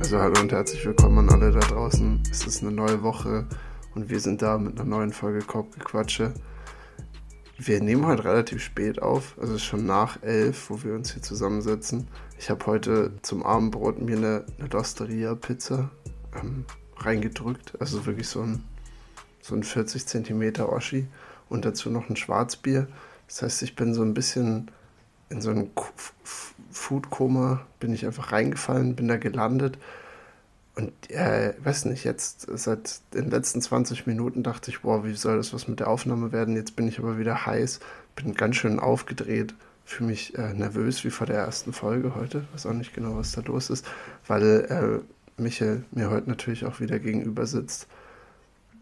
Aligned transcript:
Also 0.00 0.20
hallo 0.20 0.40
und 0.40 0.52
herzlich 0.52 0.86
willkommen 0.86 1.18
an 1.18 1.28
alle 1.28 1.50
da 1.50 1.58
draußen. 1.58 2.22
Es 2.30 2.46
ist 2.46 2.62
eine 2.62 2.70
neue 2.70 3.02
Woche 3.02 3.46
und 3.96 4.08
wir 4.08 4.20
sind 4.20 4.42
da 4.42 4.56
mit 4.56 4.78
einer 4.78 4.88
neuen 4.88 5.12
Folge 5.12 5.40
Korbgequatsche. 5.40 6.32
Wir 7.58 7.82
nehmen 7.82 8.06
heute 8.06 8.24
relativ 8.24 8.62
spät 8.62 9.02
auf, 9.02 9.34
also 9.40 9.54
es 9.54 9.62
ist 9.62 9.66
schon 9.66 9.86
nach 9.86 10.22
elf, 10.22 10.70
wo 10.70 10.84
wir 10.84 10.94
uns 10.94 11.12
hier 11.12 11.22
zusammensetzen. 11.22 12.06
Ich 12.38 12.48
habe 12.48 12.64
heute 12.66 13.10
zum 13.22 13.42
Abendbrot 13.42 14.00
mir 14.00 14.16
eine, 14.16 14.44
eine 14.58 14.68
Dosteria-Pizza 14.68 15.90
ähm, 16.40 16.64
reingedrückt, 16.98 17.72
also 17.80 18.06
wirklich 18.06 18.28
so 18.28 18.42
ein, 18.42 18.62
so 19.42 19.56
ein 19.56 19.64
40 19.64 20.06
Zentimeter 20.06 20.72
Oschi 20.72 21.08
und 21.48 21.64
dazu 21.64 21.90
noch 21.90 22.08
ein 22.08 22.16
Schwarzbier. 22.16 22.86
Das 23.26 23.42
heißt, 23.42 23.62
ich 23.62 23.74
bin 23.74 23.92
so 23.94 24.02
ein 24.02 24.14
bisschen 24.14 24.70
in 25.30 25.40
so 25.40 25.50
ein 25.50 25.70
Food-Koma, 26.70 27.60
bin 27.80 27.92
ich 27.92 28.06
einfach 28.06 28.32
reingefallen, 28.32 28.96
bin 28.96 29.08
da 29.08 29.16
gelandet 29.16 29.78
und 30.78 30.92
äh, 31.10 31.54
weiß 31.62 31.86
nicht, 31.86 32.04
jetzt 32.04 32.46
seit 32.54 33.00
den 33.12 33.30
letzten 33.30 33.60
20 33.60 34.06
Minuten 34.06 34.44
dachte 34.44 34.70
ich, 34.70 34.82
boah, 34.82 35.04
wie 35.04 35.12
soll 35.14 35.36
das 35.36 35.52
was 35.52 35.66
mit 35.66 35.80
der 35.80 35.88
Aufnahme 35.88 36.30
werden? 36.30 36.54
Jetzt 36.54 36.76
bin 36.76 36.86
ich 36.86 37.00
aber 37.00 37.18
wieder 37.18 37.46
heiß, 37.46 37.80
bin 38.14 38.34
ganz 38.34 38.56
schön 38.56 38.78
aufgedreht, 38.78 39.54
fühle 39.84 40.10
mich 40.10 40.38
äh, 40.38 40.54
nervös 40.54 41.02
wie 41.02 41.10
vor 41.10 41.26
der 41.26 41.38
ersten 41.38 41.72
Folge 41.72 42.14
heute. 42.14 42.44
Weiß 42.52 42.66
auch 42.66 42.74
nicht 42.74 42.94
genau, 42.94 43.16
was 43.16 43.32
da 43.32 43.40
los 43.40 43.70
ist, 43.70 43.86
weil 44.28 45.02
äh, 45.36 45.42
Michael 45.42 45.84
mir 45.90 46.10
heute 46.10 46.28
natürlich 46.28 46.64
auch 46.64 46.78
wieder 46.78 47.00
gegenüber 47.00 47.46
sitzt. 47.46 47.88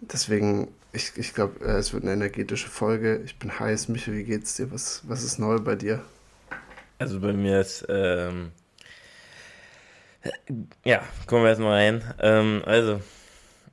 Deswegen, 0.03 0.69
ich, 0.93 1.13
ich 1.17 1.33
glaube, 1.33 1.65
äh, 1.65 1.79
es 1.79 1.95
wird 1.95 2.03
eine 2.03 2.13
energetische 2.13 2.69
Folge. 2.69 3.23
Ich 3.25 3.39
bin 3.39 3.59
heiß. 3.59 3.89
Michael, 3.89 4.19
wie 4.19 4.25
geht's 4.25 4.57
dir? 4.57 4.71
Was, 4.71 5.01
was 5.09 5.23
ist 5.25 5.39
neu 5.39 5.59
bei 5.61 5.77
dir? 5.77 6.03
Also 6.99 7.21
bei 7.21 7.33
mir 7.33 7.61
ist, 7.61 7.85
ähm, 7.89 8.53
ja, 10.85 11.03
kommen 11.27 11.43
wir 11.43 11.51
erstmal 11.51 11.73
rein. 11.73 12.15
Ähm, 12.21 12.63
also, 12.65 13.01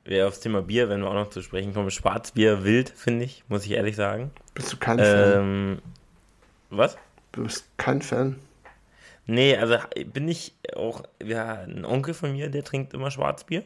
wir 0.04 0.28
aufs 0.28 0.40
Thema 0.40 0.62
Bier, 0.62 0.88
wenn 0.88 1.00
wir 1.00 1.08
auch 1.08 1.14
noch 1.14 1.30
zu 1.30 1.42
sprechen 1.42 1.72
kommen. 1.72 1.90
Schwarzbier 1.90 2.64
wild, 2.64 2.90
finde 2.90 3.24
ich, 3.24 3.44
muss 3.48 3.64
ich 3.64 3.72
ehrlich 3.72 3.96
sagen. 3.96 4.30
Bist 4.54 4.72
du 4.72 4.76
kein 4.76 4.98
ähm, 4.98 5.04
Fan? 5.04 5.82
Was? 6.70 6.98
Du 7.32 7.44
bist 7.44 7.66
kein 7.76 8.02
Fan? 8.02 8.36
Nee, 9.26 9.56
also 9.56 9.78
bin 10.12 10.28
ich 10.28 10.54
auch, 10.76 11.02
ja, 11.22 11.62
ein 11.62 11.84
Onkel 11.84 12.12
von 12.12 12.32
mir, 12.32 12.50
der 12.50 12.62
trinkt 12.62 12.92
immer 12.92 13.10
Schwarzbier. 13.10 13.64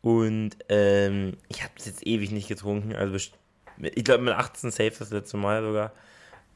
Und 0.00 0.50
ähm, 0.68 1.36
ich 1.48 1.64
habe 1.64 1.72
es 1.76 1.86
jetzt 1.86 2.06
ewig 2.06 2.30
nicht 2.30 2.48
getrunken. 2.48 2.94
Also 2.94 3.16
ich 3.16 3.32
glaube 4.04 4.22
mit 4.22 4.34
18 4.34 4.70
Safe 4.70 4.92
das 4.96 5.10
letzte 5.10 5.36
Mal 5.36 5.62
sogar. 5.62 5.92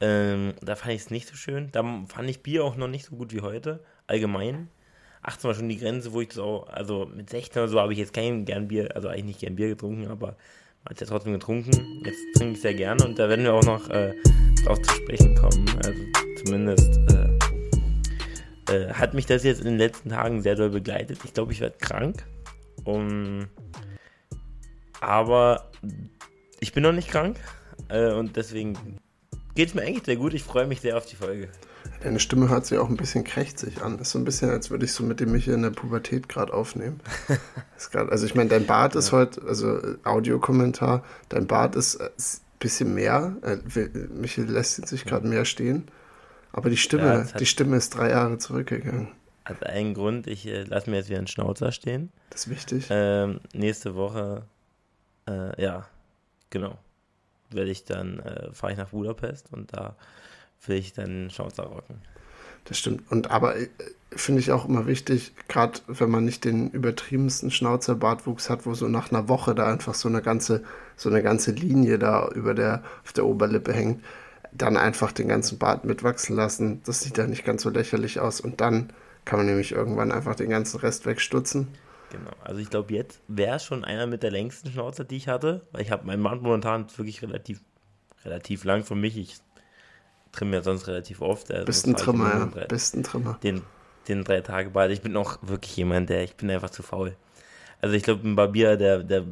Ähm, 0.03 0.55
da 0.61 0.75
fand 0.75 0.95
ich 0.95 1.03
es 1.03 1.11
nicht 1.11 1.29
so 1.29 1.37
schön. 1.37 1.69
Da 1.71 1.85
fand 2.09 2.29
ich 2.29 2.43
Bier 2.43 2.65
auch 2.65 2.75
noch 2.75 2.89
nicht 2.89 3.05
so 3.05 3.15
gut 3.15 3.33
wie 3.33 3.41
heute. 3.41 3.85
Allgemein. 4.09 4.69
18 5.23 5.47
war 5.47 5.55
schon 5.55 5.69
die 5.69 5.79
Grenze, 5.79 6.13
wo 6.13 6.21
ich 6.21 6.29
das 6.29 6.39
auch, 6.39 6.69
also 6.69 7.07
mit 7.07 7.31
16 7.31 7.63
oder 7.63 7.69
so 7.69 7.79
habe 7.79 7.93
ich 7.93 8.01
jetzt 8.01 8.13
kein 8.13 8.45
gern 8.45 8.67
Bier, 8.67 8.97
also 8.97 9.07
eigentlich 9.07 9.27
nicht 9.27 9.41
gern 9.41 9.55
Bier 9.55 9.69
getrunken, 9.69 10.09
aber 10.09 10.37
hat 10.85 11.01
ja 11.01 11.07
trotzdem 11.07 11.35
getrunken. 11.35 11.71
Jetzt 12.05 12.19
trinke 12.35 12.55
ich 12.55 12.61
sehr 12.61 12.75
gerne 12.75 13.05
und 13.05 13.17
da 13.17 13.29
werden 13.29 13.45
wir 13.45 13.55
auch 13.55 13.63
noch 13.63 13.89
äh, 13.91 14.13
drauf 14.65 14.83
zu 14.83 14.93
sprechen 14.93 15.37
kommen. 15.37 15.65
Also 15.85 16.01
zumindest 16.45 16.99
äh, 18.69 18.75
äh, 18.75 18.93
hat 18.93 19.15
mich 19.15 19.27
das 19.27 19.45
jetzt 19.45 19.61
in 19.61 19.67
den 19.67 19.79
letzten 19.79 20.09
Tagen 20.09 20.43
sehr 20.43 20.57
doll 20.57 20.71
begleitet. 20.71 21.21
Ich 21.23 21.33
glaube, 21.33 21.53
ich 21.53 21.61
werde 21.61 21.79
krank. 21.79 22.25
Um, 22.83 23.47
aber 25.01 25.71
ich 26.59 26.73
bin 26.73 26.83
noch 26.83 26.93
nicht 26.93 27.09
krank 27.09 27.39
äh, 27.89 28.11
und 28.11 28.37
deswegen 28.37 28.99
geht 29.55 29.69
es 29.69 29.75
mir 29.75 29.83
eigentlich 29.83 30.05
sehr 30.05 30.17
gut. 30.17 30.35
Ich 30.35 30.43
freue 30.43 30.67
mich 30.67 30.81
sehr 30.81 30.97
auf 30.97 31.07
die 31.07 31.17
Folge. 31.17 31.49
Deine 32.03 32.21
Stimme 32.21 32.49
hört 32.49 32.67
sich 32.67 32.79
auch 32.79 32.89
ein 32.89 32.97
bisschen 32.97 33.25
krächzig 33.25 33.83
an. 33.83 33.99
Das 33.99 34.09
ist 34.09 34.13
so 34.13 34.19
ein 34.19 34.25
bisschen, 34.25 34.51
als 34.51 34.71
würde 34.71 34.85
ich 34.85 34.93
so 34.93 35.05
mit 35.05 35.21
dem 35.21 35.33
Michael 35.33 35.55
in 35.55 35.63
der 35.63 35.71
Pubertät 35.71 36.29
gerade 36.29 36.53
aufnehmen. 36.53 37.01
grad, 37.91 38.11
also 38.11 38.27
ich 38.27 38.35
meine, 38.35 38.51
dein 38.51 38.67
Bart 38.67 38.95
ist 38.97 39.13
ja. 39.13 39.19
heute, 39.19 39.43
also 39.43 39.79
Audiokommentar, 40.05 41.05
dein 41.29 41.47
Bart 41.47 41.77
ist 41.77 42.01
ein 42.01 42.09
äh, 42.09 42.11
bisschen 42.59 42.95
mehr. 42.95 43.37
Äh, 43.43 43.59
Michael 44.15 44.51
lässt 44.51 44.87
sich 44.87 45.05
gerade 45.05 45.27
mehr 45.27 45.45
stehen. 45.45 45.89
Aber 46.53 46.71
die 46.71 46.77
Stimme, 46.77 47.27
ja, 47.31 47.39
die 47.39 47.47
Stimme 47.47 47.77
ist 47.77 47.91
drei 47.91 48.11
Jahre 48.11 48.39
zurückgegangen. 48.39 49.09
Hat 49.45 49.65
einen 49.65 49.95
Grund, 49.95 50.27
ich 50.27 50.47
äh, 50.47 50.65
lasse 50.65 50.91
mir 50.91 50.97
jetzt 50.97 51.09
wieder 51.09 51.19
einen 51.19 51.27
Schnauzer 51.27 51.73
stehen. 51.73 52.11
Das 52.31 52.43
ist 52.43 52.51
wichtig. 52.51 52.87
Ähm, 52.91 53.41
nächste 53.53 53.95
Woche, 53.95 54.45
äh, 55.29 55.61
ja, 55.63 55.87
genau 56.51 56.79
werde 57.55 57.71
ich 57.71 57.85
dann, 57.85 58.19
äh, 58.21 58.53
fahre 58.53 58.73
ich 58.73 58.79
nach 58.79 58.91
Budapest 58.91 59.53
und 59.53 59.73
da 59.73 59.97
will 60.67 60.77
ich 60.77 60.93
dann 60.93 61.31
Schnauzer 61.31 61.65
rocken. 61.65 62.01
Das 62.65 62.79
stimmt. 62.79 63.11
Und 63.11 63.31
aber 63.31 63.57
äh, 63.57 63.69
finde 64.11 64.41
ich 64.41 64.53
auch 64.53 64.69
immer 64.69 64.87
wichtig, 64.87 65.33
gerade 65.49 65.81
wenn 65.87 66.11
man 66.11 66.25
nicht 66.25 66.45
den 66.45 66.71
übertriebensten 66.71 67.51
Schnauzerbartwuchs 67.51 68.51
hat, 68.51 68.67
wo 68.67 68.75
so 68.75 68.89
nach 68.89 69.11
einer 69.11 69.29
Woche 69.29 69.55
da 69.55 69.67
einfach 69.67 69.95
so 69.95 70.09
eine 70.09 70.23
ganze, 70.23 70.63
so 70.97 71.09
eine 71.09 71.23
ganze 71.23 71.53
Linie 71.53 71.99
da 71.99 72.29
über 72.29 72.55
der, 72.55 72.83
auf 73.05 73.13
der 73.13 73.27
Oberlippe 73.27 73.73
hängt, 73.73 74.03
dann 74.53 74.77
einfach 74.77 75.13
den 75.13 75.29
ganzen 75.29 75.59
Bart 75.59 75.85
mitwachsen 75.85 76.37
lassen. 76.37 76.83
Das 76.85 77.01
sieht 77.01 77.19
dann 77.19 77.31
nicht 77.31 77.45
ganz 77.45 77.63
so 77.63 77.71
lächerlich 77.71 78.21
aus. 78.21 78.41
Und 78.41 78.61
dann 78.61 78.91
kann 79.25 79.39
man 79.39 79.47
nämlich 79.47 79.73
irgendwann 79.73 80.13
einfach 80.13 80.35
den 80.35 80.51
ganzen 80.51 80.81
Rest 80.81 81.07
wegstutzen. 81.07 81.69
Genau. 82.13 82.31
Also 82.45 82.61
ich 82.61 82.69
glaube, 82.69 82.93
jetzt 82.93 83.23
wäre 83.27 83.59
schon 83.59 83.87
einer 83.87 84.07
mit 84.07 84.23
der 84.23 84.31
längsten 84.31 84.71
Schnauze, 84.71 85.07
die 85.07 85.17
ich 85.17 85.29
hatte, 85.29 85.67
weil 85.73 85.81
ich 85.81 85.91
habe 85.91 86.07
meinen 86.07 86.23
Bart 86.23 86.43
momentan 86.43 86.87
wirklich 86.97 87.23
relativ, 87.23 87.63
relativ 88.25 88.65
lang 88.65 88.85
für 88.85 88.95
mich. 88.95 89.17
Ich 89.17 89.39
trimme 90.31 90.57
ja 90.57 90.63
sonst 90.63 90.87
relativ 90.89 91.23
oft. 91.23 91.51
Also 91.51 91.65
Bist 91.65 91.87
ein 91.87 91.97
Trimmer, 91.97 92.51
ja. 92.55 92.67
Bist 92.67 92.95
ein 92.95 93.03
Trimmer. 93.03 93.39
Den, 93.43 93.63
den 94.09 94.25
drei 94.25 94.43
Tage 94.43 94.71
Bart. 94.71 94.91
Ich 94.91 95.01
bin 95.01 95.17
auch 95.17 95.39
wirklich 95.41 95.75
jemand, 95.75 96.11
der, 96.11 96.23
ich 96.23 96.37
bin 96.37 96.51
einfach 96.51 96.69
zu 96.69 96.83
faul. 96.83 97.17
Also 97.81 97.97
ich 97.97 98.03
glaube, 98.03 98.29
ein 98.29 98.37
Barbier, 98.37 98.77
der, 98.77 99.03
der, 99.03 99.25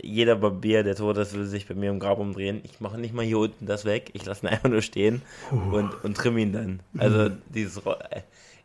jeder 0.00 0.36
Barbier, 0.36 0.84
der 0.84 0.94
tot 0.94 1.16
ist, 1.16 1.34
will 1.34 1.44
sich 1.44 1.66
bei 1.66 1.74
mir 1.74 1.90
im 1.90 1.98
Grab 1.98 2.20
umdrehen. 2.20 2.60
Ich 2.62 2.78
mache 2.78 2.98
nicht 2.98 3.14
mal 3.14 3.24
hier 3.24 3.38
unten 3.38 3.66
das 3.66 3.84
weg. 3.84 4.10
Ich 4.12 4.24
lasse 4.24 4.46
ihn 4.46 4.48
einfach 4.52 4.68
nur 4.68 4.82
stehen 4.82 5.22
uh. 5.50 5.74
und, 5.74 6.04
und 6.04 6.16
trimme 6.16 6.40
ihn 6.40 6.52
dann. 6.52 6.80
Also 6.96 7.30
dieses, 7.48 7.82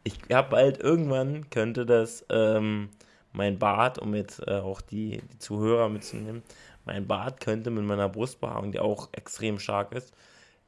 ich 0.04 0.20
habe 0.32 0.50
bald 0.50 0.80
irgendwann 0.80 1.50
könnte 1.50 1.86
das 1.86 2.26
ähm, 2.30 2.90
mein 3.32 3.58
Bart, 3.58 4.00
um 4.00 4.14
jetzt 4.14 4.46
äh, 4.48 4.60
auch 4.60 4.82
die, 4.82 5.22
die 5.32 5.40
Zuhörer 5.40 5.90
mitzunehmen, 5.90 6.44
mein 6.86 7.08
Bart 7.08 7.40
könnte 7.40 7.72
mit 7.72 7.84
meiner 7.84 8.10
Brustbehaarung, 8.10 8.72
die 8.72 8.80
auch 8.80 9.10
extrem 9.14 9.60
stark 9.60 9.94
ist, 9.94 10.14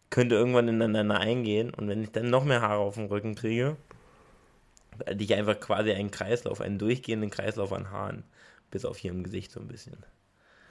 könnte 0.09 0.35
irgendwann 0.35 0.67
ineinander 0.67 1.19
eingehen 1.19 1.73
und 1.73 1.87
wenn 1.87 2.03
ich 2.03 2.11
dann 2.11 2.29
noch 2.29 2.45
mehr 2.45 2.61
Haare 2.61 2.79
auf 2.79 2.95
dem 2.95 3.05
Rücken 3.05 3.35
kriege, 3.35 3.75
hätte 5.05 5.23
ich 5.23 5.33
einfach 5.33 5.59
quasi 5.59 5.91
einen 5.91 6.11
Kreislauf, 6.11 6.61
einen 6.61 6.79
durchgehenden 6.79 7.29
Kreislauf 7.29 7.73
an 7.73 7.91
Haaren, 7.91 8.23
bis 8.71 8.85
auf 8.85 8.97
hier 8.97 9.11
im 9.11 9.23
Gesicht 9.23 9.51
so 9.51 9.59
ein 9.59 9.67
bisschen. 9.67 9.97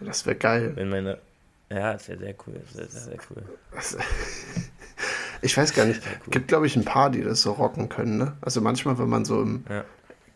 Das 0.00 0.26
wäre 0.26 0.36
geil. 0.36 0.72
Wenn 0.76 0.88
meine, 0.88 1.18
ja, 1.70 1.92
das 1.92 2.08
wäre 2.08 2.18
sehr 2.18 2.34
cool, 2.46 2.60
das 2.64 2.76
wäre 2.76 2.88
sehr, 2.88 3.00
sehr 3.02 3.18
cool. 3.30 3.44
Ich 5.44 5.56
weiß 5.56 5.74
gar 5.74 5.84
nicht. 5.84 6.02
Cool. 6.02 6.30
Gibt, 6.30 6.48
glaube 6.48 6.66
ich, 6.66 6.76
ein 6.76 6.84
paar, 6.84 7.10
die 7.10 7.22
das 7.22 7.42
so 7.42 7.52
rocken 7.52 7.88
können. 7.88 8.16
Ne? 8.16 8.36
Also 8.40 8.60
manchmal, 8.60 8.98
wenn 8.98 9.08
man 9.08 9.24
so 9.24 9.42
im, 9.42 9.64
ja. 9.68 9.84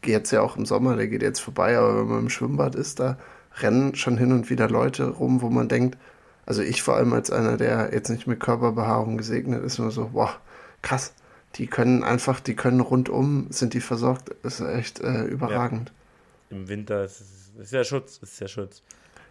jetzt 0.04 0.30
ja 0.30 0.42
auch 0.42 0.56
im 0.56 0.66
Sommer, 0.66 0.96
der 0.96 1.08
geht 1.08 1.22
jetzt 1.22 1.40
vorbei, 1.40 1.78
aber 1.78 1.98
wenn 1.98 2.06
man 2.08 2.18
im 2.20 2.30
Schwimmbad 2.30 2.74
ist, 2.74 3.00
da 3.00 3.16
rennen 3.60 3.94
schon 3.94 4.18
hin 4.18 4.32
und 4.32 4.50
wieder 4.50 4.68
Leute 4.68 5.08
rum, 5.08 5.40
wo 5.40 5.48
man 5.48 5.68
denkt, 5.68 5.96
also 6.46 6.62
ich 6.62 6.82
vor 6.82 6.96
allem 6.96 7.12
als 7.12 7.30
einer, 7.30 7.56
der 7.56 7.90
jetzt 7.92 8.08
nicht 8.08 8.26
mit 8.26 8.40
Körperbehaarung 8.40 9.16
gesegnet 9.16 9.64
ist, 9.64 9.78
nur 9.78 9.90
so, 9.90 10.10
boah, 10.12 10.34
krass. 10.82 11.14
Die 11.54 11.66
können 11.66 12.04
einfach, 12.04 12.40
die 12.40 12.54
können 12.54 12.80
rundum, 12.80 13.46
sind 13.50 13.72
die 13.72 13.80
versorgt. 13.80 14.28
Ist 14.42 14.60
echt 14.60 15.00
äh, 15.00 15.24
überragend. 15.24 15.92
Ja. 16.50 16.56
Im 16.56 16.68
Winter 16.68 17.04
ist 17.04 17.20
es 17.20 17.48
ist 17.58 17.72
ja 17.72 17.82
Schutz, 17.82 18.18
ist 18.18 18.40
ja 18.40 18.46
Schutz. 18.46 18.82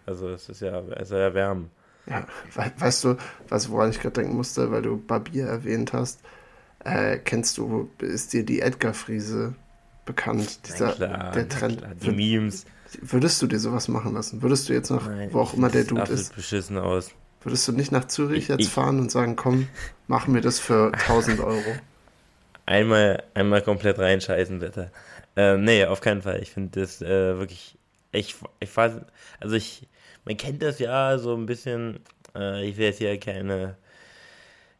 Also 0.05 0.29
es 0.29 0.49
ist 0.49 0.61
ja, 0.61 0.81
es 0.95 1.11
ist 1.11 1.11
ja 1.11 1.33
Wärme. 1.33 1.69
Ja, 2.09 2.25
weißt 2.77 3.03
du, 3.03 3.17
was, 3.49 3.69
woran 3.69 3.89
ich 3.89 3.99
gerade 3.99 4.21
denken 4.21 4.35
musste, 4.35 4.71
weil 4.71 4.81
du 4.81 4.97
Barbier 4.97 5.45
erwähnt 5.45 5.93
hast, 5.93 6.19
äh, 6.83 7.17
kennst 7.17 7.57
du, 7.57 7.89
ist 7.99 8.33
dir 8.33 8.45
die 8.45 8.61
Edgar-Friese 8.61 9.53
bekannt? 10.05 10.59
Dieser, 10.67 10.93
klar, 10.93 11.31
der 11.31 11.49
Trend. 11.49 11.79
Klar, 11.79 11.95
die 11.95 12.11
Memes. 12.11 12.65
Würdest 13.01 13.41
du 13.41 13.47
dir 13.47 13.59
sowas 13.59 13.89
machen 13.89 14.13
lassen? 14.13 14.41
Würdest 14.41 14.69
du 14.69 14.73
jetzt 14.73 14.89
noch, 14.89 15.05
Nein, 15.05 15.29
wo 15.33 15.41
auch 15.41 15.53
immer 15.53 15.69
der 15.69 15.83
Dude 15.83 16.13
ist? 16.13 16.33
beschissen 16.33 16.77
aus. 16.77 17.11
Würdest 17.43 17.67
du 17.67 17.73
nicht 17.73 17.91
nach 17.91 18.05
Zürich 18.05 18.43
ich, 18.43 18.47
jetzt 18.47 18.61
ich, 18.61 18.69
fahren 18.69 18.99
und 18.99 19.11
sagen, 19.11 19.35
komm, 19.35 19.67
mach 20.07 20.27
mir 20.27 20.41
das 20.41 20.59
für 20.59 20.91
1000 21.07 21.41
Euro? 21.41 21.81
Einmal, 22.65 23.23
einmal 23.33 23.61
komplett 23.61 23.99
reinscheißen, 23.99 24.59
bitte. 24.59 24.91
Ähm, 25.35 25.63
nee, 25.63 25.85
auf 25.85 26.01
keinen 26.01 26.21
Fall. 26.21 26.41
Ich 26.41 26.51
finde 26.51 26.79
das 26.81 27.01
äh, 27.01 27.37
wirklich, 27.37 27.77
ich, 28.11 28.35
ich 28.59 28.75
weiß, 28.75 28.93
also 29.39 29.55
ich, 29.55 29.87
man 30.27 30.37
kennt 30.37 30.61
das 30.61 30.79
ja 30.79 31.17
so 31.17 31.35
ein 31.35 31.45
bisschen, 31.45 31.99
äh, 32.35 32.65
ich 32.67 32.77
will 32.77 32.85
jetzt 32.87 32.99
hier 32.99 33.19
keine, 33.19 33.77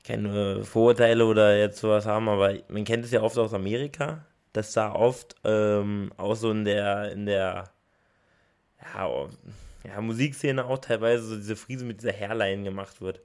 keine 0.04 0.64
Vorurteile 0.64 1.26
oder 1.26 1.58
jetzt 1.58 1.80
sowas 1.80 2.06
haben, 2.06 2.30
aber 2.30 2.56
man 2.70 2.84
kennt 2.86 3.06
es 3.06 3.12
ja 3.12 3.22
oft 3.22 3.38
aus 3.38 3.54
Amerika, 3.54 4.26
dass 4.54 4.74
da 4.74 4.94
oft 4.94 5.36
ähm, 5.44 6.12
auch 6.18 6.36
so 6.36 6.52
in 6.52 6.66
der, 6.66 7.12
in 7.12 7.26
der 7.26 7.72
ja, 8.94 9.30
ja, 9.84 10.02
Musikszene 10.02 10.66
auch 10.66 10.80
teilweise 10.80 11.24
so 11.24 11.36
diese 11.36 11.56
Friese 11.56 11.86
mit 11.86 12.02
dieser 12.02 12.14
Hairline 12.14 12.64
gemacht 12.64 13.02
wird. 13.02 13.22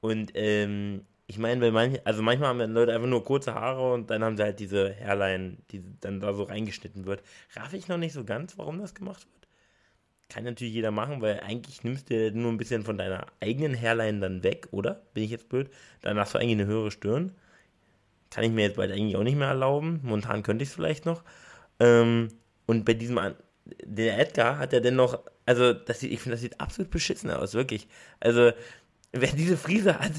Und 0.00 0.32
ähm, 0.34 1.06
Ich 1.26 1.38
meine, 1.38 1.60
weil 1.62 1.72
manche, 1.72 2.04
also 2.06 2.22
manchmal 2.22 2.50
haben 2.50 2.72
Leute 2.72 2.94
einfach 2.94 3.08
nur 3.08 3.24
kurze 3.24 3.54
Haare 3.54 3.92
und 3.94 4.10
dann 4.10 4.24
haben 4.24 4.36
sie 4.36 4.42
halt 4.44 4.60
diese 4.60 4.94
Hairline, 4.96 5.58
die 5.70 5.82
dann 6.00 6.20
da 6.20 6.34
so 6.34 6.44
reingeschnitten 6.44 7.06
wird. 7.06 7.22
Raff 7.56 7.74
ich 7.74 7.88
noch 7.88 7.98
nicht 7.98 8.14
so 8.14 8.24
ganz, 8.24 8.58
warum 8.58 8.78
das 8.80 8.94
gemacht 8.94 9.26
wird. 9.32 9.37
Kann 10.28 10.44
natürlich 10.44 10.74
jeder 10.74 10.90
machen, 10.90 11.22
weil 11.22 11.40
eigentlich 11.40 11.84
nimmst 11.84 12.10
du 12.10 12.30
nur 12.32 12.52
ein 12.52 12.58
bisschen 12.58 12.84
von 12.84 12.98
deiner 12.98 13.26
eigenen 13.40 13.74
Hairline 13.74 14.20
dann 14.20 14.42
weg, 14.42 14.68
oder? 14.72 15.00
Bin 15.14 15.24
ich 15.24 15.30
jetzt 15.30 15.48
blöd? 15.48 15.70
Dann 16.02 16.18
hast 16.18 16.34
du 16.34 16.38
eigentlich 16.38 16.52
eine 16.52 16.66
höhere 16.66 16.90
Stirn. 16.90 17.32
Kann 18.30 18.44
ich 18.44 18.50
mir 18.50 18.62
jetzt 18.62 18.76
bald 18.76 18.92
eigentlich 18.92 19.16
auch 19.16 19.22
nicht 19.22 19.38
mehr 19.38 19.48
erlauben. 19.48 20.00
Momentan 20.02 20.42
könnte 20.42 20.62
ich 20.62 20.68
es 20.68 20.74
vielleicht 20.74 21.06
noch. 21.06 21.22
Ähm, 21.80 22.28
und 22.66 22.84
bei 22.84 22.92
diesem, 22.92 23.18
der 23.84 24.18
Edgar 24.18 24.58
hat 24.58 24.74
ja 24.74 24.80
dennoch, 24.80 25.18
also 25.46 25.72
das 25.72 26.00
sieht, 26.00 26.12
ich 26.12 26.20
finde, 26.20 26.34
das 26.34 26.42
sieht 26.42 26.60
absolut 26.60 26.90
beschissen 26.90 27.30
aus, 27.30 27.54
wirklich. 27.54 27.88
Also, 28.20 28.52
wer 29.12 29.32
diese 29.32 29.56
Frise 29.56 29.98
hat, 29.98 30.12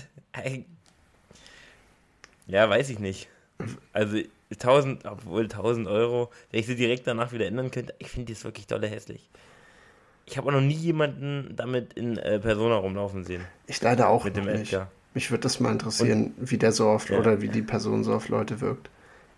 ja, 2.48 2.68
weiß 2.68 2.90
ich 2.90 2.98
nicht. 2.98 3.30
Also 3.94 4.18
1000, 4.52 5.06
obwohl 5.06 5.44
1000 5.44 5.88
Euro, 5.88 6.32
wenn 6.50 6.62
ich 6.62 6.66
sie 6.66 6.76
direkt 6.76 7.06
danach 7.06 7.32
wieder 7.32 7.46
ändern 7.46 7.70
könnte, 7.70 7.94
ich 8.00 8.08
finde 8.08 8.26
die 8.26 8.34
ist 8.34 8.44
wirklich 8.44 8.66
dolle 8.66 8.88
hässlich. 8.88 9.30
Ich 10.30 10.38
habe 10.38 10.48
auch 10.50 10.54
noch 10.54 10.62
nie 10.62 10.76
jemanden 10.76 11.54
damit 11.56 11.94
in 11.94 12.18
äh, 12.18 12.40
Persona 12.40 12.76
rumlaufen 12.76 13.24
sehen. 13.24 13.46
Ich 13.68 13.82
leider 13.82 14.10
auch 14.10 14.26
mit 14.26 14.38
dem 14.38 14.46
nicht. 14.46 14.74
Edgar. 14.74 14.92
Mich 15.16 15.32
würde 15.32 15.42
das 15.42 15.60
mal 15.60 15.72
interessieren, 15.72 16.34
Und, 16.38 16.52
wie 16.52 16.58
der 16.58 16.72
so 16.72 16.88
oft 16.88 17.10
ja. 17.10 17.18
oder 17.18 17.42
wie 17.42 17.48
die 17.48 17.64
Person 17.64 18.04
so 18.04 18.14
auf 18.14 18.30
Leute 18.30 18.62
wirkt. 18.62 18.90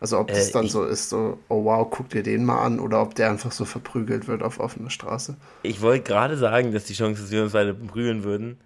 Also 0.01 0.19
ob 0.19 0.27
das 0.27 0.49
äh, 0.49 0.53
dann 0.53 0.65
ich, 0.65 0.71
so 0.71 0.83
ist, 0.83 1.09
so, 1.09 1.39
oh 1.47 1.63
wow, 1.63 1.87
guck 1.89 2.09
dir 2.09 2.23
den 2.23 2.43
mal 2.43 2.61
an, 2.61 2.79
oder 2.79 3.01
ob 3.01 3.15
der 3.15 3.29
einfach 3.29 3.51
so 3.51 3.65
verprügelt 3.65 4.27
wird 4.27 4.43
auf 4.43 4.59
offener 4.59 4.89
Straße. 4.89 5.37
Ich 5.63 5.81
wollte 5.81 6.03
gerade 6.03 6.37
sagen, 6.37 6.73
dass 6.73 6.85
die 6.85 6.93
Chance, 6.93 7.21
dass 7.21 7.31
wir 7.31 7.43
uns 7.43 7.53
beide 7.53 7.73
prügeln 7.73 8.23
würden, 8.23 8.57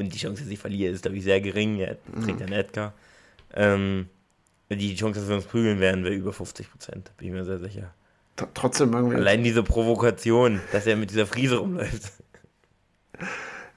und 0.00 0.14
die 0.14 0.18
Chance, 0.18 0.42
dass 0.42 0.50
ich 0.50 0.58
verliere, 0.58 0.92
ist, 0.92 1.02
glaube 1.02 1.18
ich, 1.18 1.24
sehr 1.24 1.40
gering. 1.42 1.78
Er 1.78 1.98
trägt 2.24 2.40
mhm. 2.40 2.46
einen 2.46 2.52
Edgar. 2.54 2.94
Ähm, 3.52 4.08
die 4.70 4.96
Chance, 4.96 5.20
dass 5.20 5.28
wir 5.28 5.36
uns 5.36 5.44
prügeln 5.44 5.78
werden, 5.78 6.04
wäre 6.04 6.14
über 6.14 6.32
50 6.32 6.70
Prozent, 6.70 7.12
bin 7.18 7.28
ich 7.28 7.34
mir 7.34 7.44
sehr 7.44 7.58
sicher. 7.58 7.92
Trotzdem 8.54 8.92
irgendwie. 8.92 9.16
Allein 9.16 9.44
diese 9.44 9.62
Provokation, 9.62 10.60
dass 10.72 10.86
er 10.86 10.96
mit 10.96 11.10
dieser 11.10 11.26
Friese 11.26 11.58
rumläuft. 11.58 12.12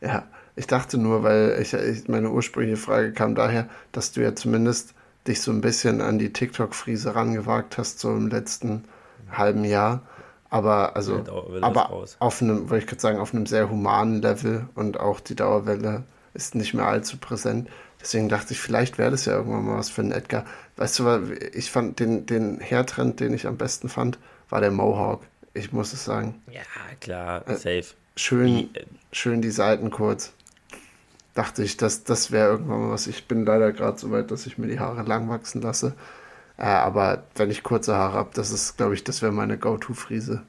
Ja, 0.01 0.27
ich 0.57 0.67
dachte 0.67 0.97
nur, 0.97 1.23
weil 1.23 1.57
ich, 1.61 1.73
ich, 1.73 2.09
meine 2.09 2.29
ursprüngliche 2.29 2.75
Frage 2.75 3.13
kam 3.13 3.35
daher, 3.35 3.69
dass 3.93 4.11
du 4.11 4.21
ja 4.21 4.35
zumindest 4.35 4.95
dich 5.27 5.41
so 5.41 5.51
ein 5.51 5.61
bisschen 5.61 6.01
an 6.01 6.19
die 6.19 6.33
TikTok-Friese 6.33 7.15
rangewagt 7.15 7.77
hast, 7.77 7.99
so 7.99 8.11
im 8.11 8.27
letzten 8.27 8.83
halben 9.31 9.63
Jahr. 9.63 10.01
Aber 10.49 10.95
also, 10.95 11.23
aber 11.61 12.05
auf 12.19 12.41
einem, 12.41 12.69
wollte 12.69 12.83
ich 12.83 12.87
gerade 12.87 13.01
sagen, 13.01 13.17
auf 13.17 13.33
einem 13.33 13.47
sehr 13.47 13.69
humanen 13.69 14.21
Level 14.21 14.67
und 14.75 14.99
auch 14.99 15.19
die 15.19 15.35
Dauerwelle 15.35 16.03
ist 16.33 16.53
nicht 16.53 16.73
mehr 16.73 16.85
allzu 16.85 17.17
präsent. 17.17 17.69
Deswegen 17.99 18.29
dachte 18.29 18.53
ich, 18.53 18.59
vielleicht 18.59 18.97
wäre 18.97 19.11
das 19.11 19.25
ja 19.25 19.33
irgendwann 19.33 19.65
mal 19.65 19.77
was 19.77 19.89
für 19.89 20.01
einen 20.01 20.11
Edgar. 20.11 20.45
Weißt 20.75 20.99
du, 20.99 21.21
ich 21.53 21.71
fand 21.71 21.99
den, 21.99 22.25
den 22.25 22.59
Hairtrend, 22.59 23.19
den 23.19 23.33
ich 23.33 23.47
am 23.47 23.57
besten 23.57 23.89
fand, 23.89 24.19
war 24.53 24.61
der 24.61 24.69
Mohawk. 24.69 25.23
Ich 25.55 25.73
muss 25.73 25.93
es 25.93 26.05
sagen. 26.05 26.39
Ja, 26.51 26.61
klar, 26.99 27.47
äh, 27.47 27.55
safe. 27.55 27.95
Schön, 28.15 28.69
schön 29.11 29.41
die 29.41 29.49
Seiten 29.49 29.89
kurz 29.89 30.31
dachte 31.33 31.63
ich, 31.63 31.77
dass 31.77 32.03
das 32.03 32.31
wäre 32.31 32.49
irgendwann 32.49 32.81
mal 32.81 32.91
was. 32.91 33.07
Ich 33.07 33.27
bin 33.27 33.45
leider 33.45 33.71
gerade 33.71 33.97
so 33.97 34.11
weit, 34.11 34.29
dass 34.29 34.45
ich 34.45 34.59
mir 34.59 34.67
die 34.67 34.79
Haare 34.79 35.01
lang 35.01 35.27
wachsen 35.27 35.63
lasse. 35.63 35.95
Äh, 36.57 36.65
aber 36.65 37.23
wenn 37.33 37.49
ich 37.49 37.63
kurze 37.63 37.95
Haare 37.95 38.13
habe, 38.13 38.29
das 38.35 38.51
ist, 38.51 38.77
glaube 38.77 38.93
ich, 38.93 39.03
das 39.03 39.23
wäre 39.23 39.31
meine 39.31 39.57
Go-To-Friese. 39.57 40.43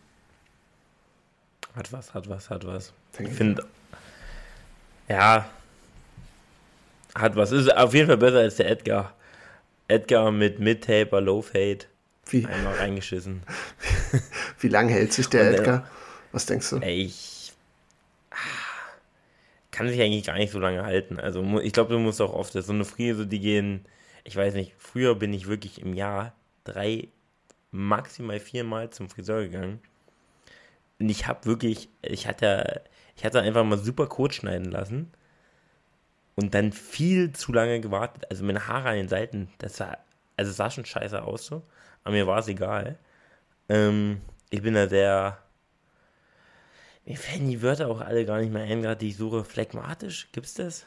Hat 1.74 1.90
was, 1.90 2.12
hat 2.12 2.28
was, 2.28 2.50
hat 2.50 2.66
was. 2.66 2.92
Denk 3.18 3.30
ich 3.30 3.34
finde, 3.34 3.64
ja, 5.08 5.46
hat 7.14 7.36
was. 7.36 7.52
Ist 7.52 7.74
auf 7.74 7.94
jeden 7.94 8.08
Fall 8.08 8.18
besser 8.18 8.40
als 8.40 8.56
der 8.56 8.70
Edgar. 8.70 9.14
Edgar 9.88 10.30
mit 10.30 10.60
Mid-Taper, 10.60 11.22
Low-Fade. 11.22 11.86
Wie? 12.26 12.46
Einmal 12.46 12.74
reingeschissen. 12.74 13.42
Wie 14.60 14.68
lange 14.68 14.92
hält 14.92 15.12
sich 15.12 15.28
der 15.28 15.48
Und, 15.48 15.54
Edgar? 15.54 15.88
Was 16.32 16.46
denkst 16.46 16.70
du? 16.70 16.78
Ich 16.78 17.52
kann 19.70 19.88
sich 19.88 20.00
eigentlich 20.00 20.24
gar 20.24 20.36
nicht 20.36 20.52
so 20.52 20.60
lange 20.60 20.84
halten. 20.84 21.18
Also 21.18 21.42
ich 21.60 21.72
glaube, 21.72 21.92
du 21.92 21.98
musst 21.98 22.20
auch 22.20 22.32
oft, 22.32 22.52
so 22.52 22.72
eine 22.72 22.84
Friese, 22.84 23.26
die 23.26 23.40
gehen, 23.40 23.84
ich 24.22 24.36
weiß 24.36 24.54
nicht, 24.54 24.72
früher 24.78 25.16
bin 25.16 25.32
ich 25.32 25.48
wirklich 25.48 25.80
im 25.82 25.94
Jahr 25.94 26.32
drei, 26.62 27.08
maximal 27.72 28.38
viermal 28.38 28.90
zum 28.90 29.10
Friseur 29.10 29.42
gegangen. 29.42 29.80
Und 31.00 31.08
ich 31.08 31.26
habe 31.26 31.44
wirklich, 31.44 31.88
ich 32.02 32.28
hatte, 32.28 32.82
ich 33.16 33.24
hatte 33.24 33.40
einfach 33.40 33.64
mal 33.64 33.78
super 33.78 34.06
kurz 34.06 34.36
schneiden 34.36 34.70
lassen 34.70 35.10
und 36.36 36.54
dann 36.54 36.72
viel 36.72 37.32
zu 37.32 37.52
lange 37.52 37.80
gewartet. 37.80 38.30
Also 38.30 38.44
meine 38.44 38.68
Haare 38.68 38.90
an 38.90 38.96
den 38.96 39.08
Seiten, 39.08 39.50
das 39.58 39.76
sah, 39.76 39.98
also 40.36 40.52
sah 40.52 40.70
schon 40.70 40.84
scheiße 40.84 41.20
aus 41.22 41.46
so, 41.46 41.62
aber 42.04 42.12
mir 42.12 42.26
war 42.26 42.38
es 42.38 42.48
egal. 42.48 42.98
Ähm, 43.68 44.20
ich 44.50 44.62
bin 44.62 44.74
da 44.74 44.88
sehr, 44.88 45.38
mir 47.06 47.16
fällen 47.16 47.48
die 47.48 47.62
Wörter 47.62 47.88
auch 47.88 48.00
alle 48.00 48.24
gar 48.24 48.38
nicht 48.40 48.52
mehr 48.52 48.64
ein, 48.64 48.82
gerade 48.82 48.98
die 48.98 49.08
ich 49.08 49.16
suche. 49.16 49.44
Phlegmatisch, 49.44 50.28
gibt's 50.32 50.54
das? 50.54 50.86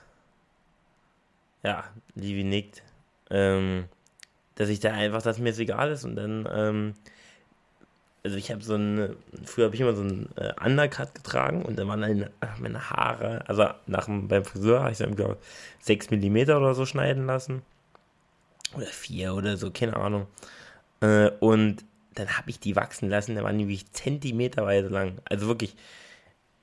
Ja, 1.64 1.84
Livi 2.16 2.44
nickt. 2.44 2.84
Ähm, 3.30 3.86
dass 4.56 4.70
ich 4.70 4.80
da 4.80 4.92
einfach, 4.94 5.22
dass 5.22 5.38
mir 5.38 5.50
es 5.50 5.60
egal 5.60 5.92
ist 5.92 6.04
und 6.04 6.16
dann, 6.16 6.48
ähm, 6.52 6.94
also 8.24 8.38
ich 8.38 8.52
habe 8.52 8.64
so 8.64 8.76
ein, 8.76 9.16
früher 9.44 9.66
habe 9.66 9.76
ich 9.76 9.82
immer 9.82 9.96
so 9.96 10.02
einen 10.02 10.30
äh, 10.36 10.54
Undercut 10.64 11.14
getragen 11.14 11.64
und 11.64 11.78
dann 11.78 11.88
waren 11.88 12.02
dann 12.02 12.30
meine 12.60 12.90
Haare, 12.90 13.48
also 13.48 13.68
nach 13.86 14.08
beim 14.08 14.46
Friseur 14.46 14.82
habe 14.82 14.92
ich 14.92 14.98
dann, 14.98 15.16
glaube 15.16 15.38
6 15.82 16.10
mm 16.10 16.38
oder 16.50 16.74
so 16.74 16.86
schneiden 16.86 17.26
lassen. 17.28 17.62
Oder 18.74 18.88
4 18.88 19.34
oder 19.34 19.58
so, 19.58 19.72
keine 19.72 19.96
Ahnung. 19.96 20.28
Äh, 21.02 21.30
und 21.40 21.86
dann 22.16 22.38
habe 22.38 22.50
ich 22.50 22.60
die 22.60 22.76
wachsen 22.76 23.10
lassen, 23.10 23.36
da 23.36 23.44
waren 23.44 23.58
die 23.58 23.66
wirklich 23.66 23.92
zentimeterweise 23.92 24.88
lang. 24.88 25.20
Also 25.26 25.48
wirklich, 25.48 25.76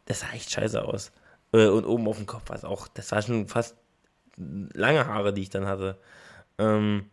das 0.07 0.21
sah 0.21 0.33
echt 0.33 0.51
scheiße 0.51 0.85
aus. 0.85 1.13
Äh, 1.53 1.69
und 1.69 1.85
oben 1.85 2.09
auf 2.09 2.17
dem 2.17 2.27
Kopf 2.27 2.49
war 2.49 2.57
es 2.57 2.65
auch, 2.65 2.89
das 2.89 3.13
war 3.13 3.23
schon 3.23 3.47
fast 3.49 3.77
lange 4.37 5.07
Haare, 5.07 5.33
die 5.33 5.43
ich 5.43 5.51
dann 5.51 5.67
hatte. 5.67 5.99
Ähm, 6.59 7.07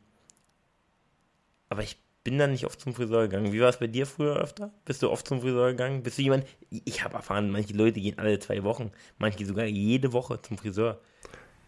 aber 1.70 1.84
ich 1.84 1.98
bin 2.24 2.38
dann 2.38 2.52
nicht 2.52 2.66
oft 2.66 2.80
zum 2.80 2.94
Friseur 2.94 3.28
gegangen. 3.28 3.54
Wie 3.54 3.62
war 3.62 3.70
es 3.70 3.78
bei 3.78 3.88
dir 3.88 4.06
früher 4.06 4.36
öfter? 4.36 4.72
Bist 4.86 5.02
du 5.02 5.10
oft 5.10 5.28
zum 5.28 5.42
Friseur 5.42 5.72
gegangen? 5.72 6.04
Bist 6.04 6.18
du 6.18 6.24
jemand? 6.24 6.46
Ich 6.70 7.04
habe 7.04 7.16
erfahren, 7.16 7.52
manche 7.52 7.74
Leute 7.74 8.00
gehen 8.00 8.20
alle 8.20 8.38
zwei 8.40 8.64
Wochen, 8.64 8.92
manche 9.18 9.46
sogar 9.46 9.66
jede 9.66 10.14
Woche 10.14 10.42
zum 10.42 10.58
Friseur. 10.58 11.00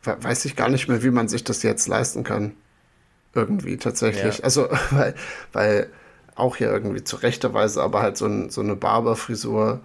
Weiß 0.04 0.46
ich 0.46 0.56
gar 0.56 0.70
nicht 0.70 0.88
mehr, 0.88 1.02
wie 1.02 1.12
man 1.12 1.28
sich 1.28 1.44
das 1.44 1.64
jetzt 1.64 1.88
leisten 1.88 2.24
kann. 2.24 2.56
Irgendwie 3.34 3.78
tatsächlich. 3.78 4.40
Ja. 4.40 4.44
Also, 4.44 4.70
weil, 4.92 5.16
weil 5.52 5.90
auch 6.36 6.58
ja 6.58 6.72
irgendwie 6.72 7.04
zu 7.04 7.18
rechter 7.18 7.54
Weise, 7.54 7.82
aber 7.82 8.02
halt 8.02 8.18
so, 8.18 8.26
ein, 8.26 8.50
so 8.50 8.62
eine 8.62 8.76
Barberfrisur 8.76 9.82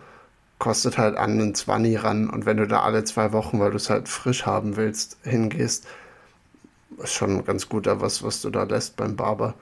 kostet 0.58 0.98
halt 0.98 1.16
an 1.16 1.32
einen 1.32 1.54
20 1.54 2.02
ran 2.02 2.30
und 2.30 2.46
wenn 2.46 2.56
du 2.56 2.66
da 2.66 2.82
alle 2.82 3.04
zwei 3.04 3.32
Wochen, 3.32 3.60
weil 3.60 3.70
du 3.70 3.76
es 3.76 3.90
halt 3.90 4.08
frisch 4.08 4.44
haben 4.46 4.76
willst, 4.76 5.18
hingehst, 5.22 5.86
ist 7.02 7.14
schon 7.14 7.44
ganz 7.44 7.68
gut 7.68 7.86
da 7.86 8.00
was, 8.00 8.22
was 8.22 8.40
du 8.42 8.50
da 8.50 8.64
lässt 8.64 8.96
beim 8.96 9.14
Barber. 9.14 9.54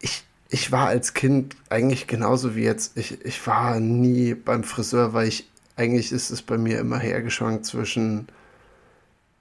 Ich, 0.00 0.24
ich 0.48 0.72
war 0.72 0.88
als 0.88 1.14
Kind 1.14 1.56
eigentlich 1.70 2.06
genauso 2.06 2.56
wie 2.56 2.64
jetzt. 2.64 2.96
Ich, 2.96 3.24
ich 3.24 3.46
war 3.46 3.78
nie 3.78 4.34
beim 4.34 4.64
Friseur, 4.64 5.12
weil 5.12 5.28
ich, 5.28 5.48
eigentlich 5.76 6.10
ist 6.10 6.30
es 6.30 6.42
bei 6.42 6.58
mir 6.58 6.80
immer 6.80 6.98
hergeschwankt 6.98 7.64
zwischen, 7.64 8.28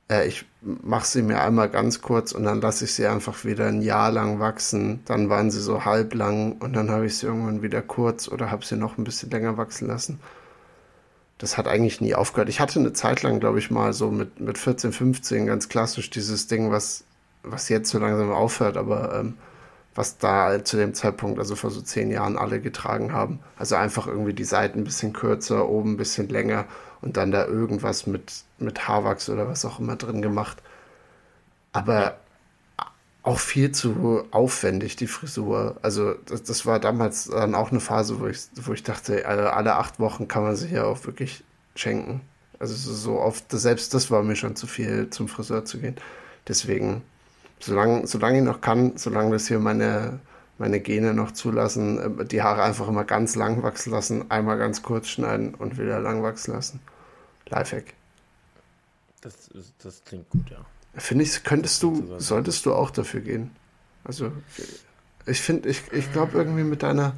äh, 0.09 0.27
ich 0.27 0.45
mache 0.62 1.05
sie 1.05 1.21
mir 1.21 1.41
einmal 1.41 1.69
ganz 1.69 2.01
kurz 2.01 2.31
und 2.31 2.43
dann 2.43 2.62
lasse 2.62 2.85
ich 2.85 2.93
sie 2.93 3.07
einfach 3.07 3.45
wieder 3.45 3.67
ein 3.67 3.81
Jahr 3.81 4.12
lang 4.12 4.39
wachsen. 4.39 5.01
Dann 5.05 5.29
waren 5.29 5.51
sie 5.51 5.62
so 5.62 5.85
halblang 5.85 6.53
und 6.53 6.74
dann 6.74 6.91
habe 6.91 7.05
ich 7.05 7.17
sie 7.17 7.27
irgendwann 7.27 7.62
wieder 7.62 7.81
kurz 7.81 8.27
oder 8.27 8.51
habe 8.51 8.65
sie 8.65 8.75
noch 8.75 8.97
ein 8.97 9.03
bisschen 9.03 9.29
länger 9.31 9.57
wachsen 9.57 9.88
lassen. 9.88 10.19
Das 11.38 11.57
hat 11.57 11.67
eigentlich 11.67 12.00
nie 12.01 12.15
aufgehört. 12.15 12.50
Ich 12.50 12.59
hatte 12.59 12.79
eine 12.79 12.93
Zeit 12.93 13.21
lang, 13.24 13.39
glaube 13.39 13.59
ich, 13.59 13.69
mal 13.69 13.93
so 13.93 14.09
mit, 14.09 14.39
mit 14.39 14.57
14, 14.57 14.93
15 14.93 15.47
ganz 15.47 15.69
klassisch 15.69 16.09
dieses 16.09 16.47
Ding, 16.47 16.71
was, 16.71 17.03
was 17.43 17.69
jetzt 17.69 17.89
so 17.89 18.00
langsam 18.00 18.31
aufhört, 18.31 18.77
aber 18.77 19.19
ähm, 19.19 19.35
was 19.95 20.17
da 20.17 20.63
zu 20.63 20.77
dem 20.77 20.93
Zeitpunkt, 20.93 21.39
also 21.39 21.55
vor 21.55 21.71
so 21.71 21.81
zehn 21.81 22.12
Jahren, 22.12 22.38
alle 22.38 22.62
getragen 22.62 23.13
haben. 23.13 23.39
Also 23.57 23.75
einfach 23.75 24.07
irgendwie 24.07 24.33
die 24.33 24.43
Seiten 24.43 24.79
ein 24.79 24.83
bisschen 24.83 25.13
kürzer, 25.13 25.67
oben 25.69 25.93
ein 25.93 25.97
bisschen 25.97 26.29
länger 26.29 26.65
und 27.05 27.17
dann 27.17 27.31
da 27.31 27.45
irgendwas 27.45 28.07
mit, 28.07 28.33
mit 28.57 28.88
Haarwachs 28.88 29.29
oder 29.29 29.47
was 29.47 29.63
auch 29.63 29.79
immer 29.79 29.95
drin 29.95 30.21
gemacht. 30.21 30.57
Aber 31.71 32.17
auch 33.21 33.39
viel 33.39 33.71
zu 33.71 34.24
aufwendig, 34.31 34.95
die 34.95 35.07
Frisur. 35.07 35.77
Also 35.81 36.13
das, 36.25 36.43
das, 36.43 36.65
war 36.65 36.79
damals 36.79 37.25
dann 37.25 37.55
auch 37.55 37.71
eine 37.71 37.79
Phase, 37.79 38.19
wo 38.19 38.27
ich, 38.27 38.39
wo 38.55 38.74
ich 38.74 38.83
dachte, 38.83 39.25
alle, 39.27 39.53
alle 39.53 39.75
acht 39.75 40.00
Wochen 40.00 40.27
kann 40.27 40.43
man 40.43 40.55
sich 40.55 40.71
ja 40.71 40.83
auch 40.85 41.05
wirklich 41.05 41.43
schenken. 41.75 42.21
Also 42.59 42.75
so 42.75 43.19
oft, 43.19 43.45
selbst 43.51 43.93
das 43.93 44.09
war 44.12 44.24
mir 44.24 44.35
schon 44.35 44.55
zu 44.55 44.67
viel, 44.67 45.09
zum 45.09 45.27
Friseur 45.27 45.65
zu 45.65 45.79
gehen. 45.79 45.95
Deswegen, 46.47 47.03
solange, 47.59 48.07
solange 48.07 48.39
ich 48.39 48.43
noch 48.43 48.62
kann, 48.62 48.93
solange 48.97 49.31
das 49.31 49.47
hier 49.47 49.59
meine, 49.59 50.19
meine 50.57 50.79
Gene 50.79 51.13
noch 51.13 51.31
zulassen, 51.31 52.19
äh, 52.19 52.25
die 52.25 52.41
Haare 52.41 52.63
einfach 52.63 52.88
immer 52.88 53.03
ganz 53.03 53.35
lang 53.35 53.63
wachsen 53.63 53.91
lassen, 53.91 54.31
einmal 54.31 54.57
ganz 54.57 54.81
kurz 54.83 55.07
schneiden 55.07 55.53
und 55.55 55.77
wieder 55.77 56.00
lang 56.00 56.24
wachsen 56.24 56.53
lassen. 56.53 56.79
Lifehack. 57.49 57.93
Das, 59.21 59.33
das 59.83 60.03
klingt 60.05 60.29
gut, 60.29 60.49
ja. 60.49 60.57
Finde 60.95 61.23
ich, 61.23 61.43
könntest 61.43 61.81
du, 61.83 62.15
solltest 62.19 62.65
du 62.65 62.73
auch 62.73 62.89
dafür 62.91 63.21
gehen. 63.21 63.51
Also, 64.03 64.31
ich 65.25 65.41
finde, 65.41 65.67
ich, 65.69 65.81
ich 65.91 66.11
glaube 66.13 66.37
irgendwie 66.37 66.63
mit 66.63 66.83
deiner, 66.83 67.13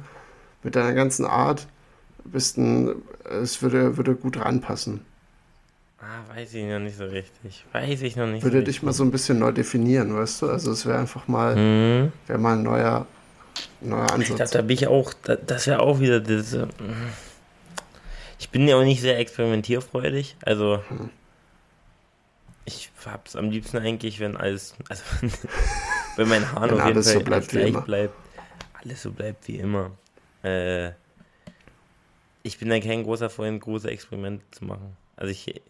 mit 0.62 0.74
deiner 0.74 0.94
ganzen 0.94 1.26
Art 1.26 1.66
bist 2.24 2.56
ein, 2.58 2.94
es 3.42 3.62
würde, 3.62 3.96
würde 3.96 4.14
gut 4.14 4.38
ranpassen. 4.38 5.00
Ah, 6.00 6.34
weiß 6.34 6.54
ich 6.54 6.64
noch 6.64 6.78
nicht 6.78 6.96
so 6.96 7.04
richtig. 7.04 7.64
Weiß 7.72 8.02
ich 8.02 8.16
noch 8.16 8.26
nicht 8.26 8.42
Würde 8.42 8.58
so 8.58 8.64
dich 8.64 8.68
richtig. 8.76 8.82
mal 8.84 8.92
so 8.92 9.04
ein 9.04 9.10
bisschen 9.10 9.38
neu 9.38 9.52
definieren, 9.52 10.14
weißt 10.14 10.42
du? 10.42 10.48
Also 10.50 10.70
es 10.72 10.86
wäre 10.86 10.98
einfach 10.98 11.26
mal, 11.28 11.56
Mhm. 11.56 12.12
wäre 12.26 12.38
mal 12.38 12.56
ein 12.56 12.62
neuer, 12.62 13.06
neuer 13.80 14.04
Ich 14.04 14.26
glaube, 14.26 14.32
Ansatz. 14.32 14.50
da 14.52 14.62
bin 14.62 14.74
ich 14.74 14.86
auch, 14.86 15.12
da, 15.24 15.36
das 15.36 15.66
wäre 15.66 15.80
auch 15.80 16.00
wieder 16.00 16.20
diese. 16.20 16.68
Ich 18.38 18.50
bin 18.50 18.66
ja 18.68 18.76
auch 18.76 18.84
nicht 18.84 19.00
sehr 19.00 19.18
experimentierfreudig. 19.18 20.36
Also, 20.44 20.82
Hm. 20.88 21.10
ich 22.64 22.90
hab's 23.04 23.34
am 23.36 23.50
liebsten 23.50 23.78
eigentlich, 23.78 24.20
wenn 24.20 24.36
alles. 24.36 24.74
Also, 24.88 25.02
wenn 26.16 26.28
mein 26.28 26.50
Haar 26.52 26.64
auf 26.72 26.86
jeden 26.86 27.02
Fall 27.02 27.12
so 27.14 27.20
bleibt 27.20 27.48
gleich 27.48 27.68
immer. 27.68 27.80
bleibt. 27.82 28.14
Alles 28.82 29.02
so 29.02 29.10
bleibt 29.10 29.48
wie 29.48 29.56
immer. 29.56 29.90
Äh, 30.44 30.90
ich 32.42 32.58
bin 32.58 32.68
da 32.70 32.78
kein 32.80 33.02
großer 33.02 33.28
Freund, 33.30 33.60
große 33.60 33.90
Experimente 33.90 34.44
zu 34.52 34.64
machen. 34.64 34.96
Also, 35.16 35.30
ich 35.32 35.60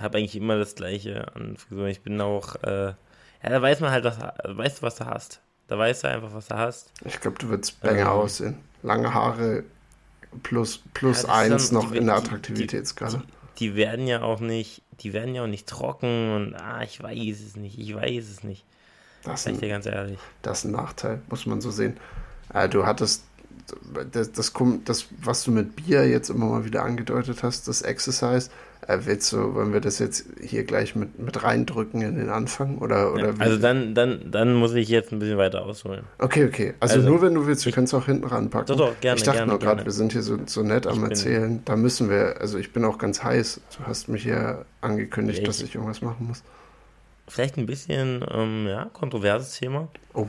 habe 0.00 0.18
eigentlich 0.18 0.36
immer 0.36 0.56
das 0.58 0.74
Gleiche 0.74 1.26
an 1.34 1.56
Frisur. 1.56 1.86
Ich 1.88 2.00
bin 2.00 2.20
auch. 2.20 2.56
Äh, 2.62 2.94
ja, 3.42 3.48
da 3.50 3.60
weiß 3.60 3.80
man 3.80 3.90
halt, 3.90 4.04
was, 4.04 4.18
weißt 4.18 4.78
du, 4.78 4.82
was 4.82 4.94
du 4.96 5.04
hast. 5.06 5.40
Da 5.68 5.76
weißt 5.78 6.04
du 6.04 6.08
einfach, 6.08 6.32
was 6.32 6.46
du 6.48 6.56
hast. 6.56 6.90
Ich 7.04 7.20
glaube, 7.20 7.38
du 7.38 7.48
würdest 7.48 7.80
banger 7.80 8.00
Ähm. 8.02 8.06
aussehen. 8.08 8.58
Lange 8.82 9.12
Haare 9.12 9.64
plus, 10.42 10.80
plus 10.94 11.22
Ja, 11.22 11.34
eins 11.34 11.68
dann- 11.70 11.74
noch 11.82 11.90
die- 11.92 11.98
in 11.98 12.06
der 12.06 12.20
die- 12.20 12.26
Attraktivitätsskala. 12.26 13.22
die 13.58 13.74
werden 13.74 14.06
ja 14.06 14.22
auch 14.22 14.40
nicht, 14.40 14.82
die 15.00 15.12
werden 15.12 15.34
ja 15.34 15.42
auch 15.44 15.48
nicht 15.48 15.66
trocken 15.68 16.34
und 16.34 16.54
ah, 16.54 16.82
ich 16.82 17.02
weiß 17.02 17.40
es 17.40 17.56
nicht, 17.56 17.78
ich 17.78 17.94
weiß 17.94 18.28
es 18.28 18.42
nicht. 18.44 18.64
Das 19.24 19.46
ist 19.46 19.48
ein, 19.62 19.68
ganz 19.68 19.86
ehrlich. 19.86 20.18
das 20.42 20.58
ist 20.60 20.64
ein 20.64 20.72
Nachteil, 20.72 21.22
muss 21.30 21.46
man 21.46 21.60
so 21.60 21.70
sehen. 21.70 21.96
Äh, 22.52 22.68
du 22.68 22.84
hattest 22.86 23.24
das, 24.12 24.32
das, 24.32 24.52
das, 24.84 25.06
was 25.22 25.44
du 25.44 25.52
mit 25.52 25.76
Bier 25.76 26.08
jetzt 26.08 26.28
immer 26.30 26.46
mal 26.46 26.64
wieder 26.64 26.82
angedeutet 26.82 27.42
hast, 27.44 27.68
das 27.68 27.82
Exercise, 27.82 28.50
äh, 28.88 28.98
willst 29.04 29.32
du, 29.32 29.54
wollen 29.54 29.72
wir 29.72 29.80
das 29.80 29.98
jetzt 29.98 30.26
hier 30.40 30.64
gleich 30.64 30.94
mit, 30.96 31.18
mit 31.18 31.42
reindrücken 31.42 32.02
in 32.02 32.16
den 32.16 32.28
Anfang? 32.28 32.78
Oder, 32.78 33.12
oder 33.12 33.28
Ja, 33.30 33.34
also 33.38 33.56
dann, 33.58 33.94
dann, 33.94 34.30
dann 34.30 34.54
muss 34.54 34.74
ich 34.74 34.88
jetzt 34.88 35.12
ein 35.12 35.18
bisschen 35.18 35.38
weiter 35.38 35.64
ausholen. 35.64 36.04
Okay, 36.18 36.44
okay. 36.46 36.74
Also, 36.80 36.96
Also, 36.96 37.08
nur 37.08 37.22
wenn 37.22 37.34
du 37.34 37.46
willst, 37.46 37.64
können 37.72 37.84
es 37.84 37.94
auch 37.94 38.06
hinten 38.06 38.26
ranpacken. 38.26 38.66
Doch, 38.66 38.88
doch, 38.88 39.00
gerne, 39.00 39.18
Ich 39.18 39.22
dachte 39.24 39.38
gerne, 39.38 39.52
nur 39.52 39.58
gerade, 39.60 39.84
wir 39.84 39.92
sind 39.92 40.12
hier 40.12 40.22
so, 40.22 40.38
so 40.46 40.62
nett 40.62 40.86
am 40.86 41.04
Erzählen. 41.04 41.62
Da 41.64 41.76
müssen 41.76 42.10
wir, 42.10 42.40
also 42.40 42.58
ich 42.58 42.72
bin 42.72 42.84
auch 42.84 42.98
ganz 42.98 43.22
heiß. 43.22 43.60
Du 43.78 43.86
hast 43.86 44.08
mich 44.08 44.22
hier 44.24 44.64
angekündigt, 44.80 45.38
Ich- 45.40 45.46
dass 45.46 45.60
ich 45.62 45.74
irgendwas 45.74 46.02
machen 46.02 46.26
muss. 46.28 46.42
Vielleicht 47.28 47.56
ein 47.56 47.66
bisschen, 47.66 48.24
ähm, 48.30 48.66
ja, 48.66 48.86
kontroverses 48.92 49.58
Thema. 49.58 49.88
Oh, 50.12 50.26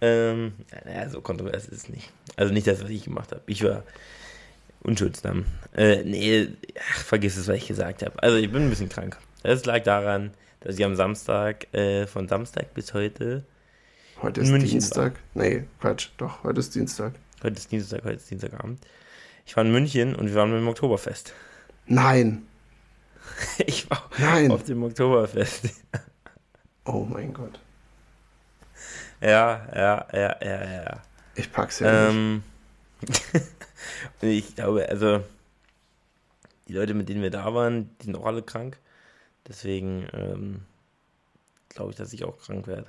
Ähm, 0.00 0.52
naja, 0.84 1.08
so 1.08 1.20
kontrovers 1.20 1.64
ist 1.66 1.72
es 1.84 1.88
nicht. 1.88 2.12
Also 2.36 2.52
nicht 2.52 2.66
das, 2.68 2.80
was 2.82 2.88
ich 2.90 3.02
gemacht 3.04 3.32
habe. 3.32 3.42
Ich 3.46 3.64
war 3.64 3.82
unschuldsam. 4.80 5.44
Äh, 5.74 6.02
nee, 6.04 6.48
ach, 6.90 6.98
vergiss 7.04 7.36
es, 7.36 7.48
was 7.48 7.56
ich 7.56 7.68
gesagt 7.68 8.02
habe. 8.02 8.22
Also 8.22 8.36
ich 8.36 8.50
bin 8.50 8.62
ein 8.62 8.70
bisschen 8.70 8.88
krank. 8.88 9.16
Es 9.42 9.64
lag 9.64 9.82
daran, 9.82 10.32
dass 10.60 10.76
ich 10.78 10.84
am 10.84 10.96
Samstag, 10.96 11.72
äh, 11.74 12.06
von 12.06 12.28
Samstag 12.28 12.74
bis 12.74 12.94
heute, 12.94 13.44
heute 14.22 14.40
ist 14.40 14.50
München 14.50 14.70
Dienstag. 14.70 15.14
Nee, 15.34 15.64
Quatsch. 15.80 16.08
Doch, 16.18 16.42
heute 16.44 16.60
ist 16.60 16.74
Dienstag. 16.74 17.12
heute 17.42 17.56
ist 17.56 17.70
Dienstag, 17.70 18.04
heute 18.04 18.16
ist 18.16 18.30
Dienstagabend, 18.30 18.80
ich 19.46 19.56
war 19.56 19.64
in 19.64 19.72
München 19.72 20.14
und 20.14 20.26
wir 20.28 20.34
waren 20.34 20.50
beim 20.50 20.66
Oktoberfest. 20.68 21.32
Nein, 21.86 22.42
Ich 23.66 23.88
war 23.90 24.08
nein. 24.18 24.50
auf 24.50 24.64
dem 24.64 24.82
Oktoberfest. 24.82 25.68
Oh 26.84 27.04
mein 27.04 27.34
Gott. 27.34 27.60
Ja, 29.20 29.68
ja, 29.74 30.06
ja, 30.10 30.36
ja, 30.42 30.72
ja. 30.72 31.02
Ich 31.34 31.52
pack's 31.52 31.80
ja 31.80 32.10
nicht. 32.10 32.42
Und 34.20 34.28
ich 34.28 34.54
glaube, 34.54 34.88
also 34.88 35.22
die 36.68 36.72
Leute, 36.72 36.94
mit 36.94 37.08
denen 37.08 37.22
wir 37.22 37.30
da 37.30 37.54
waren, 37.54 37.90
die 38.00 38.06
sind 38.06 38.16
auch 38.16 38.26
alle 38.26 38.42
krank. 38.42 38.78
Deswegen 39.46 40.06
ähm, 40.12 40.60
glaube 41.68 41.90
ich, 41.90 41.96
dass 41.96 42.12
ich 42.12 42.24
auch 42.24 42.38
krank 42.38 42.66
werde. 42.66 42.86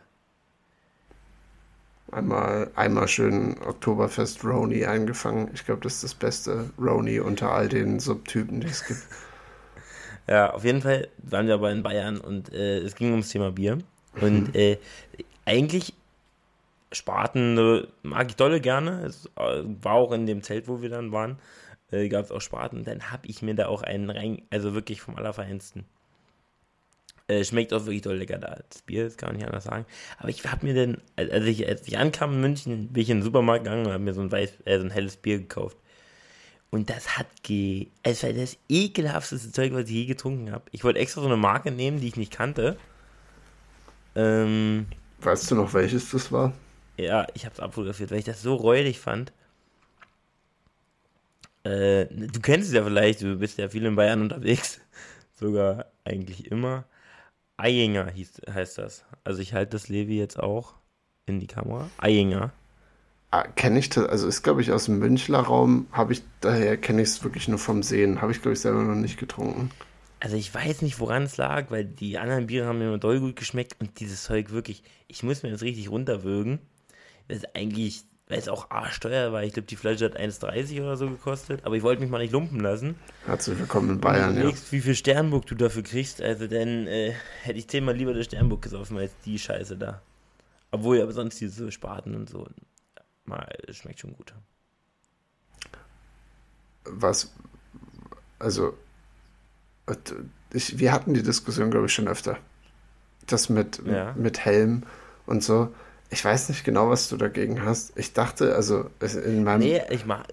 Einmal, 2.12 2.72
einmal 2.75 3.08
schön 3.08 3.58
Oktoberfest 3.62 4.43
Roni 4.43 4.86
eingefangen. 4.86 5.51
Ich 5.53 5.65
glaube, 5.65 5.81
das 5.81 5.96
ist 5.96 6.03
das 6.03 6.13
beste 6.15 6.72
Roni 6.79 7.19
unter 7.19 7.51
all 7.51 7.69
den 7.69 8.00
Subtypen, 8.00 8.62
die 8.62 8.67
es 8.67 8.86
gibt. 8.86 9.01
Ja, 10.27 10.53
auf 10.53 10.63
jeden 10.63 10.84
Fall 10.84 11.08
waren 11.17 11.48
wir 11.48 11.55
aber 11.55 11.72
in 11.72 11.81
Bayern 11.81 12.19
und 12.19 12.53
äh, 12.53 12.77
es 12.77 12.93
ging 12.93 13.10
ums 13.10 13.29
Thema 13.29 13.51
Bier. 13.51 13.79
Und 14.22 14.55
äh, 14.55 14.77
eigentlich 15.43 15.88
Spaten 16.91 17.58
äh, 17.58 17.88
mag 18.03 18.29
ich 18.29 18.36
dolle 18.36 18.62
gerne. 18.62 19.03
Es 19.05 19.27
äh, 19.38 19.63
war 19.81 19.93
auch 19.96 20.12
in 20.12 20.25
dem 20.25 20.41
Zelt, 20.41 20.67
wo 20.67 20.81
wir 20.81 20.89
dann 20.89 21.12
waren, 21.12 21.38
äh, 21.91 22.08
gab 22.10 22.25
es 22.25 22.31
auch 22.31 22.41
Spaten. 22.41 22.84
Dann 22.84 23.12
habe 23.12 23.27
ich 23.27 23.41
mir 23.41 23.55
da 23.55 23.67
auch 23.67 23.84
einen 23.84 24.10
rein, 24.10 24.41
also 24.50 24.74
wirklich 24.74 25.01
vom 25.01 25.15
Allerfeinsten. 25.15 25.86
Äh, 27.27 27.43
schmeckt 27.43 27.74
auch 27.74 27.86
wirklich 27.86 28.01
doll 28.01 28.17
lecker 28.17 28.39
da. 28.39 28.60
Das 28.69 28.81
Bier, 28.81 29.03
das 29.03 29.17
kann 29.17 29.29
man 29.29 29.36
nicht 29.38 29.46
anders 29.46 29.65
sagen. 29.65 29.86
Aber 30.17 30.29
ich 30.29 30.43
habe 30.46 30.65
mir 30.65 30.74
dann, 30.74 31.01
als 31.15 31.46
ich, 31.46 31.67
als 31.67 31.88
ich 31.88 31.98
ankam 31.98 32.34
in 32.34 32.41
München, 32.41 32.88
bin 32.91 33.03
ich 33.03 33.10
in 33.10 33.17
den 33.17 33.24
Supermarkt 33.24 33.65
gegangen 33.65 33.86
und 33.86 33.93
habe 33.93 34.03
mir 34.03 34.13
so 34.13 34.22
ein, 34.22 34.31
weiß, 34.31 34.62
äh, 34.65 34.79
so 34.79 34.86
ein 34.86 34.89
helles 34.89 35.17
Bier 35.17 35.38
gekauft. 35.38 35.77
Und 36.72 36.89
das 36.89 37.17
hat 37.17 37.27
ge... 37.43 37.88
Es 38.03 38.24
war 38.24 38.34
das 38.34 38.58
ekelhafteste 38.67 39.51
Zeug, 39.51 39.74
was 39.74 39.86
ich 39.86 39.96
je 39.96 40.05
getrunken 40.05 40.51
habe. 40.51 40.63
Ich 40.72 40.84
wollte 40.84 41.00
extra 41.00 41.22
so 41.22 41.27
eine 41.27 41.38
Marke 41.38 41.72
nehmen, 41.72 42.00
die 42.00 42.08
ich 42.08 42.15
nicht 42.15 42.31
kannte. 42.31 42.77
Ähm, 44.15 44.88
Weißt 45.22 45.51
du 45.51 45.55
noch, 45.55 45.74
welches 45.74 46.10
das 46.12 46.31
war? 46.31 46.53
Ja, 47.03 47.27
ich 47.34 47.46
habe 47.46 47.53
es 47.53 47.60
abfotografiert, 47.60 48.12
weil 48.12 48.20
ich 48.20 48.25
das 48.25 48.41
so 48.41 48.56
räudig 48.56 49.00
fand. 49.00 49.32
Äh, 51.63 52.06
du 52.06 52.39
kennst 52.41 52.70
es 52.70 52.74
ja 52.74 52.84
vielleicht, 52.84 53.22
du 53.22 53.38
bist 53.38 53.58
ja 53.58 53.70
viel 53.70 53.86
in 53.86 53.96
Bayern 53.96 54.22
unterwegs. 54.22 54.82
Sogar 55.36 55.86
eigentlich 56.03 56.51
immer. 56.51 56.86
Eyinger 57.58 58.10
hieß, 58.10 58.41
heißt 58.53 58.77
das. 58.77 59.06
Also 59.24 59.41
ich 59.41 59.53
halte 59.53 59.72
das 59.72 59.89
Levi 59.89 60.18
jetzt 60.18 60.39
auch 60.39 60.75
in 61.25 61.39
die 61.39 61.48
Kamera. 61.48 61.89
Eyinger. 61.98 62.51
Ah, 63.32 63.44
kenne 63.44 63.79
ich 63.79 63.89
das, 63.89 64.06
also 64.06 64.27
ist, 64.27 64.41
glaube 64.41 64.62
ich, 64.62 64.72
aus 64.72 64.86
dem 64.86 64.98
Münchner 64.98 65.39
Raum, 65.39 65.88
habe 65.91 66.13
ich, 66.13 66.24
daher 66.41 66.77
kenne 66.77 67.03
ich 67.03 67.10
es 67.10 67.24
wirklich 67.24 67.48
nur 67.48 67.60
vom 67.60 67.84
Sehen. 67.84 68.22
Habe 68.22 68.32
ich, 68.32 68.41
glaube 68.41 68.53
ich, 68.53 68.62
selber 68.62 68.82
noch 68.82 68.96
nicht 68.96 69.20
getrunken. 69.20 69.70
Also 70.20 70.36
ich 70.36 70.53
weiß 70.53 70.82
nicht, 70.82 71.00
woran 71.00 71.24
es 71.24 71.38
lag, 71.38 71.70
weil 71.70 71.86
die 71.86 72.18
anderen 72.18 72.48
Biere 72.48 72.65
haben 72.65 72.79
mir 72.79 72.88
immer 72.88 72.98
doll 72.98 73.20
gut 73.20 73.36
geschmeckt 73.36 73.75
und 73.79 74.00
dieses 74.00 74.24
Zeug 74.24 74.51
wirklich, 74.51 74.84
ich 75.08 75.24
muss 75.24 75.44
mir 75.44 75.51
das 75.51 75.62
richtig 75.62 75.89
runterwürgen. 75.89 76.60
Das 77.30 77.38
ist 77.38 77.56
eigentlich, 77.56 78.06
weil 78.28 78.40
es 78.40 78.50
auch 78.50 78.72
arschteuer 78.72 79.32
war. 79.32 79.44
Ich 79.44 79.54
glaube, 79.54 79.68
die 79.68 79.76
Flasche 79.76 80.06
hat 80.06 80.20
1,30 80.20 80.82
oder 80.82 80.98
so 80.98 81.08
gekostet, 81.08 81.64
aber 81.64 81.76
ich 81.76 81.84
wollte 81.84 82.02
mich 82.02 82.10
mal 82.10 82.18
nicht 82.18 82.32
lumpen 82.32 82.60
lassen. 82.60 82.96
Herzlich 83.28 83.60
willkommen 83.60 83.92
in 83.92 84.02
Bayern, 84.02 84.36
ja. 84.36 84.52
wie 84.72 84.82
viel 84.82 84.96
Sternburg 84.96 85.46
du 85.46 85.54
dafür 85.54 85.84
kriegst, 85.84 86.24
also 86.24 86.48
dann 86.48 86.88
äh, 86.88 87.14
hätte 87.44 87.60
ich 87.60 87.68
zehnmal 87.68 87.96
lieber 87.96 88.16
der 88.16 88.24
Sternburg 88.24 88.64
gesoffen 88.64 88.98
als 88.98 89.12
die 89.26 89.38
Scheiße 89.38 89.78
da. 89.78 90.02
Obwohl 90.72 91.00
aber 91.02 91.12
sonst 91.12 91.40
diese 91.40 91.72
Spaten 91.72 92.16
und 92.16 92.30
so, 92.30 92.48
mal, 93.26 93.48
es 93.68 93.78
schmeckt 93.78 94.00
schon 94.00 94.14
gut. 94.14 94.34
Was, 96.86 97.32
also, 98.40 98.76
ich, 100.52 100.80
wir 100.80 100.92
hatten 100.92 101.14
die 101.14 101.22
Diskussion, 101.22 101.70
glaube 101.70 101.86
ich, 101.86 101.94
schon 101.94 102.08
öfter. 102.08 102.40
Das 103.28 103.50
mit, 103.50 103.84
Ja. 103.86 104.14
mit 104.14 104.40
Helm 104.40 104.82
und 105.28 105.44
so. 105.44 105.72
Ich 106.10 106.25
weiß 106.25 106.50
nicht 106.50 106.63
genau, 106.63 106.89
was 106.89 107.08
du 107.10 107.18
dagegen 107.18 107.63
hast. 107.63 107.98
Ich 107.98 108.13
dachte, 108.13 108.56
also 108.56 108.89
in 109.00 109.44
meinem, 109.44 109.60
Nee, 109.60 109.82
ich 109.89 110.06
mach, 110.06 110.24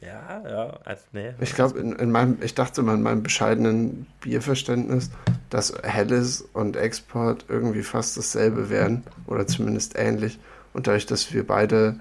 ja, 0.00 0.42
ja, 0.48 0.78
also, 0.84 1.02
nee. 1.12 1.32
ich 1.40 1.54
glaube, 1.54 1.78
in, 1.78 1.92
in 1.92 2.10
meinem, 2.10 2.38
ich 2.42 2.54
dachte 2.54 2.82
mal 2.82 2.94
in 2.94 3.02
meinem 3.02 3.22
bescheidenen 3.22 4.06
Bierverständnis, 4.20 5.10
dass 5.48 5.72
Helles 5.82 6.42
und 6.52 6.76
Export 6.76 7.46
irgendwie 7.48 7.82
fast 7.82 8.16
dasselbe 8.16 8.68
wären 8.68 9.04
oder 9.26 9.46
zumindest 9.46 9.96
ähnlich. 9.96 10.38
Und 10.74 10.86
dadurch, 10.86 11.06
dass 11.06 11.32
wir 11.32 11.46
beide 11.46 11.98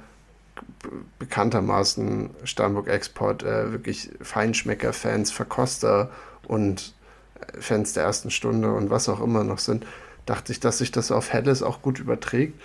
bekanntermaßen 1.19 2.29
Starnburg 2.43 2.87
Export 2.89 3.43
äh, 3.43 3.71
wirklich 3.71 4.11
Feinschmecker-Fans, 4.21 5.31
Verkoster 5.31 6.09
und 6.47 6.93
äh, 7.39 7.61
Fans 7.61 7.93
der 7.93 8.03
ersten 8.03 8.29
Stunde 8.29 8.73
und 8.73 8.89
was 8.89 9.09
auch 9.09 9.21
immer 9.21 9.43
noch 9.43 9.59
sind, 9.59 9.85
dachte 10.25 10.51
ich, 10.51 10.59
dass 10.59 10.79
sich 10.79 10.91
das 10.91 11.11
auf 11.11 11.31
Helles 11.31 11.63
auch 11.63 11.81
gut 11.81 11.99
überträgt. 11.99 12.59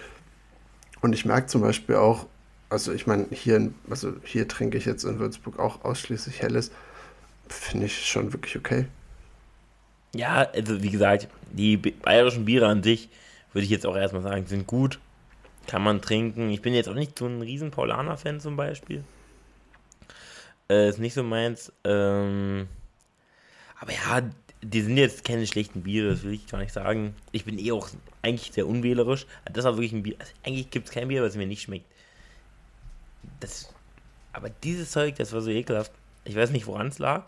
Und 1.00 1.12
ich 1.12 1.24
merke 1.24 1.46
zum 1.46 1.62
Beispiel 1.62 1.96
auch, 1.96 2.26
also 2.68 2.92
ich 2.92 3.06
meine, 3.06 3.26
hier, 3.30 3.72
also 3.88 4.12
hier 4.24 4.46
trinke 4.46 4.78
ich 4.78 4.84
jetzt 4.84 5.04
in 5.04 5.18
Würzburg 5.18 5.58
auch 5.58 5.84
ausschließlich 5.84 6.40
Helles. 6.40 6.70
Finde 7.48 7.86
ich 7.86 8.06
schon 8.06 8.32
wirklich 8.32 8.56
okay. 8.56 8.86
Ja, 10.14 10.48
also 10.54 10.82
wie 10.82 10.90
gesagt, 10.90 11.28
die 11.52 11.76
bayerischen 11.76 12.44
Biere 12.44 12.66
an 12.66 12.82
sich, 12.82 13.08
würde 13.52 13.64
ich 13.64 13.70
jetzt 13.70 13.86
auch 13.86 13.96
erstmal 13.96 14.22
sagen, 14.22 14.46
sind 14.46 14.66
gut. 14.66 14.98
Kann 15.66 15.82
man 15.82 16.00
trinken. 16.00 16.50
Ich 16.50 16.62
bin 16.62 16.74
jetzt 16.74 16.88
auch 16.88 16.94
nicht 16.94 17.18
so 17.18 17.26
ein 17.26 17.42
riesen 17.42 17.70
Paulaner-Fan 17.70 18.40
zum 18.40 18.56
Beispiel. 18.56 19.04
Äh, 20.68 20.88
ist 20.88 20.98
nicht 20.98 21.14
so 21.14 21.22
meins. 21.22 21.72
Ähm, 21.84 22.68
aber 23.80 23.92
ja, 23.92 24.22
die 24.62 24.82
sind 24.82 24.96
jetzt 24.96 25.24
keine 25.24 25.46
schlechten 25.46 25.82
Biere, 25.82 26.10
das 26.10 26.22
will 26.22 26.34
ich 26.34 26.46
gar 26.46 26.58
nicht 26.58 26.72
sagen. 26.72 27.14
Ich 27.32 27.44
bin 27.44 27.58
eh 27.58 27.72
auch 27.72 27.88
eigentlich 28.22 28.52
sehr 28.52 28.66
unwählerisch. 28.66 29.26
Das 29.50 29.64
war 29.64 29.76
wirklich 29.76 29.92
ein 29.92 30.02
Bier. 30.02 30.16
Also 30.18 30.32
eigentlich 30.44 30.70
gibt 30.70 30.88
es 30.88 30.94
kein 30.94 31.08
Bier, 31.08 31.22
was 31.22 31.36
mir 31.36 31.46
nicht 31.46 31.62
schmeckt. 31.62 31.86
Das, 33.40 33.72
aber 34.32 34.50
dieses 34.50 34.90
Zeug, 34.90 35.16
das 35.16 35.32
war 35.32 35.40
so 35.40 35.50
ekelhaft. 35.50 35.92
Ich 36.24 36.36
weiß 36.36 36.50
nicht, 36.50 36.66
woran 36.66 36.88
es 36.88 36.98
lag. 36.98 37.24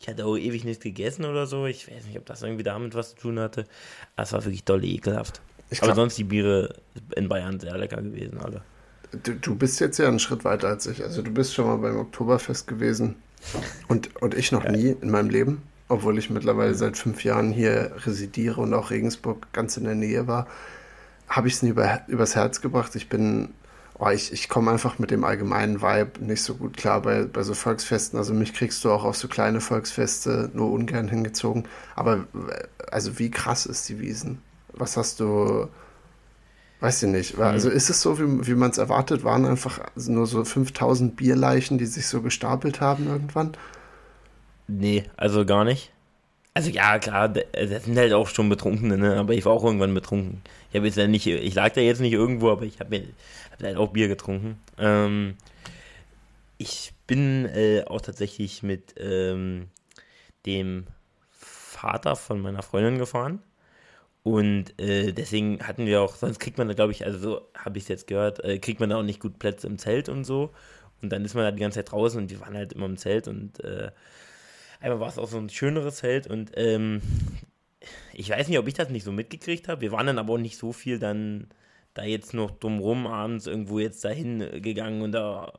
Ich 0.00 0.08
hatte 0.08 0.26
auch 0.26 0.36
ewig 0.36 0.64
nichts 0.64 0.82
gegessen 0.82 1.24
oder 1.24 1.46
so. 1.46 1.66
Ich 1.66 1.90
weiß 1.90 2.04
nicht, 2.06 2.18
ob 2.18 2.26
das 2.26 2.42
irgendwie 2.42 2.62
damit 2.62 2.94
was 2.94 3.10
zu 3.10 3.16
tun 3.16 3.40
hatte. 3.40 3.64
Aber 4.14 4.24
es 4.24 4.32
war 4.32 4.44
wirklich 4.44 4.64
doll 4.64 4.84
ekelhaft. 4.84 5.40
Ich 5.70 5.82
aber 5.82 5.94
sonst 5.94 6.16
die 6.18 6.24
Biere 6.24 6.76
in 7.16 7.28
Bayern 7.28 7.58
sehr 7.60 7.76
lecker 7.76 8.00
gewesen, 8.00 8.38
alle. 8.38 8.62
Du, 9.22 9.34
du 9.34 9.54
bist 9.54 9.80
jetzt 9.80 9.98
ja 9.98 10.06
einen 10.06 10.18
Schritt 10.18 10.44
weiter 10.44 10.68
als 10.68 10.86
ich. 10.86 11.02
Also 11.02 11.22
du 11.22 11.30
bist 11.30 11.54
schon 11.54 11.66
mal 11.66 11.76
beim 11.76 11.96
Oktoberfest 11.96 12.66
gewesen. 12.66 13.16
Und, 13.88 14.14
und 14.20 14.34
ich 14.34 14.52
noch 14.52 14.64
ja. 14.64 14.72
nie 14.72 14.96
in 15.00 15.10
meinem 15.10 15.30
Leben 15.30 15.62
obwohl 15.88 16.18
ich 16.18 16.30
mittlerweile 16.30 16.74
seit 16.74 16.96
fünf 16.96 17.24
Jahren 17.24 17.50
hier 17.50 17.92
residiere 18.04 18.60
und 18.60 18.74
auch 18.74 18.90
Regensburg 18.90 19.52
ganz 19.52 19.76
in 19.76 19.84
der 19.84 19.94
Nähe 19.94 20.26
war, 20.26 20.46
habe 21.28 21.48
ich 21.48 21.54
es 21.54 21.62
nie 21.62 21.70
über, 21.70 22.02
übers 22.08 22.36
Herz 22.36 22.60
gebracht. 22.60 22.94
Ich 22.94 23.08
bin, 23.08 23.50
oh, 23.98 24.08
ich, 24.08 24.32
ich 24.32 24.48
komme 24.48 24.70
einfach 24.70 24.98
mit 24.98 25.10
dem 25.10 25.24
allgemeinen 25.24 25.80
Vibe 25.80 26.24
nicht 26.24 26.42
so 26.42 26.54
gut 26.54 26.76
klar 26.76 27.02
bei, 27.02 27.24
bei 27.24 27.42
so 27.42 27.54
Volksfesten. 27.54 28.18
Also 28.18 28.34
mich 28.34 28.52
kriegst 28.52 28.84
du 28.84 28.90
auch 28.90 29.04
auf 29.04 29.16
so 29.16 29.28
kleine 29.28 29.60
Volksfeste 29.60 30.50
nur 30.52 30.70
ungern 30.70 31.08
hingezogen. 31.08 31.64
Aber 31.96 32.26
also 32.90 33.18
wie 33.18 33.30
krass 33.30 33.66
ist 33.66 33.88
die 33.88 33.98
Wiesen? 33.98 34.42
Was 34.74 34.96
hast 34.96 35.20
du, 35.20 35.68
weiß 36.80 37.02
ich 37.02 37.10
nicht. 37.10 37.38
Also 37.38 37.70
ist 37.70 37.88
es 37.88 38.02
so, 38.02 38.18
wie, 38.18 38.46
wie 38.46 38.54
man 38.54 38.70
es 38.70 38.78
erwartet? 38.78 39.24
Waren 39.24 39.46
einfach 39.46 39.80
nur 39.96 40.26
so 40.26 40.44
5000 40.44 41.16
Bierleichen, 41.16 41.78
die 41.78 41.86
sich 41.86 42.06
so 42.06 42.20
gestapelt 42.20 42.80
haben 42.82 43.06
irgendwann? 43.06 43.56
Nee, 44.68 45.04
also 45.16 45.44
gar 45.44 45.64
nicht. 45.64 45.90
Also 46.54 46.70
ja, 46.70 46.98
klar, 46.98 47.28
das 47.28 47.84
sind 47.84 47.96
halt 47.96 48.12
auch 48.12 48.28
schon 48.28 48.48
Betrunkene, 48.48 48.98
ne? 48.98 49.16
aber 49.16 49.32
ich 49.32 49.44
war 49.44 49.52
auch 49.52 49.64
irgendwann 49.64 49.94
betrunken. 49.94 50.42
Ich 50.70 50.76
habe 50.76 50.86
jetzt 50.86 50.96
ja 50.96 51.06
nicht, 51.06 51.26
ich 51.26 51.54
lag 51.54 51.72
da 51.72 51.80
jetzt 51.80 52.00
nicht 52.00 52.12
irgendwo, 52.12 52.50
aber 52.50 52.64
ich 52.64 52.80
habe 52.80 53.04
hab 53.50 53.62
halt 53.62 53.76
auch 53.76 53.92
Bier 53.92 54.08
getrunken. 54.08 54.60
Ähm, 54.76 55.36
ich 56.58 56.92
bin 57.06 57.46
äh, 57.46 57.84
auch 57.86 58.00
tatsächlich 58.00 58.62
mit 58.62 58.94
ähm, 58.98 59.68
dem 60.46 60.86
Vater 61.30 62.16
von 62.16 62.40
meiner 62.40 62.62
Freundin 62.62 62.98
gefahren. 62.98 63.40
Und 64.24 64.78
äh, 64.80 65.12
deswegen 65.12 65.66
hatten 65.66 65.86
wir 65.86 66.02
auch, 66.02 66.16
sonst 66.16 66.40
kriegt 66.40 66.58
man 66.58 66.68
da, 66.68 66.74
glaube 66.74 66.92
ich, 66.92 67.06
also 67.06 67.18
so 67.18 67.48
habe 67.56 67.78
ich 67.78 67.84
es 67.84 67.88
jetzt 67.88 68.06
gehört, 68.08 68.44
äh, 68.44 68.58
kriegt 68.58 68.80
man 68.80 68.90
da 68.90 68.98
auch 68.98 69.02
nicht 69.04 69.20
gut 69.20 69.38
Plätze 69.38 69.66
im 69.68 69.78
Zelt 69.78 70.08
und 70.08 70.24
so. 70.24 70.50
Und 71.00 71.10
dann 71.10 71.24
ist 71.24 71.34
man 71.34 71.44
da 71.44 71.52
die 71.52 71.60
ganze 71.60 71.76
Zeit 71.78 71.92
draußen 71.92 72.20
und 72.20 72.30
die 72.30 72.40
waren 72.40 72.56
halt 72.56 72.72
immer 72.72 72.86
im 72.86 72.96
Zelt 72.96 73.28
und 73.28 73.60
äh, 73.60 73.90
Einmal 74.80 75.00
war 75.00 75.08
es 75.08 75.18
auch 75.18 75.28
so 75.28 75.38
ein 75.38 75.50
schöneres 75.50 76.00
Feld 76.00 76.26
und 76.26 76.52
ähm, 76.54 77.02
ich 78.12 78.30
weiß 78.30 78.48
nicht, 78.48 78.58
ob 78.58 78.68
ich 78.68 78.74
das 78.74 78.90
nicht 78.90 79.04
so 79.04 79.12
mitgekriegt 79.12 79.68
habe. 79.68 79.80
Wir 79.80 79.92
waren 79.92 80.06
dann 80.06 80.18
aber 80.18 80.34
auch 80.34 80.38
nicht 80.38 80.56
so 80.56 80.72
viel 80.72 80.98
dann 80.98 81.48
da 81.94 82.04
jetzt 82.04 82.34
noch 82.34 82.50
drumrum 82.52 83.06
abends 83.06 83.46
irgendwo 83.46 83.78
jetzt 83.78 84.04
dahin 84.04 84.62
gegangen 84.62 85.02
und 85.02 85.12
da 85.12 85.52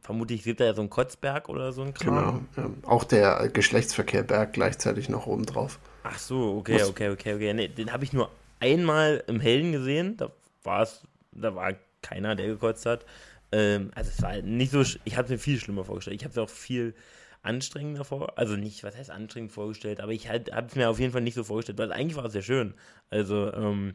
vermutlich 0.00 0.42
gibt 0.44 0.60
da 0.60 0.64
ja 0.64 0.74
so 0.74 0.82
ein 0.82 0.90
Kotzberg 0.90 1.48
oder 1.48 1.72
so 1.72 1.82
ein 1.82 1.94
Kram. 1.94 2.48
Genau, 2.54 2.68
ja. 2.68 2.74
auch 2.88 3.04
der 3.04 3.48
Geschlechtsverkehrberg 3.48 4.52
gleichzeitig 4.52 5.08
noch 5.08 5.26
oben 5.26 5.46
drauf. 5.46 5.78
Ach 6.02 6.18
so, 6.18 6.56
okay, 6.58 6.76
Was? 6.76 6.88
okay, 6.88 7.10
okay, 7.10 7.34
okay. 7.34 7.54
Nee, 7.54 7.68
den 7.68 7.92
habe 7.92 8.04
ich 8.04 8.12
nur 8.12 8.30
einmal 8.60 9.22
im 9.26 9.40
Hellen 9.40 9.72
gesehen. 9.72 10.16
Da 10.16 10.30
war 10.62 10.82
es, 10.82 11.02
da 11.32 11.54
war 11.54 11.74
keiner, 12.02 12.34
der 12.36 12.46
gekotzt 12.46 12.86
hat. 12.86 13.04
Ähm, 13.52 13.90
also 13.94 14.10
es 14.10 14.22
war 14.22 14.40
nicht 14.42 14.72
so, 14.72 14.82
ich 15.04 15.16
habe 15.16 15.24
es 15.24 15.30
mir 15.30 15.38
viel 15.38 15.58
schlimmer 15.58 15.84
vorgestellt. 15.84 16.20
Ich 16.20 16.24
habe 16.24 16.32
es 16.32 16.38
auch 16.38 16.48
viel 16.48 16.94
anstrengender 17.42 18.04
vor, 18.04 18.38
also 18.38 18.56
nicht, 18.56 18.84
was 18.84 18.96
heißt 18.96 19.10
anstrengend 19.10 19.52
vorgestellt, 19.52 20.00
aber 20.00 20.12
ich 20.12 20.28
halt, 20.28 20.52
habe 20.52 20.66
es 20.66 20.74
mir 20.76 20.90
auf 20.90 20.98
jeden 20.98 21.12
Fall 21.12 21.22
nicht 21.22 21.34
so 21.34 21.44
vorgestellt, 21.44 21.78
weil 21.78 21.92
eigentlich 21.92 22.16
war 22.16 22.26
es 22.26 22.32
sehr 22.32 22.42
schön. 22.42 22.74
Also, 23.10 23.52
ähm, 23.52 23.94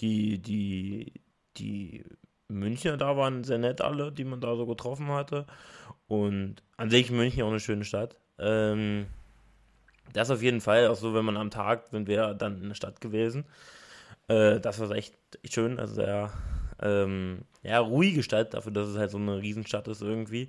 die, 0.00 0.38
die, 0.38 1.14
die 1.56 2.04
Münchner 2.48 2.96
da 2.96 3.16
waren 3.16 3.44
sehr 3.44 3.58
nett 3.58 3.80
alle, 3.80 4.12
die 4.12 4.24
man 4.24 4.40
da 4.40 4.54
so 4.56 4.66
getroffen 4.66 5.08
hatte. 5.08 5.46
Und 6.06 6.62
an 6.76 6.90
sich 6.90 7.10
München 7.10 7.42
auch 7.42 7.48
eine 7.50 7.60
schöne 7.60 7.84
Stadt. 7.84 8.16
Ähm, 8.38 9.06
das 10.12 10.30
auf 10.30 10.42
jeden 10.42 10.60
Fall, 10.60 10.88
auch 10.88 10.96
so, 10.96 11.14
wenn 11.14 11.24
man 11.24 11.36
am 11.36 11.50
Tag 11.50 11.88
sind 11.88 12.06
wir 12.08 12.34
dann 12.34 12.62
in 12.62 12.68
der 12.68 12.74
Stadt 12.74 13.00
gewesen. 13.00 13.46
Äh, 14.28 14.60
das 14.60 14.78
war 14.80 14.90
echt 14.92 15.14
schön, 15.44 15.78
also 15.78 15.94
sehr 15.94 16.32
ähm, 16.80 17.42
ja, 17.62 17.78
ruhige 17.78 18.22
Stadt, 18.22 18.54
dafür, 18.54 18.72
dass 18.72 18.88
es 18.88 18.96
halt 18.98 19.10
so 19.10 19.18
eine 19.18 19.40
Riesenstadt 19.40 19.88
ist 19.88 20.02
irgendwie. 20.02 20.48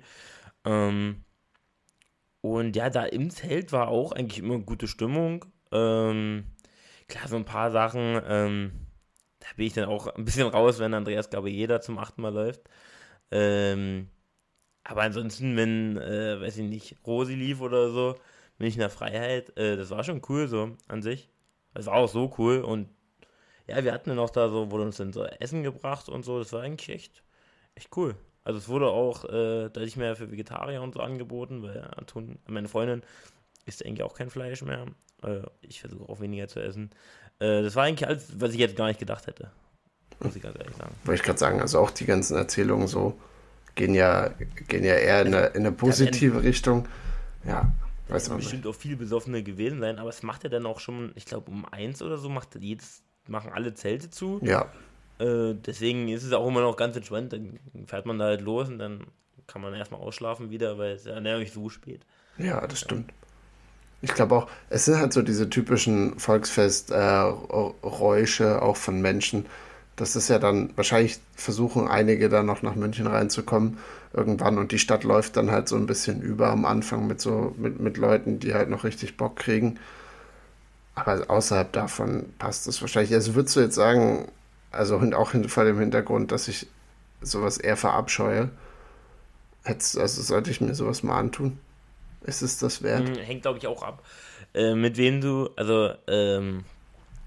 Ähm, 0.64 1.24
und 2.40 2.76
ja, 2.76 2.90
da 2.90 3.04
im 3.04 3.30
Zelt 3.30 3.72
war 3.72 3.88
auch 3.88 4.12
eigentlich 4.12 4.38
immer 4.38 4.58
gute 4.58 4.88
Stimmung. 4.88 5.44
Ähm, 5.72 6.44
klar, 7.08 7.28
so 7.28 7.36
ein 7.36 7.44
paar 7.44 7.70
Sachen, 7.70 8.20
ähm, 8.26 8.72
da 9.40 9.48
bin 9.56 9.66
ich 9.66 9.74
dann 9.74 9.86
auch 9.88 10.08
ein 10.08 10.24
bisschen 10.24 10.48
raus, 10.48 10.78
wenn 10.78 10.94
Andreas 10.94 11.30
glaube 11.30 11.50
jeder 11.50 11.80
zum 11.80 11.98
achten 11.98 12.22
Mal 12.22 12.32
läuft. 12.34 12.62
Ähm, 13.30 14.08
aber 14.84 15.02
ansonsten, 15.02 15.56
wenn, 15.56 15.96
äh, 15.98 16.40
weiß 16.40 16.58
ich 16.58 16.68
nicht, 16.68 16.96
Rosi 17.06 17.34
lief 17.34 17.60
oder 17.60 17.90
so, 17.90 18.16
bin 18.58 18.68
ich 18.68 18.74
in 18.74 18.80
der 18.80 18.90
Freiheit, 18.90 19.56
äh, 19.58 19.76
das 19.76 19.90
war 19.90 20.04
schon 20.04 20.22
cool 20.28 20.48
so 20.48 20.76
an 20.88 21.02
sich. 21.02 21.30
Das 21.74 21.86
war 21.86 21.94
auch 21.94 22.08
so 22.08 22.34
cool 22.38 22.60
und 22.62 22.88
ja, 23.66 23.84
wir 23.84 23.92
hatten 23.92 24.10
dann 24.10 24.18
auch 24.18 24.30
da 24.30 24.48
so, 24.50 24.70
wurde 24.70 24.84
uns 24.84 24.96
dann 24.96 25.12
so 25.12 25.24
Essen 25.24 25.62
gebracht 25.62 26.08
und 26.08 26.24
so, 26.24 26.38
das 26.38 26.52
war 26.52 26.62
eigentlich 26.62 26.88
echt, 26.90 27.22
echt 27.74 27.96
cool. 27.96 28.16
Also 28.48 28.60
es 28.60 28.68
wurde 28.70 28.86
auch 28.86 29.26
äh, 29.26 29.68
deutlich 29.68 29.98
mehr 29.98 30.16
für 30.16 30.30
Vegetarier 30.32 30.80
und 30.80 30.94
so 30.94 31.00
angeboten, 31.00 31.62
weil 31.62 31.86
Anton, 31.94 32.38
meine 32.46 32.66
Freundin 32.66 33.02
isst 33.66 33.84
eigentlich 33.84 34.02
auch 34.02 34.14
kein 34.14 34.30
Fleisch 34.30 34.62
mehr. 34.62 34.86
Äh, 35.22 35.42
ich 35.60 35.82
versuche 35.82 36.08
auch 36.08 36.20
weniger 36.20 36.48
zu 36.48 36.58
essen. 36.58 36.88
Äh, 37.40 37.60
das 37.60 37.76
war 37.76 37.84
eigentlich 37.84 38.08
alles, 38.08 38.40
was 38.40 38.54
ich 38.54 38.58
jetzt 38.58 38.74
gar 38.74 38.86
nicht 38.86 39.00
gedacht 39.00 39.26
hätte. 39.26 39.50
Muss 40.20 40.34
ich 40.34 40.42
ganz 40.42 40.58
ehrlich 40.58 40.74
sagen. 40.76 40.94
Wollte 41.04 41.20
ich 41.20 41.26
gerade 41.26 41.38
sagen, 41.38 41.60
also 41.60 41.78
auch 41.78 41.90
die 41.90 42.06
ganzen 42.06 42.38
Erzählungen 42.38 42.88
so 42.88 43.20
gehen 43.74 43.92
ja, 43.92 44.30
gehen 44.66 44.82
ja 44.82 44.94
eher 44.94 45.20
in 45.20 45.34
eine, 45.34 45.48
in 45.48 45.66
eine 45.66 45.72
positive 45.72 46.42
Richtung. 46.42 46.88
Ja, 47.44 47.70
weiß 48.08 48.30
man 48.30 48.38
bestimmt 48.38 48.64
nicht. 48.64 48.74
auch 48.74 48.80
viel 48.80 48.96
Besoffene 48.96 49.42
gewesen 49.42 49.80
sein, 49.80 49.98
aber 49.98 50.08
es 50.08 50.22
macht 50.22 50.44
ja 50.44 50.48
dann 50.48 50.64
auch 50.64 50.80
schon, 50.80 51.12
ich 51.16 51.26
glaube, 51.26 51.50
um 51.50 51.66
eins 51.66 52.00
oder 52.00 52.16
so 52.16 52.30
macht 52.30 52.56
jedes, 52.58 53.02
machen 53.26 53.52
alle 53.52 53.74
Zelte 53.74 54.08
zu. 54.08 54.40
Ja. 54.42 54.72
Äh, 55.18 55.54
deswegen 55.54 56.08
ist 56.08 56.24
es 56.24 56.32
auch 56.32 56.46
immer 56.46 56.60
noch 56.60 56.76
ganz 56.76 56.96
entspannt. 56.96 57.32
Dann 57.32 57.58
fährt 57.86 58.06
man 58.06 58.18
da 58.18 58.26
halt 58.26 58.40
los 58.40 58.68
und 58.68 58.78
dann 58.78 59.06
kann 59.46 59.62
man 59.62 59.74
erstmal 59.74 60.00
ausschlafen 60.00 60.50
wieder, 60.50 60.78
weil 60.78 60.92
es 60.92 61.04
ja 61.04 61.20
nicht 61.20 61.52
so 61.52 61.68
spät. 61.68 62.04
Ja, 62.36 62.66
das 62.66 62.80
stimmt. 62.80 63.12
Ich 64.00 64.14
glaube 64.14 64.36
auch, 64.36 64.48
es 64.70 64.84
sind 64.84 64.98
halt 64.98 65.12
so 65.12 65.22
diese 65.22 65.50
typischen 65.50 66.20
Volksfest-Räusche 66.20 68.44
äh, 68.44 68.58
auch 68.58 68.76
von 68.76 69.00
Menschen. 69.00 69.46
Das 69.96 70.14
ist 70.14 70.28
ja 70.28 70.38
dann, 70.38 70.70
wahrscheinlich 70.76 71.18
versuchen 71.34 71.88
einige 71.88 72.28
dann 72.28 72.46
noch 72.46 72.62
nach 72.62 72.76
München 72.76 73.08
reinzukommen 73.08 73.78
irgendwann 74.12 74.58
und 74.58 74.70
die 74.70 74.78
Stadt 74.78 75.02
läuft 75.02 75.36
dann 75.36 75.50
halt 75.50 75.68
so 75.68 75.74
ein 75.76 75.86
bisschen 75.86 76.22
über 76.22 76.50
am 76.50 76.64
Anfang 76.64 77.08
mit 77.08 77.20
so, 77.20 77.54
mit, 77.58 77.80
mit 77.80 77.96
Leuten, 77.96 78.38
die 78.38 78.54
halt 78.54 78.70
noch 78.70 78.84
richtig 78.84 79.16
Bock 79.16 79.34
kriegen. 79.36 79.80
Aber 80.94 81.28
außerhalb 81.28 81.72
davon 81.72 82.26
passt 82.38 82.68
es 82.68 82.80
wahrscheinlich. 82.80 83.12
Also 83.14 83.34
würdest 83.34 83.56
du 83.56 83.60
jetzt 83.60 83.74
sagen, 83.74 84.28
also 84.70 85.00
auch 85.14 85.32
vor 85.48 85.64
dem 85.64 85.78
Hintergrund, 85.78 86.32
dass 86.32 86.48
ich 86.48 86.66
sowas 87.20 87.58
eher 87.58 87.76
verabscheue. 87.76 88.50
also 89.64 90.06
sollte 90.06 90.50
ich 90.50 90.60
mir 90.60 90.74
sowas 90.74 91.02
mal 91.02 91.18
antun? 91.18 91.58
Ist 92.22 92.42
es 92.42 92.58
das 92.58 92.82
wert? 92.82 93.08
Hm, 93.08 93.16
hängt, 93.16 93.42
glaube 93.42 93.58
ich, 93.58 93.66
auch 93.66 93.82
ab, 93.82 94.04
äh, 94.54 94.74
mit 94.74 94.96
wem 94.96 95.20
du, 95.20 95.50
also 95.56 95.92
ähm, 96.06 96.64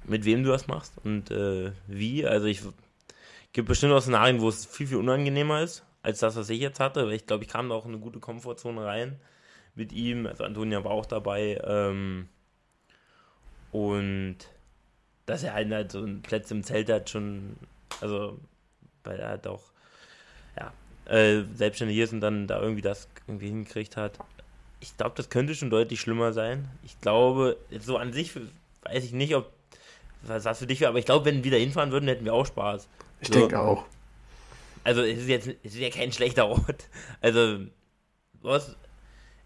mit 0.03 0.25
wem 0.25 0.43
du 0.43 0.49
das 0.49 0.67
machst 0.67 0.93
und 1.03 1.31
äh, 1.31 1.71
wie. 1.87 2.25
Also 2.25 2.47
ich 2.47 2.61
gibt 3.53 3.67
bestimmt 3.67 3.93
auch 3.93 4.01
Szenarien, 4.01 4.41
wo 4.41 4.49
es 4.49 4.65
viel, 4.65 4.87
viel 4.87 4.97
unangenehmer 4.97 5.61
ist, 5.61 5.83
als 6.03 6.19
das, 6.19 6.35
was 6.35 6.49
ich 6.49 6.59
jetzt 6.59 6.79
hatte. 6.79 7.05
Weil 7.05 7.13
ich 7.13 7.25
glaube, 7.25 7.43
ich 7.43 7.49
kam 7.49 7.69
da 7.69 7.75
auch 7.75 7.85
in 7.85 7.91
eine 7.91 8.01
gute 8.01 8.19
Komfortzone 8.19 8.83
rein 8.83 9.19
mit 9.75 9.91
ihm. 9.91 10.27
Also 10.27 10.43
Antonia 10.43 10.83
war 10.83 10.91
auch 10.91 11.05
dabei. 11.05 11.61
Ähm, 11.63 12.27
und 13.71 14.37
dass 15.25 15.43
er 15.43 15.53
halt, 15.53 15.71
halt 15.71 15.91
so 15.91 15.99
einen 15.99 16.21
Platz 16.21 16.51
im 16.51 16.63
Zelt 16.63 16.89
hat, 16.89 17.09
schon, 17.09 17.55
also, 18.01 18.39
weil 19.03 19.19
er 19.19 19.29
halt 19.29 19.47
auch, 19.47 19.63
ja, 20.57 20.73
äh, 21.13 21.43
selbstständig 21.55 21.97
ist 21.97 22.13
und 22.13 22.21
dann 22.21 22.47
da 22.47 22.61
irgendwie 22.61 22.81
das 22.81 23.07
irgendwie 23.27 23.47
hingekriegt 23.47 23.97
hat. 23.97 24.17
Ich 24.79 24.97
glaube, 24.97 25.13
das 25.15 25.29
könnte 25.29 25.55
schon 25.55 25.69
deutlich 25.69 25.99
schlimmer 25.99 26.33
sein. 26.33 26.67
Ich 26.83 26.99
glaube, 27.01 27.57
so 27.79 27.97
an 27.97 28.13
sich 28.13 28.35
weiß 28.83 29.03
ich 29.03 29.13
nicht, 29.13 29.35
ob 29.35 29.51
was 30.23 30.43
das 30.43 30.59
für 30.59 30.67
dich 30.67 30.79
wäre, 30.79 30.89
aber 30.89 30.99
ich 30.99 31.05
glaube, 31.05 31.25
wenn 31.25 31.37
wir 31.37 31.43
wieder 31.45 31.57
hinfahren 31.57 31.91
würden, 31.91 32.07
hätten 32.07 32.25
wir 32.25 32.33
auch 32.33 32.45
Spaß. 32.45 32.87
Ich 33.21 33.27
so. 33.27 33.33
denke 33.33 33.59
auch. 33.59 33.85
Also 34.83 35.01
es 35.01 35.19
ist 35.19 35.27
jetzt 35.27 35.47
es 35.63 35.73
ist 35.73 35.79
ja 35.79 35.89
kein 35.89 36.11
schlechter 36.11 36.47
Ort. 36.47 36.87
Also 37.21 37.59
was 38.41 38.75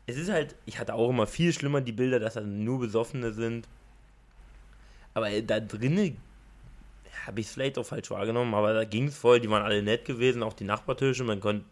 es 0.05 0.17
ist 0.17 0.29
halt, 0.29 0.55
ich 0.65 0.79
hatte 0.79 0.93
auch 0.93 1.09
immer 1.09 1.27
viel 1.27 1.51
schlimmer 1.51 1.81
die 1.81 1.91
Bilder, 1.91 2.19
dass 2.19 2.35
da 2.35 2.41
nur 2.41 2.79
Besoffene 2.79 3.31
sind. 3.33 3.67
Aber 5.15 5.29
da 5.41 5.59
drinnen 5.59 6.17
habe 7.25 7.39
ich 7.39 7.47
es 7.47 7.53
vielleicht 7.53 7.79
auch 7.79 7.85
falsch 7.85 8.11
wahrgenommen, 8.11 8.53
aber 8.53 8.73
da 8.73 8.83
ging 8.83 9.07
es 9.07 9.17
voll, 9.17 9.39
die 9.39 9.49
waren 9.49 9.63
alle 9.63 9.81
nett 9.81 10.05
gewesen, 10.05 10.43
auch 10.43 10.53
die 10.53 10.65
Nachbartische, 10.65 11.23
man 11.23 11.39
konnte 11.39 11.65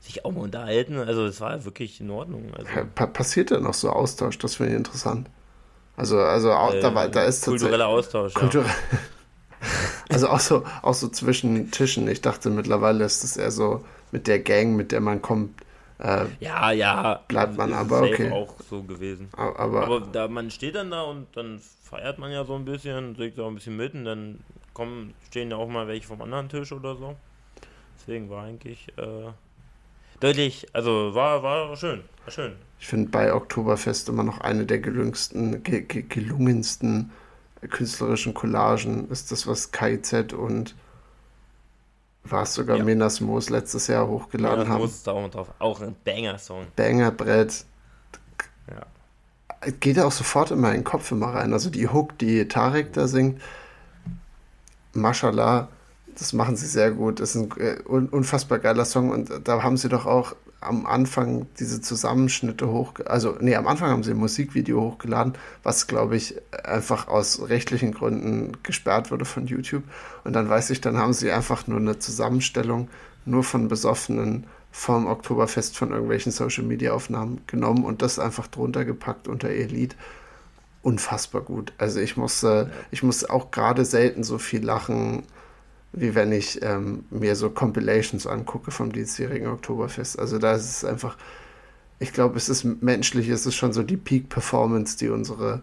sich 0.00 0.24
auch 0.24 0.32
mal 0.32 0.42
unterhalten, 0.42 0.98
also 0.98 1.24
es 1.24 1.40
war 1.40 1.64
wirklich 1.64 2.00
in 2.00 2.10
Ordnung. 2.10 2.52
Also. 2.52 2.68
Ja, 2.74 3.06
passiert 3.06 3.50
da 3.50 3.60
noch 3.60 3.72
so 3.72 3.88
Austausch, 3.88 4.36
das 4.38 4.56
finde 4.56 4.72
ich 4.72 4.76
interessant. 4.76 5.30
Also, 5.96 6.18
also 6.18 6.52
auch, 6.52 6.74
Äh, 6.74 6.80
da, 6.80 6.94
war, 6.94 7.08
da 7.08 7.22
ist 7.22 7.44
kultureller 7.44 7.86
Austausch. 7.86 8.34
Kulturell. 8.34 8.70
also 10.08 10.28
auch 10.28 10.40
so, 10.40 10.64
auch 10.82 10.94
so 10.94 11.08
zwischen 11.08 11.70
Tischen. 11.70 12.08
Ich 12.08 12.20
dachte 12.20 12.50
mittlerweile 12.50 13.04
ist 13.04 13.22
es 13.24 13.36
eher 13.36 13.52
so 13.52 13.84
mit 14.10 14.26
der 14.26 14.40
Gang, 14.40 14.74
mit 14.74 14.92
der 14.92 15.00
man 15.00 15.22
kommt. 15.22 15.63
Äh, 16.04 16.26
Ja, 16.40 16.70
ja. 16.70 17.02
ja. 17.02 17.20
Bleibt 17.28 17.56
man 17.56 17.70
Ist 17.70 17.76
aber, 17.76 18.02
okay. 18.02 18.30
auch 18.30 18.54
so 18.68 18.82
gewesen. 18.82 19.28
aber, 19.36 19.84
Aber 19.84 20.00
da 20.00 20.28
man 20.28 20.50
steht 20.50 20.74
dann 20.74 20.90
da 20.90 21.02
und 21.02 21.26
dann 21.36 21.60
feiert 21.82 22.18
man 22.18 22.30
ja 22.30 22.44
so 22.44 22.54
ein 22.54 22.64
bisschen, 22.64 23.14
trinkt 23.14 23.38
auch 23.40 23.48
ein 23.48 23.54
bisschen 23.54 23.76
mit 23.76 23.94
und 23.94 24.04
dann 24.04 24.40
kommen, 24.74 25.14
stehen 25.26 25.50
ja 25.50 25.56
auch 25.56 25.68
mal 25.68 25.86
welche 25.88 26.06
vom 26.06 26.20
anderen 26.22 26.48
Tisch 26.48 26.72
oder 26.72 26.96
so. 26.96 27.16
Deswegen 27.98 28.28
war 28.30 28.44
eigentlich 28.44 28.88
äh, 28.98 29.32
deutlich, 30.20 30.66
also 30.72 31.14
war, 31.14 31.42
war 31.42 31.76
schön, 31.76 32.02
war 32.24 32.32
schön. 32.32 32.56
ich 32.78 32.86
finde 32.86 33.10
bei 33.10 33.32
Oktoberfest 33.32 34.08
immer 34.08 34.22
noch 34.24 34.40
eine 34.40 34.66
der 34.66 34.78
gelungensten, 34.80 35.62
ge, 35.62 35.82
ge, 35.82 36.02
gelungensten 36.02 37.12
künstlerischen 37.70 38.34
Collagen 38.34 39.08
ist 39.10 39.32
das, 39.32 39.46
was 39.46 39.72
KIZ 39.72 40.34
und 40.34 40.74
war 42.24 42.42
es 42.42 42.54
sogar 42.54 42.78
Ja. 42.78 42.84
Menas 42.84 43.20
Moos 43.20 43.50
letztes 43.50 43.86
Jahr 43.86 44.08
hochgeladen 44.08 44.64
Ja, 44.64 44.68
haben. 44.70 44.80
muss 44.80 45.02
da 45.02 45.12
auch 45.12 45.28
drauf. 45.30 45.48
Auch 45.58 45.80
ein 45.80 45.94
Banger-Song. 46.04 46.66
Bangerbrett. 46.76 47.64
Ja. 48.70 49.70
Geht 49.80 49.98
auch 50.00 50.12
sofort 50.12 50.50
in 50.50 50.60
meinen 50.60 50.84
Kopf 50.84 51.10
immer 51.12 51.34
rein. 51.34 51.52
Also 51.52 51.70
die 51.70 51.88
Hook, 51.88 52.18
die 52.18 52.48
Tarek 52.48 52.92
da 52.94 53.06
singt, 53.08 53.40
Mashallah, 54.92 55.68
das 56.18 56.32
machen 56.32 56.56
sie 56.56 56.66
sehr 56.66 56.92
gut. 56.92 57.20
Das 57.20 57.34
ist 57.34 57.42
ein 57.42 57.60
äh, 57.60 57.76
un 57.86 58.08
unfassbar 58.08 58.58
geiler 58.58 58.84
Song 58.84 59.10
und 59.10 59.30
da 59.44 59.62
haben 59.62 59.76
sie 59.76 59.88
doch 59.88 60.06
auch 60.06 60.34
am 60.64 60.86
Anfang 60.86 61.46
diese 61.58 61.80
Zusammenschnitte 61.80 62.68
hoch, 62.68 62.94
also 63.06 63.36
nee, 63.40 63.54
am 63.54 63.66
Anfang 63.66 63.90
haben 63.90 64.02
sie 64.02 64.12
ein 64.12 64.16
Musikvideo 64.16 64.80
hochgeladen, 64.80 65.34
was 65.62 65.86
glaube 65.86 66.16
ich 66.16 66.36
einfach 66.64 67.08
aus 67.08 67.48
rechtlichen 67.48 67.92
Gründen 67.92 68.52
gesperrt 68.62 69.10
wurde 69.10 69.24
von 69.24 69.46
YouTube. 69.46 69.84
Und 70.24 70.32
dann 70.32 70.48
weiß 70.48 70.70
ich, 70.70 70.80
dann 70.80 70.98
haben 70.98 71.12
sie 71.12 71.30
einfach 71.30 71.66
nur 71.66 71.78
eine 71.78 71.98
Zusammenstellung 71.98 72.88
nur 73.26 73.44
von 73.44 73.68
Besoffenen 73.68 74.46
vom 74.70 75.06
Oktoberfest 75.06 75.76
von 75.76 75.92
irgendwelchen 75.92 76.32
Social 76.32 76.64
Media 76.64 76.92
Aufnahmen 76.92 77.40
genommen 77.46 77.84
und 77.84 78.02
das 78.02 78.18
einfach 78.18 78.48
drunter 78.48 78.84
gepackt 78.84 79.28
unter 79.28 79.54
ihr 79.54 79.68
Lied. 79.68 79.94
Unfassbar 80.82 81.42
gut. 81.42 81.72
Also 81.78 82.00
ich 82.00 82.16
musste, 82.16 82.70
ich 82.90 83.02
muss 83.02 83.24
auch 83.24 83.50
gerade 83.50 83.84
selten 83.84 84.24
so 84.24 84.38
viel 84.38 84.64
lachen, 84.64 85.22
wie 85.96 86.14
wenn 86.14 86.32
ich 86.32 86.60
ähm, 86.62 87.04
mir 87.10 87.36
so 87.36 87.50
Compilations 87.50 88.26
angucke 88.26 88.70
vom 88.70 88.92
diesjährigen 88.92 89.48
Oktoberfest. 89.48 90.18
Also 90.18 90.38
da 90.38 90.54
ist 90.54 90.68
es 90.68 90.84
einfach, 90.84 91.16
ich 91.98 92.12
glaube, 92.12 92.36
es 92.36 92.48
ist 92.48 92.64
menschlich, 92.82 93.28
es 93.28 93.46
ist 93.46 93.54
schon 93.54 93.72
so 93.72 93.82
die 93.82 93.96
Peak-Performance, 93.96 94.98
die 94.98 95.08
unsere, 95.08 95.62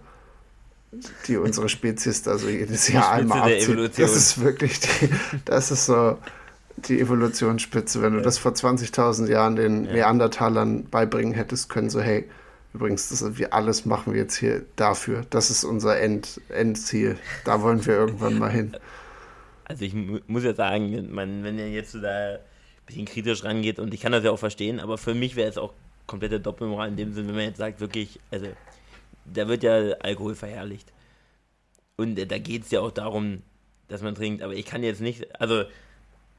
die 1.27 1.37
unsere 1.37 1.67
Spezies 1.67 2.23
da 2.23 2.37
so 2.37 2.47
jedes 2.47 2.87
Jahr 2.87 3.03
Spitze 3.03 3.33
einmal 3.33 3.53
abzieht. 3.53 3.99
Das 3.99 4.15
ist 4.15 4.41
wirklich, 4.41 4.79
die, 4.79 5.09
das 5.45 5.71
ist 5.71 5.85
so 5.85 6.17
die 6.77 7.01
Evolutionsspitze. 7.01 8.01
Wenn 8.01 8.13
du 8.13 8.21
das 8.21 8.37
vor 8.37 8.53
20.000 8.53 9.27
Jahren 9.27 9.57
den 9.57 9.85
Ja. 9.85 9.93
Neandertalern 9.93 10.85
beibringen 10.85 11.33
hättest 11.33 11.69
können, 11.69 11.89
so 11.89 11.99
hey, 11.99 12.29
übrigens, 12.73 13.09
das, 13.09 13.37
wir 13.37 13.53
alles 13.53 13.85
machen 13.85 14.13
wir 14.13 14.21
jetzt 14.21 14.35
hier 14.35 14.63
dafür. 14.77 15.25
Das 15.29 15.49
ist 15.49 15.65
unser 15.65 15.99
End, 15.99 16.39
Endziel. 16.47 17.17
Da 17.43 17.61
wollen 17.61 17.85
wir 17.85 17.95
irgendwann 17.95 18.39
mal 18.39 18.49
hin. 18.49 18.77
Also 19.71 19.85
ich 19.85 19.93
mu 19.93 20.19
muss 20.27 20.43
ja 20.43 20.53
sagen, 20.53 21.13
man, 21.13 21.45
wenn 21.45 21.57
ihr 21.57 21.71
jetzt 21.71 21.93
so 21.93 22.01
da 22.01 22.33
ein 22.33 22.39
bisschen 22.85 23.05
kritisch 23.05 23.45
rangeht 23.45 23.79
und 23.79 23.93
ich 23.93 24.01
kann 24.01 24.11
das 24.11 24.25
ja 24.25 24.31
auch 24.31 24.39
verstehen, 24.39 24.81
aber 24.81 24.97
für 24.97 25.13
mich 25.13 25.37
wäre 25.37 25.49
es 25.49 25.57
auch 25.57 25.73
komplette 26.07 26.41
Doppelmoral 26.41 26.89
in 26.89 26.97
dem 26.97 27.13
Sinne, 27.13 27.29
wenn 27.29 27.35
man 27.35 27.45
jetzt 27.45 27.57
sagt, 27.57 27.79
wirklich, 27.79 28.19
also 28.31 28.47
da 29.23 29.47
wird 29.47 29.63
ja 29.63 29.77
Alkohol 30.01 30.35
verherrlicht. 30.35 30.91
Und 31.95 32.15
da 32.15 32.37
geht 32.37 32.63
es 32.63 32.71
ja 32.71 32.81
auch 32.81 32.91
darum, 32.91 33.43
dass 33.87 34.01
man 34.01 34.13
trinkt, 34.13 34.41
aber 34.41 34.53
ich 34.53 34.65
kann 34.65 34.83
jetzt 34.83 34.99
nicht, 34.99 35.39
also 35.39 35.63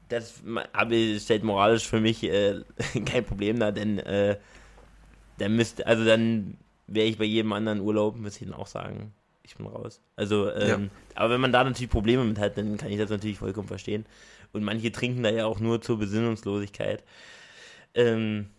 das 0.09 0.43
habe 0.75 1.19
stellt 1.19 1.43
moralisch 1.43 1.87
für 1.87 1.99
mich 1.99 2.23
äh, 2.23 2.61
kein 3.05 3.25
Problem 3.25 3.59
dar, 3.59 3.71
denn 3.71 3.97
äh, 3.97 4.37
dann 5.39 5.55
müsste, 5.55 5.87
also 5.87 6.05
dann 6.05 6.59
wäre 6.85 7.07
ich 7.07 7.17
bei 7.17 7.25
jedem 7.25 7.51
anderen 7.53 7.79
Urlaub, 7.79 8.15
müsste 8.15 8.43
ich 8.43 8.51
dann 8.51 8.59
auch 8.59 8.67
sagen, 8.67 9.11
ich 9.43 9.55
bin 9.55 9.67
raus. 9.67 10.01
Also, 10.15 10.51
ähm, 10.51 10.89
aber 11.15 11.33
wenn 11.33 11.41
man 11.41 11.51
da 11.51 11.63
natürlich 11.63 11.89
Probleme 11.89 12.23
mit 12.23 12.39
hat, 12.39 12.57
dann 12.57 12.77
kann 12.77 12.91
ich 12.91 12.97
das 12.97 13.09
natürlich 13.09 13.37
vollkommen 13.37 13.67
verstehen. 13.67 14.05
Und 14.53 14.63
manche 14.63 14.91
trinken 14.91 15.23
da 15.23 15.29
ja 15.29 15.45
auch 15.45 15.59
nur 15.59 15.81
zur 15.81 15.99
Besinnungslosigkeit. 15.99 17.03
Ähm, 17.93 18.49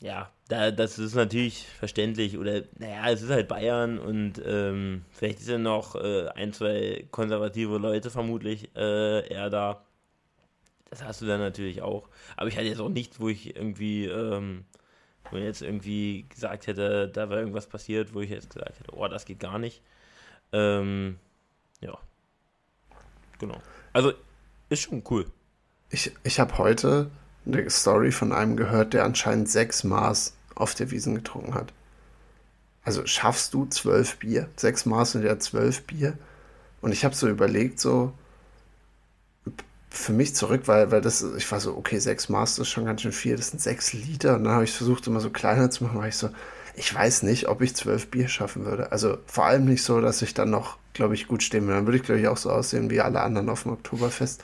ja, 0.00 0.30
da, 0.48 0.70
das 0.70 0.98
ist 0.98 1.14
natürlich 1.14 1.66
verständlich. 1.66 2.38
Oder, 2.38 2.62
naja, 2.78 3.10
es 3.10 3.22
ist 3.22 3.30
halt 3.30 3.48
Bayern 3.48 3.98
und 3.98 4.34
ähm, 4.44 5.04
vielleicht 5.10 5.40
sind 5.40 5.62
noch 5.62 5.94
äh, 5.96 6.28
ein, 6.28 6.52
zwei 6.52 7.06
konservative 7.10 7.78
Leute 7.78 8.10
vermutlich 8.10 8.70
äh, 8.76 9.26
eher 9.28 9.50
da. 9.50 9.84
Das 10.90 11.02
hast 11.04 11.22
du 11.22 11.26
dann 11.26 11.40
natürlich 11.40 11.82
auch. 11.82 12.08
Aber 12.36 12.48
ich 12.48 12.56
hatte 12.56 12.66
jetzt 12.66 12.80
auch 12.80 12.90
nichts, 12.90 13.18
wo 13.18 13.28
ich 13.28 13.56
irgendwie, 13.56 14.06
ähm, 14.06 14.64
wo 15.32 15.38
ich 15.38 15.44
jetzt 15.44 15.62
irgendwie 15.62 16.26
gesagt 16.28 16.66
hätte, 16.66 17.08
da 17.08 17.30
war 17.30 17.38
irgendwas 17.38 17.66
passiert, 17.66 18.14
wo 18.14 18.20
ich 18.20 18.30
jetzt 18.30 18.50
gesagt 18.54 18.78
hätte, 18.78 18.94
oh, 18.94 19.08
das 19.08 19.24
geht 19.24 19.40
gar 19.40 19.58
nicht. 19.58 19.82
Ähm, 20.52 21.18
ja. 21.80 21.98
Genau. 23.38 23.60
Also, 23.92 24.12
ist 24.68 24.82
schon 24.82 25.02
cool. 25.10 25.26
Ich, 25.90 26.12
ich 26.22 26.38
habe 26.38 26.58
heute 26.58 27.10
eine 27.46 27.68
Story 27.70 28.12
von 28.12 28.32
einem 28.32 28.56
gehört, 28.56 28.94
der 28.94 29.04
anscheinend 29.04 29.48
sechs 29.48 29.84
Maß 29.84 30.36
auf 30.54 30.74
der 30.74 30.90
Wiesen 30.90 31.14
getrunken 31.14 31.54
hat. 31.54 31.72
Also 32.84 33.06
schaffst 33.06 33.54
du 33.54 33.66
zwölf 33.66 34.18
Bier? 34.18 34.48
Sechs 34.56 34.86
Maß 34.86 35.12
sind 35.12 35.24
ja 35.24 35.38
zwölf 35.38 35.82
Bier. 35.84 36.16
Und 36.80 36.92
ich 36.92 37.04
habe 37.04 37.14
so 37.14 37.28
überlegt, 37.28 37.78
so 37.80 38.12
für 39.92 40.12
mich 40.12 40.34
zurück, 40.34 40.62
weil, 40.66 40.90
weil 40.90 41.02
das, 41.02 41.22
ich 41.36 41.50
war 41.52 41.60
so, 41.60 41.76
okay, 41.76 41.98
sechs 41.98 42.26
das 42.26 42.58
ist 42.58 42.68
schon 42.68 42.86
ganz 42.86 43.02
schön 43.02 43.12
viel, 43.12 43.36
das 43.36 43.48
sind 43.48 43.60
sechs 43.60 43.92
Liter. 43.92 44.36
Und 44.36 44.44
dann 44.44 44.54
habe 44.54 44.64
ich 44.64 44.72
versucht, 44.72 45.06
immer 45.06 45.20
so 45.20 45.30
kleiner 45.30 45.70
zu 45.70 45.84
machen, 45.84 45.98
weil 45.98 46.08
ich 46.08 46.16
so, 46.16 46.30
ich 46.74 46.94
weiß 46.94 47.24
nicht, 47.24 47.48
ob 47.48 47.60
ich 47.60 47.76
zwölf 47.76 48.10
Bier 48.10 48.28
schaffen 48.28 48.64
würde. 48.64 48.90
Also 48.90 49.18
vor 49.26 49.44
allem 49.44 49.66
nicht 49.66 49.82
so, 49.82 50.00
dass 50.00 50.22
ich 50.22 50.32
dann 50.32 50.50
noch, 50.50 50.78
glaube 50.94 51.14
ich, 51.14 51.28
gut 51.28 51.42
stehen 51.42 51.64
würde. 51.64 51.76
Dann 51.76 51.86
würde 51.86 51.98
ich, 51.98 52.04
glaube 52.04 52.20
ich, 52.20 52.28
auch 52.28 52.38
so 52.38 52.50
aussehen 52.50 52.88
wie 52.90 53.02
alle 53.02 53.20
anderen 53.20 53.50
auf 53.50 53.64
dem 53.64 53.72
Oktoberfest. 53.72 54.42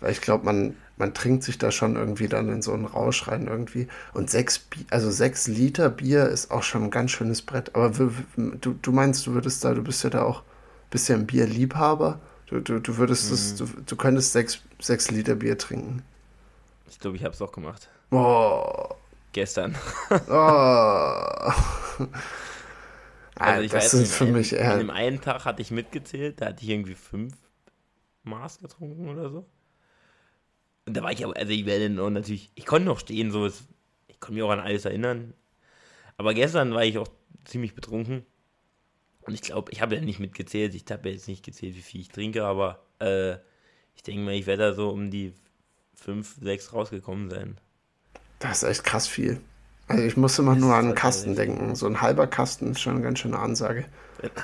Weil 0.00 0.12
ich 0.12 0.20
glaube, 0.20 0.44
man, 0.44 0.76
man 0.98 1.14
trinkt 1.14 1.42
sich 1.42 1.56
da 1.56 1.70
schon 1.70 1.96
irgendwie 1.96 2.28
dann 2.28 2.50
in 2.50 2.60
so 2.60 2.74
einen 2.74 2.84
Rausch 2.84 3.28
rein 3.28 3.46
irgendwie. 3.46 3.88
Und 4.12 4.28
sechs, 4.28 4.58
Bi 4.58 4.84
also 4.90 5.10
sechs 5.10 5.46
Liter 5.46 5.88
Bier 5.88 6.28
ist 6.28 6.50
auch 6.50 6.62
schon 6.62 6.84
ein 6.84 6.90
ganz 6.90 7.12
schönes 7.12 7.40
Brett. 7.40 7.74
Aber 7.74 7.90
du, 8.36 8.74
du 8.80 8.92
meinst, 8.92 9.26
du 9.26 9.32
würdest 9.32 9.64
da, 9.64 9.72
du 9.72 9.82
bist 9.82 10.04
ja 10.04 10.10
da 10.10 10.22
auch, 10.22 10.42
bist 10.90 11.08
ja 11.08 11.16
ein 11.16 11.26
Bierliebhaber. 11.26 12.20
Du, 12.50 12.60
du, 12.60 12.80
du 12.80 12.96
würdest 12.96 13.30
es, 13.30 13.54
du, 13.56 13.66
du 13.66 13.96
könntest 13.96 14.32
sechs, 14.32 14.60
sechs 14.80 15.10
Liter 15.10 15.36
Bier 15.36 15.56
trinken. 15.56 16.02
Ich 16.88 16.98
glaube, 16.98 17.16
ich 17.16 17.24
habe 17.24 17.32
es 17.32 17.40
auch 17.40 17.52
gemacht. 17.52 17.88
Oh, 18.10 18.88
Gestern. 19.32 19.76
oh. 20.28 21.52
Also 23.36 23.62
ich 23.62 23.70
das 23.72 23.84
weiß, 23.84 23.90
sind 23.92 24.00
an 24.02 24.06
für 24.06 24.24
einen- 24.24 24.32
mich 24.34 24.52
An 24.52 24.58
eher. 24.58 24.76
dem 24.78 24.90
einen 24.90 25.20
Tag 25.22 25.46
hatte 25.46 25.62
ich 25.62 25.70
mitgezählt, 25.70 26.40
da 26.42 26.46
hatte 26.46 26.62
ich 26.62 26.68
irgendwie 26.68 26.94
fünf 26.94 27.32
Maß 28.24 28.58
getrunken 28.58 29.08
oder 29.08 29.30
so. 29.30 29.46
Und 30.86 30.94
da 30.94 31.02
war 31.02 31.10
ich 31.12 31.24
aber, 31.24 31.34
also 31.36 31.50
ich 31.50 31.64
werde 31.64 31.88
noch 31.88 32.10
natürlich, 32.10 32.50
ich 32.54 32.66
konnte 32.66 32.86
noch 32.86 32.98
stehen, 33.00 33.30
so 33.30 33.46
ich 33.46 34.20
konnte 34.20 34.34
mich 34.34 34.42
auch 34.42 34.50
an 34.50 34.60
alles 34.60 34.84
erinnern. 34.84 35.32
Aber 36.18 36.34
gestern 36.34 36.74
war 36.74 36.84
ich 36.84 36.98
auch 36.98 37.08
ziemlich 37.46 37.74
betrunken. 37.74 38.26
Und 39.22 39.34
ich 39.34 39.42
glaube, 39.42 39.70
ich 39.72 39.82
habe 39.82 39.96
ja 39.96 40.00
nicht 40.00 40.18
mitgezählt, 40.18 40.74
ich 40.74 40.84
habe 40.90 41.10
jetzt 41.10 41.28
nicht 41.28 41.44
gezählt, 41.44 41.76
wie 41.76 41.82
viel 41.82 42.00
ich 42.00 42.08
trinke, 42.08 42.44
aber 42.44 42.82
äh, 43.00 43.34
ich 43.94 44.02
denke 44.02 44.22
mal, 44.22 44.34
ich 44.34 44.46
werde 44.46 44.70
da 44.70 44.74
so 44.74 44.90
um 44.90 45.10
die 45.10 45.34
fünf, 45.94 46.36
sechs 46.40 46.72
rausgekommen 46.72 47.30
sein. 47.30 47.58
Das 48.38 48.62
ist 48.62 48.68
echt 48.68 48.84
krass 48.84 49.06
viel. 49.06 49.40
Also 49.88 50.04
ich 50.04 50.16
muss 50.16 50.38
immer 50.38 50.54
nur 50.54 50.70
ist 50.70 50.78
an 50.78 50.84
einen 50.86 50.94
Kasten 50.94 51.34
denken. 51.34 51.74
So 51.74 51.86
ein 51.86 52.00
halber 52.00 52.26
Kasten 52.26 52.70
ist 52.70 52.80
schon 52.80 52.94
eine 52.94 53.02
ganz 53.02 53.18
schöne 53.18 53.38
Ansage. 53.38 53.86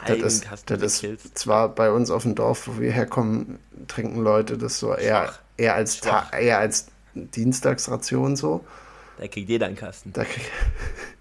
Das 0.07 0.19
ist, 0.19 0.45
Kasten 0.45 0.81
das 0.81 1.03
ist 1.03 1.39
zwar 1.39 1.69
bei 1.69 1.91
uns 1.91 2.11
auf 2.11 2.23
dem 2.23 2.35
Dorf, 2.35 2.67
wo 2.67 2.81
wir 2.81 2.93
herkommen, 2.93 3.59
trinken 3.89 4.23
Leute 4.23 4.59
das 4.59 4.79
so 4.79 4.95
eher, 4.95 5.33
eher, 5.57 5.75
als, 5.75 6.01
eher 6.33 6.59
als 6.59 6.89
Dienstagsration 7.15 8.37
so. 8.37 8.65
Da 9.19 9.29
kriegt 9.29 9.49
jeder 9.49 9.67
einen 9.67 9.77
Kasten. 9.77 10.13
Da 10.13 10.25
krieg... 10.25 10.51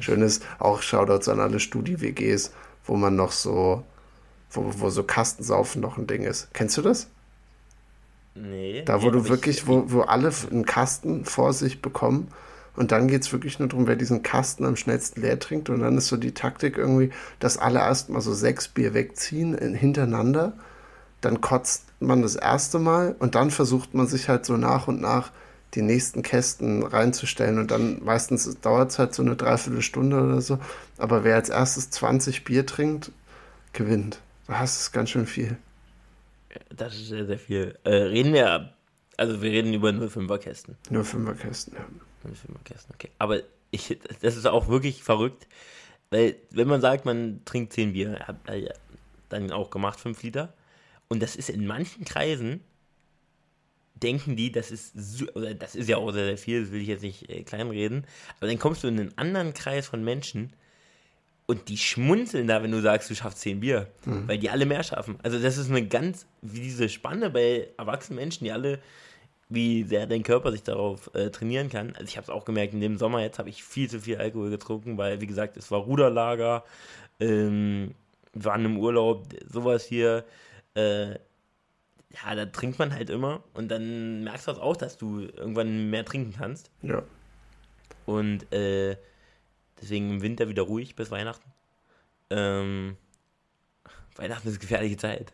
Schönes, 0.00 0.40
auch 0.58 0.82
Shoutouts 0.82 1.28
an 1.28 1.40
alle 1.40 1.60
Studi-WGs, 1.60 2.52
wo 2.84 2.96
man 2.96 3.16
noch 3.16 3.32
so, 3.32 3.84
wo, 4.50 4.70
wo 4.78 4.90
so 4.90 5.02
Kastensaufen 5.02 5.80
noch 5.80 5.98
ein 5.98 6.06
Ding 6.06 6.22
ist. 6.22 6.48
Kennst 6.52 6.76
du 6.76 6.82
das? 6.82 7.08
Nee. 8.34 8.82
Da, 8.84 9.00
wo 9.02 9.06
nee, 9.06 9.12
du 9.12 9.28
wirklich, 9.28 9.66
wo, 9.66 9.84
wo 9.90 10.02
alle 10.02 10.30
einen 10.50 10.66
Kasten 10.66 11.24
vor 11.24 11.52
sich 11.52 11.80
bekommen 11.80 12.28
und 12.76 12.92
dann 12.92 13.08
geht 13.08 13.22
es 13.22 13.32
wirklich 13.32 13.58
nur 13.58 13.68
darum, 13.68 13.86
wer 13.86 13.96
diesen 13.96 14.22
Kasten 14.22 14.66
am 14.66 14.76
schnellsten 14.76 15.22
leer 15.22 15.38
trinkt 15.38 15.70
und 15.70 15.80
dann 15.80 15.96
ist 15.96 16.08
so 16.08 16.18
die 16.18 16.32
Taktik 16.32 16.76
irgendwie, 16.76 17.10
dass 17.40 17.56
alle 17.56 17.78
erstmal 17.78 18.20
so 18.20 18.34
sechs 18.34 18.68
Bier 18.68 18.92
wegziehen 18.92 19.54
in, 19.54 19.74
hintereinander, 19.74 20.52
dann 21.22 21.40
kotzt 21.40 21.84
man 22.00 22.20
das 22.20 22.36
erste 22.36 22.78
Mal 22.78 23.16
und 23.18 23.34
dann 23.34 23.50
versucht 23.50 23.94
man 23.94 24.06
sich 24.06 24.28
halt 24.28 24.44
so 24.44 24.58
nach 24.58 24.86
und 24.86 25.00
nach 25.00 25.32
die 25.76 25.82
nächsten 25.82 26.22
Kästen 26.22 26.82
reinzustellen 26.82 27.58
und 27.58 27.70
dann 27.70 28.02
meistens 28.02 28.60
dauert 28.60 28.90
es 28.90 28.98
halt 28.98 29.14
so 29.14 29.22
eine 29.22 29.36
Dreiviertelstunde 29.36 30.20
oder 30.20 30.40
so. 30.40 30.58
Aber 30.98 31.22
wer 31.22 31.36
als 31.36 31.50
erstes 31.50 31.90
20 31.90 32.44
Bier 32.44 32.66
trinkt, 32.66 33.12
gewinnt. 33.72 34.20
Da 34.46 34.58
hast 34.58 34.88
du 34.88 34.92
ganz 34.92 35.10
schön 35.10 35.26
viel. 35.26 35.56
Das 36.74 36.94
ist 36.94 37.08
sehr, 37.08 37.26
sehr 37.26 37.38
viel. 37.38 37.78
Äh, 37.84 37.90
reden 37.90 38.32
wir, 38.32 38.72
also 39.16 39.42
wir 39.42 39.50
reden 39.50 39.74
über 39.74 39.90
05er 39.90 40.38
Kästen. 40.38 40.76
05er 40.90 41.34
Kästen, 41.34 41.74
ja. 41.74 41.84
05er 42.28 42.64
Kästen, 42.64 42.94
okay. 42.94 43.10
Aber 43.18 43.40
ich, 43.70 43.98
das 44.22 44.36
ist 44.36 44.46
auch 44.46 44.68
wirklich 44.68 45.02
verrückt, 45.02 45.46
weil 46.10 46.36
wenn 46.50 46.68
man 46.68 46.80
sagt, 46.80 47.04
man 47.04 47.42
trinkt 47.44 47.72
10 47.74 47.92
Bier, 47.92 48.20
hat 48.20 48.36
er 48.46 48.74
dann 49.28 49.52
auch 49.52 49.70
gemacht, 49.70 50.00
5 50.00 50.22
Liter. 50.22 50.54
Und 51.08 51.22
das 51.22 51.36
ist 51.36 51.50
in 51.50 51.66
manchen 51.66 52.04
Kreisen, 52.04 52.62
denken 54.02 54.36
die, 54.36 54.52
das 54.52 54.70
ist, 54.70 54.94
oder 55.34 55.54
das 55.54 55.74
ist 55.74 55.88
ja 55.88 55.96
auch 55.96 56.12
sehr, 56.12 56.26
sehr 56.26 56.38
viel, 56.38 56.62
das 56.62 56.72
will 56.72 56.80
ich 56.80 56.88
jetzt 56.88 57.02
nicht 57.02 57.28
äh, 57.28 57.42
kleinreden, 57.42 58.06
aber 58.38 58.48
dann 58.48 58.58
kommst 58.58 58.84
du 58.84 58.88
in 58.88 59.00
einen 59.00 59.18
anderen 59.18 59.54
Kreis 59.54 59.86
von 59.86 60.04
Menschen 60.04 60.52
und 61.46 61.68
die 61.68 61.76
schmunzeln 61.76 62.48
da, 62.48 62.62
wenn 62.62 62.72
du 62.72 62.80
sagst, 62.80 63.08
du 63.08 63.14
schaffst 63.14 63.40
10 63.40 63.60
Bier, 63.60 63.88
mhm. 64.04 64.26
weil 64.26 64.38
die 64.38 64.50
alle 64.50 64.66
mehr 64.66 64.82
schaffen. 64.82 65.16
Also 65.22 65.38
das 65.38 65.56
ist 65.56 65.70
eine 65.70 65.86
ganz, 65.86 66.26
wie 66.42 66.60
diese 66.60 66.88
Spanne 66.88 67.30
bei 67.30 67.68
erwachsenen 67.78 68.18
Menschen, 68.18 68.44
die 68.44 68.52
alle, 68.52 68.80
wie 69.48 69.84
sehr 69.84 70.06
dein 70.06 70.24
Körper 70.24 70.50
sich 70.50 70.64
darauf 70.64 71.08
äh, 71.14 71.30
trainieren 71.30 71.70
kann. 71.70 71.94
Also 71.94 72.04
ich 72.04 72.16
habe 72.16 72.24
es 72.24 72.30
auch 72.30 72.44
gemerkt, 72.44 72.74
in 72.74 72.80
dem 72.80 72.98
Sommer 72.98 73.22
jetzt 73.22 73.38
habe 73.38 73.48
ich 73.48 73.62
viel 73.62 73.88
zu 73.88 74.00
viel 74.00 74.16
Alkohol 74.16 74.50
getrunken, 74.50 74.98
weil, 74.98 75.20
wie 75.20 75.26
gesagt, 75.28 75.56
es 75.56 75.70
war 75.70 75.80
Ruderlager, 75.80 76.64
ähm, 77.20 77.94
wir 78.34 78.44
waren 78.44 78.64
im 78.64 78.78
Urlaub, 78.78 79.28
sowas 79.48 79.84
hier, 79.84 80.24
äh, 80.74 81.14
ja, 82.10 82.34
da 82.34 82.46
trinkt 82.46 82.78
man 82.78 82.92
halt 82.92 83.10
immer 83.10 83.42
und 83.54 83.68
dann 83.68 84.24
merkst 84.24 84.46
du 84.46 84.52
das 84.52 84.60
auch, 84.60 84.76
dass 84.76 84.96
du 84.96 85.20
irgendwann 85.20 85.90
mehr 85.90 86.04
trinken 86.04 86.34
kannst. 86.36 86.70
Ja. 86.82 87.02
Und 88.04 88.52
äh, 88.52 88.96
deswegen 89.80 90.10
im 90.10 90.22
Winter 90.22 90.48
wieder 90.48 90.62
ruhig 90.62 90.94
bis 90.94 91.10
Weihnachten. 91.10 91.50
Ähm, 92.30 92.96
Weihnachten 94.16 94.48
ist 94.48 94.54
eine 94.54 94.60
gefährliche 94.60 94.96
Zeit. 94.96 95.32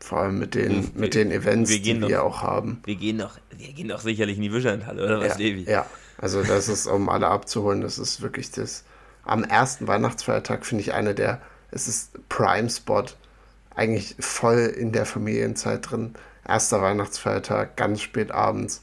Vor 0.00 0.18
allem 0.18 0.38
mit 0.38 0.54
den, 0.54 0.94
wir, 0.94 1.00
mit 1.00 1.14
den 1.14 1.30
Events, 1.30 1.70
wir 1.70 1.80
die 1.80 1.98
doch, 1.98 2.08
wir 2.08 2.22
auch 2.22 2.42
haben. 2.42 2.82
Wir 2.84 2.96
gehen 2.96 3.18
doch, 3.18 3.38
wir 3.56 3.72
gehen 3.72 3.88
doch 3.88 4.00
sicherlich 4.00 4.36
in 4.36 4.42
die 4.42 4.52
Wischlandhalle, 4.52 5.02
oder 5.02 5.20
was, 5.20 5.38
ja? 5.38 5.46
Ja, 5.46 5.86
also 6.18 6.42
das 6.42 6.68
ist, 6.68 6.86
um 6.86 7.08
alle 7.08 7.28
abzuholen, 7.28 7.80
das 7.80 7.98
ist 7.98 8.20
wirklich 8.20 8.50
das. 8.50 8.84
Am 9.24 9.44
ersten 9.44 9.86
Weihnachtsfeiertag 9.86 10.66
finde 10.66 10.82
ich 10.82 10.92
eine 10.92 11.14
der, 11.14 11.40
es 11.70 11.88
ist 11.88 12.28
Prime 12.28 12.68
Spot 12.68 13.06
eigentlich 13.74 14.16
voll 14.20 14.72
in 14.76 14.92
der 14.92 15.06
Familienzeit 15.06 15.90
drin. 15.90 16.14
Erster 16.46 16.82
Weihnachtsfeiertag, 16.82 17.76
ganz 17.76 18.00
spät 18.00 18.30
abends. 18.30 18.82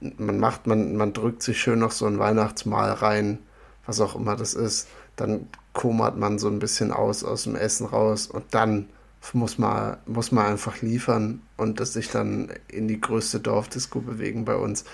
Man 0.00 0.38
macht, 0.38 0.66
man, 0.66 0.96
man 0.96 1.12
drückt 1.12 1.42
sich 1.42 1.60
schön 1.60 1.78
noch 1.78 1.92
so 1.92 2.06
ein 2.06 2.18
Weihnachtsmahl 2.18 2.92
rein, 2.92 3.38
was 3.86 4.00
auch 4.00 4.14
immer 4.14 4.36
das 4.36 4.54
ist. 4.54 4.88
Dann 5.16 5.48
komert 5.72 6.16
man 6.16 6.38
so 6.38 6.48
ein 6.48 6.58
bisschen 6.58 6.92
aus 6.92 7.24
aus 7.24 7.44
dem 7.44 7.56
Essen 7.56 7.86
raus 7.86 8.26
und 8.26 8.44
dann 8.52 8.88
muss 9.32 9.58
man, 9.58 9.96
muss 10.06 10.32
man 10.32 10.46
einfach 10.46 10.80
liefern 10.82 11.42
und 11.56 11.80
das 11.80 11.94
sich 11.94 12.10
dann 12.10 12.50
in 12.68 12.88
die 12.88 13.00
größte 13.00 13.40
Dorfdisco 13.40 14.00
bewegen 14.00 14.44
bei 14.44 14.54
uns. 14.54 14.84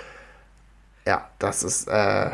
Ja, 1.06 1.28
das 1.38 1.62
ist, 1.64 1.88
äh, 1.88 2.30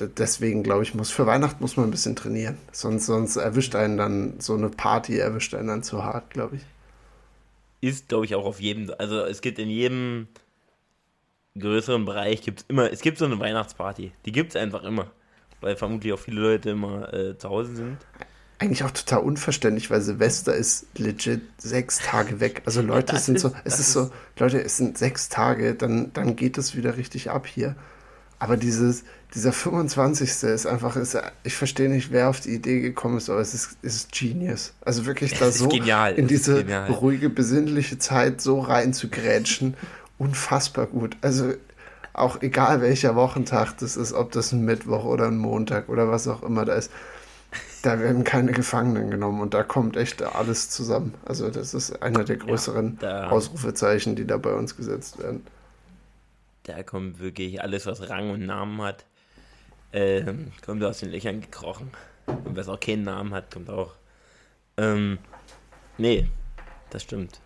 deswegen 0.00 0.62
glaube 0.62 0.82
ich, 0.82 0.94
muss 0.94 1.10
für 1.10 1.26
Weihnachten 1.26 1.62
muss 1.62 1.76
man 1.76 1.86
ein 1.86 1.90
bisschen 1.90 2.16
trainieren. 2.16 2.58
Sonst, 2.72 3.06
sonst 3.06 3.36
erwischt 3.36 3.74
einen 3.74 3.96
dann 3.96 4.40
so 4.40 4.54
eine 4.54 4.68
Party, 4.68 5.18
erwischt 5.18 5.54
einen 5.54 5.68
dann 5.68 5.82
zu 5.82 6.04
hart, 6.04 6.30
glaube 6.30 6.56
ich. 6.56 6.62
Ist, 7.80 8.08
glaube 8.08 8.24
ich, 8.24 8.34
auch 8.34 8.44
auf 8.44 8.60
jedem, 8.60 8.92
also 8.98 9.24
es 9.24 9.40
gibt 9.40 9.58
in 9.58 9.68
jedem 9.68 10.28
größeren 11.58 12.04
Bereich 12.04 12.42
gibt 12.42 12.60
es 12.60 12.66
immer, 12.68 12.90
es 12.90 13.00
gibt 13.00 13.18
so 13.18 13.24
eine 13.24 13.38
Weihnachtsparty. 13.38 14.12
Die 14.24 14.32
gibt 14.32 14.50
es 14.50 14.56
einfach 14.56 14.84
immer. 14.84 15.10
Weil 15.60 15.76
vermutlich 15.76 16.12
auch 16.12 16.18
viele 16.18 16.40
Leute 16.40 16.70
immer 16.70 17.12
äh, 17.12 17.38
zu 17.38 17.48
Hause 17.48 17.76
sind. 17.76 17.98
Eigentlich 18.58 18.84
auch 18.84 18.90
total 18.90 19.20
unverständlich, 19.20 19.90
weil 19.90 20.00
Silvester 20.00 20.54
ist 20.54 20.86
legit 20.98 21.42
sechs 21.58 21.98
Tage 21.98 22.40
weg. 22.40 22.62
Also 22.64 22.80
Leute, 22.80 23.14
es 23.14 23.26
sind 23.26 23.36
ist, 23.36 23.42
so, 23.42 23.52
es 23.64 23.74
ist, 23.74 23.80
ist 23.80 23.92
so, 23.92 24.10
Leute, 24.38 24.62
es 24.62 24.76
sind 24.76 24.98
sechs 24.98 25.28
Tage, 25.28 25.74
dann, 25.74 26.12
dann 26.12 26.36
geht 26.36 26.58
es 26.58 26.76
wieder 26.76 26.96
richtig 26.96 27.30
ab 27.30 27.46
hier. 27.46 27.76
Aber 28.42 28.56
dieses, 28.56 29.04
dieser 29.36 29.52
25. 29.52 30.28
ist 30.28 30.66
einfach, 30.66 30.96
ist, 30.96 31.16
ich 31.44 31.54
verstehe 31.54 31.88
nicht, 31.88 32.10
wer 32.10 32.28
auf 32.28 32.40
die 32.40 32.50
Idee 32.50 32.80
gekommen 32.80 33.16
ist, 33.16 33.30
aber 33.30 33.38
es 33.38 33.54
ist, 33.54 33.76
ist 33.82 34.10
genius. 34.10 34.74
Also 34.80 35.06
wirklich 35.06 35.38
da 35.38 35.52
so 35.52 35.68
genial, 35.68 36.14
in 36.14 36.26
diese 36.26 36.64
ruhige, 36.88 37.30
besinnliche 37.30 37.98
Zeit 37.98 38.40
so 38.40 38.58
rein 38.58 38.94
zu 38.94 39.08
grätschen, 39.08 39.74
unfassbar 40.18 40.88
gut. 40.88 41.16
Also 41.20 41.52
auch 42.14 42.42
egal 42.42 42.80
welcher 42.80 43.14
Wochentag 43.14 43.78
das 43.78 43.96
ist, 43.96 44.12
ob 44.12 44.32
das 44.32 44.50
ein 44.50 44.64
Mittwoch 44.64 45.04
oder 45.04 45.28
ein 45.28 45.38
Montag 45.38 45.88
oder 45.88 46.10
was 46.10 46.26
auch 46.26 46.42
immer 46.42 46.64
da 46.64 46.74
ist, 46.74 46.90
da 47.82 48.00
werden 48.00 48.24
keine 48.24 48.50
Gefangenen 48.50 49.08
genommen 49.08 49.40
und 49.40 49.54
da 49.54 49.62
kommt 49.62 49.96
echt 49.96 50.20
alles 50.20 50.68
zusammen. 50.68 51.14
Also 51.24 51.48
das 51.48 51.74
ist 51.74 52.02
einer 52.02 52.24
der 52.24 52.38
größeren 52.38 52.98
ja, 53.00 53.28
Ausrufezeichen, 53.28 54.16
die 54.16 54.26
da 54.26 54.36
bei 54.36 54.52
uns 54.52 54.76
gesetzt 54.76 55.22
werden. 55.22 55.46
Da 56.64 56.82
kommt 56.82 57.18
wirklich 57.18 57.60
alles, 57.60 57.86
was 57.86 58.08
Rang 58.08 58.30
und 58.30 58.46
Namen 58.46 58.80
hat, 58.82 59.04
ähm, 59.92 60.52
kommt 60.64 60.82
aus 60.84 61.00
den 61.00 61.10
Löchern 61.10 61.40
gekrochen. 61.40 61.90
Und 62.26 62.56
was 62.56 62.68
auch 62.68 62.78
keinen 62.78 63.02
Namen 63.02 63.34
hat, 63.34 63.50
kommt 63.50 63.68
auch. 63.68 63.94
Ähm, 64.76 65.18
nee, 65.98 66.28
das 66.90 67.02
stimmt. 67.02 67.40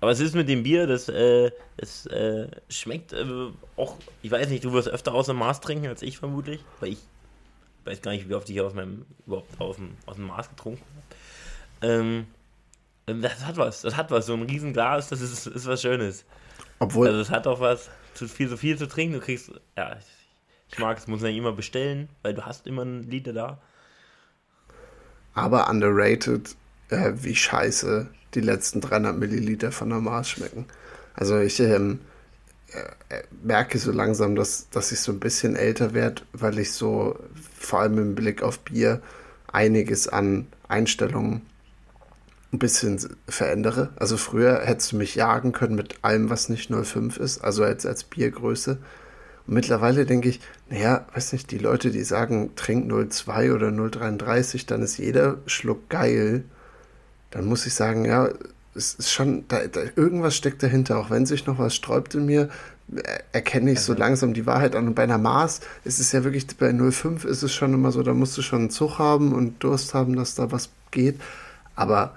Aber 0.00 0.12
es 0.12 0.20
ist 0.20 0.34
mit 0.34 0.48
dem 0.48 0.62
Bier, 0.62 0.86
das, 0.86 1.08
äh, 1.08 1.50
das 1.76 2.06
äh, 2.06 2.48
schmeckt 2.68 3.12
äh, 3.12 3.50
auch, 3.76 3.96
ich 4.22 4.30
weiß 4.30 4.48
nicht, 4.48 4.64
du 4.64 4.72
wirst 4.72 4.88
öfter 4.88 5.12
aus 5.12 5.26
dem 5.26 5.36
Maß 5.36 5.60
trinken 5.60 5.88
als 5.88 6.02
ich 6.02 6.18
vermutlich, 6.18 6.64
weil 6.80 6.92
ich 6.92 6.98
weiß 7.84 8.00
gar 8.00 8.12
nicht, 8.12 8.28
wie 8.28 8.34
oft 8.34 8.48
ich 8.48 8.60
aus 8.60 8.72
meinem, 8.72 9.04
überhaupt 9.26 9.60
aus 9.60 9.76
dem, 9.76 9.96
aus 10.06 10.16
dem 10.16 10.26
Maß 10.26 10.48
getrunken 10.48 10.82
habe. 11.82 11.92
Ähm, 11.92 12.26
das 13.06 13.44
hat 13.44 13.56
was, 13.56 13.82
das 13.82 13.96
hat 13.96 14.10
was, 14.10 14.26
so 14.26 14.34
ein 14.34 14.42
Riesenglas, 14.42 15.08
das 15.08 15.20
ist, 15.20 15.46
ist 15.46 15.66
was 15.66 15.82
Schönes. 15.82 16.24
Obwohl. 16.78 17.08
Also 17.08 17.20
es 17.20 17.30
hat 17.30 17.46
auch 17.46 17.60
was, 17.60 17.90
zu 18.14 18.28
viel, 18.28 18.48
so 18.48 18.56
viel 18.56 18.76
zu 18.76 18.86
trinken, 18.86 19.14
du 19.14 19.20
kriegst, 19.20 19.50
ja, 19.76 19.96
ich 20.68 20.78
mag 20.78 20.98
es, 20.98 21.06
muss 21.06 21.20
man 21.20 21.34
immer 21.34 21.52
bestellen, 21.52 22.08
weil 22.22 22.34
du 22.34 22.44
hast 22.44 22.66
immer 22.66 22.82
ein 22.82 23.02
Liter 23.02 23.32
da. 23.32 23.58
Aber 25.34 25.68
underrated, 25.68 26.56
äh, 26.90 27.12
wie 27.16 27.34
scheiße 27.34 28.08
die 28.34 28.40
letzten 28.40 28.80
300 28.80 29.16
Milliliter 29.16 29.72
von 29.72 29.90
der 29.90 30.00
Mars 30.00 30.28
schmecken. 30.28 30.66
Also 31.14 31.38
ich 31.38 31.58
ähm, 31.60 32.00
äh, 32.72 33.14
äh, 33.14 33.22
merke 33.42 33.78
so 33.78 33.90
langsam, 33.90 34.36
dass, 34.36 34.68
dass 34.70 34.92
ich 34.92 35.00
so 35.00 35.12
ein 35.12 35.20
bisschen 35.20 35.56
älter 35.56 35.94
werde, 35.94 36.22
weil 36.32 36.58
ich 36.58 36.72
so 36.72 37.18
vor 37.58 37.80
allem 37.80 37.98
im 37.98 38.14
Blick 38.14 38.42
auf 38.42 38.60
Bier 38.60 39.02
einiges 39.52 40.08
an 40.08 40.46
Einstellungen 40.68 41.42
ein 42.52 42.58
bisschen 42.58 42.98
verändere. 43.28 43.90
Also 43.96 44.16
früher 44.16 44.60
hättest 44.64 44.92
du 44.92 44.96
mich 44.96 45.14
jagen 45.14 45.52
können 45.52 45.76
mit 45.76 45.96
allem, 46.02 46.30
was 46.30 46.48
nicht 46.48 46.70
05 46.70 47.16
ist, 47.16 47.44
also 47.44 47.62
als, 47.62 47.86
als 47.86 48.04
Biergröße. 48.04 48.78
Und 49.46 49.54
mittlerweile 49.54 50.04
denke 50.04 50.28
ich, 50.28 50.40
naja, 50.68 51.06
weiß 51.14 51.32
nicht, 51.32 51.50
die 51.50 51.58
Leute, 51.58 51.90
die 51.90 52.02
sagen, 52.02 52.50
trink 52.56 52.90
02 53.12 53.52
oder 53.52 53.70
033, 53.70 54.66
dann 54.66 54.82
ist 54.82 54.98
jeder 54.98 55.38
Schluck 55.46 55.88
geil. 55.88 56.44
Dann 57.30 57.46
muss 57.46 57.66
ich 57.66 57.74
sagen, 57.74 58.04
ja, 58.04 58.28
es 58.74 58.94
ist 58.94 59.12
schon, 59.12 59.44
da, 59.48 59.66
da, 59.66 59.80
irgendwas 59.94 60.36
steckt 60.36 60.62
dahinter, 60.62 60.98
auch 60.98 61.10
wenn 61.10 61.26
sich 61.26 61.46
noch 61.46 61.58
was 61.58 61.74
sträubt 61.74 62.14
in 62.14 62.26
mir, 62.26 62.48
erkenne 63.32 63.70
ich 63.70 63.78
also. 63.78 63.92
so 63.92 63.98
langsam 63.98 64.34
die 64.34 64.46
Wahrheit 64.46 64.74
an. 64.74 64.88
Und 64.88 64.94
bei 64.94 65.04
einer 65.04 65.18
Maß 65.18 65.60
ist 65.84 66.00
es 66.00 66.10
ja 66.10 66.24
wirklich, 66.24 66.46
bei 66.56 66.72
05 66.72 67.24
ist 67.24 67.42
es 67.42 67.52
schon 67.54 67.74
immer 67.74 67.92
so, 67.92 68.02
da 68.02 68.12
musst 68.12 68.36
du 68.36 68.42
schon 68.42 68.60
einen 68.60 68.70
Zug 68.70 68.98
haben 68.98 69.32
und 69.32 69.62
Durst 69.62 69.94
haben, 69.94 70.16
dass 70.16 70.34
da 70.34 70.50
was 70.50 70.70
geht. 70.90 71.20
Aber 71.76 72.16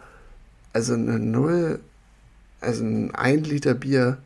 also 0.73 0.93
eine 0.93 1.19
Null, 1.19 1.79
also 2.59 2.83
ein 2.83 3.13
1 3.13 3.47
Liter 3.47 3.73
Bier, 3.73 4.17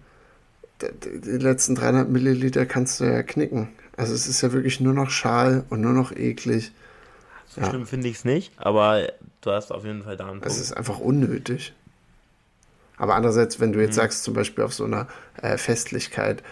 die 0.81 1.31
letzten 1.31 1.75
300 1.75 2.09
Milliliter 2.09 2.65
kannst 2.65 2.99
du 2.99 3.05
ja 3.05 3.23
knicken. 3.23 3.69
Also 3.95 4.13
es 4.13 4.27
ist 4.27 4.41
ja 4.41 4.53
wirklich 4.53 4.79
nur 4.79 4.93
noch 4.93 5.09
schal 5.09 5.63
und 5.69 5.81
nur 5.81 5.93
noch 5.93 6.11
eklig. 6.11 6.71
So 7.47 7.61
ja. 7.61 7.69
schlimm 7.69 7.87
finde 7.87 8.07
ich 8.09 8.17
es 8.17 8.25
nicht, 8.25 8.53
aber 8.57 9.11
du 9.41 9.51
hast 9.51 9.71
auf 9.71 9.83
jeden 9.83 10.03
Fall 10.03 10.17
da 10.17 10.25
einen 10.25 10.41
Punkt. 10.41 10.45
Es 10.45 10.59
ist 10.59 10.73
einfach 10.73 10.99
unnötig. 10.99 11.73
Aber 12.97 13.15
andererseits, 13.15 13.59
wenn 13.59 13.73
du 13.73 13.79
jetzt 13.79 13.91
mhm. 13.91 14.01
sagst, 14.01 14.23
zum 14.23 14.33
Beispiel 14.33 14.63
auf 14.63 14.73
so 14.73 14.85
einer 14.85 15.07
äh, 15.41 15.57
Festlichkeit, 15.57 16.43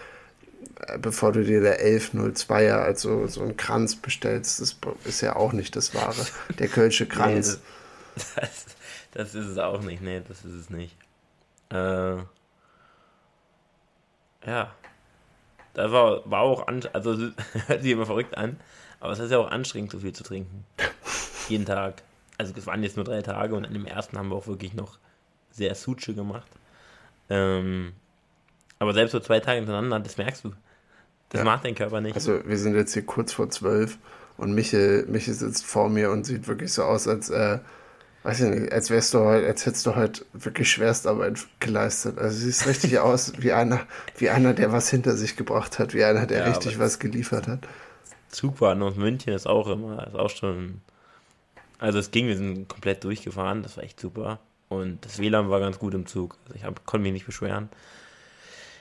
äh, 0.80 0.98
bevor 0.98 1.32
du 1.32 1.44
dir 1.44 1.60
der 1.60 1.84
1102er, 1.84 2.78
also 2.78 3.26
so 3.26 3.42
einen 3.42 3.56
Kranz 3.56 3.96
bestellst, 3.96 4.60
das 4.60 4.76
ist 5.04 5.20
ja 5.20 5.36
auch 5.36 5.52
nicht 5.52 5.76
das 5.76 5.94
Wahre. 5.94 6.26
Der 6.58 6.68
Kölsche 6.68 7.06
Kranz. 7.08 7.58
nee, 7.58 7.60
das, 8.14 8.34
das, 8.34 8.75
ist 9.16 9.46
es 9.46 9.58
auch 9.58 9.80
nicht, 9.82 10.02
nee, 10.02 10.22
das 10.26 10.44
ist 10.44 10.54
es 10.54 10.70
nicht. 10.70 10.96
Äh, 11.70 12.16
ja. 14.46 14.74
Das 15.74 15.92
war, 15.92 16.30
war 16.30 16.40
auch, 16.40 16.68
an, 16.68 16.82
also 16.92 17.16
hört 17.66 17.82
sich 17.82 17.92
immer 17.92 18.06
verrückt 18.06 18.36
an, 18.36 18.58
aber 19.00 19.12
es 19.12 19.18
ist 19.18 19.30
ja 19.30 19.38
auch 19.38 19.50
anstrengend, 19.50 19.92
so 19.92 20.00
viel 20.00 20.12
zu 20.12 20.24
trinken. 20.24 20.64
Jeden 21.48 21.66
Tag. 21.66 22.02
Also 22.38 22.52
es 22.56 22.66
waren 22.66 22.82
jetzt 22.82 22.96
nur 22.96 23.04
drei 23.04 23.22
Tage 23.22 23.54
und 23.54 23.64
an 23.64 23.72
dem 23.72 23.86
ersten 23.86 24.18
haben 24.18 24.28
wir 24.28 24.36
auch 24.36 24.46
wirklich 24.46 24.74
noch 24.74 24.98
sehr 25.50 25.74
Suche 25.74 26.14
gemacht. 26.14 26.50
Ähm, 27.30 27.92
Aber 28.78 28.92
selbst 28.92 29.12
so 29.12 29.20
zwei 29.20 29.40
Tage 29.40 29.58
hintereinander, 29.58 30.00
das 30.00 30.16
merkst 30.16 30.44
du. 30.44 30.52
Das 31.30 31.40
ja. 31.40 31.44
macht 31.44 31.64
dein 31.64 31.74
Körper 31.74 32.00
nicht. 32.00 32.14
Also 32.14 32.46
wir 32.46 32.58
sind 32.58 32.74
jetzt 32.74 32.94
hier 32.94 33.04
kurz 33.04 33.32
vor 33.32 33.50
zwölf 33.50 33.98
und 34.36 34.54
Michel, 34.54 35.06
Michel 35.06 35.34
sitzt 35.34 35.64
vor 35.64 35.88
mir 35.88 36.10
und 36.10 36.24
sieht 36.24 36.46
wirklich 36.46 36.72
so 36.72 36.84
aus, 36.84 37.08
als, 37.08 37.30
äh, 37.30 37.58
weiß 38.26 38.40
ich 38.40 38.50
nicht, 38.50 38.72
als 38.72 38.90
wärst 38.90 39.14
du 39.14 39.20
heute, 39.20 39.46
als 39.46 39.66
hättest 39.66 39.86
du 39.86 39.94
heute 39.94 40.26
wirklich 40.32 40.68
Schwerstarbeit 40.68 41.38
geleistet. 41.60 42.18
Also 42.18 42.36
siehst 42.36 42.66
richtig 42.66 42.98
aus 42.98 43.32
wie 43.38 43.52
einer, 43.52 43.86
wie 44.18 44.30
einer, 44.30 44.52
der 44.52 44.72
was 44.72 44.90
hinter 44.90 45.16
sich 45.16 45.36
gebracht 45.36 45.78
hat, 45.78 45.94
wie 45.94 46.02
einer, 46.02 46.26
der 46.26 46.40
ja, 46.40 46.44
richtig 46.46 46.80
was 46.80 46.98
geliefert 46.98 47.46
hat. 47.46 47.60
Zugfahren 48.28 48.82
aus 48.82 48.96
München 48.96 49.32
ist 49.32 49.46
auch 49.46 49.68
immer, 49.68 50.04
ist 50.08 50.16
auch 50.16 50.30
schon. 50.30 50.80
Also 51.78 52.00
es 52.00 52.10
ging, 52.10 52.26
wir 52.26 52.36
sind 52.36 52.68
komplett 52.68 53.04
durchgefahren, 53.04 53.62
das 53.62 53.76
war 53.76 53.84
echt 53.84 54.00
super. 54.00 54.40
Und 54.68 55.04
das 55.04 55.20
WLAN 55.20 55.48
war 55.48 55.60
ganz 55.60 55.78
gut 55.78 55.94
im 55.94 56.06
Zug. 56.06 56.36
Also 56.44 56.56
ich 56.56 56.64
hab, 56.64 56.84
konnte 56.84 57.04
mich 57.04 57.12
nicht 57.12 57.26
beschweren. 57.26 57.68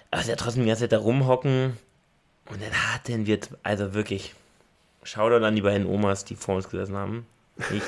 Aber 0.09 0.23
ja 0.23 0.35
trotzdem 0.37 0.63
die 0.63 0.69
ganze 0.69 0.83
Zeit 0.83 0.93
da 0.93 0.97
rumhocken. 0.97 1.77
Und 2.49 2.61
dann 2.61 2.93
hatten 2.93 3.27
wir, 3.27 3.39
also 3.61 3.93
wirklich, 3.93 4.33
Shoutout 5.03 5.45
an 5.45 5.55
die 5.55 5.61
beiden 5.61 5.85
Omas, 5.85 6.25
die 6.25 6.35
vor 6.35 6.55
uns 6.55 6.67
gesessen 6.67 6.95
haben. 6.95 7.27
Nicht. 7.69 7.85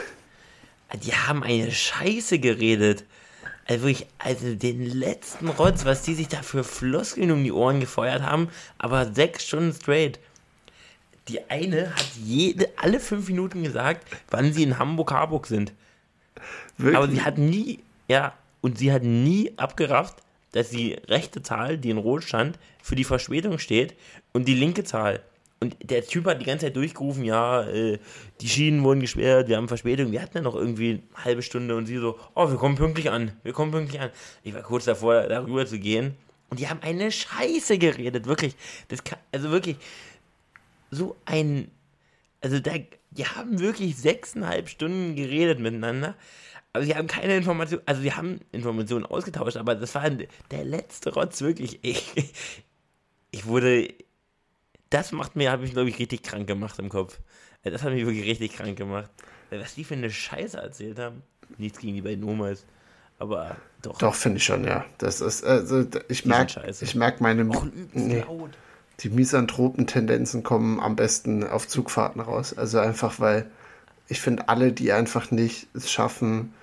Die 0.95 1.13
haben 1.13 1.43
eine 1.43 1.71
Scheiße 1.71 2.39
geredet. 2.39 3.04
Also 3.65 3.84
wirklich, 3.84 4.08
also 4.17 4.56
den 4.56 4.86
letzten 4.86 5.50
Rotz, 5.50 5.84
was 5.84 6.04
die 6.04 6.15
sich 6.15 6.30
da 6.30 6.41
für 6.41 6.63
Floskeln 6.63 7.32
um 7.32 7.43
die 7.43 7.52
Ohren 7.52 7.82
gefeuert 7.82 8.21
haben, 8.21 8.50
aber 8.78 9.13
sechs 9.13 9.45
Stunden 9.45 9.73
straight. 9.73 10.19
Die 11.28 11.50
eine 11.50 11.93
hat 11.93 12.08
jede, 12.23 12.69
alle 12.78 13.02
fünf 13.02 13.28
Minuten 13.28 13.63
gesagt, 13.63 14.08
wann 14.30 14.54
sie 14.54 14.63
in 14.63 14.80
Hamburg-Harburg 14.80 15.47
sind. 15.47 15.73
Wirklich? 16.78 16.95
Aber 16.95 17.10
sie 17.10 17.21
hat 17.21 17.38
nie, 17.38 17.80
ja, 18.08 18.34
und 18.62 18.78
sie 18.78 18.93
hat 18.93 19.04
nie 19.04 19.52
abgerafft, 19.58 20.23
dass 20.54 20.69
die 20.69 20.93
rechte 20.93 21.41
Zahl, 21.41 21.78
die 21.78 21.89
in 21.89 21.97
Rot 21.97 22.23
stand, 22.23 22.58
für 22.82 22.95
die 22.95 23.04
Verspätung 23.04 23.60
steht 23.60 23.95
und 24.32 24.47
die 24.47 24.56
linke 24.56 24.86
Zahl. 24.86 25.21
Und 25.59 25.75
der 25.89 26.05
Typ 26.05 26.25
hat 26.25 26.39
die 26.39 26.45
ganze 26.45 26.67
Zeit 26.67 26.75
durchgerufen, 26.75 27.23
ja, 27.23 27.63
äh, 27.63 27.97
die 28.41 28.49
Schienen 28.49 28.83
wurden 28.83 28.99
gesperrt, 28.99 29.47
wir 29.47 29.57
haben 29.57 29.67
Verspätung. 29.67 30.11
Wir 30.11 30.21
hatten 30.21 30.37
ja 30.37 30.43
noch 30.43 30.55
irgendwie 30.55 31.01
eine 31.15 31.25
halbe 31.25 31.41
Stunde 31.41 31.75
und 31.75 31.87
sie 31.87 31.97
so, 31.97 32.19
oh, 32.35 32.49
wir 32.49 32.57
kommen 32.57 32.75
pünktlich 32.75 33.09
an, 33.09 33.31
wir 33.43 33.53
kommen 33.53 33.71
pünktlich 33.71 33.99
an. 33.99 34.11
Ich 34.43 34.53
war 34.53 34.61
kurz 34.61 34.85
davor, 34.85 35.23
darüber 35.23 35.65
zu 35.65 35.79
gehen. 35.79 36.15
Und 36.49 36.59
die 36.59 36.69
haben 36.69 36.81
eine 36.81 37.11
Scheiße 37.11 37.77
geredet, 37.79 38.25
wirklich. 38.27 38.55
Das 38.87 39.03
kann, 39.03 39.19
also 39.31 39.49
wirklich, 39.49 39.77
so 40.91 41.15
ein, 41.25 41.71
also 42.41 42.59
da, 42.59 42.73
die 43.11 43.25
haben 43.25 43.59
wirklich 43.59 43.97
sechseinhalb 43.97 44.69
Stunden 44.69 45.15
geredet 45.15 45.59
miteinander. 45.59 46.15
Aber 46.73 46.85
sie 46.85 46.95
haben 46.95 47.07
keine 47.07 47.35
Informationen, 47.35 47.81
also 47.87 48.01
sie 48.01 48.13
haben 48.13 48.41
Informationen 48.51 49.05
ausgetauscht, 49.05 49.57
aber 49.57 49.73
das 49.73 49.95
war 49.95 50.07
der 50.09 50.63
letzte 50.63 51.13
Rotz, 51.13 51.41
wirklich. 51.41 51.79
Ich, 51.81 52.13
ich 53.31 53.45
wurde, 53.45 53.89
das 54.89 55.12
macht 55.12 55.36
mir, 55.36 55.52
habe 55.52 55.65
ich 55.65 55.71
glaube 55.71 55.89
ich 55.89 56.00
richtig 56.00 56.23
krank 56.23 56.47
gemacht 56.47 56.80
im 56.80 56.89
Kopf. 56.89 57.19
Das 57.63 57.84
hat 57.84 57.93
mich 57.93 58.06
wirklich 58.06 58.26
richtig 58.26 58.54
krank 58.54 58.78
gemacht. 58.78 59.10
Was 59.50 59.76
die 59.76 59.84
für 59.84 59.95
eine 59.95 60.10
Scheiße 60.10 60.58
erzählt 60.58 61.00
haben. 61.00 61.23
Nichts 61.58 61.80
gegen 61.80 61.95
die 61.95 62.02
beiden 62.02 62.23
Omas. 62.23 62.65
Aber 63.19 63.56
doch. 63.82 63.97
Doch, 63.97 64.13
finde 64.13 64.38
ich 64.38 64.43
schon, 64.43 64.63
ja. 64.63 64.86
Das 64.97 65.21
ist, 65.21 65.43
also, 65.43 65.86
ich 66.08 66.26
merke, 66.26 66.62
ich 66.82 66.95
merke 66.95 67.23
meine, 67.23 67.45
nee, 67.93 68.23
die 69.00 69.10
Misanthropen-Tendenzen 69.10 70.43
kommen 70.43 70.80
am 70.80 70.95
besten 70.95 71.43
auf 71.43 71.67
Zugfahrten 71.67 72.21
raus. 72.21 72.58
Also 72.58 72.80
einfach, 72.80 73.19
weil 73.19 73.50
ich 74.08 74.21
finde, 74.21 74.50
alle, 74.50 74.71
die 74.71 74.91
einfach 74.91 75.32
nicht 75.32 75.67
es 75.73 75.91
schaffen, 75.91 76.54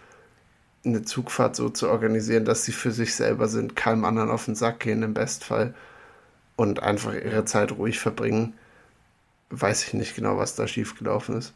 eine 0.85 1.03
Zugfahrt 1.03 1.57
so 1.57 1.71
zu 1.71 1.89
organisieren, 1.89 2.45
dass 2.45 2.65
sie 2.65 2.73
für 2.73 2.93
sich 2.93 3.15
selber 3.15 3.49
sind, 3.49 3.75
keinem 3.75 4.05
anderen 4.05 4.31
auf 4.31 4.45
den 4.45 4.55
Sack 4.55 4.81
gehen 4.81 5.03
im 5.03 5.15
Bestfall 5.15 5.75
und 6.57 6.83
einfach 6.83 7.15
ihre 7.15 7.45
Zeit 7.45 7.73
ruhig 7.73 7.99
verbringen, 7.99 8.55
weiß 9.51 9.89
ich 9.89 9.95
nicht 9.95 10.15
genau, 10.15 10.37
was 10.37 10.55
da 10.55 10.67
schiefgelaufen 10.67 11.39
ist. 11.39 11.55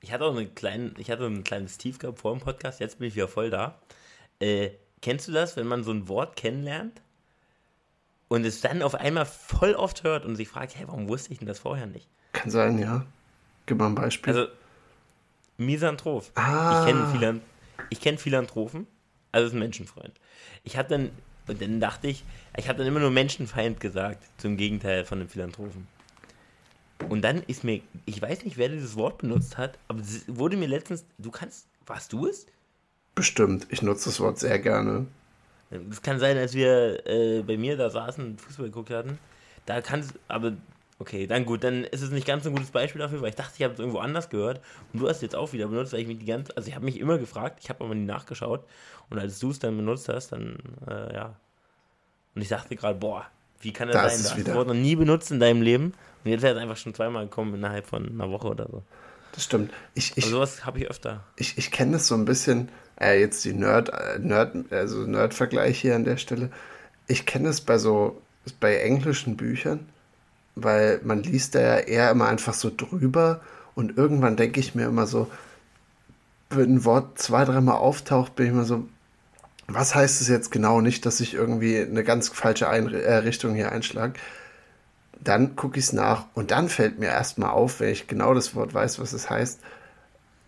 Ich 0.00 0.12
hatte 0.12 0.24
auch 0.24 0.36
einen 0.36 0.54
kleinen, 0.54 0.94
ich 0.98 1.10
hatte 1.10 1.26
ein 1.26 1.44
kleines 1.44 1.78
Tief 1.78 1.98
gehabt 1.98 2.20
vor 2.20 2.32
dem 2.32 2.40
Podcast, 2.40 2.80
jetzt 2.80 2.98
bin 2.98 3.08
ich 3.08 3.16
wieder 3.16 3.28
voll 3.28 3.50
da. 3.50 3.78
Äh, 4.40 4.70
kennst 5.02 5.26
du 5.28 5.32
das, 5.32 5.56
wenn 5.56 5.66
man 5.66 5.82
so 5.82 5.90
ein 5.90 6.08
Wort 6.08 6.36
kennenlernt 6.36 7.00
und 8.28 8.44
es 8.44 8.60
dann 8.60 8.82
auf 8.82 8.94
einmal 8.94 9.26
voll 9.26 9.74
oft 9.74 10.04
hört 10.04 10.24
und 10.24 10.36
sich 10.36 10.48
fragt, 10.48 10.76
hey, 10.76 10.86
warum 10.86 11.08
wusste 11.08 11.32
ich 11.32 11.38
denn 11.38 11.48
das 11.48 11.58
vorher 11.58 11.86
nicht? 11.86 12.08
Kann 12.32 12.50
sein, 12.50 12.78
ja. 12.78 13.06
Gib 13.66 13.78
mal 13.78 13.86
ein 13.86 13.94
Beispiel. 13.94 14.32
Also, 14.32 14.52
Misanthrop. 15.56 16.30
Ah. 16.36 16.80
Ich 16.80 16.86
kenne 16.86 17.08
Philan 17.08 17.40
kenn 18.00 18.18
Philanthropen, 18.18 18.86
also 19.32 19.48
ist 19.48 19.54
ein 19.54 19.58
Menschenfreund. 19.58 20.12
Ich 20.62 20.76
habe 20.76 20.88
dann 20.88 21.10
und 21.48 21.60
dann 21.60 21.80
dachte 21.80 22.08
ich, 22.08 22.24
ich 22.56 22.68
habe 22.68 22.78
dann 22.78 22.86
immer 22.86 23.00
nur 23.00 23.10
Menschenfeind 23.10 23.80
gesagt, 23.80 24.22
zum 24.38 24.56
Gegenteil 24.56 25.04
von 25.04 25.20
einem 25.20 25.28
Philanthropen. 25.28 25.86
Und 27.08 27.22
dann 27.22 27.42
ist 27.44 27.64
mir, 27.64 27.80
ich 28.06 28.20
weiß 28.20 28.44
nicht, 28.44 28.58
wer 28.58 28.68
dieses 28.68 28.96
Wort 28.96 29.18
benutzt 29.18 29.56
hat, 29.56 29.78
aber 29.88 30.00
es 30.00 30.24
wurde 30.26 30.56
mir 30.56 30.66
letztens, 30.66 31.04
du 31.18 31.30
kannst, 31.30 31.66
warst 31.86 32.12
du 32.12 32.26
es? 32.26 32.46
Bestimmt, 33.14 33.66
ich 33.70 33.82
nutze 33.82 34.10
das 34.10 34.20
Wort 34.20 34.38
sehr 34.38 34.58
gerne. 34.58 35.06
Es 35.90 36.02
kann 36.02 36.18
sein, 36.18 36.36
als 36.36 36.54
wir 36.54 37.06
äh, 37.06 37.42
bei 37.42 37.56
mir 37.56 37.76
da 37.76 37.90
saßen 37.90 38.24
und 38.24 38.40
Fußball 38.40 38.66
geguckt 38.66 38.90
hatten, 38.90 39.18
da 39.66 39.80
kann 39.80 40.00
es, 40.00 40.14
aber 40.28 40.52
okay, 40.98 41.26
dann 41.26 41.44
gut, 41.44 41.64
dann 41.64 41.84
ist 41.84 42.02
es 42.02 42.10
nicht 42.10 42.26
ganz 42.26 42.44
so 42.44 42.50
ein 42.50 42.54
gutes 42.54 42.70
Beispiel 42.70 43.00
dafür, 43.00 43.20
weil 43.20 43.30
ich 43.30 43.36
dachte, 43.36 43.52
ich 43.56 43.62
habe 43.62 43.74
es 43.74 43.78
irgendwo 43.78 43.98
anders 43.98 44.30
gehört 44.30 44.60
und 44.92 45.00
du 45.00 45.08
hast 45.08 45.16
es 45.16 45.22
jetzt 45.22 45.36
auch 45.36 45.52
wieder 45.52 45.68
benutzt, 45.68 45.92
weil 45.92 46.00
ich 46.00 46.08
mich 46.08 46.18
die 46.18 46.26
ganze, 46.26 46.56
also 46.56 46.68
ich 46.68 46.74
habe 46.74 46.84
mich 46.84 46.98
immer 46.98 47.18
gefragt, 47.18 47.60
ich 47.62 47.68
habe 47.70 47.84
aber 47.84 47.94
nie 47.94 48.04
nachgeschaut 48.04 48.64
und 49.10 49.18
als 49.18 49.38
du 49.38 49.50
es 49.50 49.58
dann 49.58 49.76
benutzt 49.76 50.08
hast, 50.08 50.32
dann, 50.32 50.58
äh, 50.86 51.14
ja. 51.14 51.36
Und 52.34 52.42
ich 52.42 52.48
dachte 52.48 52.76
gerade, 52.76 52.98
boah, 52.98 53.26
wie 53.60 53.72
kann 53.72 53.88
das, 53.88 53.96
das 53.96 54.12
sein? 54.12 54.22
Du 54.22 54.38
hast 54.38 54.48
das 54.48 54.54
Wort 54.54 54.68
noch 54.68 54.74
nie 54.74 54.96
benutzt 54.96 55.30
in 55.30 55.40
deinem 55.40 55.62
Leben 55.62 55.94
und 56.24 56.30
jetzt 56.30 56.42
ist 56.42 56.50
es 56.50 56.56
einfach 56.56 56.76
schon 56.76 56.94
zweimal 56.94 57.24
gekommen 57.24 57.54
innerhalb 57.54 57.86
von 57.86 58.08
einer 58.08 58.30
Woche 58.30 58.48
oder 58.48 58.66
so. 58.70 58.82
Das 59.32 59.44
stimmt. 59.44 59.72
Ich, 59.94 60.16
ich, 60.16 60.24
also 60.24 60.36
sowas 60.36 60.64
habe 60.64 60.80
ich 60.80 60.90
öfter. 60.90 61.24
Ich, 61.36 61.58
ich 61.58 61.70
kenne 61.70 61.92
das 61.92 62.08
so 62.08 62.14
ein 62.14 62.24
bisschen, 62.24 62.70
äh, 63.00 63.20
jetzt 63.20 63.44
die 63.44 63.52
Nerd, 63.52 63.90
äh, 63.90 64.18
Nerd, 64.18 64.72
also 64.72 64.98
Nerd-Vergleich 64.98 65.80
hier 65.80 65.94
an 65.94 66.04
der 66.04 66.16
Stelle. 66.16 66.50
Ich 67.06 67.24
kenne 67.24 67.48
es 67.48 67.60
bei 67.60 67.78
so, 67.78 68.20
bei 68.60 68.78
englischen 68.78 69.36
Büchern, 69.36 69.88
weil 70.62 71.00
man 71.04 71.22
liest 71.22 71.54
da 71.54 71.60
ja 71.60 71.76
eher 71.76 72.10
immer 72.10 72.28
einfach 72.28 72.54
so 72.54 72.70
drüber 72.74 73.40
und 73.74 73.96
irgendwann 73.96 74.36
denke 74.36 74.60
ich 74.60 74.74
mir 74.74 74.86
immer 74.86 75.06
so, 75.06 75.30
wenn 76.50 76.76
ein 76.76 76.84
Wort 76.84 77.18
zwei, 77.18 77.44
dreimal 77.44 77.76
auftaucht, 77.76 78.34
bin 78.34 78.46
ich 78.46 78.52
immer 78.52 78.64
so, 78.64 78.88
was 79.66 79.94
heißt 79.94 80.20
es 80.20 80.28
jetzt 80.28 80.50
genau? 80.50 80.80
Nicht, 80.80 81.04
dass 81.06 81.20
ich 81.20 81.34
irgendwie 81.34 81.78
eine 81.78 82.02
ganz 82.02 82.28
falsche 82.28 82.68
Einri 82.68 83.00
äh, 83.00 83.16
Richtung 83.16 83.54
hier 83.54 83.70
einschlage. 83.70 84.14
Dann 85.20 85.56
gucke 85.56 85.78
ich 85.78 85.86
es 85.86 85.92
nach 85.92 86.24
und 86.34 86.50
dann 86.50 86.68
fällt 86.68 86.98
mir 86.98 87.08
erstmal 87.08 87.50
auf, 87.50 87.80
wenn 87.80 87.90
ich 87.90 88.06
genau 88.06 88.34
das 88.34 88.54
Wort 88.54 88.72
weiß, 88.72 88.98
was 88.98 89.12
es 89.12 89.28
heißt, 89.28 89.60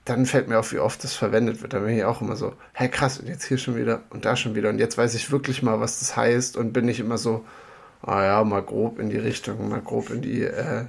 dann 0.04 0.26
fällt 0.26 0.48
mir 0.48 0.58
auf, 0.58 0.72
wie 0.72 0.78
oft 0.78 1.04
das 1.04 1.14
verwendet 1.14 1.60
wird. 1.60 1.72
Da 1.72 1.80
bin 1.80 1.96
ich 1.96 2.04
auch 2.04 2.20
immer 2.22 2.36
so, 2.36 2.54
hey 2.72 2.88
krass, 2.88 3.18
und 3.18 3.28
jetzt 3.28 3.44
hier 3.44 3.58
schon 3.58 3.76
wieder 3.76 4.02
und 4.10 4.24
da 4.24 4.36
schon 4.36 4.54
wieder. 4.54 4.70
Und 4.70 4.78
jetzt 4.78 4.96
weiß 4.96 5.14
ich 5.14 5.30
wirklich 5.30 5.62
mal, 5.62 5.80
was 5.80 6.00
das 6.00 6.16
heißt 6.16 6.56
und 6.56 6.72
bin 6.72 6.88
ich 6.88 7.00
immer 7.00 7.18
so, 7.18 7.44
ah 8.02 8.24
ja, 8.24 8.44
mal 8.44 8.62
grob 8.62 8.98
in 8.98 9.10
die 9.10 9.18
Richtung, 9.18 9.68
mal 9.68 9.80
grob 9.80 10.10
in 10.10 10.22
die 10.22 10.42
äh, 10.42 10.86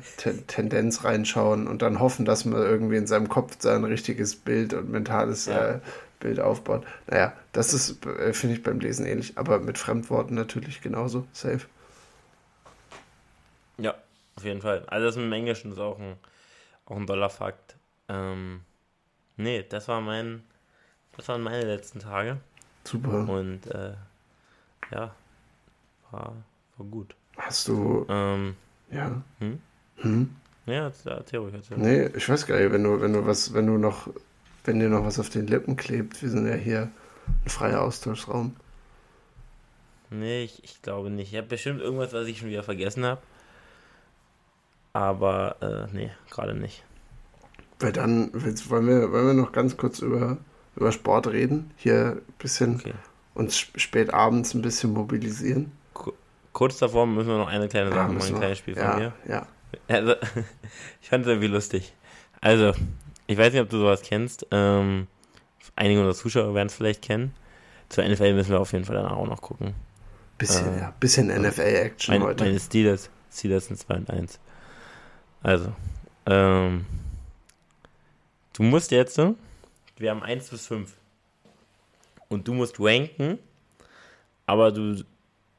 Tendenz 0.48 1.04
reinschauen 1.04 1.68
und 1.68 1.82
dann 1.82 2.00
hoffen, 2.00 2.26
dass 2.26 2.46
man 2.46 2.62
irgendwie 2.62 2.98
in 2.98 3.08
seinem 3.08 3.30
Kopf 3.30 3.58
sein 3.60 3.84
richtiges 3.84 4.36
Bild 4.36 4.74
und 4.74 4.90
mentales 4.90 5.46
ja. 5.46 5.76
äh, 5.76 5.80
Bild 6.20 6.40
aufbaut. 6.40 6.86
Naja, 7.08 7.34
das 7.52 7.74
ist, 7.74 8.06
äh, 8.06 8.34
finde 8.34 8.56
ich, 8.56 8.64
beim 8.64 8.80
Lesen 8.80 9.06
ähnlich, 9.06 9.38
aber 9.38 9.60
mit 9.60 9.78
Fremdworten 9.78 10.36
natürlich 10.36 10.82
genauso. 10.82 11.28
Safe. 11.34 11.62
Ja, 13.78 13.96
auf 14.36 14.44
jeden 14.44 14.62
Fall. 14.62 14.86
Also 14.88 15.08
das 15.08 15.16
im 15.18 15.32
Englischen 15.34 15.74
ist 15.74 15.80
auch 15.80 16.00
ein, 16.00 16.16
auch 16.86 16.96
ein 16.96 17.08
doller 17.08 17.30
Fakt. 17.30 17.76
Ähm, 18.08 18.62
nee, 19.36 19.66
das 19.68 19.88
war 19.88 20.00
mein, 20.00 20.44
das 21.18 21.28
waren 21.28 21.42
meine 21.42 21.66
letzten 21.66 22.00
Tage. 22.00 22.38
Super. 22.84 23.28
Und 23.28 23.68
äh, 23.68 23.94
ja, 24.92 25.14
war 26.12 26.36
war 26.82 26.90
gut. 26.90 27.16
Hast 27.38 27.68
du. 27.68 28.06
Ähm, 28.10 28.56
ja. 28.92 29.22
Hm? 29.40 29.60
Hm? 29.98 30.36
Ja, 30.66 30.92
erzähl 31.06 31.40
ruhig, 31.40 31.54
erzähl. 31.54 31.78
Nee, 31.78 32.08
ich 32.16 32.28
weiß 32.28 32.46
gar 32.46 32.60
nicht, 32.60 32.72
wenn 32.72 32.84
du, 32.84 33.02
wenn 33.02 33.14
du 33.14 33.26
was, 33.26 33.54
wenn 33.54 33.68
du 33.68 33.78
noch, 33.78 34.10
wenn 34.64 34.80
dir 34.80 34.90
noch 34.90 35.06
was 35.06 35.20
auf 35.20 35.30
den 35.30 35.48
Lippen 35.48 35.76
klebt, 35.76 36.22
wir 36.22 36.30
sind 36.30 36.48
ja 36.48 36.56
hier 36.56 36.90
ein 37.46 37.50
freier 37.50 37.82
Austauschraum. 37.82 38.56
Nee, 40.10 40.44
ich, 40.44 40.64
ich 40.64 40.82
glaube 40.82 41.10
nicht. 41.10 41.32
Ich 41.32 41.38
habe 41.38 41.48
bestimmt 41.48 41.82
irgendwas, 41.82 42.14
was 42.14 42.28
ich 42.28 42.40
schon 42.40 42.50
wieder 42.50 42.64
vergessen 42.64 43.06
habe. 43.06 43.22
Aber, 44.94 45.56
äh, 45.62 45.96
nee, 45.96 46.12
gerade 46.30 46.54
nicht. 46.54 46.84
Weil 47.80 47.94
dann, 47.94 48.32
wollen 48.34 48.88
wir, 48.88 49.12
wollen 49.12 49.28
wir 49.28 49.34
noch 49.34 49.54
ganz 49.54 49.78
kurz 49.78 50.00
über, 50.00 50.38
über 50.76 50.92
Sport 50.92 51.28
reden? 51.28 51.72
Hier 51.78 52.18
ein 52.18 52.34
bisschen 52.38 52.76
okay. 52.76 52.94
uns 53.34 53.58
spät 53.58 54.14
abends 54.14 54.54
ein 54.54 54.62
bisschen 54.62 54.92
mobilisieren 54.92 55.72
kurz 56.54 56.78
davor 56.78 57.06
müssen 57.08 57.30
wir 57.30 57.38
noch 57.38 57.48
eine 57.48 57.68
kleine 57.68 57.90
Sache 57.90 58.00
ja, 58.00 58.08
machen, 58.08 58.34
ein 58.34 58.40
kleines 58.40 58.58
Spiel 58.58 58.76
ja, 58.76 58.92
von 58.92 59.00
mir. 59.00 59.14
Ja. 59.28 59.48
Also, 59.88 60.16
ich 61.02 61.10
fand 61.10 61.24
es 61.24 61.28
irgendwie 61.30 61.48
lustig. 61.48 61.94
Also, 62.42 62.74
ich 63.28 63.38
weiß 63.38 63.54
nicht, 63.54 63.62
ob 63.62 63.70
du 63.70 63.78
sowas 63.78 64.02
kennst. 64.02 64.46
Ähm, 64.52 65.08
einige 65.76 66.00
unserer 66.02 66.16
Zuschauer 66.16 66.54
werden 66.54 66.68
es 66.68 66.76
vielleicht 66.76 67.02
kennen. 67.02 67.34
Zur 67.90 68.08
NFL 68.08 68.34
müssen 68.34 68.52
wir 68.52 68.60
auf 68.60 68.72
jeden 68.74 68.86
Fall 68.86 68.96
dann 68.96 69.08
auch 69.08 69.28
noch 69.28 69.42
gucken. 69.42 69.74
Bisschen, 70.38 70.78
ja. 70.78 70.94
Bisschen 71.00 71.28
NFL-Action 71.28 72.16
Meine, 72.16 72.26
heute. 72.26 72.46
meine 72.46 72.60
Steelers, 72.60 73.10
Steelers 73.32 73.68
sind 73.68 73.78
2 73.78 73.96
und 73.96 74.10
1. 74.10 74.40
Also, 75.44 75.72
ähm, 76.26 76.86
du 78.54 78.64
musst 78.64 78.92
jetzt, 78.92 79.20
wir 79.98 80.10
haben 80.10 80.24
1 80.24 80.50
bis 80.50 80.68
5. 80.68 80.94
Und 82.28 82.48
du 82.48 82.54
musst 82.54 82.80
ranken, 82.80 83.38
aber 84.46 84.72
du, 84.72 85.04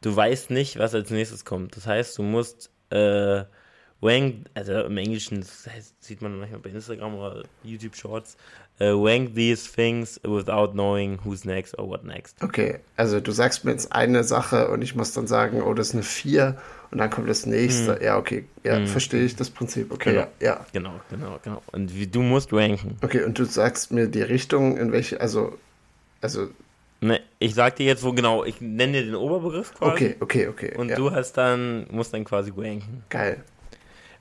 du 0.02 0.14
weißt 0.14 0.50
nicht, 0.50 0.78
was 0.78 0.94
als 0.94 1.10
nächstes 1.10 1.44
kommt. 1.44 1.76
Das 1.76 1.86
heißt, 1.86 2.18
du 2.18 2.22
musst 2.22 2.70
äh, 2.90 3.44
rank, 4.02 4.46
also 4.54 4.72
im 4.82 4.96
Englischen, 4.98 5.40
das 5.40 5.66
heißt, 5.66 6.02
sieht 6.02 6.20
man 6.22 6.38
manchmal 6.38 6.60
bei 6.60 6.70
Instagram 6.70 7.14
oder 7.14 7.44
YouTube 7.62 7.96
Shorts, 7.96 8.36
äh, 8.78 8.86
rank 8.88 9.34
these 9.34 9.70
things 9.70 10.20
without 10.24 10.72
knowing 10.72 11.18
who's 11.24 11.44
next 11.44 11.78
or 11.78 11.88
what 11.88 12.04
next. 12.04 12.42
Okay, 12.42 12.80
also 12.96 13.20
du 13.20 13.30
sagst 13.30 13.64
mir 13.64 13.70
jetzt 13.72 13.92
eine 13.92 14.24
Sache 14.24 14.68
und 14.68 14.82
ich 14.82 14.94
muss 14.96 15.12
dann 15.12 15.26
sagen, 15.26 15.62
oh, 15.62 15.72
das 15.72 15.88
ist 15.88 15.94
eine 15.94 16.02
4 16.02 16.56
und 16.90 16.98
dann 16.98 17.10
kommt 17.10 17.28
das 17.28 17.46
nächste. 17.46 18.00
Ja, 18.02 18.18
okay, 18.18 18.44
ja, 18.64 18.84
verstehe 18.86 19.22
ich 19.24 19.36
das 19.36 19.50
Prinzip. 19.50 19.92
Okay, 19.92 20.10
Genau. 20.12 20.26
ja, 20.40 20.46
ja. 20.46 20.66
Genau, 20.72 21.00
genau, 21.08 21.38
genau. 21.42 21.62
Und 21.70 21.94
wie, 21.94 22.06
du 22.06 22.22
musst 22.22 22.52
ranken. 22.52 22.96
Okay, 23.02 23.22
und 23.22 23.38
du 23.38 23.44
sagst 23.44 23.92
mir 23.92 24.08
die 24.08 24.22
Richtung, 24.22 24.76
in 24.78 24.90
welche, 24.90 25.20
also, 25.20 25.56
also, 26.20 26.48
Ne, 27.02 27.20
ich 27.40 27.56
sag 27.56 27.74
dir 27.74 27.86
jetzt, 27.86 28.04
wo 28.04 28.12
genau, 28.12 28.44
ich 28.44 28.60
nenne 28.60 28.92
dir 28.92 29.06
den 29.06 29.16
Oberbegriff 29.16 29.74
quasi. 29.74 29.92
okay, 29.92 30.16
okay, 30.20 30.46
okay. 30.46 30.76
Und 30.76 30.88
ja. 30.88 30.94
du 30.94 31.10
hast 31.10 31.32
dann, 31.32 31.84
musst 31.90 32.14
dann 32.14 32.24
quasi 32.24 32.52
ranken. 32.56 33.02
Geil. 33.08 33.42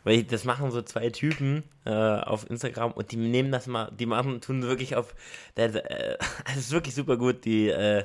Weil 0.04 0.16
ich- 0.16 0.28
das 0.28 0.46
machen 0.46 0.72
so 0.72 0.82
zwei 0.82 1.12
Typen 1.12 1.62
äh, 1.86 1.92
auf 1.92 2.50
Instagram 2.50 2.92
und 2.94 3.12
die 3.12 3.18
nehmen 3.18 3.52
das 3.52 3.68
mal, 3.68 3.92
die 4.00 4.08
machen, 4.08 4.42
tun 4.42 4.64
wirklich 4.64 4.96
auf, 4.96 5.14
das, 5.54 5.76
äh, 5.76 6.18
das 6.48 6.58
ist 6.58 6.72
wirklich 6.72 6.96
super 6.96 7.18
gut, 7.18 7.46
die 7.46 7.70
äh, 7.70 8.04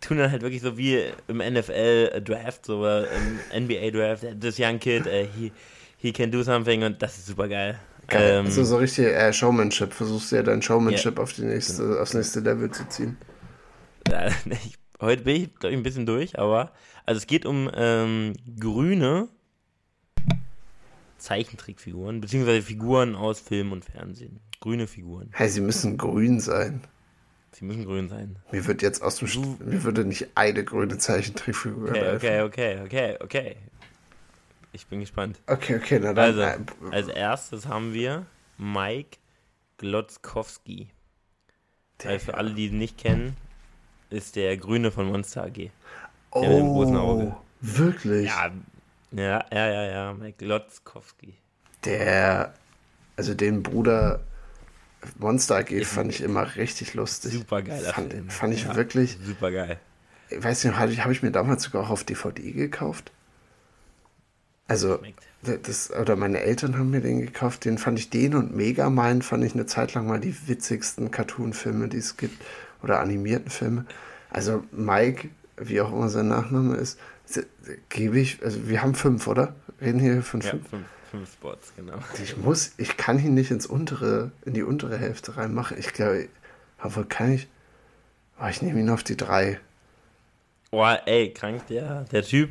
tun 0.00 0.18
dann 0.18 0.32
halt 0.32 0.42
wirklich 0.42 0.62
so 0.62 0.76
wie 0.76 1.00
im 1.28 1.38
NFL 1.38 2.20
Draft, 2.24 2.66
so 2.66 2.84
äh, 2.84 3.06
im 3.54 3.66
NBA 3.66 3.92
Draft, 3.92 4.26
this 4.40 4.58
young 4.58 4.80
kid, 4.80 5.06
äh, 5.06 5.28
he, 5.38 5.52
he 5.96 6.10
can 6.10 6.32
do 6.32 6.42
something 6.42 6.82
und 6.82 7.00
das 7.00 7.18
ist 7.18 7.26
super 7.28 7.46
geil. 7.46 7.78
Geil. 8.08 8.38
Ähm, 8.40 8.46
also 8.46 8.64
so 8.64 8.78
richtig 8.78 9.06
äh, 9.06 9.32
Showmanship. 9.32 9.92
Versuchst 9.92 10.32
du 10.32 10.36
ja 10.36 10.42
dein 10.42 10.60
Showmanship 10.60 11.20
auf 11.20 11.34
die 11.34 11.42
nächste, 11.42 12.00
aufs 12.00 12.14
nächste 12.14 12.40
Level 12.40 12.68
zu 12.70 12.88
ziehen. 12.88 13.16
Ich, 14.50 14.78
heute 15.00 15.22
bin 15.22 15.36
ich, 15.36 15.54
glaube 15.54 15.72
ich, 15.72 15.78
ein 15.78 15.82
bisschen 15.82 16.06
durch, 16.06 16.38
aber 16.38 16.72
also 17.06 17.18
es 17.18 17.26
geht 17.26 17.46
um 17.46 17.70
ähm, 17.74 18.34
grüne 18.58 19.28
Zeichentrickfiguren, 21.18 22.20
beziehungsweise 22.20 22.62
Figuren 22.62 23.14
aus 23.14 23.40
Film 23.40 23.72
und 23.72 23.84
Fernsehen. 23.84 24.40
Grüne 24.60 24.86
Figuren. 24.86 25.30
Hey, 25.32 25.48
sie 25.48 25.60
müssen 25.60 25.96
grün 25.98 26.40
sein. 26.40 26.82
Sie 27.52 27.64
müssen 27.64 27.84
grün 27.84 28.08
sein. 28.08 28.36
Mir 28.52 28.66
wird 28.66 28.82
jetzt 28.82 29.02
aus 29.02 29.16
dem 29.16 29.28
St 29.28 29.60
mir 29.60 29.82
würde 29.82 30.04
nicht 30.04 30.28
eine 30.34 30.64
grüne 30.64 30.98
Zeichentrickfigur 30.98 31.90
Okay, 31.90 32.14
okay, 32.14 32.42
okay, 32.42 32.80
okay, 32.84 33.16
okay. 33.20 33.56
Ich 34.72 34.86
bin 34.86 35.00
gespannt. 35.00 35.40
Okay, 35.46 35.76
okay, 35.76 35.98
na 36.00 36.12
dann. 36.12 36.38
Also, 36.38 36.40
äh, 36.40 36.58
als 36.90 37.08
erstes 37.08 37.66
haben 37.66 37.94
wir 37.94 38.26
Mike 38.58 39.18
Glotzkowski. 39.78 40.88
Also 42.04 42.26
für 42.26 42.34
alle, 42.34 42.52
die 42.52 42.66
ihn 42.66 42.78
nicht 42.78 42.98
kennen, 42.98 43.36
ist 44.10 44.36
der 44.36 44.56
Grüne 44.56 44.90
von 44.90 45.06
Monster 45.06 45.44
AG. 45.44 45.52
der 45.54 45.70
mit 46.34 46.58
dem 46.58 46.68
großen 46.68 46.96
Auge. 46.96 47.34
oh, 47.36 47.40
wirklich? 47.60 48.26
Ja, 48.26 48.50
ja, 49.12 49.44
ja, 49.50 49.66
ja, 49.66 49.84
ja, 49.84 50.12
Mike 50.14 50.44
Glotzkowski. 50.44 51.34
Der, 51.84 52.54
also 53.16 53.34
den 53.34 53.62
Bruder 53.62 54.20
Monster 55.18 55.56
AG 55.56 55.84
fand 55.84 56.10
ich 56.12 56.20
immer 56.22 56.56
richtig 56.56 56.94
lustig. 56.94 57.32
Super 57.32 57.62
geiler 57.62 57.92
fand, 57.92 58.12
Film. 58.12 58.30
Fand 58.30 58.54
ich 58.54 58.64
Ja, 58.64 58.74
wirklich, 58.74 59.16
Super 59.24 59.50
geil. 59.52 59.78
ich 60.28 60.42
weiß 60.42 60.64
nicht, 60.64 60.76
habe 60.76 60.92
ich, 60.92 61.04
hab 61.04 61.10
ich 61.10 61.22
mir 61.22 61.30
damals 61.30 61.62
sogar 61.62 61.84
auch 61.84 61.90
auf 61.90 62.04
DVD 62.04 62.52
gekauft. 62.52 63.12
Also, 64.66 64.98
das, 65.42 65.90
oder 65.90 66.14
meine 66.16 66.40
Eltern 66.40 66.76
haben 66.76 66.90
mir 66.90 67.00
den 67.00 67.20
gekauft, 67.20 67.64
den 67.64 67.78
fand 67.78 67.98
ich, 67.98 68.10
den 68.10 68.34
und 68.34 68.54
Megamind 68.54 69.24
fand 69.24 69.42
ich 69.44 69.54
eine 69.54 69.64
Zeit 69.64 69.94
lang 69.94 70.06
mal 70.06 70.20
die 70.20 70.36
witzigsten 70.46 71.10
Cartoon-Filme, 71.10 71.88
die 71.88 71.96
es 71.96 72.18
gibt, 72.18 72.42
oder 72.82 73.00
animierten 73.00 73.50
Filme. 73.50 73.84
Also 74.30 74.64
Mike, 74.72 75.28
wie 75.56 75.80
auch 75.80 75.92
immer 75.92 76.08
sein 76.08 76.28
Nachname 76.28 76.76
ist, 76.76 76.98
gebe 77.88 78.18
ich, 78.18 78.42
also 78.42 78.68
wir 78.68 78.82
haben 78.82 78.94
fünf, 78.94 79.26
oder? 79.26 79.54
Reden 79.80 80.00
hier 80.00 80.22
von 80.22 80.40
Ja, 80.40 80.50
fünf. 80.50 80.68
fünf, 80.68 80.86
fünf 81.10 81.32
Spots, 81.32 81.72
genau. 81.76 81.98
Ich 82.22 82.36
muss, 82.36 82.72
ich 82.78 82.96
kann 82.96 83.18
ihn 83.18 83.34
nicht 83.34 83.50
ins 83.50 83.66
untere, 83.66 84.30
in 84.44 84.54
die 84.54 84.62
untere 84.62 84.96
Hälfte 84.98 85.36
reinmachen. 85.36 85.78
Ich 85.78 85.92
glaube, 85.92 86.28
aber 86.78 87.04
kann 87.04 87.32
ich, 87.32 87.48
oh, 88.40 88.46
ich 88.48 88.62
nehme 88.62 88.80
ihn 88.80 88.90
auf 88.90 89.02
die 89.02 89.16
drei. 89.16 89.58
Oh, 90.70 90.84
ey, 91.06 91.32
krank, 91.32 91.66
der, 91.68 92.04
der 92.04 92.22
Typ, 92.22 92.50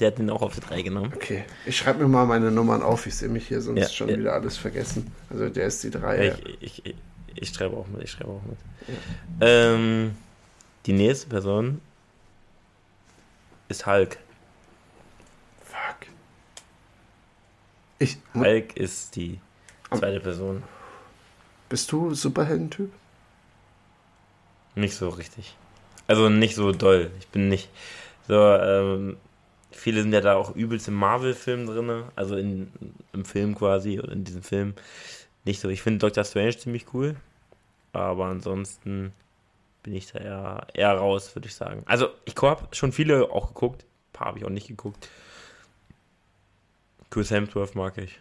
der 0.00 0.08
hat 0.08 0.18
den 0.18 0.30
auch 0.30 0.42
auf 0.42 0.54
die 0.54 0.60
3 0.60 0.82
genommen. 0.82 1.12
Okay, 1.14 1.44
ich 1.66 1.76
schreibe 1.76 2.02
mir 2.02 2.08
mal 2.08 2.26
meine 2.26 2.50
Nummern 2.50 2.82
auf. 2.82 3.06
Ich 3.06 3.14
sehe 3.14 3.28
mich 3.28 3.46
hier 3.46 3.60
sonst 3.60 3.78
Ja, 3.80 3.88
schon 3.88 4.08
ja. 4.08 4.18
wieder 4.18 4.32
alles 4.32 4.56
vergessen. 4.56 5.12
Also 5.30 5.48
der 5.48 5.66
ist 5.66 5.84
die 5.84 5.90
drei. 5.90 6.26
ja. 6.28 6.34
Ich, 6.60 6.84
ich, 6.86 6.94
ich, 7.36 7.50
schreibe 7.50 7.76
auch 7.76 7.86
mit, 7.86 8.02
ich 8.02 8.10
schreibe 8.10 8.30
auch 8.30 8.42
mit. 8.42 8.58
Ähm, 9.40 10.16
die 10.86 10.92
nächste 10.92 11.28
Person 11.28 11.80
ist 13.68 13.86
Hulk. 13.86 14.18
Fuck. 15.64 16.08
Ich, 17.98 18.18
Hulk 18.34 18.76
ist 18.76 19.16
die 19.16 19.40
zweite 19.90 20.20
Person. 20.20 20.62
bist 21.68 21.90
du 21.92 22.14
Superheldentyp? 22.14 22.92
Nicht 24.74 24.94
so 24.94 25.08
richtig. 25.10 25.56
Also 26.06 26.28
nicht 26.28 26.54
so 26.54 26.72
doll. 26.72 27.10
Ich 27.18 27.28
bin 27.28 27.48
nicht 27.48 27.68
so, 28.28 28.34
ähm, 28.34 29.16
viele 29.70 30.02
sind 30.02 30.12
ja 30.12 30.20
da 30.20 30.34
auch 30.34 30.54
übelst 30.54 30.88
im 30.88 30.94
Marvel-Film 30.94 31.66
drin, 31.66 32.04
also 32.14 32.36
in, 32.36 32.72
im 33.12 33.24
Film 33.24 33.54
quasi, 33.54 33.98
oder 33.98 34.12
in 34.12 34.24
diesem 34.24 34.42
Film. 34.42 34.74
Nicht 35.44 35.60
so. 35.60 35.68
Ich 35.68 35.82
finde 35.82 35.98
Doctor 35.98 36.24
Strange 36.24 36.56
ziemlich 36.56 36.86
cool, 36.94 37.16
aber 37.92 38.26
ansonsten 38.26 39.12
bin 39.82 39.94
ich 39.94 40.12
da 40.12 40.18
eher, 40.20 40.66
eher 40.74 40.92
raus, 40.92 41.34
würde 41.34 41.48
ich 41.48 41.54
sagen. 41.54 41.82
Also 41.86 42.08
ich 42.24 42.34
habe 42.40 42.68
schon 42.74 42.92
viele 42.92 43.30
auch 43.30 43.48
geguckt, 43.48 43.82
ein 43.82 44.12
paar 44.12 44.26
habe 44.28 44.38
ich 44.38 44.44
auch 44.44 44.50
nicht 44.50 44.68
geguckt. 44.68 45.08
Chris 47.10 47.30
Hemsworth 47.30 47.74
mag 47.74 47.98
ich. 47.98 48.20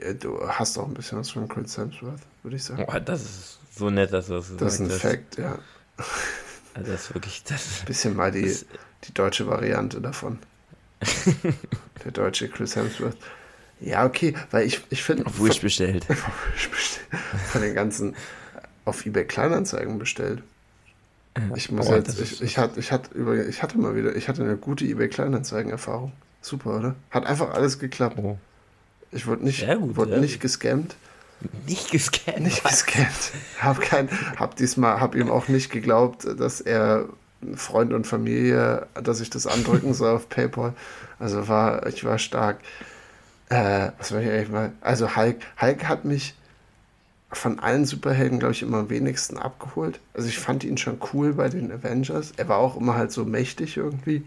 Äh, 0.00 0.14
Du 0.14 0.40
hast 0.46 0.76
auch 0.78 0.86
ein 0.86 0.94
bisschen 0.94 1.18
was 1.18 1.30
von 1.30 1.48
Chris 1.48 1.78
Hemsworth, 1.78 2.20
würde 2.42 2.56
ich 2.56 2.64
sagen. 2.64 2.84
Oh, 2.88 2.98
das 2.98 3.22
ist 3.22 3.58
so 3.74 3.90
nett, 3.90 4.12
dass 4.12 4.26
du 4.26 4.34
das 4.34 4.56
Das 4.56 4.74
ist 4.74 4.80
ein. 4.80 4.90
Fact, 4.90 5.38
ja. 5.38 5.58
Also 6.74 6.90
das 6.90 7.02
ist 7.02 7.14
wirklich, 7.14 7.44
das, 7.44 7.82
Bisschen 7.84 8.16
mal 8.16 8.32
die, 8.32 8.56
die 9.04 9.12
deutsche 9.12 9.46
Variante 9.46 10.00
davon. 10.00 10.38
Der 12.02 12.12
deutsche 12.12 12.48
Chris 12.48 12.76
Hemsworth. 12.76 13.18
Ja, 13.82 14.06
okay, 14.06 14.34
weil 14.50 14.66
ich, 14.66 14.80
ich 14.90 15.02
finde. 15.02 15.26
auf 15.26 15.42
Wish 15.42 15.60
bestellt. 15.60 16.06
von 17.50 17.62
den 17.62 17.74
ganzen 17.74 18.14
auf 18.84 19.04
eBay 19.04 19.24
Kleinanzeigen 19.24 19.98
bestellt. 19.98 20.42
Ich 21.54 21.70
muss 21.70 21.86
Boah, 21.86 21.96
jetzt, 21.96 22.20
ich, 22.20 22.42
ich, 22.42 22.58
hatte, 22.58 22.78
ich, 22.78 22.92
hatte 22.92 23.14
über, 23.14 23.46
ich 23.46 23.62
hatte 23.62 23.78
mal 23.78 23.96
wieder, 23.96 24.14
ich 24.14 24.28
hatte 24.28 24.42
eine 24.42 24.56
gute 24.56 24.84
eBay 24.84 25.08
Kleinanzeigen-Erfahrung. 25.08 26.12
Super, 26.42 26.76
oder? 26.76 26.94
Hat 27.10 27.24
einfach 27.26 27.54
alles 27.54 27.78
geklappt. 27.78 28.18
Oh. 28.18 28.36
Ich 29.12 29.26
wurde 29.26 29.44
nicht, 29.44 29.66
gut, 29.66 29.96
wurde 29.96 30.20
nicht 30.20 30.34
gut. 30.34 30.42
gescammt. 30.42 30.96
Nicht 31.66 31.90
gescannt. 31.90 32.40
Nicht 32.40 32.62
gescammt. 32.64 33.32
Hab 33.60 33.80
kein, 33.80 34.08
hab 34.36 34.56
diesmal, 34.56 35.00
hab 35.00 35.14
ihm 35.14 35.30
auch 35.30 35.48
nicht 35.48 35.70
geglaubt, 35.70 36.26
dass 36.38 36.60
er 36.60 37.08
Freund 37.54 37.92
und 37.92 38.06
Familie, 38.06 38.86
dass 39.02 39.20
ich 39.20 39.30
das 39.30 39.46
andrücken 39.46 39.94
soll 39.94 40.14
auf 40.14 40.28
PayPal. 40.28 40.74
Also 41.18 41.48
war, 41.48 41.86
ich 41.86 42.04
war 42.04 42.18
stark. 42.18 42.58
Äh, 43.52 43.92
was 43.98 44.12
war 44.12 44.20
ich 44.22 44.30
eigentlich 44.30 44.48
mal? 44.48 44.72
Also 44.80 45.14
Hulk, 45.14 45.36
Hulk 45.60 45.84
hat 45.86 46.06
mich 46.06 46.34
von 47.30 47.58
allen 47.58 47.84
Superhelden, 47.84 48.38
glaube 48.38 48.54
ich, 48.54 48.62
immer 48.62 48.78
am 48.78 48.90
wenigsten 48.90 49.36
abgeholt. 49.36 50.00
Also 50.14 50.28
ich 50.28 50.38
fand 50.38 50.64
ihn 50.64 50.78
schon 50.78 50.98
cool 51.12 51.34
bei 51.34 51.50
den 51.50 51.70
Avengers. 51.70 52.32
Er 52.38 52.48
war 52.48 52.56
auch 52.56 52.78
immer 52.78 52.94
halt 52.96 53.12
so 53.12 53.26
mächtig 53.26 53.76
irgendwie. 53.76 54.24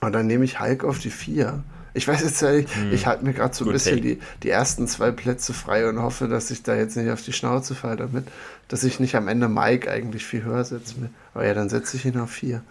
Und 0.00 0.14
dann 0.14 0.26
nehme 0.26 0.46
ich 0.46 0.58
Hulk 0.58 0.84
auf 0.84 1.00
die 1.00 1.10
vier. 1.10 1.64
Ich 1.92 2.08
weiß 2.08 2.22
jetzt 2.22 2.42
ehrlich, 2.42 2.66
ich 2.92 3.06
halte 3.06 3.24
mir 3.24 3.34
gerade 3.34 3.54
so 3.54 3.64
ein 3.64 3.66
Good 3.66 3.74
bisschen 3.74 4.00
die, 4.00 4.20
die 4.42 4.50
ersten 4.50 4.86
zwei 4.86 5.10
Plätze 5.10 5.52
frei 5.52 5.86
und 5.86 6.00
hoffe, 6.00 6.28
dass 6.28 6.50
ich 6.50 6.62
da 6.62 6.74
jetzt 6.74 6.96
nicht 6.96 7.10
auf 7.10 7.22
die 7.22 7.32
Schnauze 7.34 7.74
falle 7.74 7.96
damit, 7.96 8.26
dass 8.68 8.84
ich 8.84 9.00
nicht 9.00 9.16
am 9.16 9.28
Ende 9.28 9.48
Mike 9.48 9.90
eigentlich 9.90 10.24
viel 10.24 10.44
höher 10.44 10.64
setze. 10.64 10.94
Aber 11.34 11.46
ja, 11.46 11.52
dann 11.52 11.68
setze 11.68 11.98
ich 11.98 12.06
ihn 12.06 12.18
auf 12.20 12.30
vier. 12.30 12.62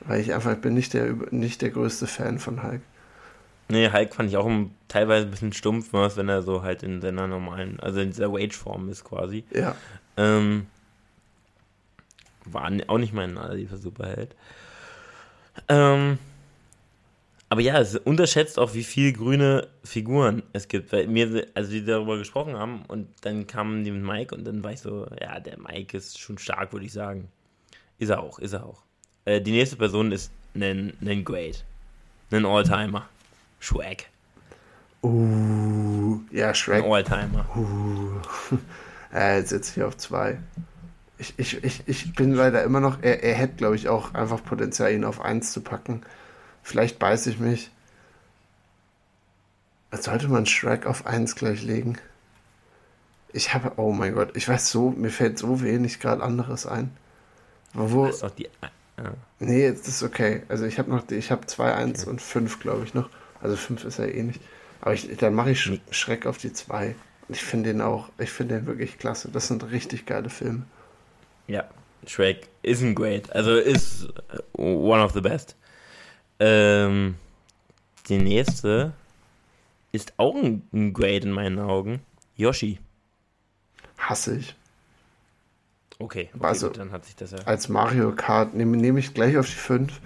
Weil 0.00 0.20
ich 0.20 0.34
einfach 0.34 0.52
ich 0.52 0.60
bin 0.60 0.74
nicht 0.74 0.94
der, 0.94 1.14
nicht 1.30 1.62
der 1.62 1.70
größte 1.70 2.08
Fan 2.08 2.40
von 2.40 2.64
Hulk. 2.64 2.80
Nee, 3.68 3.90
Hulk 3.90 4.14
fand 4.14 4.30
ich 4.30 4.36
auch 4.36 4.48
teilweise 4.88 5.26
ein 5.26 5.30
bisschen 5.30 5.52
stumpf, 5.52 5.92
was, 5.92 6.16
wenn 6.16 6.28
er 6.28 6.42
so 6.42 6.62
halt 6.62 6.82
in 6.82 7.00
seiner 7.00 7.26
normalen, 7.26 7.80
also 7.80 8.00
in 8.00 8.10
dieser 8.10 8.32
Wage-Form 8.32 8.88
ist 8.88 9.04
quasi. 9.04 9.44
Ja. 9.52 9.74
Ähm, 10.16 10.66
war 12.44 12.70
auch 12.86 12.98
nicht 12.98 13.12
mein 13.12 13.38
allerliebster 13.38 13.78
Superheld. 13.78 14.36
Ähm, 15.68 16.18
aber 17.48 17.60
ja, 17.60 17.78
es 17.80 17.96
unterschätzt 17.96 18.58
auch, 18.58 18.74
wie 18.74 18.84
viel 18.84 19.12
grüne 19.12 19.68
Figuren 19.84 20.42
es 20.52 20.68
gibt. 20.68 20.92
Weil 20.92 21.06
mir, 21.06 21.46
also 21.54 21.70
die 21.70 21.84
darüber 21.84 22.18
gesprochen 22.18 22.56
haben 22.56 22.84
und 22.86 23.08
dann 23.22 23.46
kamen 23.46 23.84
die 23.84 23.90
mit 23.90 24.02
Mike 24.02 24.34
und 24.34 24.44
dann 24.44 24.64
war 24.64 24.72
ich 24.72 24.80
so, 24.80 25.06
ja, 25.20 25.38
der 25.38 25.58
Mike 25.58 25.96
ist 25.96 26.18
schon 26.18 26.38
stark, 26.38 26.72
würde 26.72 26.86
ich 26.86 26.92
sagen. 26.92 27.28
Ist 27.98 28.10
er 28.10 28.20
auch, 28.20 28.38
ist 28.38 28.52
er 28.52 28.66
auch. 28.66 28.82
Äh, 29.24 29.40
die 29.40 29.52
nächste 29.52 29.76
Person 29.76 30.12
ist 30.12 30.30
ein, 30.54 30.92
ein 31.00 31.24
Great. 31.24 31.64
Ein 32.30 32.44
Alltimer. 32.44 33.08
Shrek. 33.58 34.08
Uh, 35.02 36.20
ja, 36.30 36.54
Shrek. 36.54 36.84
Ein 36.84 36.92
Alltimer. 36.92 37.46
Uh. 37.56 38.56
äh, 39.14 39.38
jetzt 39.38 39.50
sitze 39.50 39.80
ich 39.80 39.84
auf 39.84 39.96
zwei. 39.96 40.38
Ich, 41.18 41.34
ich, 41.38 41.64
ich, 41.64 41.82
ich 41.86 42.14
bin 42.14 42.32
leider 42.32 42.62
immer 42.64 42.80
noch. 42.80 43.02
Er, 43.02 43.22
er 43.22 43.34
hätte, 43.34 43.56
glaube 43.56 43.76
ich, 43.76 43.88
auch 43.88 44.14
einfach 44.14 44.42
Potenzial, 44.44 44.92
ihn 44.92 45.04
auf 45.04 45.20
eins 45.20 45.52
zu 45.52 45.60
packen. 45.60 46.02
Vielleicht 46.62 46.98
beiße 46.98 47.30
ich 47.30 47.38
mich. 47.38 47.70
Sollte 49.92 50.28
man 50.28 50.46
Shrek 50.46 50.86
auf 50.86 51.06
eins 51.06 51.36
gleich 51.36 51.62
legen? 51.62 51.96
Ich 53.32 53.54
habe, 53.54 53.72
oh 53.76 53.92
mein 53.92 54.14
Gott, 54.14 54.36
ich 54.36 54.48
weiß 54.48 54.70
so, 54.70 54.90
mir 54.90 55.10
fällt 55.10 55.38
so 55.38 55.62
wenig 55.62 56.00
gerade 56.00 56.22
anderes 56.22 56.66
ein. 56.66 56.90
Aber 57.74 57.92
wo, 57.92 58.06
Das 58.06 58.16
ist 58.16 58.22
doch 58.22 58.30
die. 58.30 58.48
Ja. 58.98 59.12
Nee, 59.38 59.70
das 59.70 59.86
ist 59.88 60.02
okay. 60.02 60.42
Also 60.48 60.64
ich 60.64 60.78
habe 60.78 60.90
noch, 60.90 61.08
ich 61.10 61.30
habe 61.30 61.46
2, 61.46 61.74
1 61.74 62.04
und 62.06 62.22
5, 62.22 62.60
glaube 62.60 62.84
ich, 62.84 62.94
noch. 62.94 63.10
Also 63.46 63.56
5 63.56 63.84
ist 63.84 63.98
ja 64.00 64.06
eh 64.06 64.22
nicht. 64.24 64.40
Aber 64.80 64.92
ich, 64.92 65.08
dann 65.18 65.34
mache 65.34 65.52
ich 65.52 65.60
Sch 65.60 65.72
Schreck 65.90 66.26
auf 66.26 66.36
die 66.36 66.52
2. 66.52 66.96
Und 67.28 67.34
ich 67.36 67.42
finde 67.44 67.70
den 67.72 67.80
auch, 67.80 68.08
ich 68.18 68.30
finde 68.30 68.56
den 68.56 68.66
wirklich 68.66 68.98
klasse. 68.98 69.30
Das 69.30 69.46
sind 69.46 69.70
richtig 69.70 70.04
geile 70.04 70.30
Filme. 70.30 70.64
Ja, 71.46 71.64
Shrek 72.06 72.48
ist 72.62 72.82
ein 72.82 72.96
Great. 72.96 73.30
Also 73.32 73.54
ist 73.54 74.08
äh, 74.32 74.60
one 74.60 75.02
of 75.04 75.12
the 75.12 75.20
best. 75.20 75.54
Ähm, 76.40 77.14
die 78.08 78.18
nächste 78.18 78.92
ist 79.92 80.12
auch 80.16 80.34
ein, 80.34 80.66
ein 80.72 80.92
Great 80.92 81.24
in 81.24 81.30
meinen 81.30 81.60
Augen. 81.60 82.00
Yoshi. 82.36 82.80
Hasse 83.96 84.38
ich. 84.38 84.56
Okay, 86.00 86.30
okay 86.34 86.44
Also- 86.44 86.66
gut, 86.68 86.78
dann 86.78 86.90
hat 86.90 87.04
sich 87.04 87.14
das 87.14 87.30
ja. 87.30 87.38
Als 87.44 87.68
Mario 87.68 88.12
Kart 88.12 88.54
nehme 88.54 88.76
nehm 88.76 88.96
ich 88.98 89.14
gleich 89.14 89.36
auf 89.38 89.46
die 89.46 89.52
5. 89.54 90.00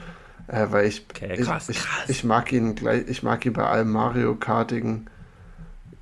Äh, 0.51 0.67
weil 0.71 0.87
ich, 0.87 1.07
Okay, 1.11 1.35
ich, 1.39 1.47
krass, 1.47 1.69
ich, 1.69 1.79
krass. 1.79 2.09
ich 2.09 2.25
mag 2.25 2.53
ihn 2.53 2.75
gleich, 2.75 3.05
ich 3.09 3.23
mag 3.23 3.45
ihn 3.47 3.53
bei 3.53 3.65
allem 3.65 3.91
Mario 3.91 4.35
Kartigen 4.35 5.07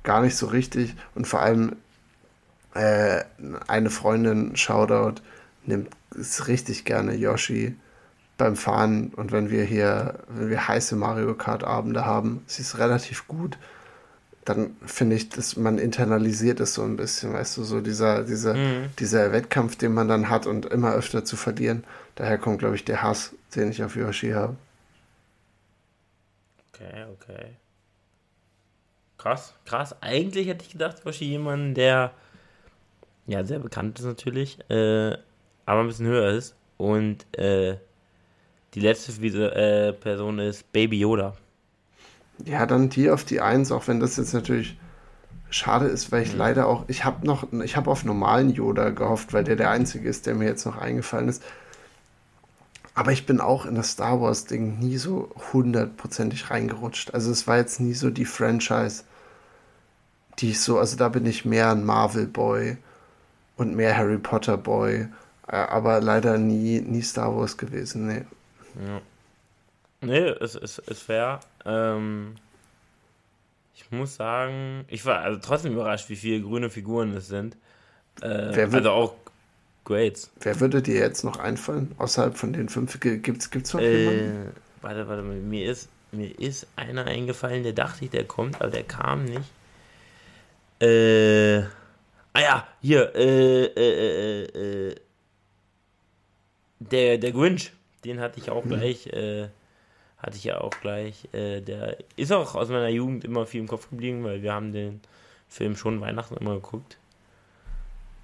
gar 0.03 0.21
nicht 0.21 0.35
so 0.35 0.47
richtig. 0.47 0.95
Und 1.15 1.27
vor 1.27 1.41
allem 1.41 1.75
äh, 2.73 3.23
eine 3.67 3.89
Freundin, 3.89 4.55
Shoutout, 4.55 5.21
nimmt 5.65 5.89
ist 6.15 6.47
richtig 6.47 6.85
gerne 6.85 7.13
Yoshi 7.15 7.75
beim 8.37 8.55
Fahren 8.55 9.11
und 9.15 9.31
wenn 9.31 9.51
wir 9.51 9.63
hier, 9.63 10.15
wenn 10.29 10.49
wir 10.49 10.67
heiße 10.67 10.95
Mario 10.95 11.35
Kart 11.35 11.63
Abende 11.63 12.05
haben, 12.05 12.41
sie 12.47 12.61
ist 12.63 12.79
relativ 12.79 13.27
gut, 13.27 13.57
dann 14.45 14.71
finde 14.85 15.15
ich, 15.17 15.29
dass 15.29 15.55
man 15.57 15.77
internalisiert 15.77 16.59
es 16.59 16.73
so 16.73 16.81
ein 16.83 16.95
bisschen, 16.97 17.33
weißt 17.33 17.57
du, 17.57 17.63
so 17.63 17.81
dieser, 17.81 18.23
dieser, 18.23 18.55
Mhm. 18.55 18.85
dieser 18.97 19.31
Wettkampf, 19.31 19.75
den 19.75 19.93
man 19.93 20.07
dann 20.07 20.29
hat 20.29 20.47
und 20.47 20.65
immer 20.65 20.93
öfter 20.93 21.23
zu 21.25 21.35
verlieren. 21.35 21.83
Daher 22.15 22.39
kommt, 22.39 22.59
glaube 22.59 22.75
ich, 22.75 22.85
der 22.85 23.03
Hass, 23.03 23.33
den 23.55 23.71
ich 23.71 23.83
auf 23.83 23.95
Yoshi 23.95 24.31
habe. 24.31 24.55
Okay, 26.73 27.05
okay. 27.13 27.45
Krass, 29.17 29.53
krass. 29.65 29.95
Eigentlich 30.01 30.47
hätte 30.47 30.63
ich 30.63 30.71
gedacht, 30.71 31.03
Yoshi 31.05 31.25
jemand, 31.25 31.75
der 31.77 32.11
ja 33.27 33.43
sehr 33.43 33.59
bekannt 33.59 33.99
ist 33.99 34.05
natürlich, 34.05 34.59
äh, 34.69 35.17
aber 35.65 35.81
ein 35.81 35.87
bisschen 35.87 36.07
höher 36.07 36.31
ist. 36.31 36.55
Und 36.77 37.25
äh, 37.37 37.75
die 38.73 38.79
letzte 38.79 39.11
äh, 39.11 39.93
Person 39.93 40.39
ist 40.39 40.71
Baby 40.71 40.99
Yoda. 40.99 41.35
Ja, 42.45 42.65
dann 42.65 42.89
die 42.89 43.09
auf 43.09 43.25
die 43.25 43.41
Eins, 43.41 43.71
auch 43.71 43.87
wenn 43.87 43.99
das 43.99 44.15
jetzt 44.17 44.33
natürlich 44.33 44.77
schade 45.49 45.87
ist, 45.87 46.11
weil 46.11 46.23
ich 46.23 46.33
leider 46.33 46.67
auch, 46.67 46.85
ich 46.87 47.03
habe 47.03 47.25
noch, 47.25 47.47
ich 47.63 47.75
habe 47.75 47.89
auf 47.89 48.05
normalen 48.05 48.51
Yoda 48.51 48.91
gehofft, 48.91 49.33
weil 49.33 49.43
der 49.43 49.55
der 49.55 49.71
einzige 49.71 50.07
ist, 50.07 50.25
der 50.25 50.35
mir 50.35 50.45
jetzt 50.45 50.65
noch 50.65 50.77
eingefallen 50.77 51.27
ist. 51.27 51.43
Aber 52.99 53.13
ich 53.13 53.25
bin 53.25 53.39
auch 53.39 53.65
in 53.65 53.75
das 53.75 53.91
Star 53.91 54.19
Wars 54.19 54.43
Ding 54.43 54.77
nie 54.79 54.97
so 54.97 55.33
hundertprozentig 55.53 56.49
reingerutscht. 56.49 57.13
Also 57.13 57.31
es 57.31 57.47
war 57.47 57.55
jetzt 57.55 57.79
nie 57.79 57.93
so 57.93 58.09
die 58.09 58.25
Franchise, 58.25 59.05
die 60.39 60.49
ich 60.49 60.59
so, 60.59 60.77
also 60.77 60.97
da 60.97 61.07
bin 61.07 61.25
ich 61.25 61.45
mehr 61.45 61.71
ein 61.71 61.85
Marvel 61.85 62.27
Boy 62.27 62.75
und 63.55 63.73
mehr 63.73 63.95
Harry 63.95 64.17
Potter 64.17 64.57
Boy, 64.57 65.07
äh, 65.47 65.55
aber 65.55 66.01
leider 66.01 66.37
nie, 66.37 66.81
nie 66.81 67.01
Star 67.01 67.33
Wars 67.37 67.55
gewesen. 67.55 68.05
Nee. 68.05 68.25
Ja. 68.85 69.01
Nee, 70.01 70.35
es 70.41 70.55
ist, 70.55 70.79
ist 70.79 71.03
fair. 71.03 71.39
Ähm, 71.63 72.35
ich 73.75 73.89
muss 73.91 74.15
sagen, 74.15 74.83
ich 74.89 75.05
war 75.05 75.19
also 75.19 75.39
trotzdem 75.41 75.71
überrascht, 75.71 76.09
wie 76.09 76.17
viele 76.17 76.41
grüne 76.41 76.69
Figuren 76.69 77.15
es 77.15 77.29
sind. 77.29 77.55
Äh, 78.21 78.67
also 78.73 78.91
auch 78.91 79.13
Grades. 79.89 80.29
Wer 80.39 80.59
würde 80.59 80.83
dir 80.83 80.99
jetzt 80.99 81.23
noch 81.23 81.39
einfallen? 81.39 81.95
Außerhalb 81.97 82.37
von 82.37 82.53
den 82.53 82.69
fünf, 82.69 82.99
gibt's, 82.99 83.49
gibt's 83.49 83.73
noch 83.73 83.81
jemanden? 83.81 84.47
Äh, 84.47 84.51
warte, 84.83 85.07
warte 85.07 85.23
mal, 85.23 85.35
mir 85.35 85.69
ist, 85.69 85.89
mir 86.11 86.37
ist 86.39 86.67
einer 86.75 87.05
eingefallen, 87.05 87.63
der 87.63 87.73
dachte 87.73 88.05
ich, 88.05 88.11
der 88.11 88.23
kommt, 88.25 88.61
aber 88.61 88.69
der 88.69 88.83
kam 88.83 89.25
nicht. 89.25 89.49
Äh, 90.79 91.61
ah 92.33 92.39
ja, 92.39 92.67
hier, 92.81 93.15
äh, 93.15 93.65
äh, 93.65 94.43
äh, 94.45 94.89
äh, 94.89 94.95
der, 96.79 97.17
der 97.17 97.31
Grinch, 97.31 97.73
den 98.05 98.19
hatte 98.19 98.39
ich 98.39 98.51
auch 98.51 98.63
gleich, 98.63 99.07
äh, 99.07 99.49
hatte 100.19 100.37
ich 100.37 100.43
ja 100.43 100.61
auch 100.61 100.73
gleich, 100.81 101.27
äh, 101.33 101.61
der 101.61 101.97
ist 102.15 102.31
auch 102.31 102.53
aus 102.53 102.69
meiner 102.69 102.89
Jugend 102.89 103.25
immer 103.25 103.47
viel 103.47 103.61
im 103.61 103.67
Kopf 103.67 103.89
geblieben, 103.89 104.23
weil 104.23 104.43
wir 104.43 104.53
haben 104.53 104.71
den 104.71 105.01
Film 105.47 105.75
schon 105.75 105.99
Weihnachten 105.99 106.37
immer 106.37 106.53
geguckt. 106.53 106.97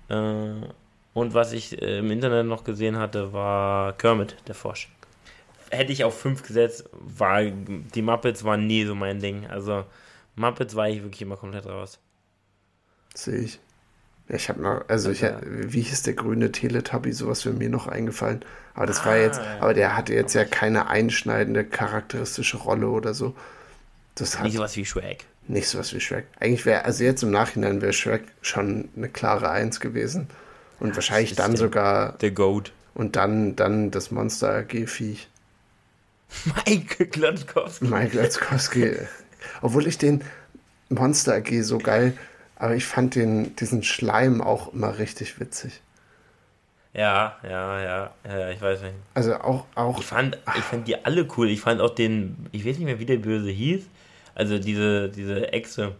Äh, 0.09 0.67
und 1.15 1.33
was 1.33 1.51
ich 1.53 1.81
äh, 1.81 1.99
im 1.99 2.11
Internet 2.11 2.45
noch 2.45 2.63
gesehen 2.63 2.97
hatte, 2.99 3.33
war 3.33 3.93
Kermit, 3.97 4.37
der 4.47 4.55
Frosch. 4.55 4.89
Hätte 5.71 5.91
ich 5.93 6.03
auf 6.03 6.19
5 6.19 6.43
gesetzt, 6.43 6.89
war 6.93 7.43
die 7.43 8.01
Muppets 8.01 8.43
waren 8.43 8.67
nie 8.67 8.85
so 8.85 8.95
mein 8.95 9.19
Ding. 9.19 9.47
Also 9.47 9.85
Muppets 10.35 10.75
war 10.75 10.89
ich 10.89 11.03
wirklich 11.03 11.21
immer 11.21 11.37
komplett 11.37 11.65
raus. 11.67 11.99
Sehe 13.15 13.39
ich. 13.39 13.59
Ja, 14.29 14.35
ich 14.35 14.49
habe 14.49 14.61
noch, 14.61 14.89
also 14.89 15.11
ich, 15.11 15.21
wie 15.23 15.81
hieß 15.81 16.03
der 16.03 16.15
grüne 16.15 16.51
Teletubby, 16.51 17.13
sowas 17.13 17.45
wäre 17.45 17.55
mir 17.55 17.69
noch 17.69 17.87
eingefallen. 17.87 18.43
Aber 18.73 18.87
das 18.87 19.05
war 19.05 19.13
Ah, 19.13 19.17
jetzt, 19.17 19.41
ja. 19.41 19.59
aber 19.59 19.73
der 19.73 19.95
hatte 19.97 20.13
jetzt 20.13 20.33
ja 20.35 20.45
keine 20.45 20.87
einschneidende 20.89 21.65
charakteristische 21.65 22.57
Rolle 22.57 22.89
oder 22.89 23.13
so. 23.13 23.35
Das 24.15 24.39
hat 24.39 24.43
Nicht 24.43 24.55
sowas 24.55 24.75
wie 24.77 24.85
Shrek. 24.85 25.25
nicht 25.47 25.67
sowas 25.69 25.93
wie 25.93 25.99
Shrek. 25.99 26.27
Eigentlich 26.39 26.65
wäre, 26.65 26.85
also 26.85 27.03
jetzt 27.03 27.23
im 27.23 27.31
Nachhinein 27.31 27.81
wäre 27.81 27.93
Shrek 27.93 28.23
schon 28.41 28.89
eine 28.95 29.09
klare 29.09 29.49
Eins 29.49 29.79
gewesen. 29.79 30.29
Und 30.79 30.95
wahrscheinlich 30.95 31.31
ist 31.31 31.39
dann 31.39 31.51
der- 31.51 31.59
sogar, 31.59 32.17
Der 32.19 32.31
Goat. 32.31 32.71
und 32.93 33.15
dann, 33.15 33.55
dann 33.55 33.91
das 33.91 34.11
Monster 34.11 34.49
AG-Viech. 34.57 35.27
Mike 36.65 37.05
Klotzkowski. 37.07 37.85
Mike 37.85 38.17
Latzkowski. 38.17 38.95
Obwohl 39.61 39.87
ich 39.87 39.97
den 39.97 40.23
Monster 40.89 41.35
AG 41.35 41.61
so 41.61 41.77
geil, 41.77 42.17
aber 42.57 42.75
ich 42.75 42.85
fand 42.85 43.15
den, 43.15 43.55
diesen 43.55 43.83
Schleim 43.83 44.41
auch 44.41 44.73
immer 44.73 44.97
richtig 44.97 45.39
witzig. 45.39 45.81
Ja, 46.93 47.35
ja, 47.43 47.81
ja, 47.81 48.13
ja, 48.27 48.49
ich 48.51 48.61
weiß 48.61 48.81
nicht. 48.81 48.93
Also 49.13 49.35
auch, 49.35 49.65
auch 49.75 49.99
Ich 49.99 50.05
fand, 50.05 50.37
ich 50.57 50.63
fand 50.63 50.87
die 50.87 51.03
alle 51.03 51.27
cool. 51.37 51.49
Ich 51.49 51.59
fand 51.61 51.81
auch 51.81 51.93
den, 51.93 52.47
ich 52.53 52.65
weiß 52.65 52.77
nicht 52.77 52.85
mehr, 52.85 52.99
wie 52.99 53.05
der 53.05 53.17
Böse 53.17 53.49
hieß. 53.49 53.83
Also 54.33 54.59
diese, 54.59 55.09
diese 55.09 55.51
Echse. 55.51 55.95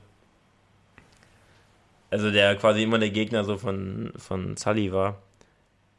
Also 2.16 2.32
der 2.32 2.56
quasi 2.56 2.82
immer 2.82 2.98
der 2.98 3.10
Gegner 3.10 3.44
so 3.44 3.58
von, 3.58 4.14
von 4.16 4.56
Sully 4.56 4.94
war. 4.94 5.22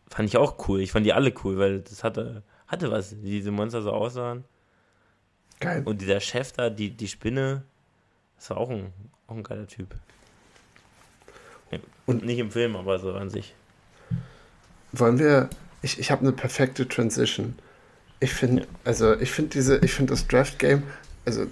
Fand 0.08 0.30
ich 0.30 0.38
auch 0.38 0.66
cool. 0.66 0.80
Ich 0.80 0.90
fand 0.92 1.04
die 1.04 1.12
alle 1.12 1.30
cool, 1.44 1.58
weil 1.58 1.80
das 1.80 2.02
hatte, 2.04 2.42
hatte 2.68 2.90
was, 2.90 3.16
wie 3.22 3.32
diese 3.32 3.50
Monster 3.50 3.82
so 3.82 3.92
aussahen. 3.92 4.44
geil. 5.60 5.82
Und 5.84 6.00
dieser 6.00 6.20
Chef 6.20 6.52
da, 6.52 6.70
die, 6.70 6.88
die 6.88 7.06
Spinne, 7.08 7.64
das 8.38 8.48
war 8.48 8.56
auch 8.56 8.70
ein, 8.70 8.94
auch 9.26 9.36
ein 9.36 9.42
geiler 9.42 9.66
Typ. 9.66 9.94
Ja, 11.70 11.80
Und- 12.06 12.24
nicht 12.24 12.38
im 12.38 12.50
Film, 12.50 12.76
aber 12.76 12.98
so 12.98 13.12
an 13.12 13.28
sich. 13.28 13.54
Wollen 14.92 15.18
wir, 15.18 15.50
ich, 15.82 15.98
ich 15.98 16.10
habe 16.10 16.22
eine 16.22 16.32
perfekte 16.32 16.88
Transition. 16.88 17.58
Ich 18.20 18.32
finde, 18.32 18.66
also 18.84 19.12
ich 19.20 19.30
finde 19.32 19.50
diese, 19.50 19.76
ich 19.84 19.92
finde 19.92 20.14
das 20.14 20.26
Draft 20.26 20.58
Game, 20.58 20.82
also 21.26 21.46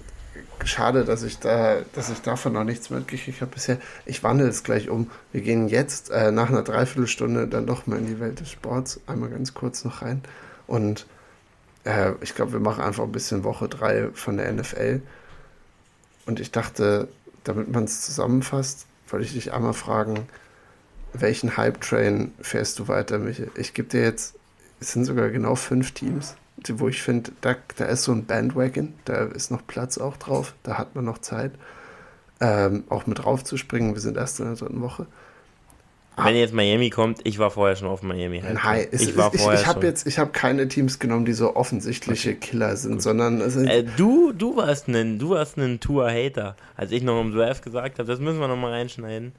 schade, 0.63 1.05
dass 1.05 1.23
ich 1.23 1.39
da, 1.39 1.81
dass 1.93 2.09
ich 2.09 2.21
davon 2.21 2.53
noch 2.53 2.63
nichts 2.63 2.89
mitgekriegt 2.89 3.41
habe 3.41 3.51
bisher. 3.51 3.77
Ich 4.05 4.23
wandle 4.23 4.47
es 4.47 4.63
gleich 4.63 4.89
um. 4.89 5.09
Wir 5.31 5.41
gehen 5.41 5.67
jetzt 5.67 6.09
äh, 6.11 6.31
nach 6.31 6.49
einer 6.49 6.63
Dreiviertelstunde 6.63 7.47
dann 7.47 7.67
doch 7.67 7.87
mal 7.87 7.99
in 7.99 8.07
die 8.07 8.19
Welt 8.19 8.39
des 8.39 8.51
Sports, 8.51 8.99
einmal 9.07 9.29
ganz 9.29 9.53
kurz 9.53 9.83
noch 9.83 10.01
rein. 10.01 10.21
Und 10.67 11.05
äh, 11.83 12.13
ich 12.21 12.35
glaube, 12.35 12.53
wir 12.53 12.59
machen 12.59 12.83
einfach 12.83 13.03
ein 13.03 13.11
bisschen 13.11 13.43
Woche 13.43 13.67
3 13.67 14.09
von 14.13 14.37
der 14.37 14.51
NFL. 14.51 15.01
Und 16.25 16.39
ich 16.39 16.51
dachte, 16.51 17.07
damit 17.43 17.71
man 17.71 17.83
es 17.83 18.01
zusammenfasst, 18.01 18.87
wollte 19.07 19.25
ich 19.25 19.33
dich 19.33 19.53
einmal 19.53 19.73
fragen, 19.73 20.27
welchen 21.13 21.55
Hype-Train 21.55 22.33
fährst 22.41 22.79
du 22.79 22.87
weiter, 22.87 23.19
Michael? 23.19 23.51
Ich 23.55 23.73
gebe 23.73 23.87
dir 23.87 24.01
jetzt, 24.01 24.35
es 24.79 24.91
sind 24.91 25.05
sogar 25.05 25.29
genau 25.29 25.55
fünf 25.55 25.91
Teams, 25.91 26.35
wo 26.75 26.87
ich 26.87 27.01
finde, 27.01 27.31
da, 27.41 27.55
da 27.77 27.85
ist 27.85 28.03
so 28.03 28.11
ein 28.11 28.25
Bandwagon, 28.25 28.93
da 29.05 29.25
ist 29.25 29.51
noch 29.51 29.65
Platz 29.65 29.97
auch 29.97 30.17
drauf, 30.17 30.53
da 30.63 30.77
hat 30.77 30.95
man 30.95 31.05
noch 31.05 31.19
Zeit, 31.19 31.51
ähm, 32.41 32.83
auch 32.89 33.07
mit 33.07 33.19
draufzuspringen. 33.19 33.93
Wir 33.93 34.01
sind 34.01 34.17
erst 34.17 34.39
in 34.39 34.45
der 34.45 34.55
dritten 34.55 34.81
Woche. 34.81 35.07
Wenn 36.17 36.35
jetzt 36.35 36.53
Miami 36.53 36.89
kommt, 36.89 37.19
ich 37.25 37.39
war 37.39 37.51
vorher 37.51 37.75
schon 37.75 37.89
auf 37.89 38.01
Miami. 38.01 38.39
Halt. 38.39 38.53
Nein, 38.63 38.87
es, 38.91 39.01
ich 39.01 39.17
war 39.17 39.33
ich, 39.33 39.41
vorher 39.41 39.59
ich 39.59 39.67
habe 39.67 39.85
jetzt, 39.85 40.07
ich 40.07 40.17
habe 40.17 40.31
keine 40.31 40.67
Teams 40.67 40.99
genommen, 40.99 41.25
die 41.25 41.33
so 41.33 41.55
offensichtliche 41.55 42.31
okay. 42.31 42.39
Killer 42.39 42.77
sind, 42.77 42.93
Gut. 42.93 43.01
sondern 43.01 43.41
äh, 43.41 43.83
du, 43.97 44.31
du 44.31 44.55
warst 44.55 44.87
ein, 44.87 45.19
du 45.19 45.31
warst 45.31 45.57
ein 45.57 45.81
Tour-Hater, 45.81 46.55
als 46.77 46.91
ich 46.91 47.03
noch 47.03 47.19
im 47.19 47.33
Draft 47.33 47.63
gesagt 47.63 47.99
habe, 47.99 48.07
das 48.07 48.19
müssen 48.19 48.39
wir 48.39 48.47
noch 48.47 48.55
mal 48.55 48.71
reinschneiden. 48.71 49.33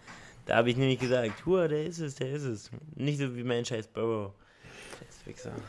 Da 0.45 0.57
habe 0.57 0.71
ich 0.71 0.77
nämlich 0.77 0.99
gesagt, 0.99 1.31
Tour, 1.43 1.67
der 1.69 1.87
ist 1.87 1.99
es, 1.99 2.17
der 2.17 2.31
ist 2.31 2.45
es. 2.45 2.71
Nicht 2.95 3.19
so 3.19 3.35
wie 3.35 3.43
mein 3.43 3.65
scheiß 3.65 3.89
Burrow. 3.89 4.33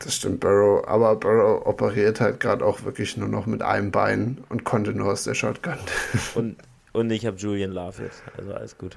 Das 0.04 0.14
stimmt, 0.14 0.40
Burrow, 0.40 0.86
aber 0.86 1.16
Burrow 1.16 1.66
operiert 1.66 2.20
halt 2.20 2.40
gerade 2.40 2.64
auch 2.64 2.84
wirklich 2.84 3.16
nur 3.16 3.28
noch 3.28 3.46
mit 3.46 3.62
einem 3.62 3.90
Bein 3.90 4.38
und 4.48 4.64
konnte 4.64 4.92
nur 4.92 5.12
aus 5.12 5.24
der 5.24 5.34
Shotgun. 5.34 5.78
Und, 6.34 6.56
und 6.92 7.10
ich 7.10 7.26
habe 7.26 7.36
Julian 7.36 7.72
Love 7.72 8.02
jetzt, 8.02 8.22
also 8.36 8.54
alles 8.54 8.78
gut. 8.78 8.96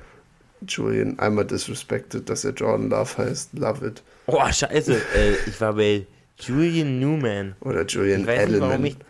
Julian 0.67 1.17
einmal 1.19 1.45
disrespected, 1.45 2.29
dass 2.29 2.45
er 2.45 2.51
Jordan 2.51 2.89
Love 2.89 3.17
heißt. 3.17 3.53
Love 3.53 3.87
it. 3.87 4.03
Oh, 4.27 4.39
scheiße. 4.49 4.93
äh, 5.15 5.33
ich 5.47 5.59
war 5.59 5.73
bei 5.73 6.05
Julian 6.39 6.99
Newman. 6.99 7.55
Oder 7.61 7.85
Julian 7.85 8.27
Edelman. 8.27 8.81
Nicht, 8.81 8.97
ich... 8.99 9.05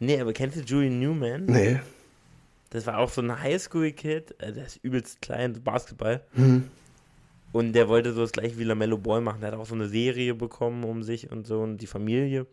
Nee, 0.00 0.20
aber 0.20 0.32
kennst 0.32 0.56
du 0.56 0.60
Julian 0.60 1.00
Newman? 1.00 1.46
Nee. 1.46 1.80
Das 2.70 2.86
war 2.86 2.98
auch 2.98 3.10
so 3.10 3.20
ein 3.20 3.40
Highschool-Kid. 3.40 4.36
Äh, 4.40 4.52
der 4.52 4.66
ist 4.66 4.78
übelst 4.82 5.20
klein, 5.20 5.60
Basketball. 5.62 6.20
Hm. 6.34 6.68
Und 7.52 7.72
der 7.72 7.88
wollte 7.88 8.12
so 8.12 8.20
das 8.20 8.32
gleiche 8.32 8.58
wie 8.58 8.64
LaMelo 8.64 8.98
Ball 8.98 9.20
machen. 9.20 9.40
Der 9.40 9.52
hat 9.52 9.58
auch 9.58 9.66
so 9.66 9.74
eine 9.74 9.88
Serie 9.88 10.34
bekommen 10.34 10.84
um 10.84 11.02
sich 11.02 11.30
und 11.30 11.46
so 11.46 11.60
und 11.60 11.78
die 11.78 11.86
Familie. 11.86 12.46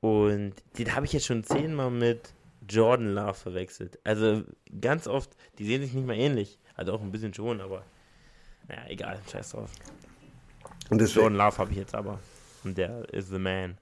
Und 0.00 0.54
den 0.78 0.94
habe 0.94 1.06
ich 1.06 1.12
jetzt 1.12 1.26
schon 1.26 1.44
zehnmal 1.44 1.90
mit 1.90 2.32
Jordan 2.68 3.14
Love 3.14 3.34
verwechselt. 3.34 3.98
Also 4.04 4.42
ganz 4.80 5.06
oft, 5.06 5.30
die 5.58 5.66
sehen 5.66 5.82
sich 5.82 5.92
nicht 5.92 6.06
mal 6.06 6.16
ähnlich. 6.16 6.58
Also 6.74 6.92
auch 6.92 7.02
ein 7.02 7.12
bisschen 7.12 7.34
schon, 7.34 7.60
aber 7.60 7.84
naja, 8.68 8.82
egal, 8.88 9.20
scheiß 9.30 9.50
drauf. 9.50 9.70
Und 10.90 11.00
deswegen, 11.00 11.20
Jordan 11.20 11.38
Love 11.38 11.58
habe 11.58 11.70
ich 11.72 11.76
jetzt 11.76 11.94
aber. 11.94 12.18
Und 12.64 12.78
der 12.78 13.12
ist 13.12 13.30
the 13.30 13.38
man. 13.38 13.78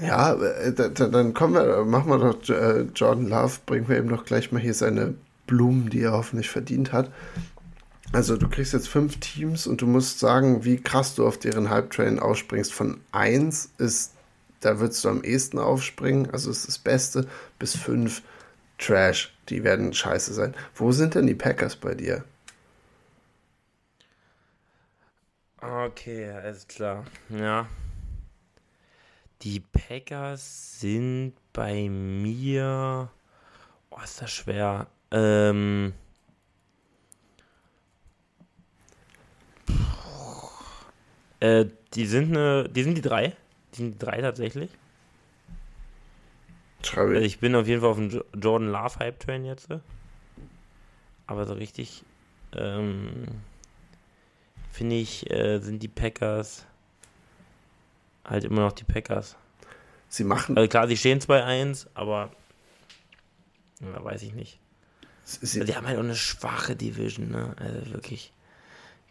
Ja, 0.00 0.34
äh, 0.34 0.74
dann 0.74 1.34
kommen 1.34 1.54
wir, 1.54 1.84
machen 1.84 2.10
wir 2.10 2.18
doch 2.18 2.48
äh, 2.48 2.82
Jordan 2.94 3.28
Love, 3.28 3.58
bringen 3.64 3.88
wir 3.88 3.98
ihm 3.98 4.08
doch 4.08 4.24
gleich 4.24 4.50
mal 4.50 4.60
hier 4.60 4.74
seine 4.74 5.14
Blumen, 5.46 5.90
die 5.90 6.02
er 6.02 6.12
hoffentlich 6.12 6.50
verdient 6.50 6.92
hat. 6.92 7.10
Also 8.14 8.36
du 8.36 8.48
kriegst 8.48 8.72
jetzt 8.72 8.88
fünf 8.88 9.18
Teams 9.18 9.66
und 9.66 9.82
du 9.82 9.88
musst 9.88 10.20
sagen, 10.20 10.64
wie 10.64 10.76
krass 10.80 11.16
du 11.16 11.26
auf 11.26 11.36
deren 11.36 11.68
Hype-Train 11.68 12.20
ausspringst. 12.20 12.72
Von 12.72 13.00
1 13.10 13.72
ist, 13.78 14.14
da 14.60 14.78
würdest 14.78 15.04
du 15.04 15.08
am 15.08 15.24
ehesten 15.24 15.58
aufspringen, 15.58 16.30
also 16.30 16.48
ist 16.48 16.68
das 16.68 16.78
Beste, 16.78 17.26
bis 17.58 17.76
5 17.76 18.22
Trash, 18.78 19.34
die 19.48 19.64
werden 19.64 19.92
scheiße 19.92 20.32
sein. 20.32 20.54
Wo 20.76 20.92
sind 20.92 21.16
denn 21.16 21.26
die 21.26 21.34
Packers 21.34 21.74
bei 21.74 21.96
dir? 21.96 22.24
Okay, 25.60 26.30
alles 26.30 26.68
klar. 26.68 27.04
Ja. 27.30 27.66
Die 29.42 29.58
Packers 29.58 30.78
sind 30.78 31.32
bei 31.52 31.88
mir. 31.88 33.10
Oh, 33.90 34.00
ist 34.04 34.22
das 34.22 34.30
schwer. 34.30 34.86
Ähm. 35.10 35.94
Äh, 41.44 41.66
die 41.92 42.06
sind 42.06 42.34
eine. 42.34 42.68
Die 42.70 42.82
sind 42.82 42.96
die 42.96 43.02
drei. 43.02 43.36
Die 43.74 43.76
sind 43.76 43.92
die 43.92 43.98
drei 43.98 44.20
tatsächlich. 44.22 44.70
Ich. 46.82 46.96
Also 46.96 47.12
ich 47.14 47.38
bin 47.38 47.54
auf 47.54 47.66
jeden 47.66 47.82
Fall 47.82 47.90
auf 47.90 47.98
dem 47.98 48.22
Jordan 48.34 48.68
Love 48.68 48.98
Hype 48.98 49.20
Train 49.20 49.44
jetzt. 49.44 49.68
Aber 51.26 51.44
so 51.44 51.54
richtig 51.54 52.02
ähm, 52.54 53.26
finde 54.70 54.96
ich, 54.96 55.30
äh, 55.30 55.60
sind 55.60 55.82
die 55.82 55.88
Packers 55.88 56.66
halt 58.24 58.44
immer 58.44 58.62
noch 58.62 58.72
die 58.72 58.84
Packers. 58.84 59.36
Sie 60.08 60.24
machen. 60.24 60.56
Also 60.56 60.68
klar, 60.68 60.88
sie 60.88 60.96
stehen 60.96 61.20
2-1, 61.20 61.88
aber 61.92 62.30
ja, 63.80 64.02
weiß 64.02 64.22
ich 64.22 64.32
nicht. 64.32 64.60
Sie 65.24 65.60
also 65.60 65.64
die 65.64 65.76
haben 65.76 65.86
halt 65.86 65.98
auch 65.98 66.04
eine 66.04 66.16
schwache 66.16 66.74
Division, 66.74 67.30
ne? 67.30 67.54
Also 67.58 67.92
wirklich. 67.92 68.32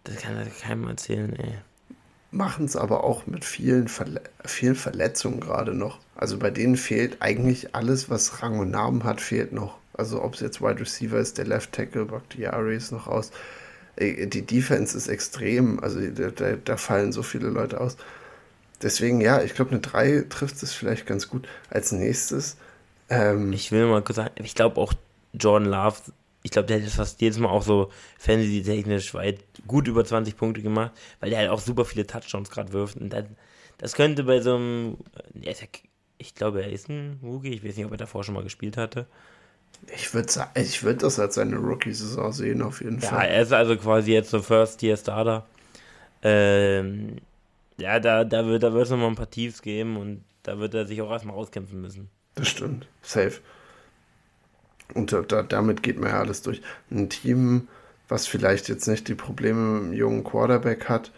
Das 0.03 0.17
kann 0.17 0.35
halt 0.35 0.59
keinem 0.59 0.87
erzählen, 0.87 1.35
ey 1.35 1.57
machen 2.33 2.65
es 2.65 2.75
aber 2.75 3.03
auch 3.03 3.27
mit 3.27 3.45
vielen, 3.45 3.87
Verle 3.87 4.21
vielen 4.43 4.75
Verletzungen 4.75 5.39
gerade 5.39 5.73
noch. 5.73 5.99
Also 6.15 6.37
bei 6.37 6.49
denen 6.49 6.75
fehlt 6.75 7.17
eigentlich 7.21 7.75
alles, 7.75 8.09
was 8.09 8.41
Rang 8.41 8.59
und 8.59 8.71
Namen 8.71 9.03
hat, 9.03 9.21
fehlt 9.21 9.53
noch. 9.53 9.77
Also 9.93 10.21
ob 10.23 10.33
es 10.33 10.39
jetzt 10.39 10.61
Wide 10.61 10.79
Receiver 10.79 11.17
ist, 11.17 11.37
der 11.37 11.45
Left 11.45 11.71
Tackle, 11.71 12.05
Bakhtiari 12.05 12.75
ist 12.75 12.91
noch 12.91 13.07
raus. 13.07 13.31
Die 13.99 14.41
Defense 14.41 14.97
ist 14.97 15.07
extrem, 15.07 15.79
also 15.79 15.99
da, 16.01 16.29
da, 16.31 16.53
da 16.53 16.77
fallen 16.77 17.11
so 17.11 17.21
viele 17.21 17.49
Leute 17.49 17.79
aus. 17.79 17.97
Deswegen, 18.81 19.21
ja, 19.21 19.41
ich 19.41 19.53
glaube, 19.53 19.71
eine 19.71 19.79
3 19.81 20.25
trifft 20.29 20.61
es 20.63 20.73
vielleicht 20.73 21.05
ganz 21.05 21.29
gut. 21.29 21.47
Als 21.69 21.91
nächstes. 21.91 22.57
Ähm, 23.09 23.53
ich 23.53 23.71
will 23.71 23.85
mal 23.85 24.01
kurz 24.01 24.15
sagen, 24.15 24.31
ich 24.43 24.55
glaube 24.55 24.81
auch 24.81 24.93
Jordan 25.33 25.69
Love 25.69 25.97
ich 26.43 26.51
glaube, 26.51 26.67
der 26.67 26.79
hätte 26.79 26.91
fast 26.91 27.21
jedes 27.21 27.39
Mal 27.39 27.49
auch 27.49 27.63
so 27.63 27.89
Fantasy-technisch 28.19 29.13
weit 29.13 29.39
gut 29.65 29.87
über 29.87 30.03
20 30.03 30.35
Punkte 30.35 30.61
gemacht, 30.61 30.91
weil 31.19 31.29
der 31.29 31.39
halt 31.39 31.49
auch 31.49 31.61
super 31.61 31.85
viele 31.85 32.05
Touchdowns 32.05 32.49
gerade 32.49 32.73
wirft. 32.73 32.97
Und 32.97 33.11
dann, 33.11 33.35
das 33.77 33.93
könnte 33.93 34.25
bei 34.25 34.41
so 34.41 34.55
einem, 34.55 34.97
ja, 35.33 35.53
ich 36.17 36.35
glaube, 36.35 36.61
er 36.61 36.71
ist 36.71 36.89
ein 36.89 37.19
Rookie, 37.23 37.53
ich 37.53 37.63
weiß 37.63 37.77
nicht, 37.77 37.85
ob 37.85 37.91
er 37.91 37.97
davor 37.97 38.23
schon 38.23 38.35
mal 38.35 38.43
gespielt 38.43 38.75
hatte. 38.77 39.07
Ich 39.95 40.13
würde 40.13 40.31
ich 40.55 40.83
würd 40.83 41.01
das 41.01 41.19
als 41.19 41.35
seine 41.35 41.57
Rookie-Saison 41.57 42.31
sehen, 42.31 42.61
auf 42.61 42.81
jeden 42.81 42.99
ja, 42.99 43.09
Fall. 43.09 43.27
Ja, 43.27 43.33
er 43.33 43.41
ist 43.41 43.53
also 43.53 43.75
quasi 43.77 44.13
jetzt 44.13 44.29
so 44.29 44.41
First-Year-Starter. 44.41 45.45
Ähm, 46.21 47.17
ja, 47.77 47.99
da, 47.99 48.23
da 48.23 48.45
wird 48.45 48.63
da 48.63 48.67
es 48.75 48.89
nochmal 48.89 49.07
ein 49.07 49.15
paar 49.15 49.29
Tiefs 49.29 49.61
geben 49.61 49.97
und 49.97 50.23
da 50.43 50.59
wird 50.59 50.73
er 50.73 50.85
sich 50.85 51.01
auch 51.01 51.11
erstmal 51.11 51.35
auskämpfen 51.35 51.81
müssen. 51.81 52.09
Das 52.35 52.49
stimmt. 52.49 52.87
Safe. 53.01 53.39
Und 54.93 55.11
da, 55.11 55.43
damit 55.43 55.83
geht 55.83 55.99
man 55.99 56.09
ja 56.09 56.19
alles 56.19 56.41
durch. 56.41 56.61
Ein 56.91 57.09
Team, 57.09 57.67
was 58.07 58.27
vielleicht 58.27 58.69
jetzt 58.69 58.87
nicht 58.87 59.07
die 59.07 59.15
Probleme 59.15 59.59
mit 59.59 59.83
einem 59.83 59.93
jungen 59.93 60.23
Quarterback 60.23 60.89
hat, 60.89 61.11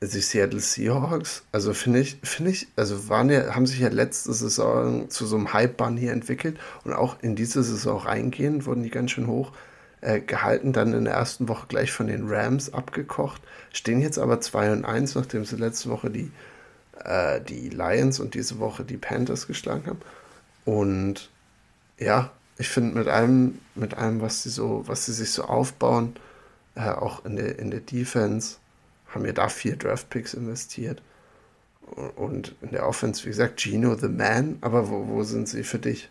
die 0.00 0.20
Seattle 0.20 0.60
Seahawks, 0.60 1.44
also 1.52 1.72
finde 1.72 2.00
ich, 2.00 2.18
finde 2.22 2.50
ich, 2.50 2.68
also 2.76 3.08
waren 3.08 3.30
ja, 3.30 3.54
haben 3.54 3.66
sich 3.66 3.78
ja 3.78 3.88
letzte 3.88 4.32
Saison 4.34 5.08
zu 5.08 5.26
so 5.26 5.36
einem 5.36 5.52
Hype-Bunny 5.54 6.08
entwickelt 6.08 6.58
und 6.84 6.92
auch 6.92 7.16
in 7.22 7.34
diese 7.34 7.62
Saison 7.62 7.98
reingehen, 7.98 8.66
wurden 8.66 8.82
die 8.82 8.90
ganz 8.90 9.12
schön 9.12 9.26
hoch 9.26 9.52
äh, 10.02 10.20
gehalten, 10.20 10.74
dann 10.74 10.92
in 10.92 11.04
der 11.04 11.14
ersten 11.14 11.48
Woche 11.48 11.66
gleich 11.68 11.92
von 11.92 12.08
den 12.08 12.28
Rams 12.28 12.72
abgekocht, 12.72 13.40
stehen 13.72 14.02
jetzt 14.02 14.18
aber 14.18 14.40
2 14.40 14.72
und 14.72 14.84
1, 14.84 15.14
nachdem 15.14 15.46
sie 15.46 15.56
letzte 15.56 15.88
Woche 15.88 16.10
die, 16.10 16.30
äh, 17.02 17.40
die 17.40 17.70
Lions 17.70 18.20
und 18.20 18.34
diese 18.34 18.58
Woche 18.58 18.84
die 18.84 18.98
Panthers 18.98 19.46
geschlagen 19.46 19.86
haben. 19.86 20.00
Und 20.66 21.30
ja, 21.98 22.30
ich 22.58 22.68
finde 22.68 22.98
mit 22.98 23.08
allem, 23.08 23.58
mit 23.74 23.94
allem, 23.94 24.20
was 24.20 24.42
sie 24.42 24.50
so, 24.50 24.82
was 24.86 25.06
sie 25.06 25.12
sich 25.12 25.30
so 25.30 25.44
aufbauen, 25.44 26.16
äh, 26.74 26.90
auch 26.90 27.24
in 27.24 27.36
der, 27.36 27.58
in 27.58 27.70
der 27.70 27.80
Defense, 27.80 28.56
haben 29.08 29.24
wir 29.24 29.32
da 29.32 29.48
vier 29.48 29.76
Draftpicks 29.76 30.34
investiert. 30.34 31.02
Und 32.16 32.54
in 32.62 32.70
der 32.70 32.86
Offense, 32.86 33.24
wie 33.24 33.28
gesagt, 33.28 33.60
Gino 33.60 33.94
the 33.94 34.08
Man, 34.08 34.58
aber 34.60 34.88
wo, 34.90 35.06
wo 35.06 35.22
sind 35.22 35.48
sie 35.48 35.62
für 35.62 35.78
dich? 35.78 36.08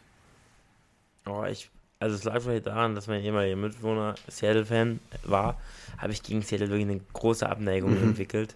Oh, 1.26 1.44
ich, 1.44 1.70
also 2.00 2.16
es 2.16 2.24
lag 2.24 2.42
vielleicht 2.42 2.68
daran, 2.68 2.96
dass 2.96 3.08
mein 3.08 3.22
ehemaliger 3.22 3.58
Mitbewohner 3.58 4.16
Seattle-Fan 4.30 5.00
war, 5.24 5.60
habe 5.98 6.14
ich 6.14 6.24
gegen 6.24 6.42
Seattle 6.44 6.70
wirklich 6.70 6.88
eine 6.88 7.02
große 7.14 7.48
Abneigung 7.48 7.98
mhm. 7.98 8.10
entwickelt. 8.10 8.56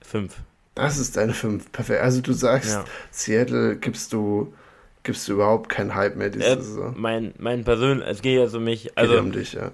Fünf. 0.00 0.36
Das 0.74 0.98
ist 0.98 1.16
deine 1.16 1.34
fünf. 1.34 1.72
Perfekt. 1.72 2.02
Also 2.02 2.20
du 2.20 2.32
sagst, 2.32 2.70
ja. 2.70 2.84
Seattle 3.10 3.76
gibst 3.76 4.12
du 4.12 4.52
gibst 5.08 5.26
du 5.26 5.32
überhaupt 5.32 5.70
keinen 5.70 5.94
Hype 5.94 6.16
mehr 6.16 6.28
diese 6.28 6.44
äh, 6.44 6.56
Saison. 6.56 6.92
Mein, 6.94 7.32
mein 7.38 7.64
persönlich, 7.64 8.06
es 8.06 8.20
geht 8.20 8.36
ja 8.36 8.54
um 8.54 8.62
mich. 8.62 8.98
Also, 8.98 9.14
geht 9.14 9.22
um 9.22 9.32
dich, 9.32 9.54
ja. 9.54 9.72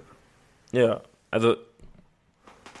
Ja, 0.71 1.01
also 1.29 1.57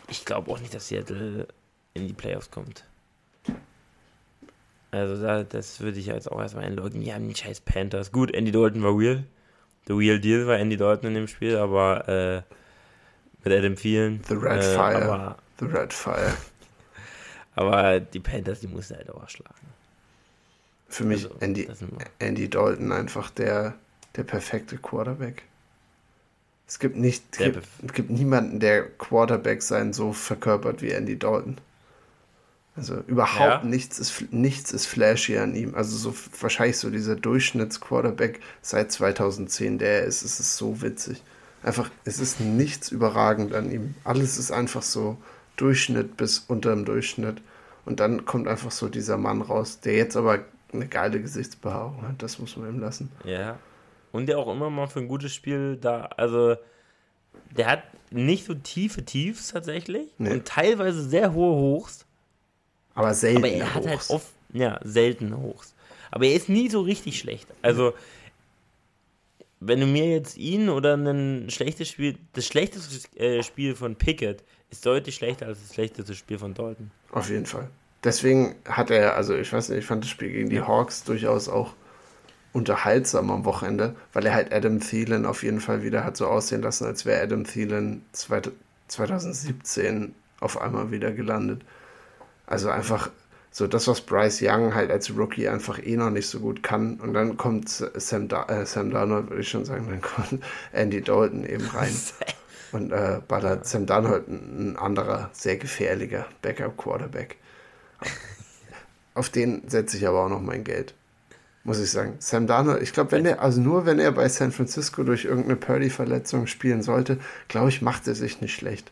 ich 0.07 0.23
glaube 0.23 0.49
auch 0.49 0.61
nicht, 0.61 0.73
dass 0.73 0.87
Seattle 0.87 1.49
in 1.93 2.07
die 2.07 2.13
Playoffs 2.13 2.51
kommt. 2.51 2.85
Also 4.91 5.21
da, 5.21 5.43
das 5.43 5.81
würde 5.81 5.99
ich 5.99 6.05
jetzt 6.05 6.31
auch 6.31 6.39
erstmal 6.39 6.63
einloggen. 6.63 7.01
Die 7.01 7.13
haben 7.13 7.27
die 7.27 7.35
scheiß 7.35 7.59
Panthers. 7.59 8.13
Gut, 8.13 8.33
Andy 8.33 8.53
Dalton 8.53 8.81
war 8.83 8.97
real. 8.97 9.25
The 9.87 9.93
real 9.93 10.17
deal 10.17 10.47
war 10.47 10.57
Andy 10.57 10.77
Dalton 10.77 11.09
in 11.09 11.15
dem 11.15 11.27
Spiel, 11.27 11.57
aber 11.57 12.07
äh, 12.07 12.41
mit 13.43 13.51
Adam 13.51 13.75
Thielen. 13.75 14.21
The 14.29 14.35
Red 14.35 14.63
äh, 14.63 14.75
Fire. 14.75 15.03
Aber, 15.03 15.37
The 15.59 15.65
Red 15.65 15.91
Fire. 15.91 16.33
aber 17.55 17.99
die 17.99 18.21
Panthers, 18.21 18.61
die 18.61 18.67
mussten 18.67 18.95
halt 18.95 19.09
auch 19.09 19.27
schlagen. 19.27 19.75
Für 20.95 21.03
mich 21.03 21.25
also, 21.25 21.35
Andy, 21.41 21.67
Andy 22.19 22.49
Dalton 22.49 22.93
einfach 22.93 23.29
der, 23.29 23.73
der 24.15 24.23
perfekte 24.23 24.77
Quarterback. 24.77 25.43
Es 26.69 26.79
gibt 26.79 26.95
nicht, 26.95 27.21
es 27.31 27.37
gibt, 27.37 27.67
es 27.85 27.93
gibt 27.93 28.09
niemanden, 28.11 28.61
der 28.61 28.87
Quarterback 28.91 29.61
sein 29.61 29.91
so 29.91 30.13
verkörpert 30.13 30.81
wie 30.81 30.91
Andy 30.91 31.19
Dalton. 31.19 31.57
Also 32.77 32.95
überhaupt 33.07 33.63
ja. 33.63 33.69
nichts 33.69 33.99
ist 33.99 34.31
nichts 34.31 34.71
ist 34.71 34.85
flashy 34.85 35.37
an 35.37 35.53
ihm. 35.53 35.75
Also 35.75 35.97
so 35.97 36.15
wahrscheinlich 36.39 36.77
so 36.77 36.89
dieser 36.89 37.17
Durchschnittsquarterback 37.17 38.39
seit 38.61 38.89
2010, 38.93 39.77
der 39.79 40.05
ist, 40.05 40.23
es 40.23 40.39
ist 40.39 40.55
so 40.55 40.81
witzig. 40.81 41.21
einfach, 41.61 41.89
es 42.05 42.19
ist 42.19 42.39
nichts 42.39 42.89
überragend 42.89 43.53
an 43.53 43.69
ihm. 43.69 43.95
Alles 44.05 44.37
ist 44.37 44.51
einfach 44.51 44.81
so 44.81 45.17
Durchschnitt 45.57 46.15
bis 46.15 46.45
unter 46.47 46.69
dem 46.69 46.85
Durchschnitt. 46.85 47.41
Und 47.83 47.99
dann 47.99 48.23
kommt 48.23 48.47
einfach 48.47 48.71
so 48.71 48.87
dieser 48.87 49.17
Mann 49.17 49.41
raus, 49.41 49.81
der 49.81 49.95
jetzt 49.95 50.15
aber 50.15 50.39
eine 50.73 50.87
geile 50.87 51.21
Gesichtsbehaarung 51.21 52.01
hat. 52.07 52.21
Das 52.21 52.39
muss 52.39 52.55
man 52.57 52.69
ihm 52.69 52.79
lassen. 52.79 53.11
Ja. 53.23 53.59
Und 54.11 54.27
der 54.27 54.39
auch 54.39 54.51
immer 54.51 54.69
mal 54.69 54.87
für 54.87 54.99
ein 54.99 55.07
gutes 55.07 55.33
Spiel 55.33 55.77
da, 55.77 56.05
also 56.17 56.55
der 57.55 57.67
hat 57.67 57.83
nicht 58.11 58.45
so 58.45 58.53
tiefe 58.53 59.03
Tiefs 59.03 59.49
tatsächlich 59.49 60.07
nee. 60.17 60.31
und 60.31 60.45
teilweise 60.45 61.03
sehr 61.03 61.33
hohe 61.33 61.55
Hochs. 61.55 62.05
Aber 62.93 63.13
selten. 63.13 63.39
Aber 63.39 63.49
er 63.49 63.73
hat 63.73 63.87
halt 63.87 64.09
oft, 64.09 64.27
ja, 64.53 64.79
selten 64.83 65.35
Hochs. 65.35 65.75
Aber 66.11 66.25
er 66.25 66.33
ist 66.33 66.47
nie 66.47 66.69
so 66.69 66.81
richtig 66.81 67.19
schlecht. 67.19 67.47
Also, 67.61 67.93
wenn 69.59 69.79
du 69.79 69.85
mir 69.85 70.09
jetzt 70.09 70.37
ihn 70.37 70.69
oder 70.69 70.95
ein 70.95 71.49
schlechtes 71.49 71.89
Spiel, 71.89 72.17
das 72.33 72.45
schlechteste 72.45 73.19
äh, 73.19 73.43
Spiel 73.43 73.75
von 73.75 73.95
Pickett 73.95 74.43
ist 74.69 74.85
deutlich 74.85 75.15
schlechter 75.15 75.47
als 75.47 75.61
das 75.61 75.73
schlechteste 75.73 76.15
Spiel 76.15 76.37
von 76.37 76.53
Dalton. 76.53 76.91
Auf 77.11 77.29
jeden 77.29 77.45
Fall. 77.45 77.69
Deswegen 78.05 78.55
hat 78.69 78.91
er, 78.91 79.15
also 79.15 79.35
ich 79.35 79.51
weiß 79.51 79.69
nicht, 79.69 79.79
ich 79.79 79.85
fand 79.85 80.03
das 80.03 80.11
Spiel 80.11 80.31
gegen 80.31 80.49
die 80.49 80.61
Hawks 80.61 81.03
durchaus 81.03 81.49
auch 81.49 81.73
unterhaltsam 82.53 83.31
am 83.31 83.43
Wochenende, 83.45 83.95
weil 84.13 84.27
er 84.27 84.35
halt 84.35 84.53
Adam 84.53 84.79
Thielen 84.79 85.25
auf 85.25 85.43
jeden 85.43 85.59
Fall 85.59 85.83
wieder 85.83 86.05
hat 86.05 86.15
so 86.15 86.27
aussehen 86.27 86.61
lassen, 86.61 86.85
als 86.85 87.05
wäre 87.05 87.23
Adam 87.23 87.43
Thielen 87.43 88.05
2017 88.13 90.13
auf 90.39 90.61
einmal 90.61 90.91
wieder 90.91 91.11
gelandet. 91.11 91.63
Also 92.45 92.69
einfach 92.69 93.09
so 93.49 93.67
das, 93.67 93.87
was 93.87 94.01
Bryce 94.01 94.41
Young 94.43 94.75
halt 94.75 94.91
als 94.91 95.17
Rookie 95.17 95.49
einfach 95.49 95.79
eh 95.83 95.97
noch 95.97 96.11
nicht 96.11 96.27
so 96.27 96.39
gut 96.39 96.61
kann. 96.61 96.99
Und 96.99 97.13
dann 97.13 97.37
kommt 97.37 97.69
Sam, 97.69 98.27
da 98.27 98.43
äh, 98.43 98.67
Sam 98.67 98.91
Darnold, 98.91 99.29
würde 99.29 99.41
ich 99.41 99.49
schon 99.49 99.65
sagen, 99.65 99.87
dann 99.89 100.01
kommt 100.01 100.43
Andy 100.73 101.01
Dalton 101.01 101.43
eben 101.43 101.65
rein. 101.67 101.95
und 102.71 102.91
äh, 102.91 103.19
ballert 103.27 103.65
Sam 103.65 103.87
Darnold 103.87 104.27
ein 104.27 104.77
anderer, 104.77 105.31
sehr 105.33 105.57
gefährlicher 105.57 106.27
Backup-Quarterback. 106.43 107.37
Auf 109.13 109.29
den 109.29 109.67
setze 109.67 109.97
ich 109.97 110.07
aber 110.07 110.25
auch 110.25 110.29
noch 110.29 110.41
mein 110.41 110.63
Geld. 110.63 110.93
Muss 111.63 111.79
ich 111.79 111.89
sagen. 111.89 112.15
Sam 112.19 112.45
Darnold, 112.45 112.83
ich 112.83 112.93
glaube, 112.93 113.11
wenn 113.11 113.25
er, 113.25 113.41
also 113.41 113.59
nur 113.59 113.85
wenn 113.87 113.97
er 113.97 114.11
bei 114.11 114.29
San 114.29 114.51
Francisco 114.51 115.03
durch 115.03 115.25
irgendeine 115.25 115.55
Purdy-Verletzung 115.55 116.45
spielen 116.45 116.83
sollte, 116.83 117.17
glaube 117.47 117.69
ich, 117.69 117.81
macht 117.81 118.07
er 118.07 118.13
sich 118.13 118.39
nicht 118.39 118.53
schlecht. 118.53 118.91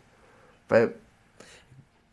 Weil 0.70 0.94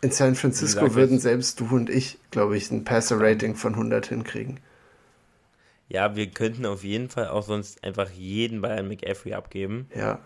in 0.03 0.11
San 0.11 0.35
Francisco 0.35 0.95
würden 0.95 1.19
selbst 1.19 1.61
du 1.61 1.67
und 1.75 1.89
ich, 1.89 2.19
glaube 2.31 2.57
ich, 2.57 2.71
ein 2.71 2.85
Passer-Rating 2.85 3.55
von 3.55 3.75
100 3.75 4.07
hinkriegen. 4.07 4.61
Ja, 5.89 6.15
wir 6.15 6.29
könnten 6.29 6.67
auf 6.67 6.85
jeden 6.85 7.09
Fall 7.09 7.29
auch 7.29 7.43
sonst 7.43 7.83
einfach 7.83 8.11
jeden 8.11 8.61
Bayern 8.61 8.89
McAfee 8.89 9.35
abgeben. 9.35 9.89
Ja. 9.95 10.21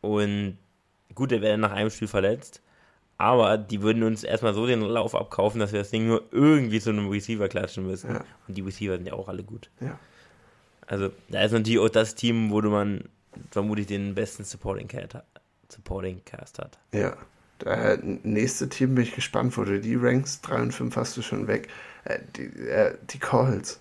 Und 0.00 0.58
gut, 1.14 1.32
er 1.32 1.40
wäre 1.40 1.56
nach 1.56 1.72
einem 1.72 1.90
Spiel 1.90 2.08
verletzt. 2.08 2.60
Aber 3.18 3.58
die 3.58 3.82
würden 3.82 4.04
uns 4.04 4.22
erstmal 4.22 4.54
so 4.54 4.66
den 4.66 4.80
Lauf 4.80 5.16
abkaufen, 5.16 5.58
dass 5.58 5.72
wir 5.72 5.80
das 5.80 5.90
Ding 5.90 6.06
nur 6.06 6.22
irgendwie 6.30 6.80
zu 6.80 6.90
einem 6.90 7.08
Receiver 7.08 7.48
klatschen 7.48 7.84
müssen. 7.84 8.12
Ja. 8.12 8.24
Und 8.46 8.56
die 8.56 8.62
Receiver 8.62 8.96
sind 8.96 9.06
ja 9.06 9.14
auch 9.14 9.28
alle 9.28 9.42
gut. 9.42 9.70
Ja. 9.80 9.98
Also, 10.86 11.10
da 11.28 11.42
ist 11.42 11.52
natürlich 11.52 11.80
auch 11.80 11.88
das 11.88 12.14
Team, 12.14 12.50
wo 12.50 12.62
man 12.62 13.04
vermutlich 13.50 13.88
den 13.88 14.14
besten 14.14 14.44
Supporting 14.44 14.86
Cast, 14.86 15.18
Supporting 15.68 16.22
Cast 16.24 16.60
hat. 16.60 16.78
Ja. 16.92 17.16
Das 17.58 17.98
nächste 18.22 18.68
Team 18.68 18.94
bin 18.94 19.02
ich 19.02 19.14
gespannt, 19.16 19.56
wo 19.56 19.64
du 19.64 19.80
die 19.80 19.96
rankst. 19.96 20.46
3 20.46 20.62
und 20.62 20.72
5 20.72 20.94
hast 20.94 21.16
du 21.16 21.22
schon 21.22 21.48
weg. 21.48 21.68
Äh, 22.04 22.20
die, 22.36 22.44
äh, 22.68 22.94
die 23.10 23.18
Calls. 23.18 23.80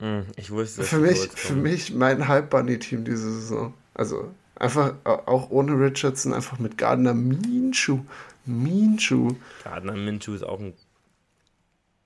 Mm, 0.00 0.20
ich 0.36 0.50
wusste 0.50 0.82
für 0.82 0.98
mich, 0.98 1.18
für 1.18 1.54
mich 1.54 1.94
mein 1.94 2.28
Hype 2.28 2.50
Bunny 2.50 2.78
Team 2.78 3.04
diese 3.04 3.32
Saison. 3.32 3.72
Also 3.94 4.30
einfach 4.56 4.94
auch 5.04 5.50
ohne 5.50 5.72
Richardson, 5.72 6.32
einfach 6.32 6.58
mit 6.58 6.78
Gardner 6.78 7.14
Minshew. 7.14 8.00
Minshew. 8.44 9.34
Gardner 9.64 9.94
Minshew 9.94 10.34
ist 10.34 10.44
auch 10.44 10.60
ein. 10.60 10.74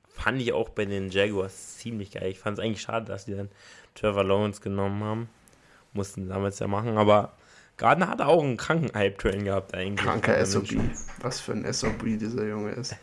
Fand 0.08 0.40
ich 0.42 0.52
auch 0.52 0.68
bei 0.68 0.84
den 0.84 1.10
Jaguars 1.10 1.78
ziemlich 1.78 2.10
geil. 2.10 2.28
Ich 2.30 2.38
fand 2.38 2.58
es 2.58 2.64
eigentlich 2.64 2.82
schade, 2.82 3.06
dass 3.06 3.24
die 3.24 3.34
dann 3.34 3.48
Trevor 3.94 4.24
Lawrence 4.24 4.60
genommen 4.60 5.02
haben. 5.02 5.28
Mussten 5.92 6.28
damals 6.28 6.58
ja 6.58 6.66
machen, 6.66 6.98
aber 6.98 7.32
Gardner 7.76 8.08
hat 8.08 8.20
auch 8.20 8.42
einen 8.42 8.58
kranken 8.58 8.90
Hype-Train 8.94 9.44
gehabt 9.44 9.74
eigentlich. 9.74 10.06
Kranker 10.06 10.44
SOB. 10.44 10.68
Was 11.22 11.40
für 11.40 11.52
ein 11.52 11.72
SOB 11.72 12.18
dieser 12.18 12.46
Junge 12.46 12.72
ist. 12.72 12.94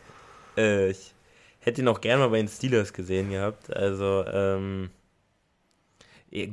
Äh, 0.56 0.90
ich 0.90 1.14
hätte 1.58 1.80
ihn 1.80 1.88
auch 1.88 2.00
gerne 2.00 2.22
mal 2.22 2.30
bei 2.30 2.38
den 2.38 2.48
Steelers 2.48 2.92
gesehen 2.92 3.30
gehabt. 3.30 3.74
Also, 3.74 4.24
ähm, 4.32 4.90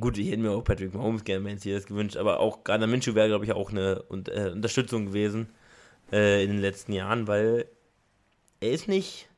gut, 0.00 0.18
ich 0.18 0.28
hätte 0.28 0.38
mir 0.38 0.52
auch 0.52 0.62
Patrick 0.62 0.94
Mahomes 0.94 1.24
gerne 1.24 1.44
bei 1.44 1.50
den 1.50 1.58
Steelers 1.58 1.86
gewünscht, 1.86 2.16
aber 2.16 2.40
auch 2.40 2.64
Gardner 2.64 2.86
Minshew 2.86 3.14
wäre, 3.14 3.28
glaube 3.28 3.44
ich, 3.44 3.52
auch 3.52 3.70
eine 3.70 4.04
äh, 4.10 4.50
Unterstützung 4.50 5.06
gewesen 5.06 5.48
äh, 6.12 6.42
in 6.42 6.50
den 6.50 6.60
letzten 6.60 6.92
Jahren, 6.92 7.28
weil 7.28 7.66
er 8.60 8.70
ist 8.70 8.88
nicht 8.88 9.28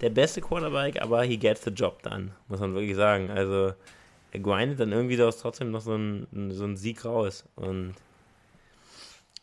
der 0.00 0.10
beste 0.10 0.40
Quarterback, 0.40 1.00
aber 1.00 1.22
he 1.22 1.36
gets 1.36 1.64
the 1.64 1.70
job 1.70 2.02
done, 2.02 2.32
muss 2.48 2.60
man 2.60 2.74
wirklich 2.74 2.96
sagen. 2.96 3.30
Also, 3.30 3.74
er 4.32 4.40
grindet 4.40 4.80
dann 4.80 4.92
irgendwie 4.92 5.16
daraus 5.16 5.38
trotzdem 5.38 5.70
noch 5.70 5.80
so 5.80 5.94
einen, 5.94 6.52
so 6.52 6.64
einen 6.64 6.76
Sieg 6.76 7.04
raus 7.04 7.44
und 7.56 7.94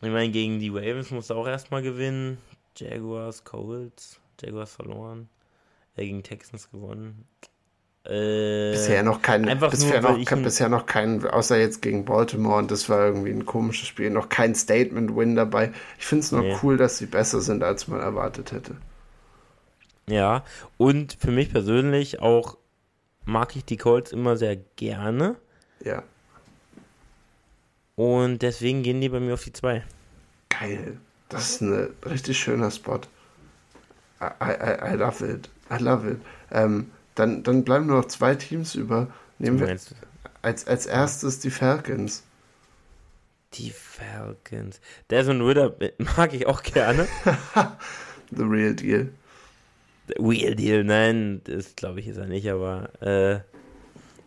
ich 0.02 0.10
meine, 0.10 0.30
gegen 0.30 0.60
die 0.60 0.68
Ravens 0.68 1.10
musste 1.10 1.34
auch 1.34 1.46
erstmal 1.46 1.80
gewinnen. 1.82 2.36
Jaguars, 2.76 3.44
Colts, 3.44 4.20
Jaguars 4.40 4.72
verloren. 4.74 5.30
Er 5.94 6.04
gegen 6.04 6.22
Texans 6.22 6.70
gewonnen. 6.70 7.26
Äh, 8.08 8.70
bisher 8.70 9.02
noch 9.02 9.20
kein, 9.20 9.42
bisher, 9.58 10.00
nur, 10.00 10.12
noch, 10.12 10.24
kein, 10.24 10.42
bisher 10.42 10.68
noch 10.68 10.86
kein, 10.86 11.26
außer 11.26 11.58
jetzt 11.58 11.82
gegen 11.82 12.04
Baltimore 12.04 12.58
und 12.58 12.70
das 12.70 12.88
war 12.88 13.06
irgendwie 13.06 13.30
ein 13.30 13.46
komisches 13.46 13.88
Spiel, 13.88 14.10
noch 14.10 14.28
kein 14.28 14.54
Statement-Win 14.54 15.34
dabei. 15.34 15.72
Ich 15.98 16.06
finde 16.06 16.22
es 16.24 16.30
nur 16.30 16.42
nee. 16.42 16.56
cool, 16.62 16.76
dass 16.76 16.98
sie 16.98 17.06
besser 17.06 17.40
sind, 17.40 17.64
als 17.64 17.88
man 17.88 18.00
erwartet 18.00 18.52
hätte. 18.52 18.76
Ja, 20.08 20.44
und 20.76 21.16
für 21.18 21.32
mich 21.32 21.50
persönlich 21.50 22.20
auch 22.20 22.58
mag 23.24 23.56
ich 23.56 23.64
die 23.64 23.76
Colts 23.76 24.12
immer 24.12 24.36
sehr 24.36 24.54
gerne. 24.54 25.34
Ja. 25.84 26.04
Und 27.96 28.42
deswegen 28.42 28.84
gehen 28.84 29.00
die 29.00 29.08
bei 29.08 29.18
mir 29.18 29.34
auf 29.34 29.42
die 29.42 29.52
2. 29.52 29.82
Geil. 30.48 30.98
Das 31.28 31.50
ist 31.50 31.60
ein 31.60 31.88
richtig 32.04 32.38
schöner 32.38 32.70
Spot. 32.70 33.00
I, 34.20 34.26
I, 34.40 34.92
I 34.92 34.96
love 34.96 35.26
it. 35.26 35.50
I 35.70 35.82
love 35.82 36.08
it. 36.08 36.20
Ähm, 36.52 36.92
dann, 37.16 37.42
dann 37.42 37.64
bleiben 37.64 37.86
nur 37.86 37.98
noch 37.98 38.06
zwei 38.06 38.34
Teams 38.34 38.74
über. 38.74 39.08
Nehmen 39.38 39.58
wir 39.60 39.76
als, 40.42 40.66
als 40.66 40.86
erstes 40.86 41.40
die 41.40 41.50
Falcons. 41.50 42.22
Die 43.54 43.70
Falcons. 43.70 44.80
Desmond 45.10 45.42
Ritter 45.42 45.74
mag 46.16 46.32
ich 46.32 46.46
auch 46.46 46.62
gerne. 46.62 47.08
The 48.30 48.42
real 48.42 48.74
deal. 48.74 49.08
The 50.08 50.22
real 50.22 50.54
deal, 50.54 50.84
nein, 50.84 51.40
das 51.44 51.74
glaube 51.74 52.00
ich 52.00 52.06
ist 52.06 52.16
er 52.16 52.26
nicht, 52.26 52.48
aber 52.48 52.90
äh, 53.00 53.40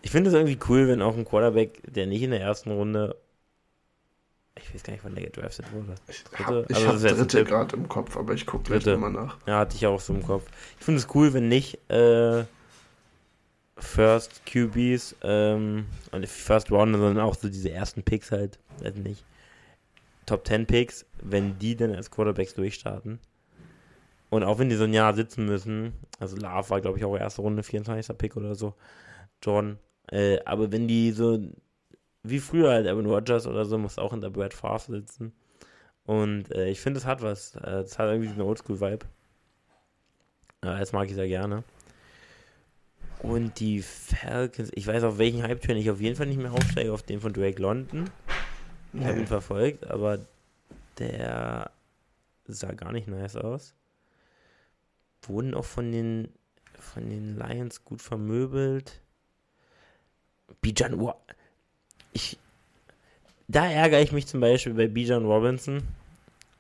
ich 0.01 0.11
finde 0.11 0.29
es 0.29 0.33
irgendwie 0.33 0.59
cool, 0.67 0.87
wenn 0.87 1.01
auch 1.01 1.15
ein 1.15 1.25
Quarterback, 1.25 1.81
der 1.85 2.05
nicht 2.05 2.21
in 2.21 2.31
der 2.31 2.41
ersten 2.41 2.71
Runde 2.71 3.15
ich 4.61 4.73
weiß 4.73 4.83
gar 4.83 4.93
nicht, 4.93 5.03
wann 5.03 5.15
der 5.15 5.25
gedraftet 5.25 5.65
wurde. 5.71 5.95
Ich 6.07 6.45
habe 6.45 6.65
also 6.69 7.09
hab 7.09 7.15
dritte 7.15 7.43
gerade 7.45 7.75
im 7.75 7.87
Kopf, 7.87 8.17
aber 8.17 8.33
ich 8.33 8.45
gucke 8.45 8.65
gleich 8.65 8.85
nochmal 8.85 9.11
nach. 9.11 9.37
Ja, 9.47 9.59
hatte 9.59 9.75
ich 9.75 9.87
auch 9.87 9.99
so 9.99 10.13
im 10.13 10.23
Kopf. 10.23 10.45
Ich 10.79 10.85
finde 10.85 10.99
es 10.99 11.07
cool, 11.15 11.33
wenn 11.33 11.47
nicht 11.47 11.79
äh, 11.89 12.43
First 13.82 14.45
QBs 14.45 15.15
ähm, 15.23 15.86
und 16.11 16.27
First 16.27 16.71
Round, 16.71 16.95
sondern 16.95 17.19
auch 17.19 17.36
so 17.36 17.49
diese 17.49 17.71
ersten 17.71 18.03
Picks 18.03 18.32
halt, 18.32 18.59
halt 18.84 18.97
nicht. 18.97 19.23
Top 20.25 20.45
10 20.45 20.67
Picks, 20.67 21.05
wenn 21.21 21.57
die 21.59 21.75
dann 21.75 21.95
als 21.95 22.11
Quarterbacks 22.11 22.53
durchstarten. 22.53 23.19
Und 24.30 24.43
auch 24.43 24.59
wenn 24.59 24.69
die 24.69 24.75
so 24.75 24.84
ein 24.84 24.93
Jahr 24.93 25.13
sitzen 25.15 25.45
müssen, 25.45 25.93
also 26.19 26.36
Love 26.38 26.69
war, 26.69 26.82
glaube 26.82 26.99
ich, 26.99 27.05
auch 27.05 27.17
erste 27.17 27.41
Runde, 27.41 27.63
24. 27.63 28.15
Pick 28.17 28.38
oder 28.38 28.53
so, 28.53 28.75
John. 29.41 29.80
Äh, 30.11 30.39
aber 30.45 30.71
wenn 30.71 30.88
die 30.88 31.11
so 31.11 31.39
wie 32.23 32.39
früher 32.39 32.69
halt 32.71 32.88
Aaron 32.88 33.05
Rodgers 33.05 33.47
oder 33.47 33.65
so, 33.65 33.77
muss 33.77 33.97
auch 33.97 34.13
in 34.13 34.21
der 34.21 34.30
Brad 34.30 34.53
Favre 34.53 34.91
sitzen. 34.91 35.34
Und 36.05 36.51
äh, 36.51 36.69
ich 36.69 36.82
finde, 36.82 36.99
es 36.99 37.05
hat 37.05 37.21
was. 37.21 37.55
Äh, 37.55 37.82
es 37.82 37.97
hat 37.97 38.07
irgendwie 38.07 38.27
diesen 38.27 38.41
Oldschool-Vibe. 38.41 39.05
Äh, 40.61 40.80
das 40.80 40.91
mag 40.91 41.07
ich 41.07 41.15
sehr 41.15 41.27
gerne. 41.27 41.63
Und 43.22 43.59
die 43.59 43.82
Falcons, 43.82 44.72
ich 44.74 44.88
weiß 44.88 45.03
auf 45.03 45.17
welchen 45.17 45.43
Hype-Train 45.43 45.78
ich 45.78 45.89
auf 45.89 45.99
jeden 45.99 46.15
Fall 46.15 46.28
nicht 46.28 46.39
mehr 46.39 46.53
aufsteige, 46.53 46.93
auf 46.93 47.03
den 47.03 47.20
von 47.20 47.34
Drake 47.34 47.61
London. 47.61 48.09
Ich 48.93 49.03
habe 49.03 49.20
ihn 49.20 49.28
verfolgt, 49.28 49.86
aber 49.88 50.20
der 50.97 51.72
sah 52.47 52.72
gar 52.72 52.91
nicht 52.91 53.07
nice 53.07 53.36
aus. 53.36 53.76
Wurden 55.24 55.53
auch 55.53 55.65
von 55.65 55.91
den, 55.91 56.30
von 56.80 57.09
den 57.09 57.38
Lions 57.38 57.84
gut 57.84 58.01
vermöbelt. 58.01 59.01
Bijan, 60.61 61.13
ich, 62.13 62.39
da 63.47 63.70
ärgere 63.70 64.01
ich 64.01 64.11
mich 64.11 64.28
zum 64.28 64.39
Beispiel 64.39 64.74
bei 64.74 64.88
Bijan 64.88 65.26
Robinson, 65.26 65.84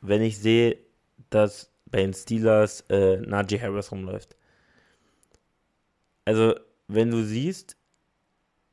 wenn 0.01 0.21
ich 0.21 0.37
sehe, 0.37 0.77
dass 1.29 1.71
bei 1.85 1.99
den 2.01 2.13
Steelers 2.13 2.81
äh, 2.89 3.17
Najee 3.17 3.59
Harris 3.59 3.91
rumläuft. 3.91 4.35
Also, 6.29 6.53
wenn 6.87 7.09
du 7.09 7.25
siehst, 7.25 7.75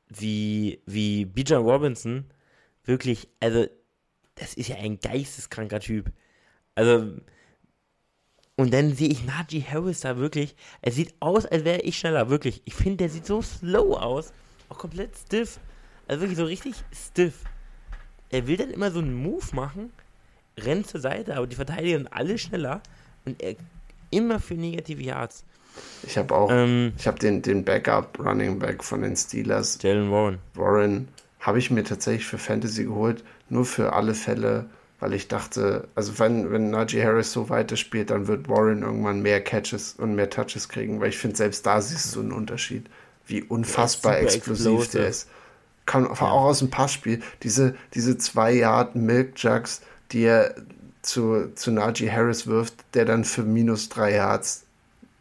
wie, 0.09 0.83
wie 0.85 1.25
Bijan 1.25 1.63
Robinson, 1.63 2.27
wirklich, 2.85 3.29
also, 3.41 3.67
das 4.35 4.53
ist 4.53 4.69
ja 4.69 4.77
ein 4.77 5.01
geisteskranker 5.01 5.81
Typ. 5.81 6.13
Also, 6.75 7.15
und 8.57 8.75
dann 8.75 8.95
sehe 8.95 9.09
ich 9.09 9.25
Najee 9.25 9.63
Harris 9.63 10.01
da 10.01 10.19
wirklich. 10.19 10.55
Er 10.83 10.93
sieht 10.93 11.15
aus, 11.19 11.47
als 11.47 11.65
wäre 11.65 11.81
ich 11.81 11.99
schneller, 11.99 12.29
wirklich. 12.29 12.61
Ich 12.67 12.75
finde, 12.75 12.99
der 12.99 13.09
sieht 13.09 13.25
so 13.25 13.41
slow 13.41 13.97
aus. 13.97 14.35
Auch 14.69 14.77
komplett 14.77 15.17
stiff. 15.17 15.59
Also 16.09 16.21
wirklich 16.21 16.37
so 16.37 16.45
richtig 16.45 16.75
stiff. 16.93 17.43
Er 18.29 18.47
will 18.47 18.59
dann 18.59 18.71
immer 18.71 18.91
so 18.91 18.99
einen 18.99 19.15
Move 19.15 19.47
machen, 19.55 19.95
rennt 20.59 20.89
zur 20.89 21.01
Seite, 21.01 21.35
aber 21.35 21.47
die 21.47 21.57
Verteidiger 21.57 21.97
sind 21.97 22.13
alle 22.13 22.37
schneller. 22.37 22.83
Und 23.25 23.43
er 23.43 23.57
immer 24.11 24.41
für 24.41 24.57
negative 24.57 25.03
Yards. 25.03 25.47
Ich 26.07 26.17
habe 26.17 26.35
auch, 26.35 26.51
ähm, 26.51 26.93
ich 26.99 27.07
habe 27.07 27.19
den, 27.19 27.43
den 27.43 27.65
Backup 27.65 28.19
Running 28.19 28.59
Back 28.59 28.85
von 28.85 29.03
den 29.03 29.17
Steelers. 29.17 29.79
Jalen 29.83 30.11
Warren. 30.11 30.39
Warren 30.55 31.09
habe 31.41 31.59
ich 31.59 31.71
mir 31.71 31.85
tatsächlich 31.85 32.27
für 32.27 32.39
Fantasy 32.39 32.85
geholt, 32.85 33.23
nur 33.49 33.65
für 33.65 33.93
alle 33.93 34.15
Fälle, 34.15 34.67
weil 35.01 35.13
ich 35.13 35.29
dachte, 35.29 35.89
also 35.95 36.19
wenn, 36.19 36.51
wenn 36.51 36.71
Najee 36.71 37.05
Harris 37.05 37.33
so 37.33 37.49
weiterspielt, 37.49 38.11
dann 38.11 38.27
wird 38.27 38.49
Warren 38.49 38.83
irgendwann 38.83 39.23
mehr 39.23 39.41
Catches 39.43 39.95
und 39.99 40.15
mehr 40.15 40.31
Touches 40.31 40.69
kriegen, 40.69 41.01
weil 41.01 41.11
ich 41.11 41.19
finde, 41.19 41.37
selbst 41.37 41.67
da 41.67 41.81
siehst 41.81 42.15
du 42.17 42.21
einen 42.21 42.33
Unterschied, 42.33 42.87
wie 43.27 43.43
unfassbar 43.43 44.19
explosiv 44.19 44.67
explosive. 44.67 44.99
der 44.99 45.09
ist. 45.09 45.29
Kann 45.85 46.05
ja. 46.05 46.11
auch 46.11 46.47
aus 46.47 46.61
dem 46.61 46.71
Passspiel, 46.71 47.21
diese, 47.43 47.77
diese 47.95 48.19
zwei 48.19 48.53
Yard 48.53 48.97
Milk 48.97 49.39
Jugs, 49.39 49.83
die 50.11 50.23
er 50.23 50.55
zu, 51.03 51.53
zu 51.55 51.71
Najee 51.71 52.11
Harris 52.11 52.47
wirft, 52.49 52.75
der 52.95 53.05
dann 53.05 53.25
für 53.25 53.43
minus 53.43 53.89
drei 53.89 54.15
Yards 54.15 54.66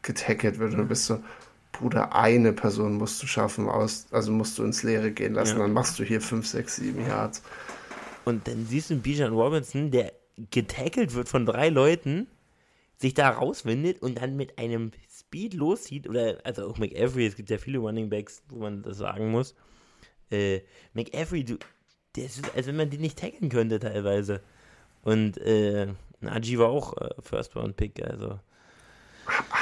getackelt 0.05 0.59
wird 0.59 0.71
und 0.73 0.79
du 0.79 0.85
bist 0.85 1.05
so, 1.05 1.21
Bruder, 1.73 2.15
eine 2.15 2.53
Person 2.53 2.95
musst 2.95 3.21
du 3.21 3.27
schaffen, 3.27 3.67
aus, 3.67 4.07
also 4.11 4.31
musst 4.31 4.57
du 4.57 4.63
ins 4.63 4.83
Leere 4.83 5.11
gehen 5.11 5.33
lassen, 5.33 5.57
ja. 5.57 5.63
dann 5.63 5.73
machst 5.73 5.99
du 5.99 6.03
hier 6.03 6.21
5, 6.21 6.47
6, 6.47 6.75
7 6.77 7.07
Yards. 7.07 7.41
Und 8.23 8.47
dann 8.47 8.65
siehst 8.65 8.89
du 8.89 8.95
Bijan 8.95 9.33
Robinson, 9.33 9.91
der 9.91 10.13
getackelt 10.51 11.13
wird 11.13 11.27
von 11.27 11.45
drei 11.45 11.69
Leuten, 11.69 12.27
sich 12.97 13.13
da 13.13 13.29
rauswindet 13.29 14.01
und 14.01 14.21
dann 14.21 14.37
mit 14.37 14.57
einem 14.57 14.91
Speed 15.11 15.53
loszieht, 15.53 16.07
oder, 16.07 16.37
also 16.45 16.67
auch 16.67 16.77
McAfee, 16.77 17.27
es 17.27 17.35
gibt 17.35 17.49
ja 17.49 17.57
viele 17.57 17.79
Running 17.79 18.09
Backs, 18.09 18.41
wo 18.47 18.59
man 18.59 18.81
das 18.81 18.97
sagen 18.97 19.31
muss. 19.31 19.53
Äh, 20.31 20.61
McAfee, 20.93 21.43
du, 21.43 21.57
der 22.15 22.25
ist, 22.25 22.55
als 22.55 22.67
wenn 22.67 22.77
man 22.77 22.89
den 22.89 23.01
nicht 23.01 23.19
tackeln 23.19 23.49
könnte 23.49 23.79
teilweise. 23.79 24.41
Und 25.01 25.37
äh, 25.37 25.87
Najee 26.21 26.57
war 26.57 26.69
auch 26.69 26.95
äh, 26.97 27.09
First 27.19 27.55
Round 27.55 27.75
Pick, 27.75 28.01
also 28.01 28.39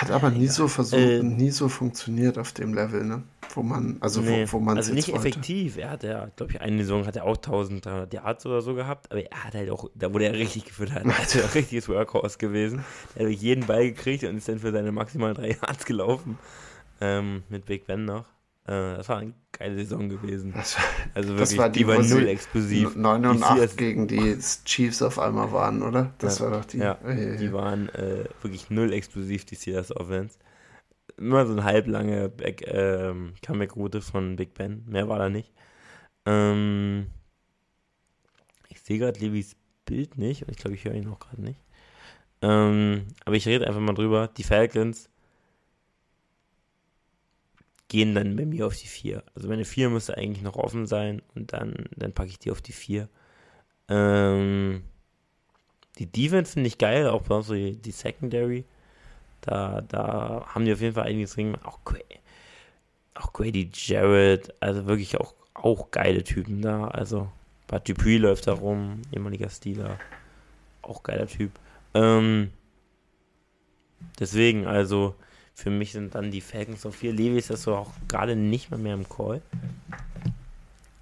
hat 0.01 0.11
aber 0.11 0.29
nie 0.29 0.47
so 0.47 0.67
versucht, 0.67 0.99
äh, 1.01 1.23
nie 1.23 1.51
so 1.51 1.69
funktioniert 1.69 2.37
auf 2.37 2.51
dem 2.51 2.73
Level, 2.73 3.03
ne? 3.03 3.23
Wo 3.55 3.61
man, 3.61 3.97
also 3.99 4.21
nee, 4.21 4.45
wo, 4.47 4.53
wo 4.53 4.59
man 4.59 4.77
Also 4.77 4.93
nicht 4.93 5.11
wollte. 5.11 5.27
effektiv. 5.27 5.77
Er 5.77 5.91
hat 5.91 6.03
ja, 6.03 6.29
glaube 6.35 6.53
ich, 6.53 6.61
eine 6.61 6.77
Saison 6.83 7.05
hat 7.05 7.15
er 7.15 7.25
auch 7.25 7.35
1300 7.37 8.13
Yards 8.13 8.45
oder 8.45 8.61
so 8.61 8.73
gehabt, 8.73 9.11
aber 9.11 9.21
er 9.29 9.43
hat 9.43 9.53
halt 9.53 9.69
auch, 9.69 9.89
da 9.95 10.13
wurde 10.13 10.25
er 10.25 10.33
richtig 10.33 10.65
gefüttert. 10.65 11.05
Er 11.05 11.17
hat 11.17 11.33
ja 11.35 11.43
ein 11.43 11.49
richtiges 11.49 11.87
Workhorse 11.89 12.37
gewesen. 12.37 12.83
Er 13.15 13.27
hat 13.27 13.33
jeden 13.33 13.65
Ball 13.67 13.85
gekriegt 13.91 14.23
und 14.23 14.37
ist 14.37 14.47
dann 14.47 14.59
für 14.59 14.71
seine 14.71 14.91
maximal 14.91 15.33
drei 15.33 15.49
Yards 15.61 15.85
gelaufen. 15.85 16.37
Ähm, 17.01 17.43
mit 17.49 17.65
Big 17.65 17.85
Ben 17.85 18.05
noch. 18.05 18.25
Äh, 18.65 18.95
das 18.97 19.09
war 19.09 19.17
eine 19.17 19.33
geile 19.51 19.75
Saison 19.77 20.07
gewesen. 20.09 20.53
Das, 20.55 20.77
also 21.13 21.29
wirklich, 21.29 21.49
das 21.49 21.57
war 21.57 21.69
die, 21.69 21.79
die 21.79 21.87
war 21.87 22.01
null 22.01 22.27
explosiv. 22.27 22.95
9 22.95 23.25
und 23.25 23.43
8 23.43 23.77
gegen 23.77 24.07
die 24.07 24.37
Chiefs 24.65 25.01
auf 25.01 25.19
einmal 25.19 25.51
waren, 25.51 25.81
oder? 25.81 26.13
Das 26.19 26.39
ja, 26.39 26.45
war 26.45 26.59
doch 26.59 26.65
die. 26.65 26.77
Ja, 26.77 26.97
die 27.03 27.51
waren 27.51 27.89
äh, 27.89 28.25
wirklich 28.41 28.69
null 28.69 28.93
explosiv, 28.93 29.45
die 29.45 29.55
Steelers 29.55 29.95
Offense. 29.95 30.37
Immer 31.17 31.45
so 31.45 31.53
eine 31.53 31.63
halblange 31.63 32.31
äh, 32.41 33.13
Comeback-Route 33.45 34.01
von 34.01 34.35
Big 34.37 34.53
Ben. 34.53 34.83
Mehr 34.87 35.09
war 35.09 35.19
da 35.19 35.29
nicht. 35.29 35.51
Ähm, 36.25 37.07
ich 38.69 38.81
sehe 38.81 38.97
gerade 38.97 39.19
Levis 39.19 39.55
Bild 39.85 40.17
nicht 40.17 40.43
und 40.43 40.51
ich 40.51 40.57
glaube, 40.57 40.75
ich 40.75 40.85
höre 40.85 40.93
ihn 40.93 41.09
auch 41.09 41.19
gerade 41.19 41.41
nicht. 41.41 41.59
Ähm, 42.41 43.07
aber 43.25 43.35
ich 43.35 43.47
rede 43.47 43.67
einfach 43.67 43.81
mal 43.81 43.93
drüber. 43.93 44.29
Die 44.37 44.43
Falcons 44.43 45.09
gehen 47.93 48.15
dann 48.15 48.35
bei 48.35 48.47
mir 48.47 48.65
auf 48.65 48.75
die 48.75 48.87
4. 48.87 49.21
Also 49.35 49.47
meine 49.47 49.65
4 49.65 49.91
müsste 49.91 50.17
eigentlich 50.17 50.41
noch 50.41 50.55
offen 50.55 50.87
sein 50.87 51.21
und 51.35 51.53
dann, 51.53 51.75
dann 51.95 52.11
packe 52.11 52.29
ich 52.29 52.39
die 52.39 52.49
auf 52.49 52.59
die 52.59 52.71
4. 52.71 53.07
Ähm, 53.87 54.81
die 55.99 56.07
Defense 56.07 56.53
finde 56.53 56.69
ich 56.69 56.79
geil, 56.79 57.07
auch 57.07 57.21
besonders 57.21 57.49
die, 57.49 57.91
Secondary. 57.91 58.65
Da, 59.41 59.81
da 59.81 60.43
haben 60.47 60.65
die 60.65 60.73
auf 60.73 60.81
jeden 60.81 60.95
Fall 60.95 61.03
einiges 61.03 61.35
drin. 61.35 61.55
Auch, 61.63 61.77
auch 63.13 63.31
Grady 63.31 63.69
Jarrett, 63.71 64.55
also 64.59 64.87
wirklich 64.87 65.19
auch, 65.19 65.35
auch 65.53 65.91
geile 65.91 66.23
Typen 66.23 66.63
da. 66.63 66.87
Also 66.87 67.31
Bud 67.67 67.87
Dupree 67.87 68.17
läuft 68.17 68.47
da 68.47 68.53
rum, 68.53 69.03
ehemaliger 69.11 69.51
Steeler. 69.51 69.99
Auch 70.81 71.03
geiler 71.03 71.27
Typ. 71.27 71.51
Ähm, 71.93 72.49
deswegen, 74.19 74.65
also 74.65 75.13
für 75.53 75.69
mich 75.69 75.91
sind 75.91 76.15
dann 76.15 76.31
die 76.31 76.41
Falcons 76.41 76.85
auf 76.85 76.95
4. 76.95 77.13
Levi 77.13 77.37
ist 77.37 77.49
das 77.49 77.63
so 77.63 77.75
auch 77.75 77.91
gerade 78.07 78.35
nicht 78.35 78.71
mal 78.71 78.79
mehr 78.79 78.95
im 78.95 79.07
Call. 79.07 79.41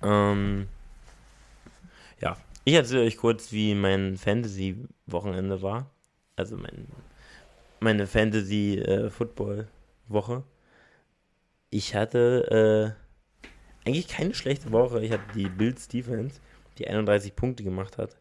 Ähm, 0.04 0.68
ja, 2.20 2.38
ich 2.66 2.74
erzähle 2.74 3.04
euch 3.04 3.18
kurz, 3.18 3.52
wie 3.52 3.76
mein 3.76 4.18
Fantasy-Wochenende 4.18 5.62
war. 5.62 5.91
Also 6.36 6.58
mein, 6.58 6.88
meine 7.80 8.08
Fantasy-Football-Woche. 8.08 10.34
Äh, 10.34 10.41
ich 11.70 11.95
hatte 11.95 12.95
äh, 13.45 13.47
eigentlich 13.88 14.10
keine 14.10 14.34
schlechte 14.34 14.72
Woche. 14.72 15.04
Ich 15.04 15.12
hatte 15.12 15.24
die 15.34 15.47
Bills 15.47 15.88
Defense, 15.88 16.41
die 16.78 16.88
31 16.88 17.36
Punkte 17.36 17.64
gemacht 17.64 17.97
hat, 17.97 18.18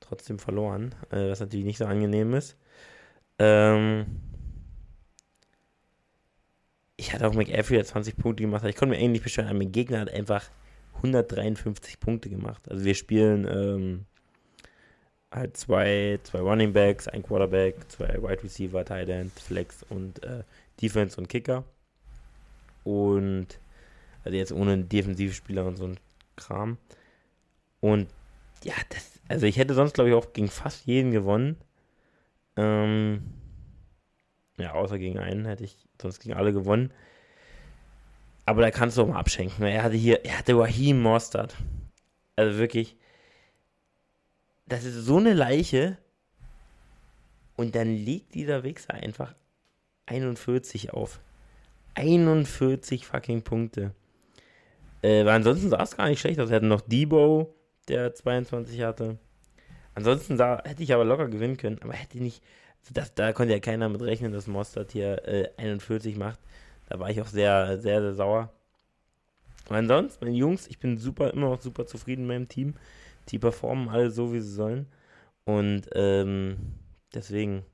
trotzdem 0.00 0.38
verloren, 0.38 0.94
äh, 1.10 1.28
was 1.28 1.40
natürlich 1.40 1.66
nicht 1.66 1.78
so 1.78 1.84
angenehm 1.84 2.32
ist. 2.34 2.56
Ähm, 3.38 4.06
ich 6.96 7.12
hatte 7.12 7.26
auch 7.26 7.34
McAfee 7.34 7.82
20 7.82 8.16
Punkte 8.16 8.42
gemacht. 8.42 8.64
Ich 8.64 8.76
konnte 8.76 8.94
mir 8.94 9.02
eigentlich 9.02 9.22
beschweren, 9.22 9.56
mein 9.58 9.72
Gegner 9.72 10.00
hat 10.00 10.10
einfach 10.12 10.48
153 10.96 12.00
Punkte 12.00 12.30
gemacht. 12.30 12.62
Also 12.68 12.84
wir 12.84 12.94
spielen 12.94 13.46
ähm, 13.46 14.06
halt 15.30 15.56
zwei, 15.56 16.18
zwei 16.22 16.40
Running 16.40 16.72
Backs, 16.72 17.08
ein 17.08 17.22
Quarterback, 17.22 17.76
zwei 17.90 18.22
Wide 18.22 18.42
Receiver, 18.42 18.84
Tight 18.84 19.08
End, 19.08 19.32
Flex 19.38 19.82
und 19.88 20.22
äh, 20.22 20.44
Defense 20.80 21.20
und 21.20 21.28
Kicker. 21.28 21.64
Und 22.84 23.58
also 24.24 24.36
jetzt 24.36 24.52
ohne 24.52 24.78
Defensivspieler 24.78 25.66
und 25.66 25.76
so 25.76 25.86
ein 25.86 25.98
Kram. 26.36 26.78
Und 27.80 28.08
ja, 28.62 28.74
das, 28.88 29.10
also 29.28 29.46
ich 29.46 29.56
hätte 29.56 29.74
sonst 29.74 29.94
glaube 29.94 30.10
ich 30.10 30.16
auch 30.16 30.32
gegen 30.32 30.48
fast 30.48 30.86
jeden 30.86 31.10
gewonnen. 31.10 31.56
Ähm, 32.56 33.22
ja, 34.56 34.72
außer 34.72 34.98
gegen 34.98 35.18
einen 35.18 35.46
hätte 35.46 35.64
ich 35.64 35.76
sonst 36.00 36.20
gegen 36.20 36.34
alle 36.34 36.52
gewonnen. 36.52 36.92
Aber 38.46 38.62
da 38.62 38.70
kannst 38.70 38.96
du 38.96 39.02
auch 39.02 39.08
mal 39.08 39.18
abschenken. 39.18 39.64
Er 39.64 39.82
hatte 39.82 39.96
hier, 39.96 40.24
er 40.24 40.38
hatte 40.38 40.58
Raheem 40.58 41.00
Mostert. 41.00 41.56
Also 42.36 42.58
wirklich, 42.58 42.96
das 44.66 44.84
ist 44.84 44.94
so 44.94 45.16
eine 45.16 45.32
Leiche. 45.32 45.98
Und 47.56 47.74
dann 47.74 47.94
liegt 47.94 48.34
dieser 48.34 48.64
Wichser 48.64 48.94
einfach 48.94 49.34
41 50.06 50.92
auf. 50.92 51.20
41 51.94 53.06
fucking 53.06 53.42
Punkte. 53.42 53.94
Äh, 55.02 55.24
weil 55.24 55.36
ansonsten 55.36 55.70
sah 55.70 55.82
es 55.82 55.96
gar 55.96 56.08
nicht 56.08 56.20
schlecht 56.20 56.40
aus. 56.40 56.50
Er 56.50 56.56
hatte 56.56 56.66
noch 56.66 56.80
Debo, 56.80 57.54
der 57.88 58.14
22 58.14 58.82
hatte. 58.82 59.18
Ansonsten 59.94 60.36
sah, 60.36 60.62
hätte 60.64 60.82
ich 60.82 60.92
aber 60.92 61.04
locker 61.04 61.28
gewinnen 61.28 61.56
können, 61.56 61.78
aber 61.82 61.92
hätte 61.92 62.18
nicht, 62.18 62.42
das, 62.92 63.14
da 63.14 63.32
konnte 63.32 63.54
ja 63.54 63.60
keiner 63.60 63.88
mit 63.88 64.02
rechnen, 64.02 64.32
dass 64.32 64.46
Mostert 64.46 64.92
hier 64.92 65.26
äh, 65.26 65.48
41 65.56 66.16
macht. 66.16 66.38
Da 66.88 66.98
war 66.98 67.10
ich 67.10 67.20
auch 67.20 67.26
sehr, 67.26 67.78
sehr, 67.78 68.00
sehr 68.00 68.14
sauer. 68.14 68.52
Aber 69.66 69.76
ansonsten, 69.76 70.24
meine 70.24 70.36
Jungs, 70.36 70.66
ich 70.66 70.78
bin 70.78 70.98
super, 70.98 71.32
immer 71.32 71.50
noch 71.50 71.62
super 71.62 71.86
zufrieden 71.86 72.26
mit 72.26 72.36
meinem 72.36 72.48
Team. 72.48 72.74
Die 73.28 73.38
performen 73.38 73.88
alle 73.88 74.10
so, 74.10 74.32
wie 74.32 74.40
sie 74.40 74.52
sollen. 74.52 74.86
Und 75.44 75.88
ähm, 75.94 76.56
deswegen 77.14 77.64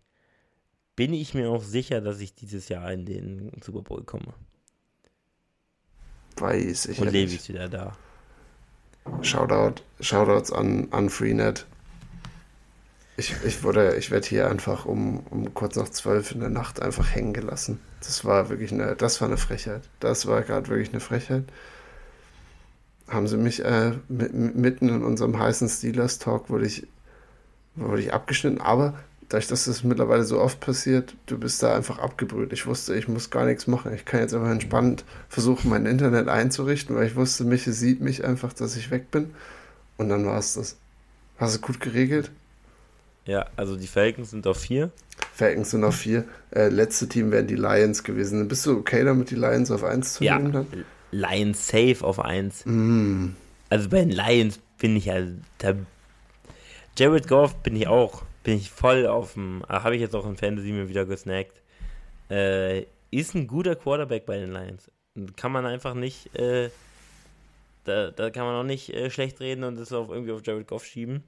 bin 0.95 1.13
ich 1.13 1.35
mir 1.35 1.51
auch 1.51 1.63
sicher, 1.63 2.01
dass 2.01 2.21
ich 2.21 2.35
dieses 2.35 2.69
Jahr 2.69 2.93
in 2.93 3.07
den 3.07 3.53
Super 3.63 3.83
Bowl 3.83 4.05
komme. 4.05 4.35
Weiß 6.37 6.87
ich. 6.87 7.01
Und 7.01 7.11
Levi 7.11 7.35
ist 7.35 7.49
wieder 7.49 7.69
da. 7.69 7.97
Shoutout, 9.23 9.83
Shoutouts 10.01 10.53
an, 10.53 10.89
an 10.93 11.11
Freenet. 11.11 11.67
Ich, 13.21 13.35
ich 13.45 13.63
wurde, 13.63 13.97
ich 13.97 14.11
werde 14.11 14.27
hier 14.27 14.49
einfach 14.49 14.87
um, 14.87 15.21
um 15.29 15.53
kurz 15.53 15.77
nach 15.77 15.91
zwölf 15.91 16.33
in 16.33 16.41
der 16.41 16.49
Nacht 16.49 16.81
einfach 16.81 17.15
hängen 17.15 17.35
gelassen. 17.35 17.79
Das 17.99 18.25
war 18.25 18.49
wirklich 18.49 18.73
eine, 18.73 18.97
das 18.97 19.21
war 19.21 19.29
eine 19.29 19.37
Frechheit. 19.37 19.83
Das 20.01 20.27
war 20.27 20.41
gerade 20.41 20.69
wirklich 20.69 20.89
eine 20.89 21.01
Frechheit. 21.01 21.45
Haben 23.09 23.29
sie 23.29 23.37
mich 23.37 23.63
äh, 23.63 23.93
mitten 24.09 24.89
in 24.89 25.03
unserem 25.05 25.39
heißen 25.39 25.69
Steelers-Talk 25.69 26.49
wurde 26.49 26.65
ich, 26.65 26.87
wurde 27.75 28.01
ich 28.01 28.15
abgeschnitten, 28.15 28.63
aber 28.63 28.95
dadurch, 29.29 29.49
dass 29.49 29.67
das 29.67 29.85
mittlerweile 29.85 30.25
so 30.25 30.41
oft 30.41 30.61
passiert, 30.61 31.15
du 31.27 31.37
bist 31.37 31.63
da 31.63 31.77
einfach 31.77 31.99
abgebrüht. 31.99 32.55
Ich 32.55 32.67
wusste, 32.67 32.95
ich 32.95 33.07
muss 33.07 33.29
gar 33.29 33.45
nichts 33.45 33.67
machen. 33.67 33.93
Ich 33.93 34.07
kann 34.07 34.21
jetzt 34.21 34.33
einfach 34.33 34.51
entspannt 34.51 35.05
versuchen, 35.29 35.69
mein 35.69 35.85
Internet 35.85 36.29
einzurichten, 36.29 36.97
weil 36.97 37.09
ich 37.09 37.17
wusste, 37.17 37.45
Michi 37.45 37.73
sieht 37.73 38.01
mich 38.01 38.25
einfach, 38.25 38.55
dass 38.55 38.77
ich 38.77 38.91
weg 38.91 39.11
bin. 39.11 39.35
Und 39.99 40.09
dann 40.09 40.25
war 40.25 40.39
es 40.39 40.55
das. 40.55 40.79
Hast 41.37 41.57
du 41.57 41.61
gut 41.61 41.81
geregelt? 41.81 42.31
Ja, 43.31 43.47
also 43.55 43.77
die 43.77 43.87
Falcons 43.87 44.31
sind 44.31 44.45
auf 44.49 44.59
vier. 44.59 44.91
Falcons 45.35 45.71
sind 45.71 45.85
auf 45.85 45.95
vier. 45.95 46.25
Äh, 46.51 46.69
letzte 46.69 47.09
Team 47.09 47.31
wären 47.31 47.47
die 47.47 47.55
Lions 47.55 48.03
gewesen. 48.03 48.49
Bist 48.49 48.67
du 48.67 48.77
okay 48.77 49.05
damit, 49.05 49.31
die 49.31 49.37
Lions 49.37 49.71
auf 49.71 49.85
eins 49.85 50.15
zu 50.15 50.25
Ja, 50.25 50.37
nehmen 50.37 50.53
dann? 50.53 50.67
Lions 51.13 51.69
safe 51.69 51.99
auf 52.03 52.19
eins. 52.19 52.67
Mm. 52.67 53.29
Also 53.69 53.89
bei 53.89 54.01
den 54.01 54.11
Lions 54.11 54.59
bin 54.79 54.97
ich 54.97 55.05
ja. 55.05 55.25
Da, 55.59 55.75
Jared 56.99 57.29
Goff 57.29 57.55
bin 57.63 57.77
ich 57.77 57.87
auch. 57.87 58.25
Bin 58.43 58.57
ich 58.57 58.69
voll 58.69 59.07
auf 59.07 59.35
dem. 59.35 59.63
Habe 59.69 59.95
ich 59.95 60.01
jetzt 60.01 60.17
auch 60.17 60.27
in 60.27 60.37
Fantasy 60.37 60.73
mir 60.73 60.89
wieder 60.89 61.07
gesnackt. 61.07 61.63
Äh, 62.31 62.87
ist 63.13 63.37
ein 63.37 63.47
guter 63.47 63.77
Quarterback 63.77 64.27
bei 64.27 64.39
den 64.39 64.51
Lions. 64.51 64.91
Kann 65.37 65.53
man 65.53 65.67
einfach 65.67 65.95
nicht. 65.95 66.35
Äh, 66.37 66.71
da, 67.85 68.11
da 68.11 68.31
kann 68.31 68.45
man 68.45 68.57
auch 68.57 68.67
nicht 68.67 68.91
äh, 68.93 69.09
schlecht 69.09 69.39
reden 69.39 69.63
und 69.63 69.77
das 69.79 69.93
auf, 69.93 70.09
irgendwie 70.09 70.33
auf 70.33 70.45
Jared 70.45 70.67
Goff 70.67 70.85
schieben. 70.85 71.23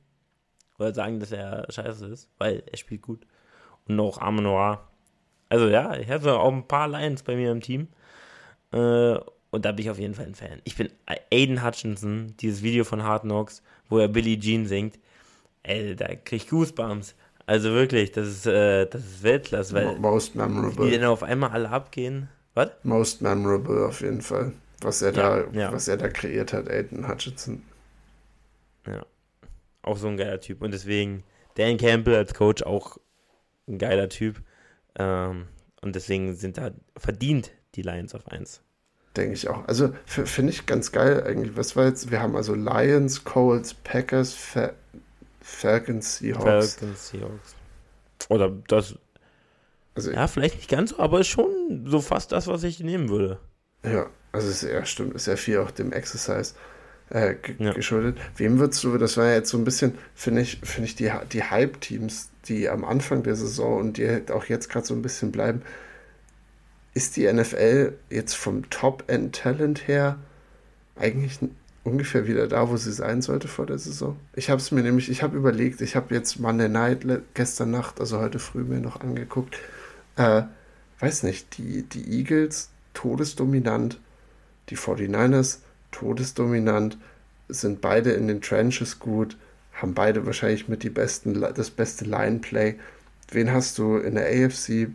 Oder 0.83 0.95
sagen, 0.95 1.21
dass 1.21 1.31
er 1.31 1.67
scheiße 1.71 2.07
ist, 2.07 2.29
weil 2.39 2.63
er 2.71 2.77
spielt 2.77 3.03
gut. 3.03 3.25
Und 3.87 4.01
auch 4.01 4.19
Arme 4.21 4.43
Noir. 4.43 4.81
Also 5.49 5.69
ja, 5.69 5.97
ich 5.97 6.11
habe 6.11 6.35
auch 6.35 6.53
ein 6.53 6.67
paar 6.67 6.89
Lions 6.89 7.23
bei 7.23 7.37
mir 7.37 7.53
im 7.53 7.61
Team. 7.61 7.87
Äh, 8.73 9.17
und 9.51 9.65
da 9.65 9.71
bin 9.73 9.85
ich 9.85 9.91
auf 9.91 9.99
jeden 9.99 10.15
Fall 10.15 10.27
ein 10.27 10.35
Fan. 10.35 10.61
Ich 10.65 10.77
bin 10.77 10.89
Aiden 11.31 11.65
Hutchinson, 11.65 12.35
dieses 12.41 12.63
Video 12.63 12.85
von 12.85 13.03
Hard 13.05 13.23
Knocks, 13.23 13.63
wo 13.89 13.99
er 13.99 14.09
Billie 14.09 14.39
Jean 14.41 14.67
singt. 14.67 14.99
Ey, 15.63 15.95
da 15.95 16.09
krieg 16.09 16.43
ich 16.43 16.49
Goosebumps. 16.49 17.15
Also 17.47 17.71
wirklich, 17.71 18.11
das 18.13 18.27
ist, 18.29 18.47
äh, 18.47 18.87
das 18.87 19.03
ist 19.05 19.23
Weltklasse, 19.23 19.75
weil 19.75 19.99
Most 19.99 20.35
die 20.35 20.39
memorable. 20.39 20.91
dann 20.91 21.05
auf 21.05 21.23
einmal 21.23 21.51
alle 21.51 21.69
abgehen. 21.71 22.29
Was? 22.55 22.71
Most 22.83 23.23
memorable 23.23 23.87
auf 23.87 24.01
jeden 24.01 24.23
Fall. 24.23 24.53
Was 24.81 25.03
er 25.03 25.13
Ja, 25.15 25.43
da, 25.43 25.51
ja. 25.53 25.73
was 25.73 25.87
er 25.87 25.97
da 25.97 26.09
kreiert 26.09 26.53
hat, 26.53 26.69
Aiden 26.69 27.07
Hutchinson. 27.07 27.63
Ja. 28.87 29.05
Auch 29.83 29.97
so 29.97 30.09
ein 30.09 30.17
geiler 30.17 30.41
Typ. 30.41 30.63
Und 30.63 30.73
deswegen, 30.73 31.25
Dan 31.57 31.77
Campbell 31.77 32.17
als 32.17 32.35
Coach 32.35 32.63
auch 32.63 32.99
ein 33.69 33.79
geiler 33.79 34.09
Typ. 34.09 34.43
Ähm, 34.99 35.47
und 35.81 35.97
deswegen 35.97 36.35
sind 36.35 36.59
da 36.59 36.71
verdient 36.97 37.51
die 37.75 37.83
Lions 37.83 38.15
auf 38.15 38.29
1. 38.29 38.63
Denke 39.17 39.35
ich 39.35 39.49
auch. 39.49 39.67
Also 39.67 39.93
finde 40.07 40.53
ich 40.53 40.65
ganz 40.65 40.93
geil 40.93 41.25
eigentlich. 41.25 41.57
Was 41.57 41.77
war 41.77 41.87
jetzt? 41.87 42.11
Wir 42.11 42.23
haben 42.23 42.37
also 42.37 42.55
Lions, 42.55 43.25
Colts, 43.25 43.75
Packers, 43.75 44.33
Fa 44.33 44.73
Falcons, 45.41 46.19
Seahawks. 46.19 46.75
Falcons, 46.75 47.09
Seahawks. 47.09 47.57
Oder 48.29 48.51
das, 48.69 48.97
Also 49.95 50.13
ja, 50.13 50.29
vielleicht 50.29 50.57
nicht 50.57 50.71
ganz 50.71 50.91
so, 50.91 50.99
aber 50.99 51.25
schon 51.25 51.85
so 51.87 52.01
fast 52.01 52.33
das, 52.33 52.47
was 52.47 52.63
ich 52.63 52.81
nehmen 52.81 53.09
würde. 53.09 53.39
Ja, 53.85 54.09
also 54.31 54.49
ist 54.49 54.63
ja 54.63 54.85
stimmt, 54.87 55.15
ist 55.15 55.27
ja 55.27 55.37
viel 55.37 55.59
auch 55.59 55.71
dem 55.71 55.93
Exercise 55.93 56.55
äh, 57.11 57.35
Ja. 57.59 57.73
geschuldet. 57.73 58.19
Wem 58.37 58.59
würdest 58.59 58.83
du, 58.85 58.97
das 58.99 59.17
war 59.17 59.27
ja 59.27 59.35
jetzt 59.35 59.51
so 59.51 59.59
ein 59.59 59.65
bisschen, 59.65 59.95
finde 60.15 60.43
ich, 60.43 60.61
finde 60.63 60.89
ich, 60.89 60.95
die, 60.97 61.11
die 61.33 61.45
Hype-Teams, 61.45 62.31
die 62.47 62.69
am 62.69 62.85
Anfang 62.85 63.23
der 63.23 63.37
Saison 63.37 63.79
und 63.79 63.97
die 63.99 64.09
halt 64.09 64.31
auch 64.31 64.47
jetzt 64.47 64.69
gerade 64.71 64.87
so 64.87 64.95
ein 64.95 65.03
bisschen 65.03 65.33
bleiben, 65.33 65.63
ist 66.95 67.17
die 67.17 67.31
NFL 67.33 67.95
jetzt 68.11 68.35
vom 68.35 68.69
Top-End-Talent 68.71 69.89
her 69.89 70.19
eigentlich 70.97 71.39
ungefähr 71.85 72.27
wieder 72.27 72.47
da, 72.47 72.69
wo 72.69 72.77
sie 72.77 72.93
sein 72.93 73.23
sollte 73.23 73.49
vor 73.49 73.67
der 73.67 73.79
Saison? 73.79 74.17
Ich 74.35 74.51
habe 74.51 74.61
es 74.61 74.71
mir 74.71 74.83
nämlich, 74.83 75.11
ich 75.11 75.23
habe 75.23 75.37
überlegt, 75.37 75.81
ich 75.81 75.97
habe 75.97 76.15
jetzt 76.15 76.39
Monday 76.39 76.69
Night 76.69 77.05
gestern 77.35 77.71
Nacht, 77.71 77.99
also 78.01 78.21
heute 78.21 78.39
früh 78.39 78.63
mir 78.63 78.81
noch 78.81 79.01
angeguckt, 79.01 79.59
äh, 80.17 80.43
weiß 81.01 81.23
nicht, 81.25 81.59
die, 81.59 81.83
die 81.83 82.19
Eagles 82.19 82.71
todesdominant, 82.95 83.99
die 84.69 84.77
49ers 84.77 85.59
todesdominant, 85.93 86.99
sind 87.49 87.81
beide 87.81 88.13
in 88.13 88.27
den 88.27 88.41
Trenches 88.41 88.99
gut, 88.99 89.37
haben 89.73 89.95
beide 89.95 90.27
wahrscheinlich 90.27 90.69
mit 90.69 90.83
die 90.83 90.91
besten, 90.91 91.41
das 91.41 91.71
beste 91.71 92.05
Line-Play. 92.05 92.79
Wen 93.31 93.53
hast 93.53 93.79
du 93.79 93.97
in 93.99 94.17
der 94.17 94.27
AFC? 94.27 94.89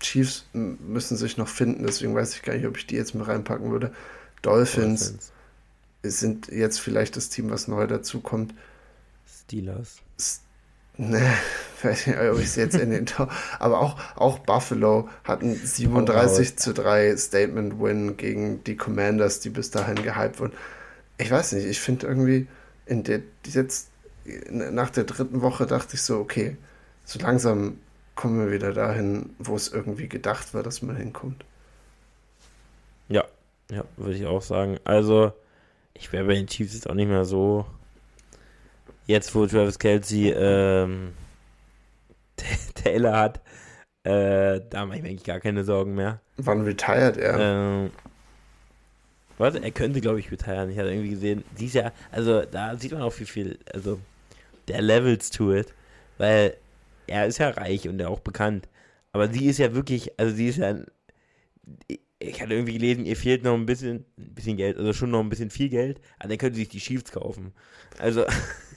Chiefs 0.00 0.46
müssen 0.52 1.16
sich 1.16 1.36
noch 1.36 1.48
finden, 1.48 1.84
deswegen 1.84 2.14
weiß 2.14 2.34
ich 2.34 2.42
gar 2.42 2.54
nicht, 2.54 2.66
ob 2.66 2.76
ich 2.76 2.86
die 2.86 2.96
jetzt 2.96 3.14
mit 3.14 3.26
reinpacken 3.26 3.70
würde. 3.70 3.92
Dolphins 4.42 5.10
Dolphins, 5.10 5.32
sind 6.02 6.48
jetzt 6.48 6.80
vielleicht 6.80 7.16
das 7.16 7.28
Team, 7.28 7.50
was 7.50 7.68
neu 7.68 7.86
dazukommt. 7.86 8.54
Steelers. 9.26 9.98
Ne, 11.00 11.32
weiß 11.82 12.08
nicht, 12.08 12.18
ob 12.18 12.38
ich 12.38 12.50
sie 12.50 12.60
jetzt 12.60 12.76
in 12.76 12.90
den 12.90 13.06
Tor. 13.06 13.30
Aber 13.58 13.80
auch, 13.80 13.98
auch 14.16 14.38
Buffalo 14.40 15.08
hatten 15.24 15.54
37 15.54 16.58
zu 16.58 16.74
3 16.74 17.16
Statement-Win 17.16 18.18
gegen 18.18 18.62
die 18.64 18.76
Commanders, 18.76 19.40
die 19.40 19.48
bis 19.48 19.70
dahin 19.70 20.02
gehypt 20.02 20.40
wurden. 20.40 20.52
Ich 21.16 21.30
weiß 21.30 21.52
nicht, 21.52 21.64
ich 21.64 21.80
finde 21.80 22.06
irgendwie, 22.06 22.48
in 22.84 23.02
der, 23.02 23.22
jetzt 23.46 23.88
nach 24.50 24.90
der 24.90 25.04
dritten 25.04 25.40
Woche 25.40 25.66
dachte 25.66 25.94
ich 25.94 26.02
so, 26.02 26.18
okay, 26.18 26.58
so 27.06 27.18
langsam 27.18 27.78
kommen 28.14 28.44
wir 28.44 28.52
wieder 28.52 28.74
dahin, 28.74 29.30
wo 29.38 29.56
es 29.56 29.68
irgendwie 29.68 30.06
gedacht 30.06 30.52
war, 30.52 30.62
dass 30.62 30.82
man 30.82 30.96
hinkommt. 30.96 31.46
Ja, 33.08 33.24
ja, 33.70 33.84
würde 33.96 34.16
ich 34.16 34.26
auch 34.26 34.42
sagen. 34.42 34.78
Also, 34.84 35.32
ich 35.94 36.12
wäre 36.12 36.26
bei 36.26 36.34
den 36.34 36.46
Chiefs 36.46 36.74
jetzt 36.74 36.90
auch 36.90 36.94
nicht 36.94 37.08
mehr 37.08 37.24
so. 37.24 37.64
Jetzt, 39.10 39.34
wo 39.34 39.44
Travis 39.44 39.76
Kelsey 39.76 40.30
ähm, 40.30 41.14
Taylor 42.76 43.18
hat, 43.18 43.40
äh, 44.04 44.60
da 44.70 44.86
mache 44.86 44.98
ich 44.98 45.02
mir 45.02 45.08
eigentlich 45.08 45.24
gar 45.24 45.40
keine 45.40 45.64
Sorgen 45.64 45.96
mehr. 45.96 46.20
Wann 46.36 46.60
retired 46.60 47.16
er? 47.16 47.40
Ähm, 47.40 47.90
warte, 49.36 49.60
er 49.64 49.72
könnte, 49.72 50.00
glaube 50.00 50.20
ich, 50.20 50.30
retiren. 50.30 50.70
Ich 50.70 50.78
hatte 50.78 50.90
irgendwie 50.90 51.10
gesehen, 51.10 51.42
dies 51.58 51.72
Jahr, 51.72 51.92
also 52.12 52.42
da 52.42 52.76
sieht 52.78 52.92
man 52.92 53.02
auch 53.02 53.18
wie 53.18 53.24
viel, 53.24 53.58
also 53.74 53.98
der 54.68 54.80
Levels 54.80 55.30
to 55.30 55.52
it, 55.54 55.74
weil 56.16 56.56
er 57.08 57.26
ist 57.26 57.38
ja 57.38 57.50
reich 57.50 57.88
und 57.88 57.98
er 57.98 58.10
auch 58.10 58.20
bekannt. 58.20 58.68
Aber 59.10 59.26
sie 59.26 59.46
ist 59.46 59.58
ja 59.58 59.74
wirklich, 59.74 60.12
also 60.20 60.32
sie 60.36 60.46
ist 60.46 60.58
ja, 60.58 60.76
ich 62.20 62.40
hatte 62.40 62.54
irgendwie 62.54 62.74
gelesen, 62.74 63.06
ihr 63.06 63.16
fehlt 63.16 63.42
noch 63.42 63.54
ein 63.54 63.66
bisschen, 63.66 64.04
ein 64.16 64.34
bisschen 64.36 64.56
Geld, 64.56 64.78
also 64.78 64.92
schon 64.92 65.10
noch 65.10 65.18
ein 65.18 65.30
bisschen 65.30 65.50
viel 65.50 65.68
Geld, 65.68 66.00
aber 66.20 66.28
dann 66.28 66.38
können 66.38 66.54
sie 66.54 66.60
sich 66.60 66.68
die 66.68 66.78
Chiefs 66.78 67.10
kaufen. 67.10 67.52
Also, 67.98 68.24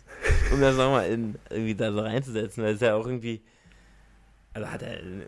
um 0.52 0.60
das 0.62 0.76
nochmal 0.76 1.10
in, 1.10 1.36
irgendwie 1.50 1.76
da 1.76 1.92
so 1.92 2.00
reinzusetzen, 2.02 2.64
weil 2.64 2.74
es 2.76 2.82
ja 2.82 2.96
auch 2.96 3.06
irgendwie, 3.06 3.42
also 4.54 4.70
hat 4.70 4.82
er 4.84 4.98
einen 5.00 5.24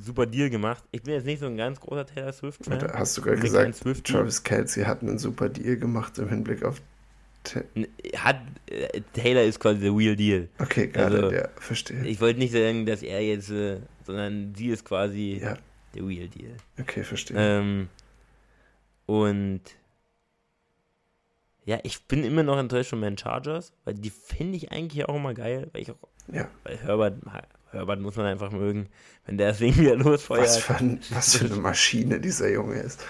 super 0.00 0.26
Deal 0.26 0.50
gemacht. 0.50 0.82
Ich 0.92 1.02
bin 1.02 1.14
jetzt 1.14 1.24
nicht 1.26 1.40
so 1.40 1.46
ein 1.46 1.56
ganz 1.56 1.80
großer 1.80 2.06
Taylor 2.06 2.32
Swift-Fan. 2.32 2.92
Hast 2.92 3.16
du 3.16 3.22
gerade 3.22 3.40
gesagt. 3.40 3.82
Travis 4.04 4.42
Kelsey 4.42 4.84
hat 4.84 5.02
einen 5.02 5.18
super 5.18 5.48
Deal 5.48 5.76
gemacht 5.76 6.18
im 6.18 6.28
Hinblick 6.28 6.62
auf. 6.64 6.80
Hat, 8.16 8.40
äh, 8.66 9.00
Taylor 9.14 9.42
ist 9.42 9.58
quasi 9.58 9.80
der 9.80 9.96
Real 9.96 10.14
Deal. 10.16 10.48
Okay, 10.58 10.88
gerade, 10.88 11.22
Also, 11.24 11.32
ja, 11.34 11.48
verstehe. 11.56 12.04
Ich 12.06 12.20
wollte 12.20 12.38
nicht 12.40 12.52
sagen, 12.52 12.84
dass 12.84 13.02
er 13.02 13.22
jetzt, 13.24 13.50
äh, 13.50 13.78
sondern 14.04 14.54
sie 14.54 14.68
ist 14.68 14.84
quasi 14.84 15.40
Ja, 15.42 15.56
der 15.94 16.06
Real 16.06 16.28
Deal. 16.28 16.52
okay, 16.78 17.02
verstehe. 17.04 17.36
Ähm, 17.38 17.88
und 19.06 19.60
ja, 21.68 21.78
ich 21.82 22.06
bin 22.06 22.24
immer 22.24 22.42
noch 22.42 22.56
enttäuscht 22.58 22.88
von 22.90 23.00
meinen 23.00 23.18
Chargers, 23.18 23.72
weil 23.84 23.92
die 23.92 24.08
finde 24.08 24.56
ich 24.56 24.72
eigentlich 24.72 25.06
auch 25.06 25.16
immer 25.16 25.34
geil, 25.34 25.68
weil 25.72 25.82
ich 25.82 25.90
auch, 25.90 25.96
ja, 26.32 26.48
weil 26.64 26.78
Herbert, 26.78 27.16
Herbert 27.72 28.00
muss 28.00 28.16
man 28.16 28.24
einfach 28.24 28.50
mögen, 28.50 28.88
wenn 29.26 29.36
der 29.36 29.48
das 29.50 29.58
Ding 29.58 29.76
wieder 29.76 29.94
losfeuert. 29.96 30.44
was 30.44 30.56
für, 30.56 30.76
ein, 30.76 31.00
was 31.10 31.36
für 31.36 31.44
eine 31.44 31.56
Maschine 31.56 32.20
dieser 32.20 32.48
Junge 32.50 32.76
ist. 32.80 33.00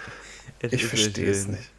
Es 0.58 0.72
Ich 0.72 0.82
so 0.82 0.88
verstehe 0.88 1.30
es 1.30 1.46
nicht. 1.46 1.70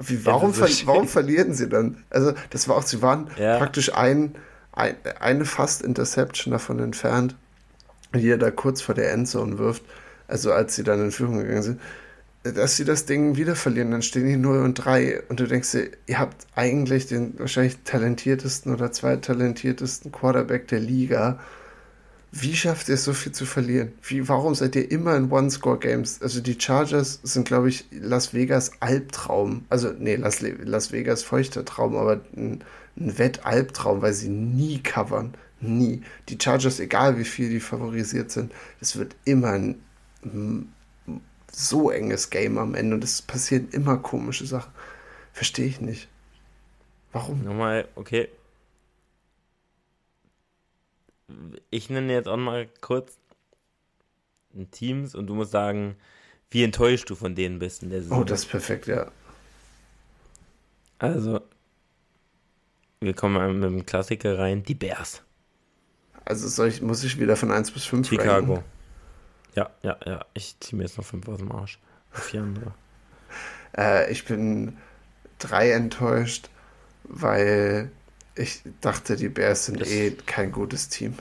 Wie, 0.00 0.26
warum, 0.26 0.52
so 0.52 0.62
ver 0.64 0.68
schön. 0.72 0.88
warum 0.88 1.06
verlieren 1.06 1.54
sie 1.54 1.68
dann? 1.68 2.02
Also, 2.10 2.32
das 2.50 2.66
war 2.66 2.76
auch, 2.78 2.82
sie 2.82 3.00
waren 3.00 3.30
Ja. 3.38 3.58
praktisch 3.58 3.94
ein, 3.94 4.34
ein, 4.72 4.96
eine 5.20 5.44
fast 5.44 5.82
Interception 5.82 6.50
davon 6.50 6.80
entfernt, 6.80 7.36
die 8.12 8.28
er 8.28 8.38
da 8.38 8.50
kurz 8.50 8.82
vor 8.82 8.96
der 8.96 9.12
Endzone 9.12 9.58
wirft. 9.58 9.84
Also, 10.26 10.50
als 10.52 10.74
sie 10.74 10.82
dann 10.82 11.00
in 11.00 11.12
Führung 11.12 11.38
gegangen 11.38 11.62
sind, 11.62 11.80
dass 12.42 12.76
sie 12.76 12.84
das 12.84 13.06
Ding 13.06 13.36
wieder 13.36 13.54
verlieren, 13.54 13.92
dann 13.92 14.02
stehen 14.02 14.26
die 14.26 14.36
0 14.36 14.58
und 14.62 14.74
3 14.74 15.22
und 15.28 15.38
du 15.38 15.46
denkst 15.46 15.70
dir, 15.72 15.90
ihr 16.06 16.18
habt 16.18 16.46
eigentlich 16.56 17.06
den 17.06 17.38
wahrscheinlich 17.38 17.78
talentiertesten 17.84 18.74
oder 18.74 18.90
zweittalentiertesten 18.90 20.10
Quarterback 20.10 20.66
der 20.68 20.80
Liga. 20.80 21.38
Wie 22.32 22.56
schafft 22.56 22.88
ihr 22.88 22.94
es, 22.94 23.04
so 23.04 23.12
viel 23.12 23.32
zu 23.32 23.46
verlieren? 23.46 23.92
Wie, 24.02 24.28
warum 24.28 24.54
seid 24.54 24.74
ihr 24.74 24.90
immer 24.90 25.14
in 25.16 25.30
One-Score-Games? 25.30 26.22
Also 26.22 26.40
die 26.40 26.58
Chargers 26.58 27.20
sind, 27.22 27.46
glaube 27.46 27.68
ich, 27.68 27.84
Las 27.92 28.34
Vegas 28.34 28.72
Albtraum. 28.80 29.66
Also, 29.68 29.92
nee, 29.96 30.16
Las, 30.16 30.40
Las 30.40 30.92
Vegas 30.92 31.22
feuchter 31.22 31.64
Traum, 31.64 31.94
aber 31.94 32.22
ein, 32.34 32.64
ein 32.98 33.18
Wett-Albtraum, 33.18 34.02
weil 34.02 34.14
sie 34.14 34.30
nie 34.30 34.82
covern. 34.82 35.34
Nie. 35.60 36.02
Die 36.28 36.38
Chargers, 36.42 36.80
egal 36.80 37.18
wie 37.18 37.24
viel 37.24 37.50
die 37.50 37.60
favorisiert 37.60 38.32
sind, 38.32 38.50
es 38.80 38.96
wird 38.96 39.14
immer 39.24 39.50
ein 39.50 39.76
so 41.52 41.90
enges 41.90 42.30
Game 42.30 42.58
am 42.58 42.74
Ende 42.74 42.96
und 42.96 43.04
es 43.04 43.22
passieren 43.22 43.68
immer 43.70 43.98
komische 43.98 44.46
Sachen. 44.46 44.72
Verstehe 45.32 45.66
ich 45.66 45.80
nicht. 45.80 46.08
Warum? 47.12 47.44
Nochmal, 47.44 47.88
okay. 47.94 48.28
Ich 51.70 51.88
nenne 51.90 52.12
jetzt 52.12 52.28
auch 52.28 52.36
mal 52.36 52.68
kurz 52.80 53.18
Teams 54.70 55.14
und 55.14 55.26
du 55.26 55.34
musst 55.34 55.52
sagen, 55.52 55.96
wie 56.50 56.62
enttäuscht 56.62 57.08
du 57.08 57.14
von 57.14 57.34
denen 57.34 57.58
bist 57.58 57.82
in 57.82 57.90
der 57.90 58.02
Saison. 58.02 58.20
Oh, 58.20 58.24
das 58.24 58.40
ist 58.40 58.50
perfekt, 58.50 58.86
ja. 58.86 59.10
Also, 60.98 61.40
wir 63.00 63.14
kommen 63.14 63.60
mit 63.60 63.70
dem 63.70 63.86
Klassiker 63.86 64.38
rein, 64.38 64.62
die 64.62 64.74
Bears. 64.74 65.22
Also 66.24 66.64
ich, 66.64 66.82
muss 66.82 67.02
ich 67.02 67.18
wieder 67.18 67.36
von 67.36 67.50
1 67.50 67.72
bis 67.72 67.84
5 67.84 68.08
Chicago. 68.08 68.54
Ranken? 68.54 68.71
Ja, 69.54 69.70
ja, 69.82 69.96
ja. 70.04 70.24
Ich 70.34 70.56
ziehe 70.60 70.76
mir 70.76 70.84
jetzt 70.84 70.98
noch 70.98 71.04
5 71.04 71.28
aus 71.28 71.38
dem 71.38 71.52
Arsch. 71.52 71.78
Vier 72.10 72.42
andere. 72.42 72.74
äh, 73.76 74.10
ich 74.10 74.24
bin 74.24 74.76
3 75.38 75.72
enttäuscht, 75.72 76.48
weil 77.04 77.90
ich 78.34 78.62
dachte, 78.80 79.16
die 79.16 79.28
Bears 79.28 79.66
sind 79.66 79.80
das 79.80 79.90
eh 79.90 80.12
kein 80.26 80.52
gutes 80.52 80.88
Team. 80.88 81.14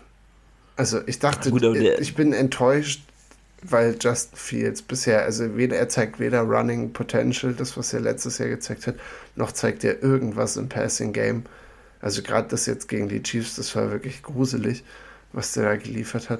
Also 0.75 1.01
ich 1.05 1.19
dachte, 1.19 1.51
gut, 1.51 1.63
ich 1.63 2.15
bin 2.15 2.33
enttäuscht, 2.33 3.01
weil 3.61 3.97
Justin 3.99 4.37
Fields 4.37 4.81
bisher, 4.81 5.23
also 5.23 5.55
weder 5.55 5.77
er 5.77 5.89
zeigt 5.89 6.19
weder 6.19 6.41
Running 6.41 6.93
Potential, 6.93 7.53
das 7.53 7.77
was 7.77 7.93
er 7.93 7.99
letztes 7.99 8.37
Jahr 8.37 8.49
gezeigt 8.49 8.87
hat, 8.87 8.95
noch 9.35 9.51
zeigt 9.51 9.83
er 9.83 10.01
irgendwas 10.01 10.57
im 10.57 10.69
Passing 10.69 11.13
Game. 11.13 11.43
Also 11.99 12.23
gerade 12.23 12.47
das 12.47 12.65
jetzt 12.65 12.87
gegen 12.87 13.09
die 13.09 13.21
Chiefs, 13.21 13.55
das 13.55 13.75
war 13.75 13.91
wirklich 13.91 14.23
gruselig, 14.23 14.83
was 15.33 15.53
der 15.53 15.63
da 15.65 15.75
geliefert 15.75 16.29
hat. 16.29 16.39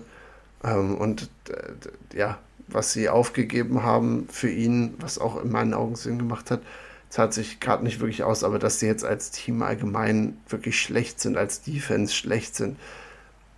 Ähm, 0.63 0.95
und 0.95 1.29
äh, 1.49 2.17
ja, 2.17 2.39
was 2.67 2.93
sie 2.93 3.09
aufgegeben 3.09 3.83
haben 3.83 4.27
für 4.29 4.49
ihn, 4.49 4.95
was 4.99 5.19
auch 5.19 5.41
in 5.43 5.51
meinen 5.51 5.73
Augen 5.73 5.95
Sinn 5.95 6.19
gemacht 6.19 6.51
hat, 6.51 6.61
zahlt 7.09 7.33
sich 7.33 7.59
gerade 7.59 7.83
nicht 7.83 7.99
wirklich 7.99 8.23
aus, 8.23 8.43
aber 8.43 8.57
dass 8.57 8.79
sie 8.79 8.87
jetzt 8.87 9.03
als 9.03 9.31
Team 9.31 9.61
allgemein 9.61 10.37
wirklich 10.47 10.79
schlecht 10.79 11.19
sind, 11.19 11.37
als 11.37 11.61
Defense 11.61 12.13
schlecht 12.13 12.55
sind, 12.55 12.77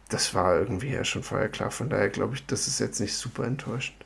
das 0.09 0.33
war 0.33 0.59
irgendwie 0.59 0.89
ja 0.89 1.03
schon 1.03 1.23
vorher 1.23 1.49
klar. 1.49 1.71
Von 1.71 1.89
daher 1.89 2.09
glaube 2.09 2.35
ich, 2.35 2.45
das 2.45 2.67
ist 2.67 2.79
jetzt 2.79 2.99
nicht 2.99 3.15
super 3.15 3.45
enttäuschend. 3.45 3.97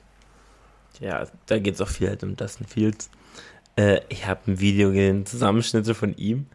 Ja, 1.00 1.28
da 1.46 1.60
geht 1.60 1.76
es 1.76 1.82
auch 1.82 1.90
viel 1.90 2.10
halt 2.10 2.24
um 2.24 2.36
Dustin 2.36 2.68
Fields. 2.68 3.10
Äh, 3.76 4.02
ich 4.10 4.26
habe 4.26 4.52
ein 4.52 4.60
Video 4.60 4.90
gesehen, 4.90 5.26
Zusammenschnitte 5.26 5.96
von 5.96 6.16
ihm, 6.18 6.48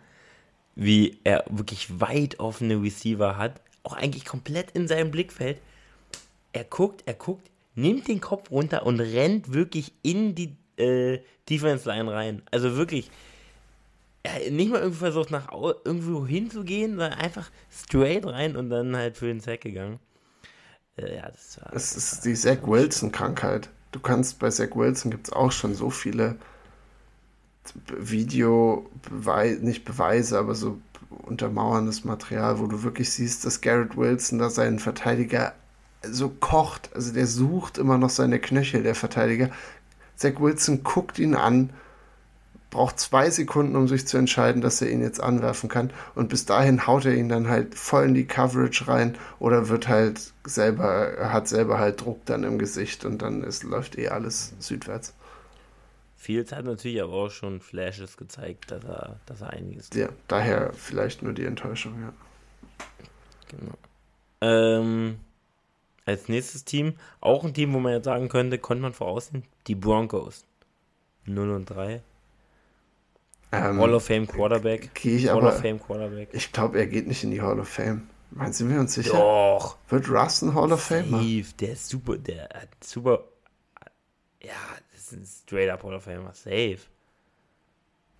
wie 0.74 1.18
er 1.24 1.44
wirklich 1.48 2.00
weit 2.00 2.40
offene 2.40 2.82
Receiver 2.82 3.36
hat, 3.36 3.60
auch 3.84 3.94
eigentlich 3.94 4.24
komplett 4.24 4.72
in 4.72 4.88
seinem 4.88 5.10
Blickfeld. 5.10 5.58
Er 6.52 6.64
guckt, 6.64 7.02
er 7.06 7.14
guckt, 7.14 7.50
nimmt 7.74 8.08
den 8.08 8.20
Kopf 8.20 8.50
runter 8.50 8.84
und 8.84 9.00
rennt 9.00 9.52
wirklich 9.52 9.92
in 10.02 10.34
die 10.34 10.56
äh, 10.76 11.20
Defense 11.48 11.88
Line 11.88 12.12
rein. 12.12 12.42
Also 12.50 12.76
wirklich, 12.76 13.10
er 14.22 14.50
nicht 14.50 14.70
mal 14.70 14.80
irgendwie 14.80 14.98
versucht, 14.98 15.30
nach 15.30 15.50
irgendwo 15.84 16.26
hinzugehen, 16.26 16.92
sondern 16.92 17.14
einfach 17.14 17.50
straight 17.70 18.26
rein 18.26 18.56
und 18.56 18.70
dann 18.70 18.96
halt 18.96 19.16
für 19.16 19.26
den 19.26 19.40
Sack 19.40 19.62
gegangen. 19.62 19.98
Äh, 20.96 21.16
ja, 21.16 21.30
das 21.30 21.60
war. 21.60 21.72
Es 21.72 21.96
ist 21.96 22.24
die 22.24 22.34
Zach 22.34 22.58
Wilson-Krankheit. 22.62 23.68
Du 23.92 24.00
kannst 24.00 24.38
bei 24.38 24.50
Zach 24.50 24.74
Wilson 24.74 25.10
gibt 25.10 25.28
es 25.28 25.32
auch 25.32 25.52
schon 25.52 25.74
so 25.74 25.90
viele 25.90 26.36
Video, 27.96 28.90
nicht 29.60 29.84
Beweise, 29.84 30.38
aber 30.38 30.54
so 30.54 30.78
untermauerndes 31.10 32.04
Material, 32.04 32.58
wo 32.58 32.66
du 32.66 32.82
wirklich 32.82 33.10
siehst, 33.10 33.44
dass 33.44 33.60
Garrett 33.60 33.96
Wilson 33.96 34.38
da 34.38 34.50
seinen 34.50 34.78
Verteidiger 34.78 35.54
so 36.04 36.28
kocht. 36.28 36.90
Also 36.94 37.12
der 37.12 37.26
sucht 37.26 37.78
immer 37.78 37.98
noch 37.98 38.10
seine 38.10 38.38
Knöchel, 38.38 38.82
der 38.82 38.94
Verteidiger. 38.94 39.50
Zach 40.16 40.38
Wilson 40.38 40.82
guckt 40.84 41.18
ihn 41.18 41.34
an 41.34 41.70
braucht 42.72 42.98
zwei 42.98 43.30
Sekunden, 43.30 43.76
um 43.76 43.86
sich 43.86 44.08
zu 44.08 44.16
entscheiden, 44.16 44.62
dass 44.62 44.82
er 44.82 44.90
ihn 44.90 45.02
jetzt 45.02 45.22
anwerfen 45.22 45.68
kann. 45.68 45.92
Und 46.16 46.28
bis 46.28 46.46
dahin 46.46 46.86
haut 46.86 47.04
er 47.04 47.14
ihn 47.14 47.28
dann 47.28 47.48
halt 47.48 47.76
voll 47.76 48.06
in 48.06 48.14
die 48.14 48.26
Coverage 48.26 48.88
rein 48.88 49.16
oder 49.38 49.68
wird 49.68 49.86
halt 49.86 50.32
selber, 50.44 51.30
hat 51.32 51.46
selber 51.46 51.78
halt 51.78 52.00
Druck 52.00 52.24
dann 52.24 52.42
im 52.42 52.58
Gesicht 52.58 53.04
und 53.04 53.22
dann 53.22 53.44
ist, 53.44 53.62
läuft 53.62 53.96
eh 53.96 54.08
alles 54.08 54.54
südwärts. 54.58 55.14
Fields 56.16 56.52
hat 56.52 56.64
natürlich 56.64 57.02
aber 57.02 57.12
auch 57.12 57.30
schon 57.30 57.60
Flashes 57.60 58.16
gezeigt, 58.16 58.70
dass 58.70 58.84
er, 58.84 59.20
dass 59.26 59.42
er 59.42 59.50
einiges 59.50 59.90
tut. 59.90 60.00
Ja, 60.00 60.08
daher 60.28 60.72
vielleicht 60.72 61.22
nur 61.22 61.34
die 61.34 61.44
Enttäuschung, 61.44 62.00
ja. 62.00 62.12
Genau. 63.48 63.74
Ähm, 64.40 65.18
als 66.04 66.28
nächstes 66.28 66.64
Team, 66.64 66.94
auch 67.20 67.44
ein 67.44 67.54
Team, 67.54 67.72
wo 67.72 67.78
man 67.78 67.92
jetzt 67.92 68.04
sagen 68.04 68.28
könnte, 68.28 68.58
konnte 68.58 68.82
man 68.82 68.92
voraussehen, 68.92 69.44
die 69.66 69.74
Broncos. 69.74 70.44
0 71.24 71.50
und 71.50 71.66
3. 71.66 72.02
Ähm, 73.52 73.78
Hall 73.78 73.94
of 73.94 74.04
Fame 74.04 74.26
Quarterback. 74.26 74.90
Ich 75.04 75.28
Hall 75.28 75.38
aber, 75.38 75.48
of 75.48 75.60
Fame 75.60 75.80
Quarterback. 75.80 76.30
Ich 76.32 76.52
glaube, 76.52 76.78
er 76.78 76.86
geht 76.86 77.06
nicht 77.06 77.22
in 77.22 77.30
die 77.30 77.40
Hall 77.40 77.60
of 77.60 77.68
Fame. 77.68 78.08
Meinen 78.30 78.52
Sie 78.52 78.64
mir 78.64 78.80
uns 78.80 78.94
sicher? 78.94 79.12
Doch. 79.12 79.76
Wird 79.88 80.08
Russ 80.08 80.42
ein 80.42 80.54
Hall 80.54 80.72
of 80.72 80.82
Fame? 80.82 81.44
Der 81.60 81.72
ist 81.72 81.88
super, 81.88 82.16
der 82.16 82.44
hat 82.44 82.68
super. 82.82 83.24
Ja, 84.42 84.50
das 84.92 85.02
ist 85.02 85.12
ein 85.12 85.26
straight 85.26 85.70
up 85.70 85.84
Hall 85.84 85.94
of 85.94 86.04
Famer. 86.04 86.32
Safe. 86.32 86.78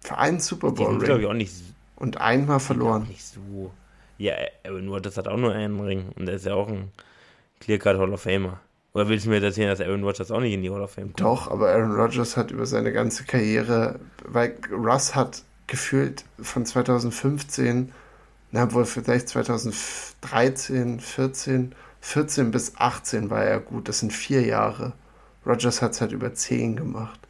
Für 0.01 0.19
einen 0.19 0.41
Super 0.41 0.73
Bowl 0.73 0.99
Ring. 0.99 1.21
Ich 1.21 1.27
auch 1.27 1.33
nicht. 1.33 1.55
Und 1.97 2.21
einmal 2.21 2.61
verloren. 2.61 3.07
Nicht 3.09 3.25
so. 3.25 3.73
Ja, 4.19 4.35
Aaron 4.65 4.89
Rodgers 4.89 5.17
hat 5.17 5.29
auch 5.29 5.37
nur 5.37 5.53
einen 5.53 5.81
Ring. 5.81 6.11
Und 6.17 6.29
er 6.29 6.35
ist 6.35 6.47
ja 6.47 6.55
auch 6.55 6.69
ein 6.69 6.93
Clear 7.63 7.79
Cut 7.79 7.97
Hall 7.97 8.13
of 8.13 8.23
Famer. 8.23 8.61
Oder 8.93 9.09
willst 9.09 9.25
du 9.25 9.31
mir 9.31 9.41
erzählen, 9.41 9.69
dass 9.69 9.81
Aaron 9.81 10.03
Rodgers 10.03 10.33
auch 10.33 10.41
nicht 10.41 10.53
in 10.53 10.63
die 10.63 10.71
Hall 10.71 10.83
of 10.83 10.91
Fame 10.91 11.07
kommt? 11.07 11.21
Doch, 11.21 11.51
aber 11.51 11.71
Aaron 11.71 11.95
Rodgers 11.95 12.37
hat 12.37 12.51
über 12.51 12.67
seine 12.67 12.93
ganze 12.93 13.25
Karriere, 13.25 14.01
weil 14.27 14.57
Russ 14.71 15.15
hat 15.15 15.45
gefühlt 15.69 16.25
von 16.41 16.67
2015, 16.67 17.93
na 18.51 18.73
wohl 18.73 18.85
vielleicht 18.85 19.29
2013, 19.29 20.99
14, 20.99 21.75
14 22.01 22.51
bis 22.51 22.77
18 22.77 23.31
war 23.31 23.45
er 23.45 23.61
gut. 23.61 23.89
Das 23.89 24.01
sind 24.01 24.13
vier 24.13 24.43
Jahre. 24.43 24.93
Rodgers 25.47 25.81
hat 25.83 25.93
es 25.93 26.01
halt 26.01 26.11
über 26.11 26.35
zehn 26.35 26.75
gemacht. 26.75 27.21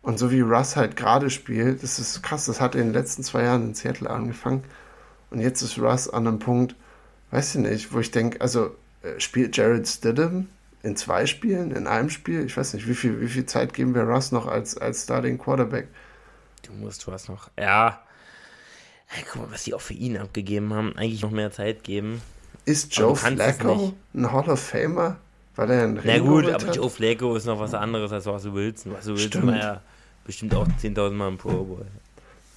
Und 0.00 0.18
so 0.18 0.30
wie 0.30 0.40
Russ 0.40 0.76
halt 0.76 0.96
gerade 0.96 1.28
spielt, 1.28 1.82
das 1.82 1.98
ist 1.98 2.22
krass, 2.22 2.46
das 2.46 2.60
hat 2.60 2.76
in 2.76 2.84
den 2.84 2.92
letzten 2.92 3.24
zwei 3.24 3.42
Jahren 3.42 3.64
in 3.64 3.74
Seattle 3.74 4.08
angefangen. 4.08 4.62
Und 5.30 5.40
jetzt 5.40 5.60
ist 5.60 5.78
Russ 5.78 6.08
an 6.08 6.26
einem 6.26 6.38
Punkt, 6.38 6.76
weiß 7.30 7.56
ich 7.56 7.60
nicht, 7.60 7.92
wo 7.92 8.00
ich 8.00 8.10
denke, 8.10 8.40
also 8.40 8.74
äh, 9.02 9.18
spielt 9.20 9.56
Jared 9.56 9.86
Stidham 9.86 10.48
in 10.82 10.96
zwei 10.96 11.26
Spielen, 11.26 11.70
in 11.72 11.86
einem 11.86 12.10
Spiel? 12.10 12.44
Ich 12.44 12.56
weiß 12.56 12.74
nicht, 12.74 12.88
wie 12.88 12.94
viel, 12.94 13.20
wie 13.20 13.28
viel 13.28 13.46
Zeit 13.46 13.74
geben 13.74 13.94
wir 13.94 14.02
Russ 14.02 14.32
noch 14.32 14.46
als, 14.46 14.76
als 14.76 15.04
Starting 15.04 15.38
Quarterback? 15.38 15.88
Du 16.62 16.72
musst 16.72 17.06
Russ 17.06 17.28
noch, 17.28 17.50
ja. 17.58 18.00
Hey, 19.06 19.24
guck 19.30 19.42
mal, 19.42 19.52
was 19.52 19.64
die 19.64 19.74
auch 19.74 19.80
für 19.80 19.94
ihn 19.94 20.18
abgegeben 20.18 20.72
haben. 20.74 20.94
Eigentlich 20.96 21.22
noch 21.22 21.30
mehr 21.30 21.50
Zeit 21.50 21.82
geben. 21.82 22.20
Ist 22.66 22.94
Joe 22.94 23.16
Flacco 23.16 23.94
ein 24.12 24.30
Hall 24.30 24.50
of 24.50 24.60
Famer? 24.60 25.16
Weil 25.56 25.70
er 25.70 25.84
ein 25.84 26.00
Na 26.04 26.18
gut, 26.18 26.44
aber 26.44 26.66
hat? 26.66 26.76
Joe 26.76 26.90
Flacco 26.90 27.34
ist 27.34 27.46
noch 27.46 27.58
was 27.58 27.72
anderes 27.72 28.12
als 28.12 28.26
Russell 28.26 28.52
Wilson. 28.52 28.92
Russell 28.92 29.16
Wilson 29.16 29.46
war 29.46 29.56
ja 29.56 29.80
bestimmt 30.24 30.54
auch 30.54 30.68
10.000 30.68 31.10
Mal 31.10 31.28
im 31.28 31.38
Pro 31.38 31.64
Bowl. 31.64 31.86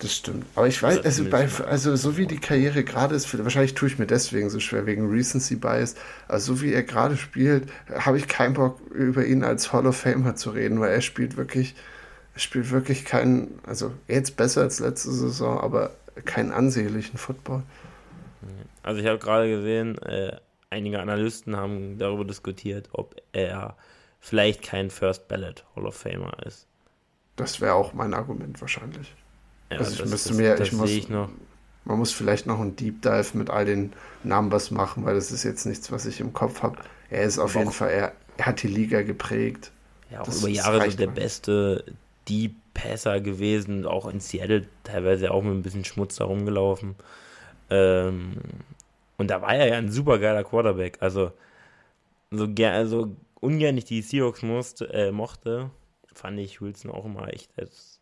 Das 0.02 0.16
stimmt. 0.16 0.48
Aber 0.56 0.68
ich 0.68 0.82
weiß, 0.82 1.06
also, 1.06 1.30
bei, 1.30 1.48
also 1.68 1.96
so 1.96 2.18
wie 2.18 2.26
die 2.26 2.40
Karriere 2.40 2.84
gerade 2.84 3.14
ist, 3.14 3.38
wahrscheinlich 3.38 3.76
tue 3.76 3.88
ich 3.88 4.00
mir 4.00 4.08
deswegen 4.08 4.50
so 4.50 4.60
schwer, 4.60 4.88
wegen 4.88 5.08
Recency 5.12 5.56
Bias. 5.56 5.94
Also 6.28 6.56
so 6.56 6.62
wie 6.64 6.74
er 6.74 6.82
gerade 6.82 7.18
spielt, 7.18 7.72
habe 7.94 8.18
ich 8.18 8.28
keinen 8.28 8.56
Bock, 8.56 8.80
über 8.90 9.24
ihn 9.24 9.44
als 9.44 9.72
Hall 9.72 9.86
of 9.86 9.96
Famer 9.96 10.36
zu 10.36 10.50
reden, 10.50 10.80
weil 10.80 10.92
er 10.92 11.02
spielt 11.02 11.38
wirklich, 11.38 11.76
er 12.34 12.40
spielt 12.40 12.72
wirklich 12.72 13.06
keinen, 13.06 13.60
also 13.64 13.94
jetzt 14.08 14.38
besser 14.38 14.62
als 14.62 14.80
letzte 14.80 15.12
Saison, 15.12 15.60
aber 15.60 15.92
keinen 16.26 16.52
ansehnlichen 16.52 17.20
Football. 17.20 17.62
Also 18.82 19.02
ich 19.02 19.06
habe 19.06 19.20
gerade 19.20 19.52
gesehen, 19.52 20.00
äh, 20.00 20.36
einige 20.72 21.00
Analysten 21.00 21.56
haben 21.56 22.00
darüber 22.00 22.26
diskutiert, 22.26 22.90
ob 22.92 23.22
er 23.34 23.78
vielleicht 24.20 24.64
kein 24.64 24.90
First 24.90 25.28
Ballot 25.28 25.64
Hall 25.76 25.86
of 25.86 25.96
Famer 25.96 26.34
ist. 26.44 26.66
Das 27.36 27.62
wäre 27.62 27.76
auch 27.76 27.94
mein 27.94 28.16
Argument 28.16 28.60
wahrscheinlich. 28.62 29.14
Ja, 29.72 29.78
also 29.78 29.92
ich 29.94 30.00
das, 30.00 30.10
müsste 30.10 30.34
mir, 30.34 30.60
ich 30.60 30.74
muss, 30.74 30.90
ich 30.90 31.10
noch. 31.10 31.30
man 31.86 31.98
muss 31.98 32.12
vielleicht 32.12 32.46
noch 32.46 32.60
ein 32.60 32.76
Deep 32.76 33.02
Dive 33.02 33.38
mit 33.38 33.50
all 33.50 33.66
den 33.66 33.94
Numbers 34.24 34.70
machen, 34.70 35.06
weil 35.06 35.16
das 35.16 35.32
ist 35.32 35.44
jetzt 35.44 35.66
nichts, 35.66 35.92
was 35.92 36.06
ich 36.06 36.20
im 36.20 36.34
Kopf 36.34 36.62
habe. 36.62 36.78
Er 37.10 37.24
ist 37.24 37.40
auf 37.40 37.54
Doch. 37.54 37.60
jeden 37.60 37.72
Fall, 37.72 37.90
er, 37.90 38.12
er, 38.38 38.46
hat 38.46 38.64
die 38.64 38.68
Liga 38.68 39.02
geprägt. 39.02 39.72
Ja, 40.10 40.22
auch 40.22 40.26
das, 40.26 40.40
über 40.40 40.50
Jahre 40.50 40.92
so 40.92 40.98
der 40.98 41.08
beste 41.08 41.86
Deep 42.28 42.56
Passer 42.74 43.20
gewesen, 43.20 43.86
auch 43.86 44.08
in 44.08 44.20
Seattle 44.20 44.66
teilweise 44.84 45.32
auch 45.32 45.42
mit 45.42 45.54
ein 45.54 45.62
bisschen 45.62 45.86
Schmutz 45.86 46.16
da 46.18 46.26
rumgelaufen. 46.26 46.96
Ähm, 47.70 48.38
und 49.18 49.30
da 49.30 49.42
war 49.42 49.56
er 49.56 49.68
ja 49.68 49.76
ein 49.76 49.92
super 49.92 50.20
geiler 50.20 50.44
Quarterback. 50.44 50.98
Also, 51.00 51.32
so, 52.30 52.48
also 52.64 53.16
ungern 53.40 53.78
ich 53.78 53.86
die 53.86 54.02
Seahawks 54.02 54.42
musste, 54.42 54.92
äh, 54.94 55.12
mochte, 55.12 55.70
fand 56.14 56.40
ich 56.40 56.62
Wilson 56.62 56.92
auch 56.92 57.06
immer 57.06 57.32
echt 57.34 57.52
als 57.58 58.01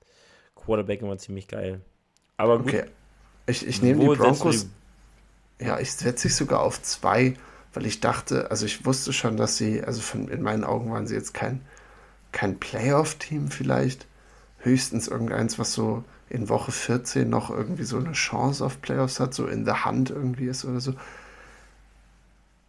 Quarterback 0.70 1.02
immer 1.02 1.18
ziemlich 1.18 1.48
geil. 1.48 1.82
Aber 2.38 2.60
gut. 2.60 2.68
Okay. 2.68 2.84
Ich, 3.48 3.66
ich 3.66 3.82
nehme 3.82 4.02
die 4.02 4.16
Broncos. 4.16 4.68
Die... 5.58 5.66
Ja, 5.66 5.80
ich 5.80 5.92
setze 5.92 6.28
sich 6.28 6.36
sogar 6.36 6.62
auf 6.62 6.82
zwei, 6.84 7.34
weil 7.74 7.88
ich 7.88 8.00
dachte, 8.00 8.52
also 8.52 8.68
ich 8.68 8.86
wusste 8.86 9.12
schon, 9.12 9.36
dass 9.36 9.58
sie, 9.58 9.84
also 9.84 10.00
von, 10.00 10.28
in 10.28 10.44
meinen 10.44 10.64
Augen 10.64 10.92
waren 10.92 11.08
sie 11.08 11.16
jetzt 11.16 11.34
kein, 11.34 11.62
kein 12.32 12.60
Playoff-Team 12.60 13.50
vielleicht. 13.50 14.06
Höchstens 14.60 15.08
irgendeins, 15.08 15.58
was 15.58 15.74
so 15.74 16.04
in 16.30 16.50
Woche 16.50 16.72
14 16.72 17.28
noch 17.28 17.50
irgendwie 17.50 17.84
so 17.84 17.98
eine 17.98 18.12
Chance 18.12 18.64
auf 18.64 18.82
Playoffs 18.82 19.20
hat, 19.20 19.34
so 19.34 19.48
in 19.48 19.66
der 19.66 19.86
Hand 19.86 20.12
irgendwie 20.12 20.46
ist 20.46 20.66
oder 20.66 20.80
so. 20.80 20.94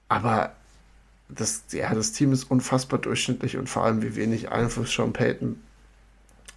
Aber 0.08 0.54
das, 1.28 1.64
ja, 1.72 1.94
das 1.94 2.12
Team 2.12 2.32
ist 2.32 2.44
unfassbar 2.44 2.98
durchschnittlich 2.98 3.58
und 3.58 3.68
vor 3.68 3.84
allem, 3.84 4.02
wie 4.02 4.16
wenig 4.16 4.50
Einfluss 4.50 4.92
Sean 4.92 5.12
Payton 5.12 5.60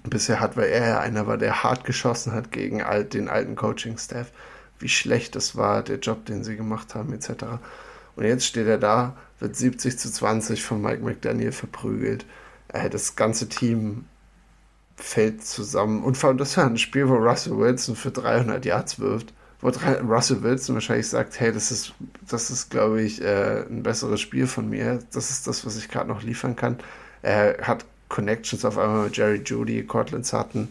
bisher 0.04 0.40
hat, 0.40 0.58
weil 0.58 0.70
er 0.70 0.88
ja 0.88 1.00
einer 1.00 1.28
war, 1.28 1.38
der 1.38 1.64
hart 1.64 1.86
geschossen 1.86 2.34
hat 2.34 2.52
gegen 2.52 2.82
all, 2.82 3.06
den 3.06 3.30
alten 3.30 3.56
Coaching-Staff, 3.56 4.32
wie 4.80 4.90
schlecht 4.90 5.36
das 5.36 5.56
war, 5.56 5.84
der 5.84 6.00
Job, 6.00 6.26
den 6.26 6.44
sie 6.44 6.58
gemacht 6.58 6.96
haben, 6.96 7.14
etc. 7.14 7.46
Und 8.16 8.26
jetzt 8.26 8.46
steht 8.46 8.68
er 8.68 8.78
da, 8.78 9.16
wird 9.40 9.56
70 9.56 9.98
zu 9.98 10.12
20 10.12 10.64
von 10.64 10.82
Mike 10.82 11.04
McDaniel 11.04 11.52
verprügelt. 11.52 12.26
Äh, 12.70 12.90
das 12.90 13.16
ganze 13.16 13.50
Team 13.50 14.06
fällt 14.96 15.44
zusammen. 15.46 16.04
Und 16.04 16.18
vor 16.18 16.30
allem, 16.30 16.38
das 16.38 16.58
war 16.58 16.66
ein 16.66 16.78
Spiel, 16.78 17.08
wo 17.08 17.16
Russell 17.16 17.58
Wilson 17.58 17.96
für 17.96 18.12
300 18.12 18.64
Yards 18.66 19.00
wirft. 19.00 19.34
Wo 19.62 19.70
Russell 19.70 20.44
Wilson 20.44 20.76
wahrscheinlich 20.76 21.08
sagt, 21.08 21.40
hey, 21.40 21.52
das 21.52 21.72
ist, 21.72 21.94
das 22.30 22.50
ist, 22.50 22.70
glaube 22.70 23.02
ich, 23.02 23.22
äh, 23.22 23.66
ein 23.70 23.82
besseres 23.84 24.20
Spiel 24.20 24.46
von 24.46 24.70
mir. 24.70 25.00
Das 25.14 25.30
ist 25.30 25.48
das, 25.48 25.66
was 25.66 25.78
ich 25.78 25.90
gerade 25.90 26.10
noch 26.10 26.22
liefern 26.22 26.56
kann. 26.56 26.78
Er 27.22 27.58
hat 27.62 27.86
Connections 28.14 28.64
auf 28.64 28.78
einmal 28.78 29.06
mit 29.06 29.18
Jerry 29.18 29.42
Judy, 29.44 29.84
Cortland 29.84 30.24
Sutton. 30.24 30.70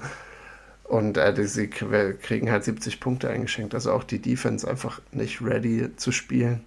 Und 0.84 1.16
äh, 1.16 1.34
sie 1.44 1.66
kriegen 1.66 2.52
halt 2.52 2.62
70 2.62 3.00
Punkte 3.00 3.28
eingeschenkt. 3.28 3.74
Also 3.74 3.90
auch 3.90 4.04
die 4.04 4.20
Defense 4.20 4.68
einfach 4.68 5.00
nicht 5.10 5.42
ready 5.42 5.90
zu 5.96 6.12
spielen. 6.12 6.60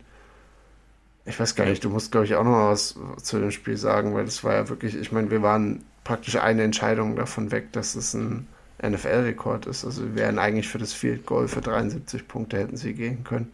Ich 1.26 1.40
weiß 1.40 1.56
gar 1.56 1.66
nicht, 1.66 1.82
du 1.84 1.90
musst, 1.90 2.12
glaube 2.12 2.26
ich, 2.26 2.36
auch 2.36 2.44
noch 2.44 2.72
was 2.72 2.96
zu 3.24 3.40
dem 3.40 3.52
Spiel 3.52 3.78
sagen, 3.78 4.14
weil 4.14 4.26
das 4.26 4.44
war 4.44 4.54
ja 4.54 4.68
wirklich, 4.68 4.96
ich 4.96 5.14
meine, 5.14 5.32
wir 5.32 5.42
waren 5.42 5.82
praktisch 6.04 6.36
eine 6.36 6.64
Entscheidung 6.64 7.16
davon 7.16 7.52
weg, 7.52 7.72
dass 7.72 7.96
es 7.96 8.14
ein 8.14 8.46
NFL-Rekord 8.84 9.68
ist. 9.68 9.86
Also 9.86 10.04
wir 10.04 10.16
wären 10.16 10.38
eigentlich 10.38 10.68
für 10.68 10.78
das 10.78 10.92
Field 10.92 11.26
Goal 11.26 11.48
für 11.48 11.62
73 11.62 12.28
Punkte 12.28 12.58
hätten 12.60 12.76
sie 12.76 12.94
gehen 12.94 13.24
können. 13.24 13.54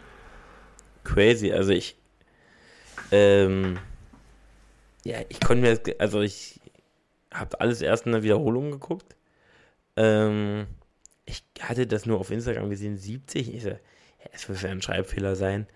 Crazy, 1.04 1.52
also 1.52 1.72
ich 1.72 1.96
ähm, 3.12 3.78
ja, 5.04 5.20
ich 5.30 5.40
konnte 5.40 5.62
mir, 5.62 5.80
also 6.00 6.22
ich 6.22 6.61
habe 7.34 7.60
alles 7.60 7.82
erst 7.82 8.06
in 8.06 8.12
der 8.12 8.24
Wiederholung 8.24 8.72
geguckt. 8.72 9.16
Ähm, 9.96 10.68
ich 11.26 11.44
hatte 11.62 11.88
das 11.88 12.06
nur 12.06 12.20
auf 12.20 12.32
Instagram 12.32 12.70
gesehen, 12.70 12.98
70. 12.98 13.54
Ich 13.54 13.64
so, 13.64 13.78
das 14.32 14.48
muss 14.50 14.62
ja 14.62 14.70
ein 14.70 14.82
Schreibfehler 14.82 15.36
sein. 15.36 15.68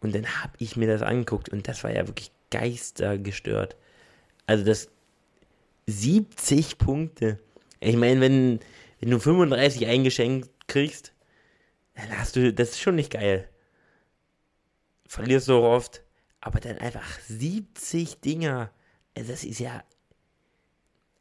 Und 0.00 0.14
dann 0.14 0.26
habe 0.42 0.52
ich 0.58 0.76
mir 0.76 0.88
das 0.88 1.02
angeguckt 1.02 1.48
und 1.50 1.68
das 1.68 1.84
war 1.84 1.92
ja 1.92 2.06
wirklich 2.06 2.32
geistergestört. 2.50 3.76
Also 4.46 4.64
das 4.64 4.88
70 5.86 6.78
Punkte. 6.78 7.38
Ich 7.80 7.96
meine, 7.96 8.20
wenn, 8.20 8.60
wenn 9.00 9.10
du 9.10 9.18
35 9.18 9.86
eingeschenkt 9.86 10.50
kriegst, 10.66 11.12
dann 11.94 12.16
hast 12.18 12.36
du, 12.36 12.52
das 12.52 12.70
ist 12.70 12.80
schon 12.80 12.94
nicht 12.94 13.12
geil. 13.12 13.48
Verlierst 15.06 15.48
du 15.48 15.54
auch 15.54 15.76
oft, 15.76 16.02
aber 16.40 16.60
dann 16.60 16.78
einfach 16.78 17.18
70 17.20 18.20
Dinger. 18.20 18.70
Also 19.16 19.32
das 19.32 19.44
ist 19.44 19.58
ja. 19.58 19.82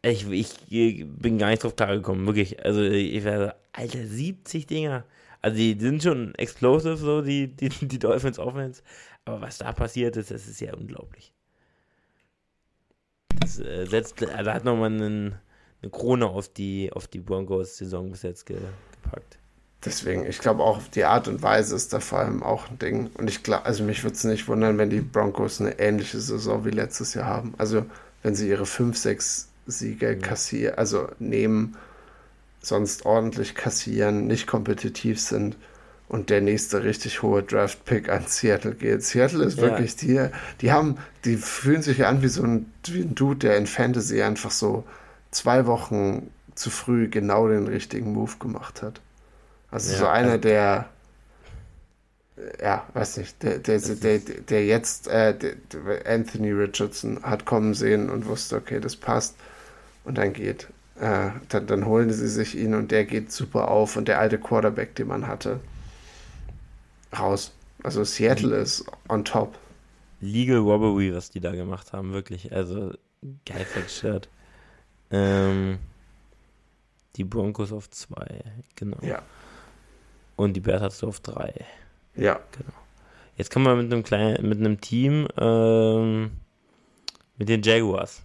Ich, 0.01 0.25
ich 0.69 1.05
bin 1.05 1.37
gar 1.37 1.49
nicht 1.49 1.63
drauf 1.63 1.75
klar 1.75 1.95
gekommen, 1.95 2.25
wirklich. 2.25 2.63
Also 2.63 2.81
ich 2.81 3.23
wäre, 3.23 3.55
Alter, 3.73 4.05
70 4.05 4.65
Dinger. 4.65 5.03
Also 5.41 5.57
die 5.57 5.77
sind 5.79 6.03
schon 6.03 6.35
explosive, 6.35 6.97
so 6.97 7.21
die, 7.21 7.47
die, 7.47 7.69
die 7.69 7.99
Dolphins 7.99 8.39
Offense. 8.39 8.81
Aber 9.25 9.41
was 9.41 9.57
da 9.57 9.73
passiert 9.73 10.15
ist, 10.17 10.31
das 10.31 10.47
ist 10.47 10.61
ja 10.61 10.73
unglaublich. 10.73 11.33
Das 13.39 13.59
äh, 13.59 13.85
setzt, 13.85 14.23
also 14.23 14.51
hat 14.51 14.63
nochmal 14.63 14.91
einen, 14.91 15.35
eine 15.81 15.91
Krone 15.91 16.27
auf 16.27 16.49
die, 16.49 16.91
auf 16.93 17.07
die 17.07 17.19
Broncos-Saison 17.19 18.11
bis 18.11 18.23
jetzt 18.23 18.45
ge, 18.45 18.57
gepackt. 18.91 19.37
Deswegen, 19.85 20.25
ich 20.25 20.39
glaube 20.39 20.63
auch, 20.63 20.81
die 20.93 21.05
Art 21.05 21.29
und 21.29 21.41
Weise 21.41 21.75
ist 21.75 21.93
da 21.93 22.01
vor 22.01 22.19
allem 22.19 22.43
auch 22.43 22.69
ein 22.69 22.79
Ding. 22.79 23.09
Und 23.17 23.29
ich 23.29 23.43
glaube, 23.43 23.65
also 23.65 23.83
mich 23.83 24.03
würde 24.03 24.15
es 24.15 24.23
nicht 24.25 24.47
wundern, 24.47 24.77
wenn 24.77 24.89
die 24.89 24.99
Broncos 24.99 25.61
eine 25.61 25.79
ähnliche 25.79 26.19
Saison 26.19 26.65
wie 26.65 26.71
letztes 26.71 27.13
Jahr 27.13 27.27
haben. 27.27 27.53
Also 27.57 27.85
wenn 28.23 28.35
sie 28.35 28.49
ihre 28.49 28.65
5, 28.65 28.97
6 28.97 29.48
Siege 29.69 30.17
kassieren, 30.17 30.77
also 30.77 31.09
nehmen 31.19 31.75
sonst 32.61 33.05
ordentlich 33.05 33.55
kassieren, 33.55 34.27
nicht 34.27 34.47
kompetitiv 34.47 35.19
sind 35.19 35.55
und 36.07 36.29
der 36.29 36.41
nächste 36.41 36.83
richtig 36.83 37.21
hohe 37.21 37.43
Draft-Pick 37.43 38.09
an 38.09 38.25
Seattle 38.27 38.73
geht. 38.73 39.03
Seattle 39.03 39.43
ist 39.45 39.57
ja. 39.57 39.63
wirklich 39.63 39.95
die, 39.95 40.27
die 40.61 40.71
haben, 40.71 40.97
die 41.23 41.37
fühlen 41.37 41.81
sich 41.81 42.05
an 42.05 42.21
wie 42.21 42.27
so 42.27 42.43
ein, 42.43 42.71
wie 42.87 43.01
ein 43.01 43.15
Dude, 43.15 43.39
der 43.39 43.57
in 43.57 43.67
Fantasy 43.67 44.21
einfach 44.21 44.51
so 44.51 44.83
zwei 45.31 45.65
Wochen 45.67 46.29
zu 46.55 46.69
früh 46.69 47.07
genau 47.07 47.47
den 47.47 47.67
richtigen 47.67 48.11
Move 48.11 48.33
gemacht 48.39 48.81
hat. 48.81 48.99
Also 49.71 49.93
ja, 49.93 49.99
so 49.99 50.07
einer, 50.07 50.31
also, 50.31 50.41
der 50.41 50.89
ja, 52.61 52.85
weiß 52.93 53.17
nicht, 53.17 53.41
der, 53.43 53.59
der, 53.59 53.79
der, 53.79 54.19
der, 54.19 54.65
jetzt 54.65 55.07
äh, 55.07 55.37
der, 55.37 55.55
Anthony 56.05 56.51
Richardson 56.51 57.21
hat 57.23 57.45
kommen 57.45 57.73
sehen 57.73 58.09
und 58.09 58.25
wusste, 58.27 58.55
okay, 58.55 58.79
das 58.79 58.95
passt 58.95 59.35
und 60.09 60.17
dann 60.17 60.33
geht. 60.33 60.67
Äh, 60.99 61.29
dann, 61.49 61.67
dann 61.67 61.85
holen 61.85 62.11
sie 62.11 62.27
sich 62.27 62.57
ihn 62.57 62.73
und 62.73 62.91
der 62.91 63.05
geht 63.05 63.31
super 63.31 63.69
auf 63.69 63.95
und 63.95 64.07
der 64.07 64.19
alte 64.19 64.39
Quarterback, 64.39 64.95
den 64.95 65.07
man 65.07 65.27
hatte, 65.27 65.59
raus. 67.17 67.53
Also 67.83 68.03
Seattle 68.03 68.57
ist 68.57 68.85
on 69.07 69.23
top. 69.23 69.57
Legal 70.19 70.57
Robbery, 70.57 71.13
was 71.15 71.29
die 71.29 71.39
da 71.39 71.51
gemacht 71.51 71.93
haben, 71.93 72.11
wirklich. 72.11 72.51
Also 72.51 72.93
geil 73.45 73.65
verstört. 73.65 74.27
Ähm, 75.11 75.77
die 77.15 77.23
Broncos 77.23 77.71
auf 77.71 77.89
zwei, 77.91 78.41
genau. 78.75 78.97
Ja. 79.01 79.21
Und 80.35 80.53
die 80.53 80.59
Bears 80.59 80.81
hast 80.81 81.01
du 81.03 81.07
auf 81.07 81.19
drei. 81.19 81.53
Ja. 82.15 82.39
Genau. 82.57 82.73
Jetzt 83.37 83.51
kommen 83.51 83.65
wir 83.65 83.75
mit 83.75 83.93
einem 83.93 84.03
kleinen, 84.03 84.49
mit 84.49 84.59
einem 84.59 84.81
Team, 84.81 85.27
ähm, 85.37 86.31
mit 87.37 87.47
den 87.47 87.61
Jaguars. 87.61 88.23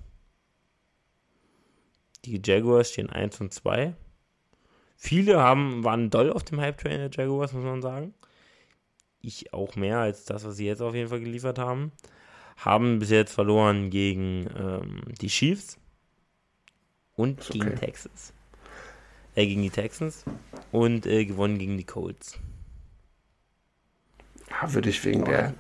Die 2.25 2.41
Jaguars 2.43 2.91
stehen 2.91 3.11
1 3.11 3.41
und 3.41 3.53
2. 3.53 3.95
Viele 4.97 5.39
haben, 5.41 5.85
waren 5.85 6.11
doll 6.11 6.33
auf 6.33 6.45
dem 6.45 6.61
Hype-Train 6.61 6.99
der 6.99 7.11
Jaguars, 7.11 7.53
muss 7.53 7.65
man 7.65 7.83
sagen. 7.83 8.15
Ich 9.21 9.53
auch 9.53 9.77
mehr 9.77 9.99
als 9.99 10.25
das, 10.25 10.45
was 10.45 10.57
sie 10.57 10.67
jetzt 10.67 10.81
auf 10.81 10.95
jeden 10.95 11.09
Fall 11.09 11.21
geliefert 11.21 11.59
haben. 11.59 11.93
Haben 12.57 12.99
bis 12.99 13.11
jetzt 13.11 13.33
verloren 13.33 13.91
gegen 13.91 14.49
ähm, 14.57 15.03
die 15.21 15.29
Chiefs 15.29 15.79
und 17.17 17.41
okay. 17.41 17.59
gegen 17.59 17.77
Texas. 17.77 18.33
Äh, 19.35 19.47
gegen 19.47 19.63
die 19.63 19.71
Texans 19.71 20.25
und 20.73 21.07
äh, 21.07 21.25
gewonnen 21.25 21.59
gegen 21.59 21.77
die 21.77 21.85
Colts. 21.85 22.39
Ja, 24.49 24.73
würde 24.73 24.91
ich 24.91 25.05
wegen 25.05 25.25
der. 25.25 25.55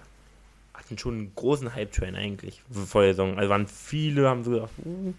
Hatten 0.72 0.98
schon 0.98 1.14
einen 1.14 1.34
großen 1.34 1.74
Hype-Train 1.74 2.14
eigentlich 2.14 2.62
vor 2.70 3.02
der 3.02 3.12
Saison. 3.12 3.38
Also 3.38 3.50
waren 3.50 3.66
viele, 3.66 4.28
haben 4.28 4.44
so 4.44 4.52
gedacht, 4.52 4.72
uh, 4.84 5.14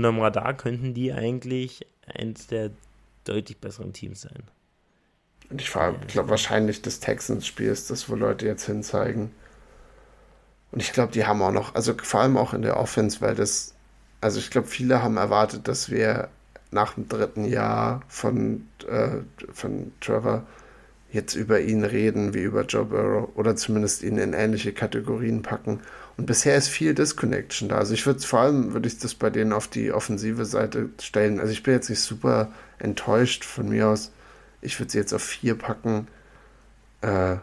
unterm 0.00 0.20
Radar 0.20 0.54
könnten 0.54 0.94
die 0.94 1.12
eigentlich 1.12 1.86
eins 2.06 2.46
der 2.46 2.70
deutlich 3.24 3.58
besseren 3.58 3.92
Teams 3.92 4.22
sein. 4.22 4.42
Und 5.50 5.60
ich 5.60 5.68
glaube, 5.68 6.28
wahrscheinlich 6.28 6.80
das 6.80 7.00
Texans-Spiel 7.00 7.68
ist 7.68 7.90
das, 7.90 8.08
wo 8.08 8.14
Leute 8.14 8.46
jetzt 8.46 8.64
hinzeigen. 8.64 9.30
Und 10.72 10.80
ich 10.80 10.92
glaube, 10.92 11.12
die 11.12 11.26
haben 11.26 11.42
auch 11.42 11.52
noch, 11.52 11.74
also 11.74 11.94
vor 12.02 12.20
allem 12.20 12.36
auch 12.36 12.54
in 12.54 12.62
der 12.62 12.76
Offense, 12.76 13.20
weil 13.20 13.34
das, 13.34 13.74
also 14.20 14.38
ich 14.38 14.50
glaube, 14.50 14.68
viele 14.68 15.02
haben 15.02 15.16
erwartet, 15.16 15.68
dass 15.68 15.90
wir 15.90 16.28
nach 16.70 16.94
dem 16.94 17.08
dritten 17.08 17.44
Jahr 17.44 18.02
von, 18.08 18.68
äh, 18.88 19.18
von 19.52 19.92
Trevor 20.00 20.44
jetzt 21.12 21.34
über 21.34 21.60
ihn 21.60 21.84
reden 21.84 22.32
wie 22.32 22.42
über 22.42 22.64
Joe 22.64 22.84
Burrow 22.84 23.28
oder 23.34 23.56
zumindest 23.56 24.02
ihn 24.02 24.16
in 24.16 24.32
ähnliche 24.32 24.72
Kategorien 24.72 25.42
packen. 25.42 25.80
Und 26.16 26.26
bisher 26.26 26.56
ist 26.56 26.68
viel 26.68 26.94
Disconnection 26.94 27.68
da. 27.68 27.78
Also 27.78 27.94
ich 27.94 28.04
würde 28.06 28.20
vor 28.20 28.40
allem, 28.40 28.72
würde 28.72 28.88
ich 28.88 28.98
das 28.98 29.14
bei 29.14 29.30
denen 29.30 29.52
auf 29.52 29.68
die 29.68 29.92
offensive 29.92 30.44
Seite 30.44 30.90
stellen. 31.00 31.40
Also 31.40 31.52
ich 31.52 31.62
bin 31.62 31.74
jetzt 31.74 31.88
nicht 31.88 32.02
super 32.02 32.52
enttäuscht 32.78 33.44
von 33.44 33.68
mir 33.68 33.88
aus. 33.88 34.10
Ich 34.60 34.78
würde 34.78 34.92
sie 34.92 34.98
jetzt 34.98 35.14
auf 35.14 35.22
vier 35.22 35.56
packen, 35.56 36.08
äh, 37.00 37.36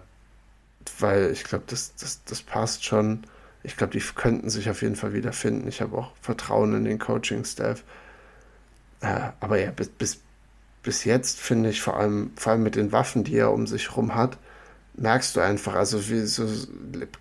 weil 1.00 1.32
ich 1.32 1.44
glaube, 1.44 1.64
das, 1.68 1.96
das, 1.96 2.24
das 2.26 2.42
passt 2.42 2.86
schon. 2.86 3.24
Ich 3.64 3.78
glaube, 3.78 3.94
die 3.94 4.06
könnten 4.16 4.50
sich 4.50 4.70
auf 4.70 4.82
jeden 4.82 4.96
Fall 4.96 5.14
wiederfinden. 5.14 5.68
Ich 5.68 5.82
habe 5.82 5.98
auch 5.98 6.12
Vertrauen 6.22 6.76
in 6.76 6.86
den 6.86 7.00
Coaching-Staff. 7.00 7.84
Äh, 9.02 9.30
aber 9.40 9.60
ja, 9.60 9.72
bis, 9.72 9.90
bis, 9.90 10.20
bis 10.84 11.04
jetzt 11.04 11.40
finde 11.40 11.70
ich 11.70 11.82
vor 11.82 11.98
allem, 11.98 12.32
vor 12.36 12.54
allem 12.54 12.64
mit 12.64 12.76
den 12.76 12.92
Waffen, 12.92 13.24
die 13.24 13.36
er 13.38 13.52
um 13.52 13.68
sich 13.68 13.90
herum 13.90 14.16
hat, 14.16 14.38
merkst 14.98 15.36
du 15.36 15.42
einfach, 15.42 15.76
also 15.76 16.10
wie 16.10 16.22
so 16.22 16.48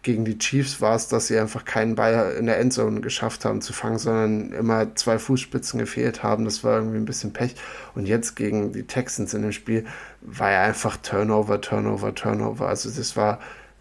gegen 0.02 0.24
die 0.24 0.38
Chiefs 0.38 0.80
war 0.80 0.96
es, 0.96 1.08
dass 1.08 1.26
sie 1.26 1.38
einfach 1.38 1.64
keinen 1.64 1.94
Ball 1.94 2.34
in 2.38 2.46
der 2.46 2.58
Endzone 2.58 3.02
geschafft 3.02 3.44
haben 3.44 3.60
zu 3.60 3.72
fangen, 3.72 3.98
sondern 3.98 4.52
immer 4.52 4.94
zwei 4.94 5.18
Fußspitzen 5.18 5.78
gefehlt 5.78 6.22
haben. 6.22 6.46
Das 6.46 6.64
war 6.64 6.78
irgendwie 6.78 6.96
ein 6.96 7.04
bisschen 7.04 7.34
Pech. 7.34 7.54
Und 7.94 8.06
jetzt 8.06 8.34
gegen 8.34 8.72
die 8.72 8.84
Texans 8.84 9.34
in 9.34 9.42
dem 9.42 9.52
Spiel 9.52 9.84
war 10.22 10.50
er 10.50 10.62
einfach 10.62 10.96
Turnover, 10.96 11.60
Turnover, 11.60 12.14
Turnover. 12.14 12.66
Also 12.66 12.90
das 12.90 13.16
war, 13.16 13.40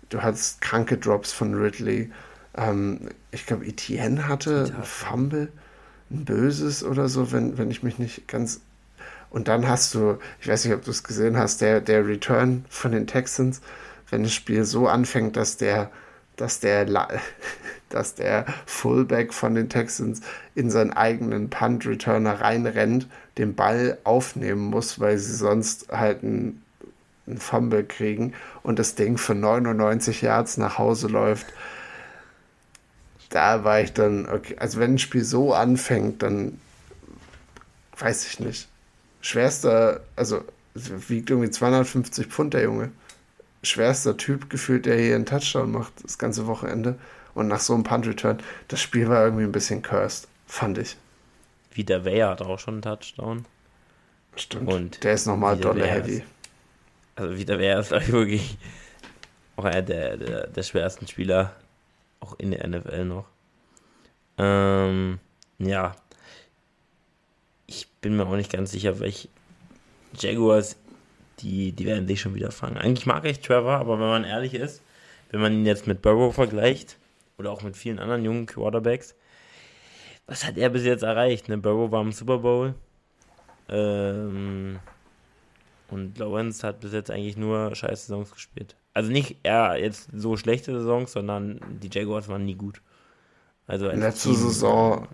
du 0.09 0.21
hattest 0.21 0.59
kranke 0.59 0.97
Drops 0.97 1.31
von 1.31 1.53
Ridley. 1.53 2.11
Ähm, 2.57 3.09
ich 3.31 3.45
glaube, 3.45 3.65
Etienne 3.65 4.27
hatte 4.27 4.73
ein 4.77 4.83
Fumble 4.83 5.51
ein 6.11 6.25
Böses 6.25 6.83
oder 6.83 7.07
so, 7.07 7.31
wenn, 7.31 7.57
wenn 7.57 7.71
ich 7.71 7.83
mich 7.83 7.97
nicht 7.97 8.27
ganz. 8.27 8.61
Und 9.29 9.47
dann 9.47 9.67
hast 9.67 9.93
du, 9.95 10.17
ich 10.39 10.47
weiß 10.47 10.65
nicht, 10.65 10.73
ob 10.73 10.83
du 10.83 10.91
es 10.91 11.03
gesehen 11.03 11.37
hast, 11.37 11.61
der, 11.61 11.81
der 11.81 12.05
Return 12.07 12.65
von 12.69 12.91
den 12.91 13.07
Texans, 13.07 13.61
wenn 14.09 14.23
das 14.23 14.33
Spiel 14.33 14.63
so 14.63 14.87
anfängt, 14.87 15.35
dass 15.37 15.57
der 15.57 15.91
dass 16.35 16.59
der, 16.59 16.85
dass 17.89 18.15
der 18.15 18.45
Fullback 18.65 19.33
von 19.33 19.55
den 19.55 19.69
Texans 19.69 20.21
in 20.53 20.69
seinen 20.69 20.93
eigenen 20.93 21.49
Punt-Returner 21.49 22.41
reinrennt, 22.41 23.07
den 23.37 23.55
Ball 23.55 23.97
aufnehmen 24.03 24.65
muss, 24.65 24.99
weil 24.99 25.17
sie 25.17 25.35
sonst 25.35 25.89
halt 25.89 26.23
einen, 26.23 26.61
Fumble 27.39 27.83
kriegen 27.83 28.33
und 28.61 28.77
das 28.77 28.93
Ding 28.93 29.17
für 29.17 29.33
99 29.33 30.21
Yards 30.21 30.57
nach 30.57 30.77
Hause 30.77 31.07
läuft. 31.07 31.47
Da 33.31 33.63
war 33.63 33.81
ich 33.81 33.93
dann, 33.93 34.29
okay, 34.29 34.55
also 34.59 34.79
wenn 34.79 34.93
ein 34.93 34.99
Spiel 34.99 35.23
so 35.23 35.51
anfängt, 35.51 36.21
dann 36.21 36.59
weiß 37.97 38.27
ich 38.27 38.39
nicht. 38.39 38.67
Schwerster, 39.21 40.01
also 40.15 40.43
wiegt 40.75 41.31
irgendwie 41.31 41.49
250 41.49 42.27
Pfund 42.27 42.53
der 42.53 42.61
Junge 42.61 42.91
schwerster 43.65 44.17
Typ 44.17 44.49
gefühlt, 44.49 44.85
der 44.85 44.97
hier 44.97 45.15
einen 45.15 45.25
Touchdown 45.25 45.71
macht, 45.71 45.93
das 46.03 46.17
ganze 46.17 46.47
Wochenende. 46.47 46.97
Und 47.33 47.47
nach 47.47 47.59
so 47.59 47.73
einem 47.73 47.83
Punt-Return, 47.83 48.39
das 48.69 48.81
Spiel 48.81 49.09
war 49.09 49.25
irgendwie 49.25 49.43
ein 49.43 49.51
bisschen 49.51 49.81
cursed, 49.81 50.27
fand 50.47 50.77
ich. 50.77 50.95
Wieder 51.73 52.05
Wehr 52.05 52.29
hat 52.29 52.41
auch 52.41 52.59
schon 52.59 52.75
einen 52.75 52.81
Touchdown. 52.81 53.45
Stimmt. 54.37 54.71
Und 54.71 55.03
der 55.03 55.13
ist 55.13 55.25
nochmal 55.25 55.57
dolle 55.57 55.85
heavy. 55.85 56.23
Also 57.15 57.37
wieder 57.37 57.79
ist, 57.79 57.89
glaube 57.89 58.03
ich, 58.03 58.11
wirklich 58.11 58.57
auch 59.55 59.65
einer 59.65 59.81
der, 59.81 60.17
der, 60.17 60.47
der 60.47 60.63
schwersten 60.63 61.07
Spieler, 61.07 61.53
auch 62.19 62.37
in 62.39 62.51
der 62.51 62.67
NFL 62.67 63.05
noch. 63.05 63.25
Ähm, 64.37 65.19
ja. 65.59 65.95
Ich 67.67 67.87
bin 68.01 68.15
mir 68.15 68.27
auch 68.27 68.35
nicht 68.35 68.51
ganz 68.51 68.71
sicher, 68.71 68.99
welche 68.99 69.29
Jaguars 70.17 70.75
die, 71.39 71.71
die 71.71 71.85
werden 71.85 72.07
sich 72.07 72.21
schon 72.21 72.35
wieder 72.35 72.51
fangen. 72.51 72.77
Eigentlich 72.77 73.05
mag 73.05 73.25
ich 73.25 73.39
Trevor, 73.39 73.73
aber 73.73 73.99
wenn 73.99 74.07
man 74.07 74.23
ehrlich 74.23 74.53
ist, 74.53 74.81
wenn 75.31 75.41
man 75.41 75.53
ihn 75.53 75.65
jetzt 75.65 75.87
mit 75.87 76.01
Burrow 76.01 76.33
vergleicht 76.33 76.97
oder 77.37 77.51
auch 77.51 77.61
mit 77.61 77.75
vielen 77.75 77.99
anderen 77.99 78.23
jungen 78.23 78.45
Quarterbacks, 78.45 79.15
was 80.27 80.45
hat 80.45 80.57
er 80.57 80.69
bis 80.69 80.83
jetzt 80.83 81.03
erreicht? 81.03 81.49
Ne? 81.49 81.57
Burrow 81.57 81.91
war 81.91 82.01
im 82.01 82.11
Super 82.11 82.39
Bowl 82.39 82.73
ähm, 83.69 84.79
und 85.89 86.17
Lawrence 86.17 86.65
hat 86.65 86.79
bis 86.79 86.93
jetzt 86.93 87.11
eigentlich 87.11 87.37
nur 87.37 87.75
scheiß 87.75 88.07
Saisons 88.07 88.31
gespielt. 88.31 88.75
Also 88.93 89.11
nicht 89.11 89.37
er 89.43 89.77
jetzt 89.77 90.09
so 90.15 90.37
schlechte 90.37 90.71
Saisons, 90.71 91.11
sondern 91.11 91.59
die 91.81 91.89
Jaguars 91.91 92.27
waren 92.27 92.45
nie 92.45 92.55
gut. 92.55 92.81
Also 93.67 93.87
letzte 93.87 94.29
Team, 94.29 94.37
Saison 94.37 95.07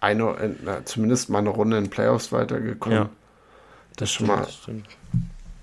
eine, 0.00 0.56
na, 0.64 0.84
zumindest 0.84 1.28
mal 1.28 1.38
eine 1.38 1.50
Runde 1.50 1.76
in 1.78 1.90
Playoffs 1.90 2.32
weitergekommen. 2.32 2.98
Ja. 2.98 3.10
Das, 3.98 4.12
schon 4.12 4.26
mal. 4.28 4.46
Stimmt. 4.48 4.86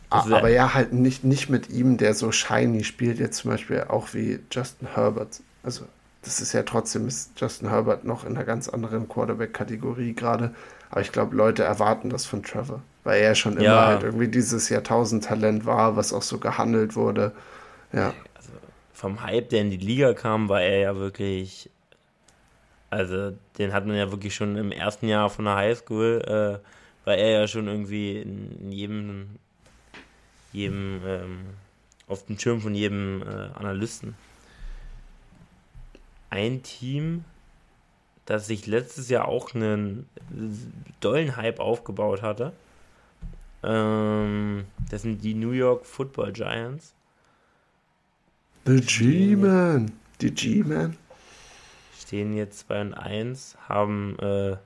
Also 0.10 0.36
aber 0.36 0.50
ja, 0.50 0.74
halt 0.74 0.94
nicht, 0.94 1.24
nicht 1.24 1.50
mit 1.50 1.70
ihm, 1.70 1.98
der 1.98 2.14
so 2.14 2.32
shiny 2.32 2.84
spielt, 2.84 3.20
jetzt 3.20 3.38
zum 3.38 3.52
Beispiel 3.52 3.86
auch 3.88 4.14
wie 4.14 4.40
Justin 4.52 4.88
Herbert. 4.94 5.42
Also, 5.64 5.86
das 6.22 6.40
ist 6.40 6.54
ja 6.54 6.64
trotzdem 6.64 7.08
ist 7.08 7.40
Justin 7.40 7.70
Herbert 7.70 8.04
noch 8.04 8.24
in 8.24 8.36
einer 8.36 8.46
ganz 8.46 8.70
anderen 8.70 9.10
Quarterback-Kategorie 9.10 10.14
gerade. 10.14 10.54
Aber 10.90 11.02
ich 11.02 11.12
glaube, 11.12 11.36
Leute 11.36 11.64
erwarten 11.64 12.10
das 12.10 12.26
von 12.26 12.44
Trevor, 12.44 12.82
weil 13.04 13.22
er 13.22 13.36
schon 13.36 13.60
ja. 13.60 13.74
immer 13.74 13.88
halt 13.88 14.04
irgendwie 14.04 14.28
dieses 14.28 14.70
Jahrtausend-Talent 14.70 15.66
war, 15.66 15.96
was 15.96 16.14
auch 16.14 16.22
so 16.22 16.38
gehandelt 16.38 16.96
wurde. 16.96 17.32
Ja. 17.92 18.14
Also 18.36 18.52
vom 18.94 19.24
Hype, 19.24 19.50
der 19.50 19.62
in 19.62 19.72
die 19.72 19.78
Liga 19.78 20.14
kam, 20.14 20.50
war 20.50 20.62
er 20.62 20.80
ja 20.80 20.96
wirklich. 20.96 21.70
Also, 22.92 23.34
den 23.58 23.74
hat 23.74 23.86
man 23.86 23.98
ja 23.98 24.12
wirklich 24.12 24.36
schon 24.36 24.56
im 24.56 24.72
ersten 24.72 25.08
Jahr 25.08 25.30
von 25.30 25.46
der 25.46 25.56
Highschool. 25.56 26.62
Äh, 26.62 26.66
war 27.06 27.16
er 27.16 27.42
ja 27.42 27.48
schon 27.48 27.68
irgendwie 27.68 28.20
in, 28.20 28.52
in 28.60 28.72
jedem, 28.72 29.28
jedem 30.52 31.02
ähm, 31.06 31.40
auf 32.08 32.26
dem 32.26 32.38
Schirm 32.38 32.62
von 32.62 32.76
jedem 32.76 33.22
äh, 33.22 33.50
Analysten. 33.56 34.16
Ein 36.30 36.64
Team, 36.64 37.24
das 38.26 38.48
sich 38.48 38.68
letztes 38.68 39.10
Jahr 39.10 39.28
auch 39.28 39.54
einen 39.54 40.10
dollen 41.00 41.38
Hype 41.38 41.60
aufgebaut 41.60 42.22
hatte, 42.22 42.52
ähm, 43.64 44.66
das 44.90 45.04
sind 45.04 45.24
die 45.24 45.34
New 45.34 45.52
York 45.52 45.86
Football 45.86 46.34
Giants. 46.34 46.94
The 48.66 48.82
G-Man. 48.82 49.92
Die 50.22 50.32
G-Man. 50.32 50.98
Stehen 52.00 52.36
jetzt 52.36 52.60
2 52.68 52.82
und 52.82 52.94
1, 52.94 53.58
haben 53.68 54.18
äh, 54.20 54.58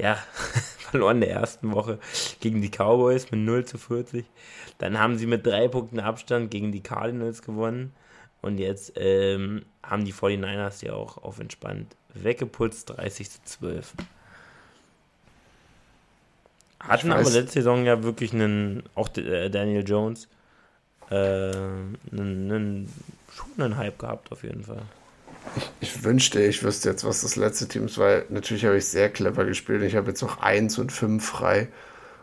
ja, 0.00 0.14
verloren 0.90 1.16
in 1.16 1.28
der 1.28 1.30
ersten 1.30 1.72
Woche 1.72 1.98
gegen 2.40 2.60
die 2.62 2.70
Cowboys 2.70 3.30
mit 3.30 3.40
0 3.40 3.64
zu 3.64 3.78
40. 3.78 4.24
Dann 4.78 4.98
haben 4.98 5.18
sie 5.18 5.26
mit 5.26 5.46
drei 5.46 5.68
Punkten 5.68 6.00
Abstand 6.00 6.50
gegen 6.50 6.72
die 6.72 6.82
Cardinals 6.82 7.42
gewonnen. 7.42 7.92
Und 8.42 8.58
jetzt 8.58 8.94
ähm, 8.96 9.66
haben 9.82 10.04
die 10.04 10.14
49ers 10.14 10.84
ja 10.84 10.94
auch 10.94 11.18
auf 11.18 11.38
entspannt 11.38 11.94
weggeputzt, 12.14 12.90
30 12.90 13.30
zu 13.30 13.38
12. 13.44 13.94
Hatten 16.80 17.12
aber 17.12 17.30
letzte 17.30 17.60
Saison 17.60 17.84
ja 17.84 18.02
wirklich 18.02 18.32
einen, 18.32 18.82
auch 18.94 19.14
äh, 19.16 19.50
Daniel 19.50 19.86
Jones, 19.86 20.28
äh, 21.10 21.14
einen, 21.14 21.98
einen, 22.10 22.92
schon 23.32 23.62
einen 23.62 23.76
Hype 23.76 23.98
gehabt 23.98 24.32
auf 24.32 24.42
jeden 24.42 24.64
Fall. 24.64 24.82
Ich, 25.56 25.70
ich, 25.80 26.04
wünschte, 26.04 26.40
ich 26.42 26.62
wüsste 26.62 26.90
jetzt, 26.90 27.04
was 27.04 27.22
das 27.22 27.36
letzte 27.36 27.66
Team 27.66 27.86
ist, 27.86 27.98
weil 27.98 28.24
natürlich 28.28 28.64
habe 28.64 28.76
ich 28.76 28.86
sehr 28.86 29.08
clever 29.10 29.44
gespielt. 29.44 29.82
Ich 29.82 29.96
habe 29.96 30.08
jetzt 30.08 30.22
noch 30.22 30.40
1 30.40 30.78
und 30.78 30.92
5 30.92 31.24
frei. 31.24 31.68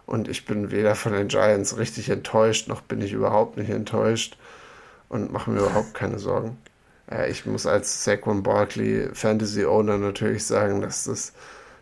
Und 0.05 0.29
ich 0.29 0.45
bin 0.45 0.71
weder 0.71 0.95
von 0.95 1.11
den 1.11 1.27
Giants 1.27 1.77
richtig 1.77 2.09
enttäuscht, 2.09 2.69
noch 2.69 2.81
bin 2.81 3.01
ich 3.01 3.11
überhaupt 3.11 3.57
nicht 3.57 3.69
enttäuscht 3.69 4.37
und 5.09 5.33
mache 5.33 5.51
mir 5.51 5.59
überhaupt 5.59 5.93
keine 5.93 6.17
Sorgen. 6.17 6.57
Äh, 7.11 7.29
ich 7.29 7.45
muss 7.45 7.65
als 7.65 8.05
Saquon 8.05 8.41
Barkley 8.41 9.09
Fantasy 9.13 9.65
Owner 9.65 9.97
natürlich 9.97 10.45
sagen, 10.45 10.81
dass 10.81 11.03
das 11.03 11.33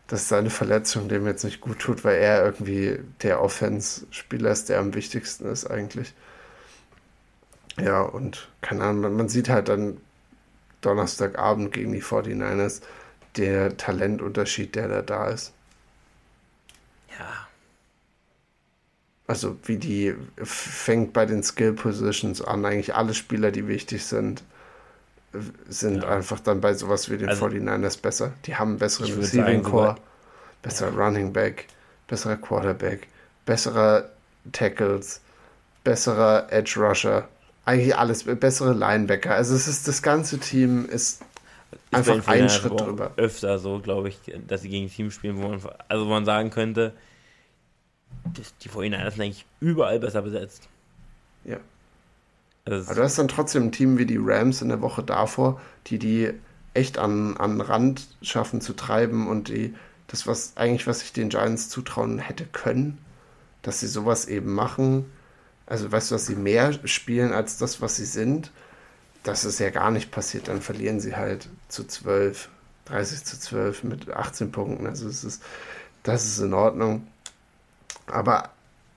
dass 0.07 0.29
seine 0.29 0.49
Verletzung 0.49 1.09
dem 1.09 1.25
jetzt 1.25 1.43
nicht 1.43 1.61
gut 1.61 1.79
tut, 1.79 2.03
weil 2.03 2.17
er 2.17 2.45
irgendwie 2.45 2.99
der 3.23 3.41
Offense-Spieler 3.41 4.51
ist, 4.51 4.69
der 4.69 4.79
am 4.79 4.93
wichtigsten 4.93 5.45
ist 5.45 5.65
eigentlich. 5.65 6.13
Ja, 7.79 8.01
und 8.01 8.49
keine 8.61 8.83
Ahnung, 8.83 9.15
man 9.15 9.29
sieht 9.29 9.49
halt 9.49 9.67
dann 9.67 9.97
Donnerstagabend 10.85 11.71
gegen 11.71 11.91
die 11.91 12.03
49ers 12.03 12.81
der 13.37 13.75
Talentunterschied, 13.77 14.75
der 14.75 14.87
da 14.87 15.01
da 15.01 15.27
ist. 15.29 15.53
Ja. 17.17 17.47
Also 19.27 19.57
wie 19.63 19.77
die 19.77 20.13
fängt 20.37 21.13
bei 21.13 21.25
den 21.25 21.43
Skill 21.43 21.73
Positions 21.73 22.41
an. 22.41 22.63
Eigentlich 22.65 22.93
alle 22.93 23.13
Spieler, 23.13 23.51
die 23.51 23.67
wichtig 23.67 24.05
sind, 24.05 24.43
sind 25.67 26.03
ja. 26.03 26.09
einfach 26.09 26.39
dann 26.39 26.61
bei 26.61 26.73
sowas 26.73 27.09
wie 27.09 27.17
den 27.17 27.29
also, 27.29 27.47
49ers 27.47 28.01
besser. 28.01 28.33
Die 28.45 28.55
haben 28.55 28.71
einen 28.71 28.79
besseren 28.79 29.13
Receiving 29.15 29.63
Core, 29.63 29.95
besserer 30.61 30.91
ja. 30.93 31.05
Running 31.05 31.33
Back, 31.33 31.67
besserer 32.07 32.37
Quarterback, 32.37 33.07
besserer 33.45 34.09
Tackles, 34.51 35.21
besserer 35.83 36.47
Edge 36.51 36.79
Rusher 36.79 37.27
eigentlich 37.65 37.97
alles, 37.97 38.23
bessere 38.23 38.73
Linebacker. 38.73 39.33
Also 39.33 39.55
es 39.55 39.67
ist 39.67 39.87
das 39.87 40.01
ganze 40.01 40.39
Team 40.39 40.85
ist 40.85 41.21
einfach 41.91 42.27
ein 42.27 42.49
Schritt 42.49 42.79
drüber. 42.79 43.11
Öfter 43.17 43.59
so, 43.59 43.79
glaube 43.79 44.09
ich, 44.09 44.19
dass 44.47 44.61
sie 44.61 44.69
gegen 44.69 44.89
Teams 44.89 45.15
spielen, 45.15 45.41
wo 45.41 45.49
man, 45.49 45.61
also 45.87 46.05
wo 46.05 46.09
man 46.09 46.25
sagen 46.25 46.51
könnte, 46.51 46.93
die 48.61 48.69
49ers 48.69 49.11
sind 49.11 49.21
eigentlich 49.21 49.45
überall 49.59 49.99
besser 49.99 50.21
besetzt. 50.21 50.67
Ja. 51.43 51.57
Also 52.65 52.85
Aber 52.85 52.95
du 52.95 53.03
hast 53.03 53.19
dann 53.19 53.27
trotzdem 53.27 53.63
ein 53.63 53.71
Team 53.71 53.97
wie 53.97 54.05
die 54.05 54.19
Rams 54.19 54.61
in 54.61 54.69
der 54.69 54.81
Woche 54.81 55.03
davor, 55.03 55.61
die 55.87 55.99
die 55.99 56.31
echt 56.73 56.97
an, 56.97 57.37
an 57.37 57.61
Rand 57.61 58.07
schaffen 58.21 58.61
zu 58.61 58.73
treiben 58.73 59.27
und 59.27 59.49
die 59.49 59.73
das, 60.07 60.27
was 60.27 60.55
eigentlich, 60.55 60.85
was 60.85 61.01
ich 61.01 61.13
den 61.13 61.29
Giants 61.29 61.69
zutrauen 61.69 62.19
hätte 62.19 62.45
können, 62.45 62.99
dass 63.63 63.79
sie 63.79 63.87
sowas 63.87 64.27
eben 64.27 64.53
machen 64.53 65.05
also 65.67 65.91
weißt 65.91 66.11
du, 66.11 66.15
dass 66.15 66.25
sie 66.27 66.35
mehr 66.35 66.73
spielen 66.87 67.33
als 67.33 67.57
das, 67.57 67.81
was 67.81 67.95
sie 67.95 68.05
sind, 68.05 68.51
das 69.23 69.45
ist 69.45 69.59
ja 69.59 69.71
gar 69.71 69.91
nicht 69.91 70.11
passiert. 70.11 70.47
Dann 70.47 70.61
verlieren 70.61 70.99
sie 70.99 71.15
halt 71.15 71.49
zu 71.67 71.83
12, 71.83 72.49
30 72.85 73.23
zu 73.23 73.39
12 73.39 73.83
mit 73.83 74.09
18 74.09 74.51
Punkten. 74.51 74.85
Also 74.85 75.07
es 75.07 75.23
ist, 75.23 75.43
das 76.03 76.25
ist 76.25 76.39
in 76.39 76.53
Ordnung. 76.53 77.07
Aber 78.05 78.49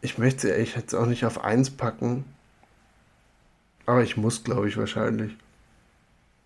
ich 0.03 0.19
möchte 0.19 0.55
ich 0.55 0.77
jetzt 0.77 0.95
auch 0.95 1.07
nicht 1.07 1.24
auf 1.24 1.43
1 1.43 1.70
packen. 1.70 2.24
Aber 3.86 4.03
ich 4.03 4.19
muss, 4.19 4.45
glaube 4.45 4.69
ich, 4.69 4.77
wahrscheinlich. 4.77 5.35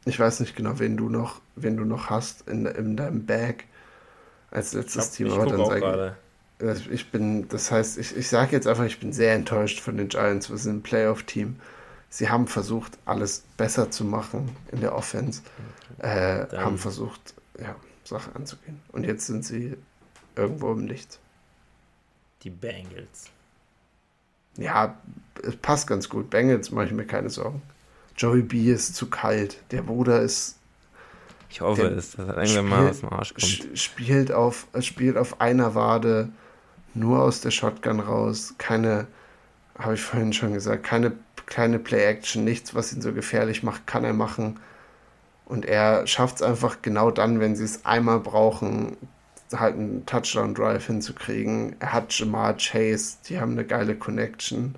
Ich 0.05 0.19
weiß 0.19 0.40
nicht 0.40 0.55
genau, 0.55 0.78
wen 0.78 0.97
du 0.97 1.09
noch, 1.09 1.40
wen 1.57 1.77
du 1.77 1.85
noch 1.85 2.09
hast 2.11 2.49
in, 2.49 2.66
in 2.66 2.97
deinem 2.97 3.27
Bag 3.27 3.65
als 4.53 4.73
letztes 4.74 5.11
ich 5.11 5.16
Team. 5.16 5.32
Aber 5.32 5.47
dann 5.47 5.66
sage 5.66 6.16
ich 6.90 7.10
bin, 7.10 7.48
das 7.48 7.70
heißt, 7.70 7.98
ich, 7.98 8.16
ich 8.16 8.28
sage 8.28 8.52
jetzt 8.52 8.66
einfach, 8.66 8.84
ich 8.84 9.01
bin 9.01 9.12
sehr 9.12 9.34
enttäuscht 9.34 9.80
von 9.80 9.97
den 9.97 10.09
Giants. 10.09 10.51
Wir 10.51 10.59
sind 10.59 10.76
ein 10.76 10.82
Playoff-Team. 10.82 11.56
Sie 12.09 12.28
haben 12.28 12.47
versucht, 12.47 12.98
alles 13.05 13.44
besser 13.56 13.90
zu 13.90 14.05
machen 14.05 14.55
in 14.70 14.80
der 14.80 14.94
Offense. 14.94 15.43
Äh, 15.98 16.47
haben 16.56 16.78
versucht, 16.78 17.34
ja, 17.59 17.74
Sachen 18.05 18.36
anzugehen. 18.36 18.80
Und 18.93 19.05
jetzt 19.05 19.26
sind 19.26 19.44
sie 19.44 19.76
irgendwo 20.36 20.72
im 20.72 20.86
Licht. 20.86 21.18
Die 22.43 22.51
Bengals. 22.51 23.30
Ja, 24.56 24.98
es 25.43 25.56
passt 25.56 25.86
ganz 25.86 26.09
gut. 26.09 26.30
Bengals 26.30 26.70
mache 26.70 26.86
ich 26.86 26.93
mir 26.93 27.06
keine 27.06 27.30
Sorgen. 27.30 27.62
Joey 28.16 28.43
B 28.43 28.70
ist 28.70 28.94
zu 28.94 29.09
kalt. 29.09 29.56
Der 29.70 29.82
Bruder 29.82 30.20
ist. 30.20 30.59
Ich 31.48 31.60
hoffe 31.60 31.86
es, 31.86 32.12
dass 32.12 32.28
er 32.28 32.36
irgendwann 32.39 32.68
mal 32.68 32.90
aus 32.90 33.01
dem 33.01 33.09
Arsch 33.10 33.34
kommt. 33.34 33.78
Spielt 33.78 34.32
auf, 34.32 34.66
spielt 34.80 35.16
auf 35.16 35.40
einer 35.40 35.74
Wade, 35.74 36.30
nur 36.94 37.23
aus 37.23 37.40
der 37.40 37.51
Shotgun 37.51 38.01
raus. 38.01 38.55
Keine, 38.59 39.06
habe 39.78 39.94
ich 39.94 40.02
vorhin 40.02 40.32
schon 40.32 40.52
gesagt, 40.52 40.85
keine 40.85 41.12
kleine 41.47 41.78
Play-Action, 41.78 42.44
nichts, 42.44 42.74
was 42.74 42.93
ihn 42.93 43.02
so 43.02 43.12
gefährlich 43.12 43.62
macht, 43.62 43.86
kann 43.86 44.05
er 44.05 44.12
machen. 44.12 44.60
Und 45.44 45.66
er 45.66 46.06
schafft 46.06 46.36
es 46.36 46.43
einfach 46.43 46.82
genau 46.82 47.10
dann, 47.10 47.40
wenn 47.40 47.56
sie 47.56 47.64
es 47.64 47.85
einmal 47.85 48.20
brauchen, 48.20 48.97
halt 49.52 49.74
einen 49.74 50.06
Touchdown-Drive 50.06 50.86
hinzukriegen. 50.86 51.77
Er 51.78 51.93
hat 51.93 52.12
Jamar 52.19 52.56
Chase, 52.56 53.19
die 53.28 53.39
haben 53.39 53.52
eine 53.52 53.66
geile 53.66 53.94
Connection, 53.94 54.77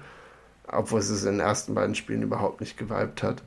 obwohl 0.66 1.00
es 1.00 1.10
in 1.10 1.32
den 1.32 1.40
ersten 1.40 1.74
beiden 1.74 1.94
Spielen 1.94 2.22
überhaupt 2.22 2.60
nicht 2.60 2.76
geweibt 2.76 3.22
hat. 3.22 3.42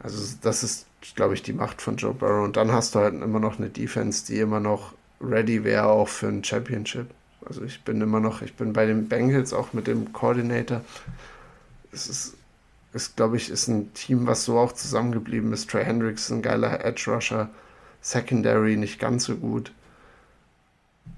Also 0.00 0.36
das 0.42 0.62
ist, 0.62 0.86
glaube 1.14 1.34
ich, 1.34 1.42
die 1.42 1.52
Macht 1.52 1.80
von 1.82 1.96
Joe 1.96 2.14
Burrow. 2.14 2.44
Und 2.44 2.56
dann 2.56 2.72
hast 2.72 2.94
du 2.94 3.00
halt 3.00 3.14
immer 3.14 3.38
noch 3.38 3.58
eine 3.58 3.68
Defense, 3.68 4.26
die 4.26 4.40
immer 4.40 4.60
noch 4.60 4.94
ready 5.20 5.62
wäre, 5.62 5.86
auch 5.86 6.08
für 6.08 6.28
ein 6.28 6.42
Championship. 6.42 7.10
Also 7.46 7.62
ich 7.62 7.82
bin 7.84 8.00
immer 8.00 8.20
noch, 8.20 8.42
ich 8.42 8.54
bin 8.54 8.72
bei 8.72 8.86
den 8.86 9.08
Bengals 9.08 9.52
auch 9.52 9.72
mit 9.72 9.86
dem 9.86 10.12
Coordinator. 10.12 10.82
Es 11.92 12.08
ist, 12.08 12.36
ist 12.92 13.16
glaube 13.16 13.36
ich, 13.36 13.50
ist 13.50 13.68
ein 13.68 13.92
Team, 13.94 14.26
was 14.26 14.44
so 14.44 14.58
auch 14.58 14.72
zusammengeblieben 14.72 15.52
ist. 15.52 15.70
Trey 15.70 15.84
Hendricks 15.84 16.30
ein 16.30 16.42
geiler 16.42 16.84
Edge 16.84 17.10
Rusher. 17.10 17.50
Secondary 18.02 18.76
nicht 18.76 18.98
ganz 18.98 19.24
so 19.24 19.36
gut. 19.36 19.72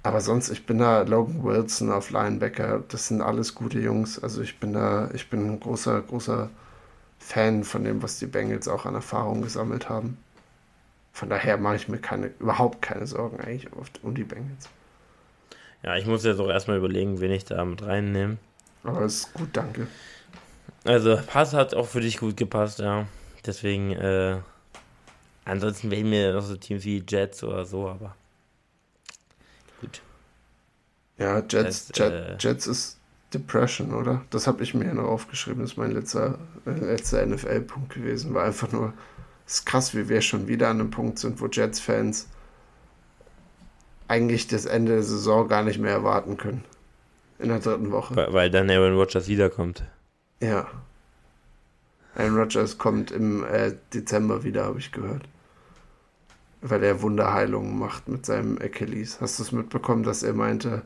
Aber 0.03 0.20
sonst, 0.20 0.51
ich 0.51 0.66
bin 0.66 0.78
da 0.78 1.03
Logan 1.03 1.44
Wilson 1.44 1.93
auf 1.93 2.11
Linebacker. 2.11 2.82
Das 2.89 3.09
sind 3.09 3.20
alles 3.20 3.55
gute 3.55 3.78
Jungs. 3.78 4.19
Also 4.19 4.43
ich 4.43 4.59
bin 4.59 4.73
da, 4.73 5.11
ich 5.15 5.31
bin 5.31 5.47
ein 5.47 5.61
großer, 5.61 6.01
großer 6.03 6.51
Fan 7.19 7.62
von 7.62 7.85
dem, 7.85 8.03
was 8.03 8.19
die 8.19 8.27
Bengals 8.27 8.66
auch 8.69 8.85
an 8.85 8.94
Erfahrung 8.94 9.43
gesammelt 9.43 9.89
haben. 9.89 10.19
Von 11.12 11.28
daher 11.28 11.57
mache 11.59 11.77
ich 11.77 11.89
mir 11.89 11.99
keine, 11.99 12.28
überhaupt 12.40 12.82
keine 12.82 13.07
Sorgen 13.07 13.40
eigentlich 13.40 13.69
um 14.03 14.15
die 14.15 14.24
Bengals. 14.24 14.69
Ja, 15.82 15.96
ich 15.96 16.06
muss 16.06 16.24
jetzt 16.24 16.40
auch 16.40 16.48
erstmal 16.48 16.76
überlegen, 16.76 17.20
wen 17.20 17.32
ich 17.32 17.44
da 17.44 17.64
mit 17.64 17.82
reinnehme. 17.82 18.38
Aber 18.84 19.02
es 19.02 19.16
ist 19.16 19.34
gut, 19.34 19.48
danke. 19.52 19.86
Also, 20.84 21.18
Pass 21.26 21.54
hat 21.54 21.74
auch 21.74 21.86
für 21.86 22.00
dich 22.00 22.18
gut 22.18 22.36
gepasst, 22.36 22.78
ja. 22.78 23.06
Deswegen, 23.46 23.92
äh, 23.92 24.38
ansonsten 25.44 25.90
wählen 25.90 26.09
mir 26.09 26.32
noch 26.32 26.42
so 26.42 26.56
Teams 26.56 26.84
wie 26.84 27.04
Jets 27.06 27.42
oder 27.42 27.64
so, 27.64 27.88
aber 27.88 28.14
Gut. 29.82 30.00
Ja, 31.18 31.40
Jets, 31.40 31.88
das 31.88 31.98
Jet, 31.98 32.12
äh, 32.12 32.36
Jets 32.38 32.66
ist 32.66 32.98
Depression, 33.34 33.92
oder? 33.92 34.24
Das 34.30 34.46
habe 34.46 34.62
ich 34.62 34.74
mir 34.74 34.86
ja 34.86 34.94
noch 34.94 35.09
aufgeschrieben. 35.09 35.62
Das 35.62 35.72
ist 35.72 35.76
mein 35.76 35.90
letzter, 35.90 36.38
letzter 36.64 37.26
NFL-Punkt 37.26 37.94
gewesen. 37.94 38.32
War 38.34 38.44
einfach 38.44 38.70
nur, 38.70 38.92
es 39.46 39.54
ist 39.54 39.66
krass, 39.66 39.94
wie 39.94 40.09
wir 40.09 40.20
schon 40.20 40.46
wieder 40.46 40.68
an 40.68 40.80
einem 40.80 40.90
Punkt 40.90 41.18
sind, 41.18 41.40
wo 41.40 41.46
Jets-Fans 41.46 42.28
eigentlich 44.12 44.47
das 44.47 44.66
Ende 44.66 44.93
der 44.93 45.02
Saison 45.02 45.48
gar 45.48 45.62
nicht 45.62 45.78
mehr 45.78 45.93
erwarten 45.93 46.36
können. 46.36 46.64
In 47.39 47.48
der 47.48 47.59
dritten 47.59 47.90
Woche. 47.90 48.14
Weil, 48.14 48.32
weil 48.32 48.51
dann 48.51 48.70
Aaron 48.70 48.97
Rodgers 48.97 49.26
wiederkommt. 49.26 49.82
Ja. 50.40 50.66
Aaron 52.14 52.36
Rodgers 52.36 52.78
kommt 52.78 53.10
im 53.10 53.44
äh, 53.44 53.72
Dezember 53.93 54.44
wieder, 54.44 54.64
habe 54.64 54.78
ich 54.78 54.93
gehört 54.93 55.22
weil 56.62 56.82
er 56.84 57.02
Wunderheilungen 57.02 57.78
macht 57.78 58.09
mit 58.09 58.24
seinem 58.24 58.56
Achilles. 58.62 59.20
Hast 59.20 59.39
du 59.39 59.43
es 59.43 59.52
mitbekommen, 59.52 60.05
dass 60.05 60.22
er 60.22 60.32
meinte, 60.32 60.82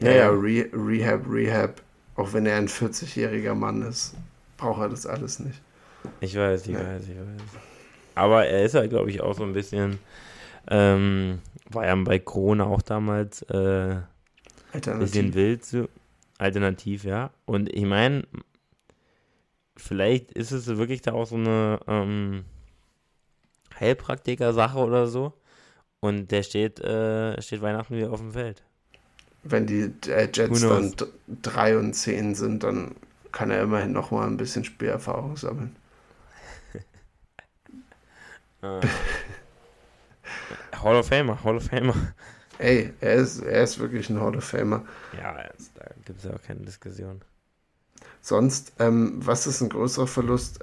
ja, 0.00 0.10
ja, 0.10 0.28
Re 0.28 0.68
Rehab, 0.72 1.22
Rehab, 1.30 1.80
auch 2.16 2.32
wenn 2.32 2.46
er 2.46 2.56
ein 2.56 2.68
40-jähriger 2.68 3.54
Mann 3.54 3.82
ist, 3.82 4.14
braucht 4.56 4.82
er 4.82 4.88
das 4.88 5.06
alles 5.06 5.38
nicht. 5.38 5.62
Ich 6.20 6.36
weiß, 6.36 6.66
ich 6.66 6.72
ja. 6.72 6.80
weiß, 6.80 7.04
ich 7.04 7.16
weiß. 7.16 7.60
Aber 8.16 8.44
er 8.46 8.64
ist 8.64 8.74
halt, 8.74 8.90
glaube 8.90 9.10
ich, 9.10 9.20
auch 9.20 9.34
so 9.34 9.44
ein 9.44 9.52
bisschen, 9.52 9.98
ähm, 10.68 11.40
war 11.70 11.86
ja 11.86 11.94
bei 11.96 12.18
Corona 12.18 12.64
auch 12.64 12.82
damals 12.82 13.42
äh, 13.42 13.96
ein 14.72 14.98
bisschen 14.98 15.34
wild, 15.34 15.64
so, 15.64 15.88
alternativ, 16.38 17.04
ja. 17.04 17.30
Und 17.46 17.72
ich 17.72 17.84
meine, 17.84 18.24
vielleicht 19.76 20.32
ist 20.32 20.52
es 20.52 20.66
wirklich 20.66 21.02
da 21.02 21.12
auch 21.12 21.26
so 21.26 21.36
eine, 21.36 21.80
ähm, 21.86 22.44
Heilpraktiker-Sache 23.78 24.78
oder 24.78 25.06
so. 25.06 25.32
Und 26.00 26.30
der 26.30 26.42
steht, 26.42 26.80
äh, 26.80 27.40
steht 27.40 27.62
Weihnachten 27.62 27.96
wieder 27.96 28.12
auf 28.12 28.20
dem 28.20 28.32
Feld. 28.32 28.62
Wenn 29.42 29.66
die 29.66 29.90
äh, 30.08 30.28
Jets 30.32 30.60
dann 30.60 30.94
3 31.42 31.78
und 31.78 31.94
10 31.94 32.34
sind, 32.34 32.62
dann 32.62 32.94
kann 33.32 33.50
er 33.50 33.62
immerhin 33.62 33.92
noch 33.92 34.10
mal 34.10 34.26
ein 34.26 34.36
bisschen 34.36 34.64
Spielerfahrung 34.64 35.36
sammeln. 35.36 35.76
Ah. 38.62 38.80
Hall 40.82 40.96
of 40.96 41.08
Famer, 41.08 41.42
Hall 41.42 41.56
of 41.56 41.64
Famer. 41.64 41.94
Ey, 42.58 42.92
er 43.00 43.14
ist, 43.14 43.40
er 43.40 43.62
ist 43.62 43.78
wirklich 43.78 44.08
ein 44.10 44.20
Hall 44.20 44.36
of 44.36 44.44
Famer. 44.44 44.84
Ja, 45.20 45.34
da 45.74 45.84
gibt 46.04 46.18
es 46.18 46.24
ja 46.24 46.34
auch 46.34 46.42
keine 46.42 46.60
Diskussion. 46.60 47.20
Sonst, 48.20 48.72
ähm, 48.78 49.14
was 49.16 49.46
ist 49.46 49.60
ein 49.60 49.68
größerer 49.68 50.06
Verlust? 50.06 50.60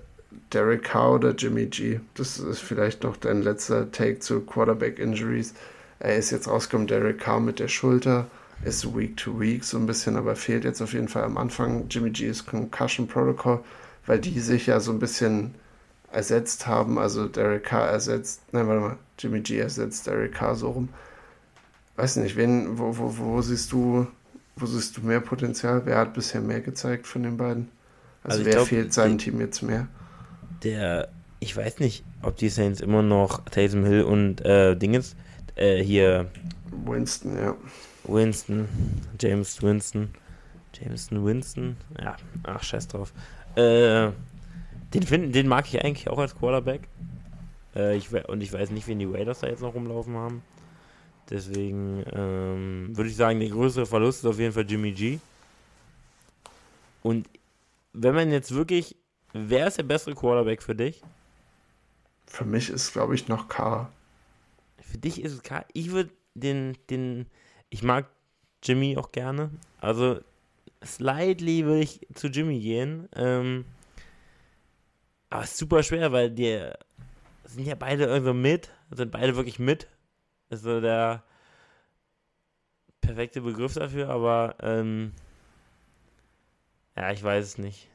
Derek 0.54 0.84
Carr 0.84 1.14
oder 1.14 1.32
Jimmy 1.32 1.66
G. 1.66 2.00
Das 2.16 2.40
ist 2.40 2.60
vielleicht 2.60 3.04
noch 3.04 3.18
dein 3.18 3.42
letzter 3.42 3.92
Take 3.92 4.20
zu 4.20 4.42
Quarterback 4.42 5.00
Injuries. 5.00 5.54
Er 6.00 6.16
ist 6.16 6.32
jetzt 6.32 6.48
rausgekommen, 6.48 6.88
Derek 6.88 7.20
Carr 7.20 7.40
mit 7.40 7.60
der 7.60 7.68
Schulter, 7.68 8.28
ist 8.64 8.96
Week 8.96 9.16
to 9.18 9.40
Week 9.40 9.64
so 9.64 9.78
ein 9.78 9.86
bisschen, 9.86 10.16
aber 10.18 10.36
fehlt 10.36 10.64
jetzt 10.64 10.82
auf 10.82 10.94
jeden 10.94 11.08
Fall 11.08 11.24
am 11.24 11.38
Anfang. 11.38 11.88
Jimmy 11.90 12.10
G 12.10 12.28
ist 12.28 12.48
Concussion 12.48 13.08
Protocol, 13.08 13.64
weil 14.06 14.20
die 14.20 14.40
sich 14.40 14.68
ja 14.68 14.80
so 14.80 14.92
ein 14.92 15.00
bisschen 15.00 15.56
ersetzt 16.12 16.68
haben. 16.68 16.98
Also 16.98 17.28
Derek 17.28 17.64
Carr 17.66 17.88
ersetzt, 17.88 18.42
nein, 18.52 18.68
warte 18.68 18.82
mal, 18.82 18.98
Jimmy 19.18 19.42
G 19.42 19.60
ersetzt 19.60 20.08
Derek 20.08 20.34
Carr 20.34 20.56
so 20.56 20.72
rum. 20.72 20.90
Weiß 21.96 22.16
nicht, 22.18 22.36
wen, 22.36 22.78
wo, 22.78 22.98
wo, 22.98 23.18
wo 23.18 23.42
siehst 23.42 23.72
du, 23.72 24.08
wo 24.56 24.66
siehst 24.66 24.98
du 24.98 25.02
mehr 25.02 25.20
Potenzial? 25.20 25.82
Wer 25.86 25.98
hat 25.98 26.14
bisher 26.14 26.42
mehr 26.42 26.62
gezeigt 26.62 27.08
von 27.08 27.24
den 27.24 27.38
beiden? 27.38 27.70
Also, 28.24 28.40
also 28.40 28.46
wer 28.46 28.54
glaub, 28.54 28.68
fehlt 28.68 28.94
seinem 28.94 29.18
Team 29.18 29.40
jetzt 29.40 29.62
mehr? 29.62 29.88
der, 30.64 31.10
ich 31.40 31.56
weiß 31.56 31.80
nicht, 31.80 32.04
ob 32.22 32.38
die 32.38 32.50
Saints 32.50 32.82
immer 32.82 33.02
noch 33.02 33.44
Taysom 33.46 33.84
Hill 33.86 34.04
und 34.04 34.42
äh, 34.42 34.76
Dingens, 34.76 35.16
äh, 35.56 35.84
hier. 35.84 36.30
Winston, 36.86 37.38
ja. 37.38 37.56
Winston, 38.04 38.68
James 39.20 39.62
Winston, 39.62 40.10
Jameson 40.74 41.26
Winston, 41.26 41.78
ja, 42.02 42.16
ach, 42.44 42.64
scheiß 42.64 42.88
drauf. 42.88 43.14
Äh, 43.56 44.08
den, 44.94 45.04
find, 45.04 45.36
den 45.36 45.48
mag 45.48 45.68
ich 45.68 45.84
eigentlich 45.84 46.10
auch 46.10 46.20
als 46.20 46.36
Quarterback. 46.36 46.88
Äh, 47.76 47.98
ich, 47.98 48.12
und 48.12 48.42
ich 48.42 48.52
weiß 48.52 48.72
nicht, 48.72 48.88
wen 48.88 49.00
die 49.00 49.06
Raiders 49.06 49.40
da 49.40 49.48
jetzt 49.48 49.62
noch 49.62 49.74
rumlaufen 49.74 50.16
haben. 50.16 50.44
Deswegen 51.30 52.04
ähm, 52.12 52.90
würde 52.96 53.10
ich 53.10 53.16
sagen, 53.16 53.40
der 53.40 53.50
größere 53.50 53.86
Verlust 53.86 54.20
ist 54.20 54.26
auf 54.26 54.40
jeden 54.40 54.54
Fall 54.54 54.70
Jimmy 54.70 54.92
G. 54.92 55.20
Und 57.04 57.30
wenn 57.94 58.16
man 58.16 58.32
jetzt 58.32 58.54
wirklich 58.54 58.96
Wer 59.34 59.68
ist 59.68 59.78
der 59.78 59.84
bessere 59.84 60.14
Quarterback 60.14 60.62
für 60.62 60.76
dich? 60.76 61.02
Für 62.26 62.46
mich 62.46 62.70
ist, 62.70 62.92
glaube 62.94 63.16
ich, 63.16 63.28
noch 63.28 63.48
K. 63.48 63.90
Für 64.80 64.98
dich 64.98 65.22
ist 65.22 65.34
es 65.34 65.44
K. 65.44 65.66
Ich 65.74 65.92
würde 65.92 66.12
den, 66.34 66.78
den, 66.90 67.28
ich 67.70 67.84
mag 67.84 68.10
Jimmy 68.64 68.98
auch 68.98 69.12
gerne. 69.12 69.52
Also, 69.80 70.20
slightly 70.84 71.66
würde 71.66 71.82
ich 71.82 72.08
zu 72.14 72.28
Jimmy 72.28 72.60
gehen. 72.60 73.08
Ähm, 73.16 73.66
aber 75.32 75.44
es 75.44 75.52
ist 75.52 75.58
super 75.58 75.82
schwer, 75.82 76.12
weil 76.12 76.30
die 76.30 76.70
sind 77.46 77.66
ja 77.66 77.76
beide 77.76 78.06
irgendwo 78.06 78.34
mit, 78.34 78.70
sind 78.92 79.12
beide 79.12 79.36
wirklich 79.36 79.60
mit. 79.60 79.88
Ist 80.50 80.64
so 80.64 80.82
der 80.82 81.24
perfekte 83.00 83.42
Begriff 83.42 83.74
dafür, 83.74 84.10
aber 84.10 84.56
ähm, 84.62 85.14
ja, 86.98 87.12
ich 87.12 87.24
weiß 87.24 87.46
es 87.46 87.58
nicht. 87.58 87.88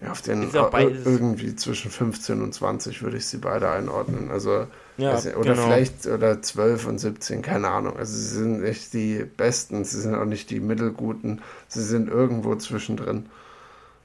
Ja, 0.00 0.12
auf 0.12 0.22
den 0.22 0.50
irgendwie 0.52 1.54
zwischen 1.56 1.90
15 1.90 2.42
und 2.42 2.52
20 2.52 3.02
würde 3.02 3.16
ich 3.16 3.26
sie 3.26 3.38
beide 3.38 3.70
einordnen. 3.70 4.30
Also 4.30 4.66
ja, 4.96 5.14
nicht, 5.14 5.36
oder 5.36 5.54
genau. 5.54 5.66
vielleicht 5.66 6.06
oder 6.06 6.40
12 6.40 6.86
und 6.86 6.98
17, 6.98 7.42
keine 7.42 7.68
Ahnung. 7.68 7.96
Also 7.96 8.16
sie 8.16 8.34
sind 8.36 8.62
nicht 8.62 8.92
die 8.92 9.24
Besten, 9.24 9.84
sie 9.84 10.00
sind 10.00 10.14
auch 10.14 10.24
nicht 10.24 10.50
die 10.50 10.60
Mittelguten, 10.60 11.42
sie 11.68 11.82
sind 11.82 12.08
irgendwo 12.08 12.54
zwischendrin. 12.56 13.26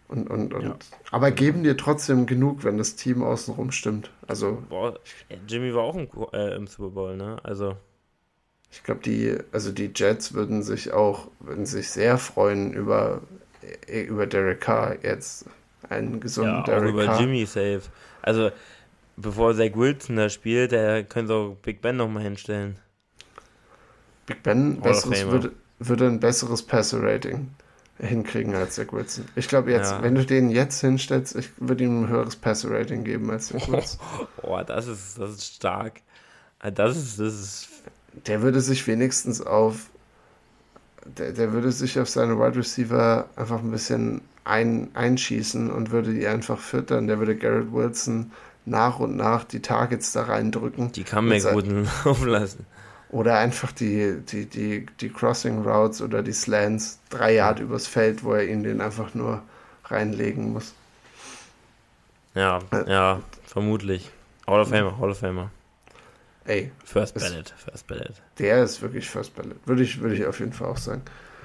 Und, 0.10 0.28
und, 0.28 0.54
und. 0.56 0.64
Ja. 0.64 0.78
Aber 1.12 1.30
geben 1.30 1.64
dir 1.64 1.78
trotzdem 1.78 2.26
genug, 2.26 2.64
wenn 2.64 2.80
das 2.80 2.96
Team 2.96 3.24
außenrum 3.24 3.72
stimmt. 3.72 4.12
Also. 4.28 4.62
Boah, 4.68 5.00
Jimmy 5.48 5.74
war 5.74 5.84
auch 5.84 5.96
im, 5.96 6.10
äh, 6.34 6.56
im 6.56 6.68
Super 6.68 6.90
Bowl, 6.90 7.16
ne? 7.16 7.38
Also. 7.44 7.78
Ich 8.72 8.84
glaube, 8.84 9.02
die, 9.02 9.38
also 9.52 9.72
die 9.72 9.92
Jets 9.96 10.34
würden 10.34 10.64
sich 10.64 10.94
auch, 10.94 11.30
würden 11.40 11.66
sich 11.66 11.90
sehr 11.90 12.18
freuen 12.18 12.74
über, 12.74 13.22
äh, 13.88 14.02
über 14.02 14.26
Derek 14.28 14.62
Carr 14.62 14.98
jetzt 15.04 15.46
einen 15.90 16.20
gesunden 16.20 16.56
ja, 16.56 16.64
Derek 16.64 16.90
auch 16.90 16.94
über 16.94 17.06
Carr. 17.06 17.20
Jimmy 17.22 17.46
safe. 17.46 17.82
Also, 18.24 18.52
bevor 19.16 19.56
Zach 19.56 19.76
Wilson 19.76 20.16
da 20.16 20.30
spielt, 20.30 20.72
der 20.72 21.04
könnte 21.04 21.34
auch 21.34 21.56
Big 21.62 21.82
Ben 21.82 21.98
nochmal 21.98 22.24
hinstellen. 22.24 22.78
Big 24.26 24.42
Ben 24.42 24.80
besseres, 24.82 25.26
würde, 25.28 25.52
würde 25.80 26.08
ein 26.08 26.20
besseres 26.20 26.64
Passer-Rating. 26.64 27.50
Hinkriegen 28.00 28.56
als 28.56 28.76
Zach 28.76 28.92
Wilson. 28.92 29.26
Ich 29.36 29.48
glaube 29.48 29.72
jetzt, 29.72 29.92
ja. 29.92 30.02
wenn 30.02 30.16
du 30.16 30.26
den 30.26 30.50
jetzt 30.50 30.82
hinstellst, 30.82 31.36
ich 31.36 31.50
würde 31.58 31.84
ihm 31.84 32.04
ein 32.04 32.08
höheres 32.08 32.36
Passer-Rating 32.36 33.04
geben 33.04 33.30
als 33.30 33.48
Zach 33.48 33.68
Wilson. 33.68 34.00
Oh, 34.42 34.60
das 34.66 34.88
ist, 34.88 35.20
das 35.20 35.32
ist 35.32 35.56
stark. 35.56 36.02
Das 36.62 36.98
ist, 36.98 37.20
das 37.20 37.34
ist. 37.34 37.70
Der 38.28 38.42
würde 38.42 38.62
sich 38.62 38.88
wenigstens 38.88 39.42
auf. 39.42 39.90
Der, 41.06 41.32
der 41.32 41.54
würde 41.54 41.72
sich 41.72 42.00
auf 42.00 42.10
seine 42.10 42.38
Wide 42.38 42.58
Receiver 42.58 43.28
einfach 43.36 43.60
ein 43.60 43.72
bisschen 43.72 44.22
ein, 44.44 44.90
einschießen 44.94 45.72
und 45.72 45.92
würde 45.92 46.14
die 46.14 46.28
einfach 46.28 46.60
füttern. 46.60 47.08
Der 47.08 47.20
würde 47.20 47.36
Garrett 47.36 47.72
Wilson 47.72 48.32
nach 48.66 49.00
und 49.00 49.16
nach 49.16 49.44
die 49.44 49.62
Targets 49.62 50.12
da 50.12 50.24
reindrücken. 50.24 50.92
Die 50.92 51.04
kann 51.04 51.28
man 51.28 51.42
gut 51.42 51.66
laufen 52.06 52.28
lassen. 52.28 52.66
Oder 53.10 53.40
einfach 53.40 53.72
die, 53.72 54.22
die, 54.22 54.46
die, 54.46 54.86
die 55.00 55.10
Crossing 55.10 55.64
Routes 55.64 56.02
oder 56.02 56.22
die 56.22 56.32
Slants 56.32 57.00
drei 57.10 57.36
Yard 57.36 57.60
übers 57.60 57.88
Feld, 57.88 58.24
wo 58.24 58.34
er 58.34 58.48
ihn 58.48 58.64
den 58.64 58.82
einfach 58.82 59.16
nur 59.16 59.42
reinlegen 59.86 60.54
muss. 60.54 60.74
Ja, 62.36 62.60
äh, 62.72 62.90
ja, 62.90 63.22
vermutlich. 63.46 64.12
Hall 64.46 64.62
of 64.62 64.70
Famer, 64.70 64.98
Hall 65.00 65.10
of 65.10 65.18
Famer. 65.18 65.50
Ey. 66.46 66.72
First 66.84 67.16
Ballot, 67.16 67.54
First 67.58 67.88
Ballot. 67.88 68.14
Der 68.38 68.64
ist 68.64 68.82
wirklich 68.82 69.10
First 69.10 69.36
Ballot. 69.36 69.58
Würde 69.66 69.84
ich, 69.84 70.00
würde 70.00 70.16
ich 70.16 70.26
auf 70.26 70.40
jeden 70.40 70.54
Fall 70.54 70.70
auch 70.70 70.78
sagen. 70.78 71.02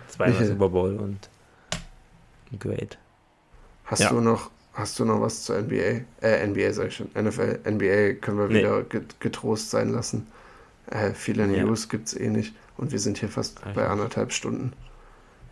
Zweimal 0.09 0.45
Super 0.47 0.69
Bowl 0.69 0.97
und 0.97 1.29
great. 2.59 2.99
Hast 3.85 4.03
ja. 4.03 4.11
du 4.11 4.21
noch, 4.21 4.51
hast 4.73 4.99
du 4.99 5.05
noch 5.05 5.21
was 5.21 5.43
zur 5.45 5.61
NBA? 5.61 6.03
Äh, 6.23 6.47
NBA 6.47 6.73
sag 6.73 6.89
ich 6.89 6.97
schon. 6.97 7.09
NFL, 7.15 7.61
NBA 7.69 8.21
können 8.21 8.39
wir 8.39 8.49
nee. 8.49 8.59
wieder 8.61 8.83
getrost 9.19 9.71
sein 9.71 9.91
lassen. 9.91 10.27
Äh, 10.91 11.13
viele 11.15 11.47
News 11.47 11.85
ja. 11.85 11.89
gibt 11.91 12.09
es 12.09 12.15
eh 12.15 12.29
nicht. 12.29 12.55
Und 12.77 12.93
wir 12.93 12.99
sind 12.99 13.19
hier 13.19 13.29
fast 13.29 13.61
Ach, 13.65 13.73
bei 13.75 13.87
anderthalb 13.87 14.33
Stunden. 14.33 14.73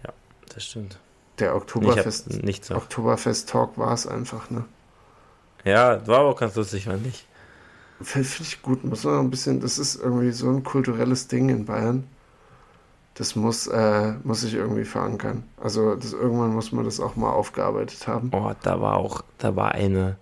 Ja, 0.05 0.13
das 0.55 0.65
stimmt. 0.65 0.99
Der 1.39 1.57
Oktoberfest, 1.57 2.29
Oktoberfest 2.71 3.49
Talk 3.49 3.79
war 3.79 3.93
es 3.93 4.07
einfach, 4.07 4.51
ne? 4.51 4.65
Ja, 5.65 6.07
war 6.07 6.21
aber 6.21 6.31
auch 6.31 6.39
ganz 6.39 6.55
lustig, 6.57 6.85
fand 6.85 7.07
ich. 7.07 7.27
Finde 8.03 8.29
ich 8.41 8.63
gut, 8.63 8.85
muss 8.85 9.05
man 9.05 9.21
ein 9.21 9.31
bisschen, 9.31 9.61
das 9.61 9.79
ist 9.79 9.95
irgendwie 9.97 10.33
so 10.33 10.49
ein 10.51 10.65
kulturelles 10.65 11.29
Ding 11.29 11.49
in 11.49 11.65
Bayern. 11.65 12.05
Das 13.15 13.37
muss, 13.37 13.67
äh, 13.67 14.15
muss 14.25 14.41
sich 14.41 14.55
irgendwie 14.55 14.85
verankern. 14.85 15.45
Also 15.61 15.95
das, 15.95 16.13
irgendwann 16.13 16.55
muss 16.55 16.73
man 16.73 16.85
das 16.85 16.99
auch 16.99 17.15
mal 17.15 17.31
aufgearbeitet 17.31 18.09
haben. 18.09 18.31
Oh, 18.33 18.53
da 18.63 18.81
war 18.81 18.97
auch, 18.97 19.23
da 19.39 19.55
war 19.55 19.73
eine. 19.73 20.17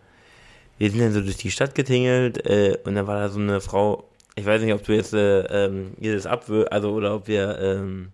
Wir 0.77 0.91
sind 0.91 1.01
dann 1.01 1.13
so 1.13 1.21
durch 1.21 1.37
die 1.37 1.51
Stadt 1.51 1.75
getingelt 1.75 2.45
äh, 2.47 2.79
und 2.85 2.95
da 2.97 3.07
war 3.07 3.21
da 3.21 3.29
so 3.29 3.39
eine 3.39 3.61
Frau, 3.61 4.10
ich 4.41 4.47
weiß 4.47 4.63
nicht, 4.63 4.73
ob 4.73 4.83
du 4.83 4.95
jetzt 4.95 5.13
äh, 5.13 5.43
ähm, 5.67 5.93
das 6.01 6.27
abwürgst, 6.27 6.73
also 6.73 6.93
oder 6.93 7.15
ob 7.15 7.29
wir, 7.29 7.59
ähm, 7.59 8.13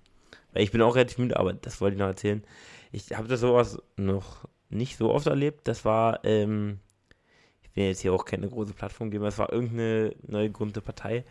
ich 0.54 0.72
bin 0.72 0.82
auch 0.82 0.96
relativ 0.96 1.18
müde, 1.18 1.38
aber 1.38 1.52
das 1.52 1.80
wollte 1.80 1.94
ich 1.94 2.00
noch 2.00 2.08
erzählen. 2.08 2.42
Ich 2.90 3.12
habe 3.16 3.28
das 3.28 3.40
sowas 3.40 3.80
noch 3.96 4.48
nicht 4.68 4.96
so 4.96 5.12
oft 5.12 5.28
erlebt. 5.28 5.68
Das 5.68 5.84
war, 5.84 6.24
ähm, 6.24 6.80
ich 7.62 7.76
will 7.76 7.84
jetzt 7.84 8.00
hier 8.00 8.12
auch 8.12 8.24
keine 8.24 8.48
große 8.48 8.74
Plattform 8.74 9.10
geben, 9.10 9.22
das 9.22 9.38
war 9.38 9.52
irgendeine 9.52 10.16
neue 10.26 10.48
gegründete 10.48 10.80
Partei 10.80 11.24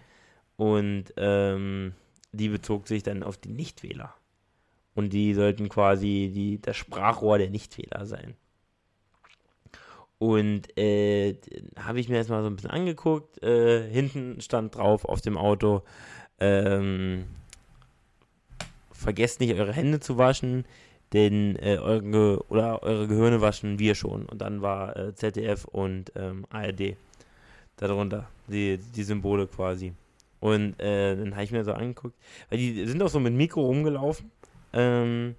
und 0.55 1.05
ähm, 1.17 1.93
die 2.31 2.47
bezog 2.47 2.87
sich 2.87 3.03
dann 3.03 3.23
auf 3.23 3.37
die 3.37 3.51
Nichtwähler. 3.51 4.13
Und 4.93 5.11
die 5.11 5.33
sollten 5.33 5.67
quasi 5.67 6.31
die, 6.33 6.61
das 6.61 6.77
Sprachrohr 6.77 7.37
der 7.37 7.49
Nichtwähler 7.49 8.05
sein. 8.05 8.35
Und 10.17 10.77
äh, 10.77 11.35
habe 11.77 11.99
ich 11.99 12.09
mir 12.09 12.15
jetzt 12.15 12.29
mal 12.29 12.41
so 12.41 12.49
ein 12.49 12.55
bisschen 12.55 12.71
angeguckt. 12.71 13.41
Äh, 13.43 13.89
hinten 13.89 14.39
stand 14.41 14.75
drauf 14.75 15.05
auf 15.05 15.21
dem 15.21 15.37
Auto, 15.37 15.83
ähm, 16.39 17.25
vergesst 18.91 19.39
nicht 19.39 19.53
eure 19.53 19.73
Hände 19.73 19.99
zu 19.99 20.17
waschen, 20.17 20.65
denn 21.13 21.55
äh, 21.57 21.77
eure, 21.77 22.43
oder 22.49 22.81
eure 22.83 23.07
Gehirne 23.07 23.41
waschen 23.41 23.77
wir 23.77 23.95
schon. 23.95 24.25
Und 24.25 24.41
dann 24.41 24.61
war 24.61 24.95
äh, 24.95 25.13
ZDF 25.13 25.65
und 25.65 26.11
ähm, 26.15 26.45
ARD 26.49 26.95
darunter, 27.77 28.27
die, 28.47 28.77
die 28.77 29.03
Symbole 29.03 29.47
quasi. 29.47 29.93
Und 30.39 30.79
äh, 30.79 31.15
dann 31.15 31.33
habe 31.33 31.43
ich 31.43 31.51
mir 31.51 31.63
so 31.63 31.73
angeguckt, 31.73 32.15
weil 32.49 32.59
die 32.59 32.85
sind 32.85 33.01
auch 33.01 33.09
so 33.09 33.19
mit 33.19 33.33
Mikro 33.33 33.65
rumgelaufen. 33.65 34.31
Ähm, 34.73 35.35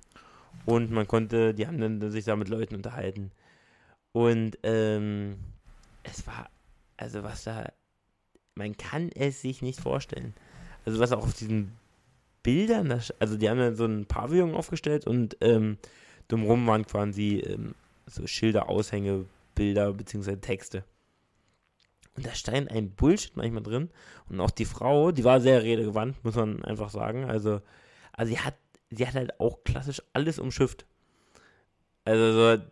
und 0.65 0.90
man 0.90 1.07
konnte, 1.07 1.55
die 1.55 1.66
haben 1.66 1.78
dann 1.78 2.11
sich 2.11 2.24
da 2.24 2.35
mit 2.36 2.48
Leuten 2.48 2.74
unterhalten. 2.74 3.31
Und 4.16 4.56
ähm, 4.62 5.36
es 6.02 6.26
war, 6.26 6.48
also 6.97 7.22
was 7.22 7.44
da, 7.44 7.70
man 8.55 8.74
kann 8.78 9.10
es 9.10 9.43
sich 9.43 9.60
nicht 9.60 9.78
vorstellen. 9.78 10.32
Also 10.86 11.01
was 11.01 11.12
auch 11.12 11.22
auf 11.22 11.34
diesen 11.34 11.76
Bildern, 12.43 12.88
das, 12.88 13.10
also 13.20 13.36
die 13.36 13.51
haben 13.51 13.59
dann 13.59 13.76
so 13.76 13.84
ein 13.84 14.06
Pavillon 14.06 14.55
aufgestellt 14.55 15.06
und 15.06 15.36
ähm, 15.43 15.76
drumherum 16.28 16.66
waren 16.66 16.86
quasi 16.86 17.40
ähm, 17.40 17.74
so 18.06 18.26
Schilder, 18.26 18.70
Aushänge, 18.70 19.26
Bilder 19.55 19.93
bzw. 19.93 20.36
Texte. 20.36 20.82
Und 22.16 22.24
da 22.24 22.34
stand 22.34 22.70
ein 22.70 22.93
Bullshit 22.93 23.36
manchmal 23.36 23.64
drin. 23.64 23.90
Und 24.30 24.40
auch 24.40 24.51
die 24.51 24.64
Frau, 24.64 25.12
die 25.12 25.24
war 25.24 25.43
sehr 25.43 25.62
redegewandt, 25.62 26.24
muss 26.24 26.36
man 26.36 26.64
einfach 26.64 26.88
sagen. 26.88 27.26
Also, 27.26 27.60
also 28.12 28.32
sie 28.32 28.40
hat, 28.40 28.55
sie 28.88 29.06
hat 29.06 29.14
halt 29.14 29.38
auch 29.40 29.62
klassisch 29.62 30.01
alles 30.14 30.38
umschifft. 30.38 30.86
Also 32.06 32.32
so, 32.32 32.62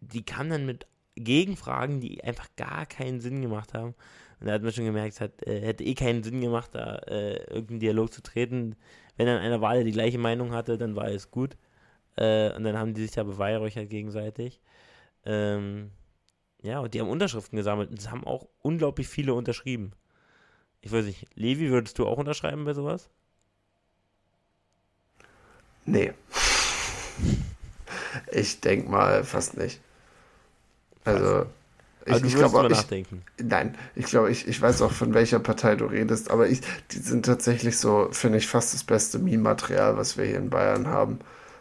die 0.00 0.24
kam 0.24 0.48
dann 0.50 0.66
mit 0.66 0.86
Gegenfragen, 1.16 2.00
die 2.00 2.22
einfach 2.22 2.48
gar 2.56 2.86
keinen 2.86 3.20
Sinn 3.20 3.42
gemacht 3.42 3.74
haben. 3.74 3.94
Und 4.40 4.46
da 4.46 4.52
hat 4.52 4.62
man 4.62 4.72
schon 4.72 4.84
gemerkt, 4.84 5.14
es 5.14 5.20
hat, 5.20 5.46
äh, 5.46 5.60
hätte 5.60 5.84
eh 5.84 5.94
keinen 5.94 6.22
Sinn 6.22 6.40
gemacht, 6.40 6.70
da 6.72 6.96
äh, 7.06 7.42
irgendeinen 7.50 7.80
Dialog 7.80 8.12
zu 8.12 8.22
treten. 8.22 8.76
Wenn 9.16 9.26
dann 9.26 9.40
einer 9.40 9.60
war, 9.60 9.82
die 9.82 9.90
gleiche 9.90 10.18
Meinung 10.18 10.52
hatte, 10.52 10.78
dann 10.78 10.94
war 10.94 11.08
es 11.08 11.30
gut. 11.30 11.56
Äh, 12.16 12.54
und 12.54 12.64
dann 12.64 12.78
haben 12.78 12.94
die 12.94 13.04
sich 13.04 13.16
ja 13.16 13.24
beweihräuchert 13.24 13.90
gegenseitig. 13.90 14.60
Ähm, 15.24 15.90
ja, 16.62 16.80
und 16.80 16.94
die 16.94 17.00
haben 17.00 17.08
Unterschriften 17.08 17.56
gesammelt 17.56 17.90
und 17.90 17.98
es 17.98 18.10
haben 18.10 18.24
auch 18.24 18.48
unglaublich 18.60 19.08
viele 19.08 19.34
unterschrieben. 19.34 19.92
Ich 20.80 20.92
weiß 20.92 21.04
nicht, 21.04 21.26
Levi, 21.34 21.70
würdest 21.70 21.98
du 21.98 22.06
auch 22.06 22.18
unterschreiben 22.18 22.64
bei 22.64 22.74
sowas? 22.74 23.10
Nee. 25.84 26.12
Ich 28.32 28.60
denke 28.60 28.90
mal 28.90 29.24
fast 29.24 29.56
nicht. 29.56 29.80
Also, 31.08 31.46
ich, 32.04 32.12
aber 32.12 32.20
du 32.20 32.26
ich 32.26 32.34
glaube 32.34 32.68
nachdenken. 32.68 33.22
Nein, 33.42 33.74
ich 33.94 34.06
glaube, 34.06 34.30
ich, 34.30 34.48
ich 34.48 34.60
weiß 34.60 34.82
auch, 34.82 34.92
von 34.92 35.14
welcher 35.14 35.38
Partei 35.40 35.76
du 35.76 35.86
redest, 35.86 36.30
aber 36.30 36.48
ich, 36.48 36.60
die 36.90 36.98
sind 36.98 37.26
tatsächlich 37.26 37.78
so, 37.78 38.08
finde 38.12 38.38
ich, 38.38 38.46
fast 38.46 38.74
das 38.74 38.84
beste 38.84 39.18
Meme-Material, 39.18 39.96
was 39.96 40.16
wir 40.16 40.24
hier 40.24 40.38
in 40.38 40.50
Bayern 40.50 40.86
haben. 40.86 41.18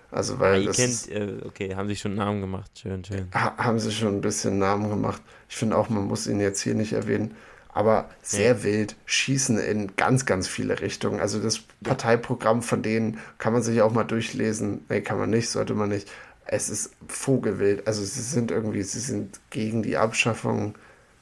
Also, 0.10 0.40
weil. 0.40 0.62
Ja, 0.62 0.68
ihr 0.70 0.74
kennt, 0.74 1.12
äh, 1.12 1.46
okay, 1.46 1.76
haben 1.76 1.88
sie 1.90 1.96
schon 1.96 2.16
Namen 2.16 2.42
gemacht, 2.42 2.72
schön, 2.80 3.04
schön. 3.04 3.28
Ha, 3.34 3.58
haben 3.58 3.80
sie 3.80 3.92
schon 3.92 4.16
ein 4.16 4.22
bisschen 4.22 4.58
Namen 4.58 4.90
gemacht. 4.90 5.22
Ich 5.50 5.58
finde 5.58 5.78
auch, 5.78 5.90
man 5.90 6.06
muss 6.06 6.28
ihn 6.28 6.40
jetzt 6.40 6.62
hier 6.62 6.76
nicht 6.76 6.94
erwähnen. 6.94 7.36
Aber 7.78 8.10
sehr 8.24 8.56
ja. 8.56 8.64
wild, 8.64 8.96
schießen 9.06 9.60
in 9.60 9.96
ganz, 9.96 10.26
ganz 10.26 10.48
viele 10.48 10.82
Richtungen. 10.82 11.20
Also 11.20 11.40
das 11.40 11.62
Parteiprogramm 11.84 12.64
von 12.64 12.82
denen 12.82 13.20
kann 13.38 13.54
man 13.54 13.62
sich 13.62 13.84
auch 13.84 13.92
mal 13.92 14.04
durchlesen. 14.04 14.84
Nee, 14.90 15.02
kann 15.02 15.20
man 15.20 15.30
nicht, 15.30 15.50
sollte 15.50 15.76
man 15.76 15.90
nicht 15.90 16.10
es 16.48 16.70
ist 16.70 16.92
vogelwild. 17.08 17.88
Also 17.88 18.04
sie 18.04 18.22
sind 18.22 18.52
irgendwie, 18.52 18.84
sie 18.84 19.00
sind 19.00 19.40
gegen 19.50 19.84
die 19.84 19.98
Abschaffung. 19.98 20.76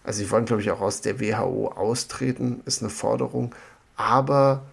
Also 0.03 0.19
sie 0.19 0.31
wollen, 0.31 0.45
glaube 0.45 0.61
ich, 0.61 0.71
auch 0.71 0.81
aus 0.81 1.01
der 1.01 1.19
WHO 1.19 1.69
austreten, 1.69 2.61
ist 2.65 2.81
eine 2.81 2.91
Forderung. 2.91 3.53
Aber 3.97 4.63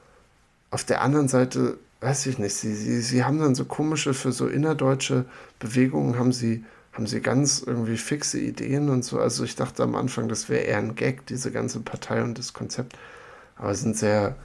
auf 0.71 0.85
der 0.85 1.01
anderen 1.01 1.29
Seite, 1.29 1.79
weiß 2.01 2.27
ich 2.27 2.39
nicht, 2.39 2.55
sie, 2.55 2.75
sie, 2.75 3.01
sie 3.01 3.25
haben 3.25 3.39
dann 3.39 3.55
so 3.55 3.65
komische, 3.65 4.13
für 4.15 4.33
so 4.33 4.47
innerdeutsche 4.47 5.25
Bewegungen 5.59 6.19
haben 6.19 6.33
sie, 6.33 6.65
haben 6.93 7.07
sie 7.07 7.21
ganz 7.21 7.63
irgendwie 7.65 7.97
fixe 7.97 8.39
Ideen 8.39 8.91
und 8.91 9.05
so. 9.05 9.19
Also 9.21 9.45
ich 9.45 9.57
dachte 9.57 9.83
am 9.83 9.95
Anfang, 9.95 10.29
das 10.29 10.51
wäre 10.51 10.65
eher 10.65 10.79
ein 10.79 10.95
Gag, 10.95 11.27
diese 11.27 11.51
ganze 11.51 11.81
Partei 11.81 12.23
und 12.23 12.39
das 12.39 12.53
Konzept. 12.53 12.99
Aber 13.57 13.75
sind 13.75 13.97
sehr, 13.97 14.37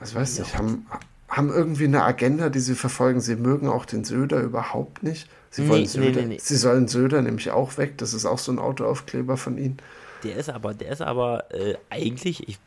also 0.00 0.16
weiß 0.16 0.40
nicht, 0.40 0.56
haben, 0.58 0.86
haben 1.28 1.50
irgendwie 1.50 1.84
eine 1.84 2.02
Agenda, 2.02 2.48
die 2.48 2.60
sie 2.60 2.74
verfolgen. 2.74 3.20
Sie 3.20 3.36
mögen 3.36 3.68
auch 3.68 3.84
den 3.84 4.04
Söder 4.04 4.40
überhaupt 4.40 5.02
nicht. 5.04 5.28
Sie, 5.52 5.68
wollen 5.68 5.82
nee, 5.82 5.86
Söder, 5.86 6.22
nee, 6.22 6.26
nee, 6.28 6.38
sie 6.40 6.56
sollen 6.56 6.88
Söder 6.88 7.20
nämlich 7.20 7.50
auch 7.50 7.76
weg. 7.76 7.98
Das 7.98 8.14
ist 8.14 8.24
auch 8.24 8.38
so 8.38 8.50
ein 8.50 8.58
Autoaufkleber 8.58 9.36
von 9.36 9.58
ihnen. 9.58 9.76
Der 10.24 10.36
ist 10.36 10.48
aber, 10.48 10.72
der 10.72 10.90
ist 10.90 11.02
aber 11.02 11.52
äh, 11.52 11.74
eigentlich, 11.90 12.48
ich 12.48 12.58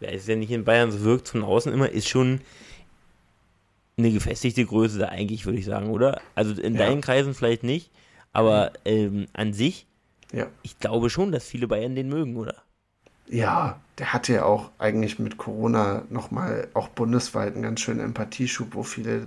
weiß 0.00 0.28
ja 0.28 0.36
nicht 0.36 0.52
in 0.52 0.64
Bayern 0.64 0.92
so 0.92 1.02
wirkt 1.02 1.28
von 1.28 1.42
außen 1.42 1.72
immer, 1.72 1.90
ist 1.90 2.08
schon 2.08 2.40
eine 3.96 4.12
gefestigte 4.12 4.64
Größe 4.64 5.00
da 5.00 5.08
eigentlich, 5.08 5.46
würde 5.46 5.58
ich 5.58 5.64
sagen, 5.64 5.90
oder? 5.90 6.20
Also 6.36 6.60
in 6.62 6.74
ja. 6.74 6.86
deinen 6.86 7.00
Kreisen 7.00 7.34
vielleicht 7.34 7.64
nicht, 7.64 7.90
aber 8.32 8.72
ähm, 8.84 9.26
an 9.32 9.52
sich, 9.52 9.86
ja. 10.32 10.46
ich 10.62 10.78
glaube 10.78 11.10
schon, 11.10 11.32
dass 11.32 11.44
viele 11.44 11.66
Bayern 11.66 11.96
den 11.96 12.08
mögen, 12.08 12.36
oder? 12.36 12.54
Ja, 13.26 13.80
der 13.98 14.12
hatte 14.12 14.32
ja 14.32 14.44
auch 14.44 14.70
eigentlich 14.78 15.18
mit 15.18 15.38
Corona 15.38 16.04
nochmal 16.08 16.68
auch 16.72 16.86
bundesweit 16.86 17.54
einen 17.54 17.64
ganz 17.64 17.80
schönen 17.80 17.98
Empathieschub, 17.98 18.76
wo 18.76 18.84
viele 18.84 19.26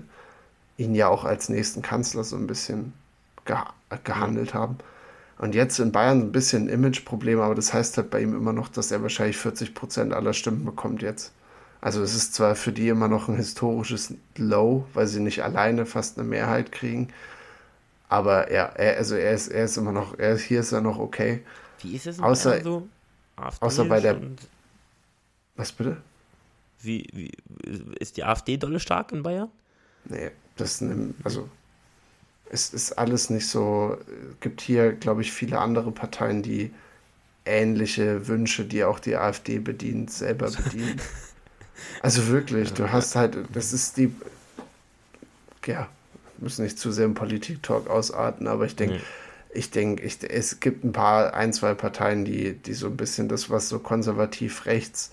ihn 0.78 0.96
ja 0.96 1.10
auch 1.10 1.26
als 1.26 1.50
nächsten 1.50 1.82
Kanzler 1.82 2.24
so 2.24 2.38
ein 2.38 2.48
bisschen 2.48 2.94
gehandelt 4.04 4.54
haben. 4.54 4.78
Und 5.38 5.56
jetzt 5.56 5.80
in 5.80 5.92
Bayern 5.92 6.22
ein 6.22 6.32
bisschen 6.32 6.70
Imageproblem, 6.70 7.40
aber 7.40 7.56
das 7.56 7.74
heißt 7.74 7.98
halt 7.98 8.10
bei 8.12 8.22
ihm 8.22 8.36
immer 8.36 8.54
noch, 8.54 8.70
dass 8.70 8.92
er 8.92 9.02
wahrscheinlich 9.02 9.38
40 9.38 9.74
Prozent 9.74 10.14
aller 10.14 10.34
Stimmen 10.34 10.66
bekommt 10.66 11.02
jetzt. 11.02 11.34
Also 11.82 12.04
es 12.04 12.14
ist 12.16 12.36
zwar 12.36 12.56
für 12.56 12.72
die 12.72 12.90
immer 12.90 13.08
noch 13.08 13.28
ein 13.28 13.36
historisches 13.38 14.14
Low, 14.38 14.86
weil 14.94 15.08
sie 15.08 15.20
nicht 15.20 15.44
alleine 15.44 15.86
fast 15.88 16.20
eine 16.20 16.28
Mehrheit 16.28 16.72
kriegen, 16.72 17.10
Aber 18.10 18.52
ja, 18.52 18.66
er, 18.66 18.98
also 18.98 19.16
er 19.16 19.32
ist, 19.34 19.48
er 19.48 19.64
ist 19.66 19.78
immer 19.78 19.94
noch, 19.94 20.20
er 20.20 20.38
hier 20.38 20.60
ist 20.60 20.74
er 20.74 20.82
noch 20.82 21.00
okay. 21.00 21.44
Wie 21.80 21.96
ist 21.96 22.08
es 22.08 22.18
in 22.18 22.24
außer, 22.26 22.50
Bayern 22.52 22.64
so? 22.64 22.90
AfD 23.38 23.66
außer 23.66 23.86
bei 23.86 24.02
der. 24.02 24.20
Was 25.56 25.72
bitte? 25.72 25.98
Wie, 26.82 27.08
wie 27.14 27.32
ist 28.00 28.18
die 28.18 28.26
AfD 28.26 28.58
dolle 28.58 28.82
stark 28.82 29.14
in 29.14 29.24
Bayern? 29.24 29.50
Nee, 30.06 30.32
das 30.58 30.84
also 31.24 31.50
es 32.54 32.74
ist 32.74 32.94
alles 32.94 33.30
nicht 33.30 33.48
so. 33.48 33.98
Es 34.32 34.40
gibt 34.42 34.62
hier, 34.62 34.92
glaube 34.92 35.22
ich, 35.22 35.32
viele 35.32 35.60
andere 35.60 35.92
Parteien, 35.92 36.44
die 36.44 36.72
ähnliche 37.46 38.28
Wünsche, 38.28 38.66
die 38.66 38.84
auch 38.84 39.00
die 39.00 39.16
AfD 39.16 39.60
bedient, 39.60 40.12
selber 40.12 40.52
bedienen. 40.64 41.00
also 42.02 42.28
wirklich, 42.28 42.74
du 42.74 42.92
hast 42.92 43.16
halt, 43.16 43.38
das 43.54 43.72
ist 43.72 43.98
die, 43.98 44.14
ja, 45.66 45.88
müssen 46.40 46.64
nicht 46.64 46.78
zu 46.78 46.92
sehr 46.92 47.06
im 47.06 47.14
Politik-Talk 47.14 47.90
ausarten, 47.90 48.48
aber 48.48 48.66
ich 48.66 48.76
denke, 48.76 48.96
mhm. 48.96 49.02
ich 49.54 49.72
denke, 49.72 50.04
es 50.04 50.60
gibt 50.60 50.84
ein 50.84 50.92
paar, 50.92 51.34
ein, 51.34 51.54
zwei 51.54 51.74
Parteien, 51.74 52.26
die, 52.26 52.54
die 52.54 52.74
so 52.74 52.88
ein 52.88 52.98
bisschen 52.98 53.30
das, 53.30 53.50
was 53.50 53.70
so 53.70 53.80
konservativ 53.80 54.66
rechts 54.66 55.12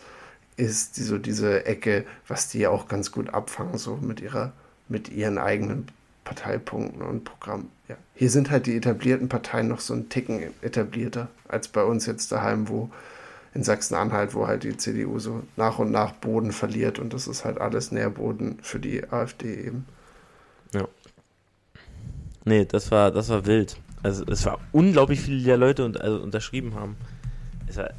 ist, 0.56 0.96
die 0.96 1.02
so 1.02 1.18
diese 1.18 1.66
Ecke, 1.66 2.04
was 2.26 2.48
die 2.48 2.66
auch 2.66 2.88
ganz 2.88 3.12
gut 3.12 3.32
abfangen, 3.32 3.78
so 3.78 3.96
mit 3.96 4.20
ihrer, 4.20 4.52
mit 4.88 5.08
ihren 5.08 5.38
eigenen 5.38 5.86
Parteipunkten 6.28 7.00
und 7.00 7.24
Programmen. 7.24 7.70
Ja. 7.88 7.96
Hier 8.14 8.28
sind 8.28 8.50
halt 8.50 8.66
die 8.66 8.76
etablierten 8.76 9.30
Parteien 9.30 9.66
noch 9.68 9.80
so 9.80 9.94
ein 9.94 10.10
Ticken 10.10 10.42
etablierter 10.60 11.28
als 11.48 11.68
bei 11.68 11.82
uns 11.82 12.04
jetzt 12.04 12.30
daheim, 12.32 12.68
wo 12.68 12.90
in 13.54 13.64
Sachsen-Anhalt, 13.64 14.34
wo 14.34 14.46
halt 14.46 14.62
die 14.62 14.76
CDU 14.76 15.18
so 15.18 15.42
nach 15.56 15.78
und 15.78 15.90
nach 15.90 16.12
Boden 16.12 16.52
verliert 16.52 16.98
und 16.98 17.14
das 17.14 17.26
ist 17.26 17.46
halt 17.46 17.58
alles 17.58 17.92
Nährboden 17.92 18.58
für 18.60 18.78
die 18.78 19.10
AfD 19.10 19.54
eben. 19.54 19.86
Ja. 20.74 20.86
Nee, 22.44 22.66
das 22.66 22.90
war, 22.90 23.10
das 23.10 23.30
war 23.30 23.46
wild. 23.46 23.78
Also 24.02 24.24
es 24.26 24.44
war 24.44 24.60
unglaublich 24.72 25.22
viele 25.22 25.42
der 25.42 25.56
Leute 25.56 25.82
und, 25.82 25.98
also 25.98 26.20
unterschrieben 26.20 26.74
haben. 26.74 26.96
Es 27.68 27.78
war 27.78 27.90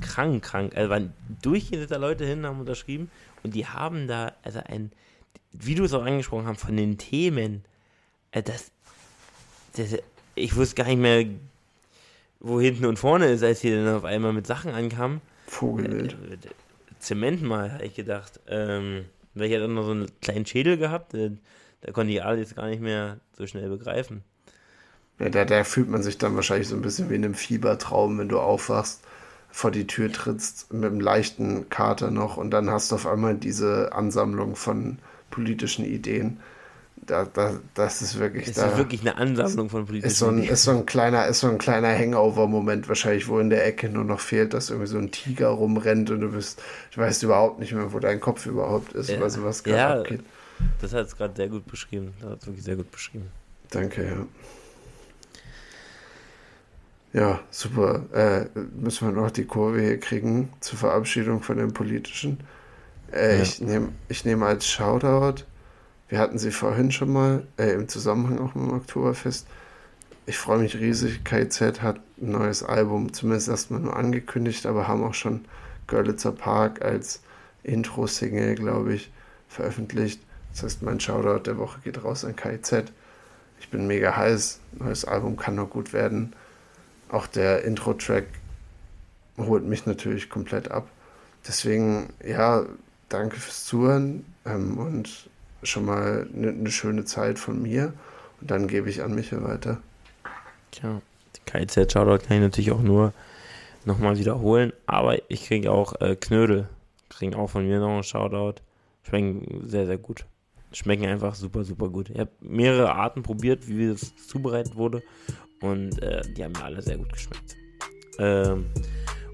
krank, 0.00 0.42
krank. 0.42 0.72
Also 0.74 0.90
waren 0.90 1.12
durchgehend 1.42 1.92
da 1.92 1.96
Leute 1.96 2.24
hin, 2.24 2.44
haben 2.44 2.58
unterschrieben 2.58 3.08
und 3.44 3.54
die 3.54 3.66
haben 3.66 4.08
da, 4.08 4.32
also 4.42 4.58
ein, 4.66 4.90
wie 5.52 5.74
du 5.74 5.84
es 5.84 5.92
auch 5.92 6.04
angesprochen 6.04 6.46
hast, 6.46 6.60
von 6.60 6.76
den 6.76 6.98
Themen, 6.98 7.64
äh, 8.32 8.42
das, 8.42 8.70
das, 9.76 9.98
ich 10.34 10.56
wusste 10.56 10.76
gar 10.76 10.86
nicht 10.86 10.98
mehr, 10.98 11.26
wo 12.40 12.60
hinten 12.60 12.86
und 12.86 12.98
vorne 12.98 13.26
ist, 13.26 13.42
als 13.42 13.60
hier 13.60 13.84
dann 13.84 13.94
auf 13.94 14.04
einmal 14.04 14.32
mit 14.32 14.46
Sachen 14.46 14.72
ankam. 14.72 15.20
Vogelwild. 15.46 16.12
Äh, 16.12 16.36
Zement 16.98 17.42
mal, 17.42 17.72
habe 17.72 17.84
ich 17.84 17.94
gedacht. 17.94 18.40
Ähm, 18.46 19.04
weil 19.34 19.48
ich 19.48 19.54
hatte 19.54 19.68
noch 19.68 19.84
so 19.84 19.92
einen 19.92 20.10
kleinen 20.20 20.46
Schädel 20.46 20.76
gehabt, 20.76 21.14
äh, 21.14 21.32
da 21.80 21.92
konnte 21.92 22.12
ich 22.12 22.22
alles 22.22 22.54
gar 22.54 22.68
nicht 22.68 22.80
mehr 22.80 23.18
so 23.36 23.46
schnell 23.46 23.68
begreifen. 23.68 24.22
Ja, 25.18 25.28
da, 25.28 25.44
da 25.44 25.64
fühlt 25.64 25.88
man 25.88 26.02
sich 26.02 26.18
dann 26.18 26.36
wahrscheinlich 26.36 26.68
so 26.68 26.76
ein 26.76 26.82
bisschen 26.82 27.10
wie 27.10 27.14
in 27.14 27.24
einem 27.24 27.34
Fiebertraum, 27.34 28.18
wenn 28.18 28.28
du 28.28 28.40
aufwachst, 28.40 29.02
vor 29.50 29.70
die 29.70 29.86
Tür 29.86 30.10
trittst, 30.10 30.72
mit 30.72 30.84
einem 30.84 31.00
leichten 31.00 31.68
Kater 31.68 32.10
noch 32.10 32.36
und 32.36 32.50
dann 32.50 32.70
hast 32.70 32.90
du 32.90 32.94
auf 32.94 33.06
einmal 33.06 33.34
diese 33.34 33.92
Ansammlung 33.92 34.56
von 34.56 34.98
politischen 35.32 35.84
Ideen. 35.84 36.38
Da, 37.04 37.24
da, 37.24 37.58
das 37.74 38.00
ist 38.00 38.20
wirklich. 38.20 38.44
Das 38.44 38.58
ist 38.58 38.62
da, 38.62 38.78
wirklich 38.78 39.00
eine 39.00 39.16
Ansammlung 39.16 39.68
von 39.68 39.86
politischen 39.86 40.12
ist 40.12 40.18
so 40.18 40.28
ein, 40.28 40.38
Ideen. 40.38 40.52
Ist 40.52 40.62
so 40.62 40.70
ein 40.70 40.86
kleiner, 40.86 41.26
ist 41.26 41.40
so 41.40 41.48
ein 41.48 41.58
kleiner 41.58 41.88
Hangover-Moment 41.98 42.88
wahrscheinlich, 42.88 43.26
wo 43.26 43.40
in 43.40 43.50
der 43.50 43.66
Ecke 43.66 43.88
nur 43.88 44.04
noch 44.04 44.20
fehlt, 44.20 44.54
dass 44.54 44.70
irgendwie 44.70 44.86
so 44.86 44.98
ein 44.98 45.10
Tiger 45.10 45.48
rumrennt 45.48 46.10
und 46.10 46.20
du 46.20 46.30
bist, 46.30 46.62
du 46.94 47.00
weißt 47.00 47.24
überhaupt 47.24 47.58
nicht 47.58 47.72
mehr, 47.72 47.92
wo 47.92 47.98
dein 47.98 48.20
Kopf 48.20 48.46
überhaupt 48.46 48.92
ist, 48.92 49.10
ja. 49.10 49.20
weil 49.20 49.30
sowas 49.30 49.64
gerade 49.64 49.78
ja, 49.78 50.00
abgeht. 50.00 50.20
Das 50.80 50.94
hat 50.94 51.06
es 51.06 51.16
gerade 51.16 51.34
sehr 51.34 51.48
gut 51.48 51.66
beschrieben. 51.66 52.12
Das 52.20 52.30
hat 52.30 52.40
es 52.42 52.46
wirklich 52.46 52.64
sehr 52.64 52.76
gut 52.76 52.92
beschrieben. 52.92 53.26
Danke, 53.70 54.04
ja. 54.04 54.26
Ja, 57.12 57.40
super. 57.50 58.04
Äh, 58.12 58.46
müssen 58.80 59.08
wir 59.08 59.12
noch 59.12 59.30
die 59.30 59.44
Kurve 59.44 59.80
hier 59.80 60.00
kriegen 60.00 60.50
zur 60.60 60.78
Verabschiedung 60.78 61.42
von 61.42 61.58
dem 61.58 61.72
Politischen. 61.74 62.38
Äh, 63.12 63.36
ja. 63.36 63.42
Ich 63.42 63.60
nehme 63.60 63.90
ich 64.08 64.24
nehm 64.24 64.42
als 64.42 64.66
Shoutout, 64.66 65.44
wir 66.08 66.18
hatten 66.18 66.38
sie 66.38 66.50
vorhin 66.50 66.92
schon 66.92 67.12
mal 67.12 67.46
äh, 67.56 67.72
im 67.72 67.88
Zusammenhang 67.88 68.38
auch 68.38 68.54
mit 68.54 68.68
dem 68.68 68.76
Oktoberfest. 68.76 69.46
Ich 70.26 70.38
freue 70.38 70.58
mich 70.58 70.76
riesig. 70.76 71.24
KZ 71.24 71.82
hat 71.82 72.00
ein 72.20 72.32
neues 72.32 72.62
Album, 72.62 73.12
zumindest 73.12 73.48
erstmal 73.48 73.80
nur 73.80 73.96
angekündigt, 73.96 74.66
aber 74.66 74.86
haben 74.86 75.02
auch 75.04 75.14
schon 75.14 75.44
Görlitzer 75.86 76.32
Park 76.32 76.82
als 76.82 77.20
Intro-Single, 77.64 78.54
glaube 78.54 78.94
ich, 78.94 79.10
veröffentlicht. 79.48 80.20
Das 80.52 80.64
heißt, 80.64 80.82
mein 80.82 81.00
Shoutout 81.00 81.44
der 81.44 81.58
Woche 81.58 81.80
geht 81.82 82.04
raus 82.04 82.24
an 82.24 82.36
KZ. 82.36 82.92
Ich 83.58 83.70
bin 83.70 83.86
mega 83.86 84.14
heiß. 84.14 84.60
Neues 84.78 85.04
Album 85.04 85.36
kann 85.36 85.54
nur 85.54 85.68
gut 85.68 85.92
werden. 85.92 86.34
Auch 87.08 87.26
der 87.26 87.64
Intro-Track 87.64 88.26
holt 89.38 89.64
mich 89.64 89.86
natürlich 89.86 90.28
komplett 90.28 90.70
ab. 90.70 90.88
Deswegen, 91.46 92.12
ja, 92.22 92.64
danke 93.12 93.36
fürs 93.36 93.64
Zuhören 93.66 94.24
ähm, 94.44 94.78
und 94.78 95.28
schon 95.62 95.84
mal 95.84 96.26
eine 96.34 96.52
ne 96.52 96.70
schöne 96.70 97.04
Zeit 97.04 97.38
von 97.38 97.62
mir. 97.62 97.92
Und 98.40 98.50
dann 98.50 98.68
gebe 98.68 98.90
ich 98.90 99.02
an 99.02 99.14
Michael 99.14 99.44
weiter. 99.44 99.78
Tja, 100.72 101.00
KZ-Shoutout 101.46 102.26
kann 102.26 102.36
ich 102.38 102.42
natürlich 102.42 102.72
auch 102.72 102.82
nur 102.82 103.12
nochmal 103.84 104.18
wiederholen, 104.18 104.72
aber 104.86 105.30
ich 105.30 105.46
kriege 105.46 105.70
auch 105.70 106.00
äh, 106.00 106.16
Knödel. 106.16 106.68
Kriegen 107.08 107.34
auch 107.34 107.48
von 107.48 107.66
mir 107.66 107.78
noch 107.78 107.90
einen 107.90 108.02
Shoutout. 108.02 108.60
Schmecken 109.02 109.68
sehr, 109.68 109.86
sehr 109.86 109.98
gut. 109.98 110.24
Schmecken 110.72 111.04
einfach 111.06 111.34
super, 111.34 111.64
super 111.64 111.88
gut. 111.88 112.08
Ich 112.10 112.18
habe 112.18 112.30
mehrere 112.40 112.94
Arten 112.94 113.22
probiert, 113.22 113.68
wie 113.68 113.88
das 113.88 114.16
zubereitet 114.26 114.76
wurde. 114.76 115.02
Und 115.60 116.02
äh, 116.02 116.22
die 116.36 116.42
haben 116.42 116.52
mir 116.52 116.64
alle 116.64 116.80
sehr 116.80 116.96
gut 116.96 117.12
geschmeckt. 117.12 117.56
Ähm, 118.18 118.66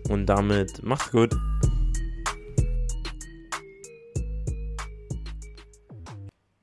und 0.08 0.26
damit 0.26 0.82
macht's 0.82 1.10
gut. 1.10 1.34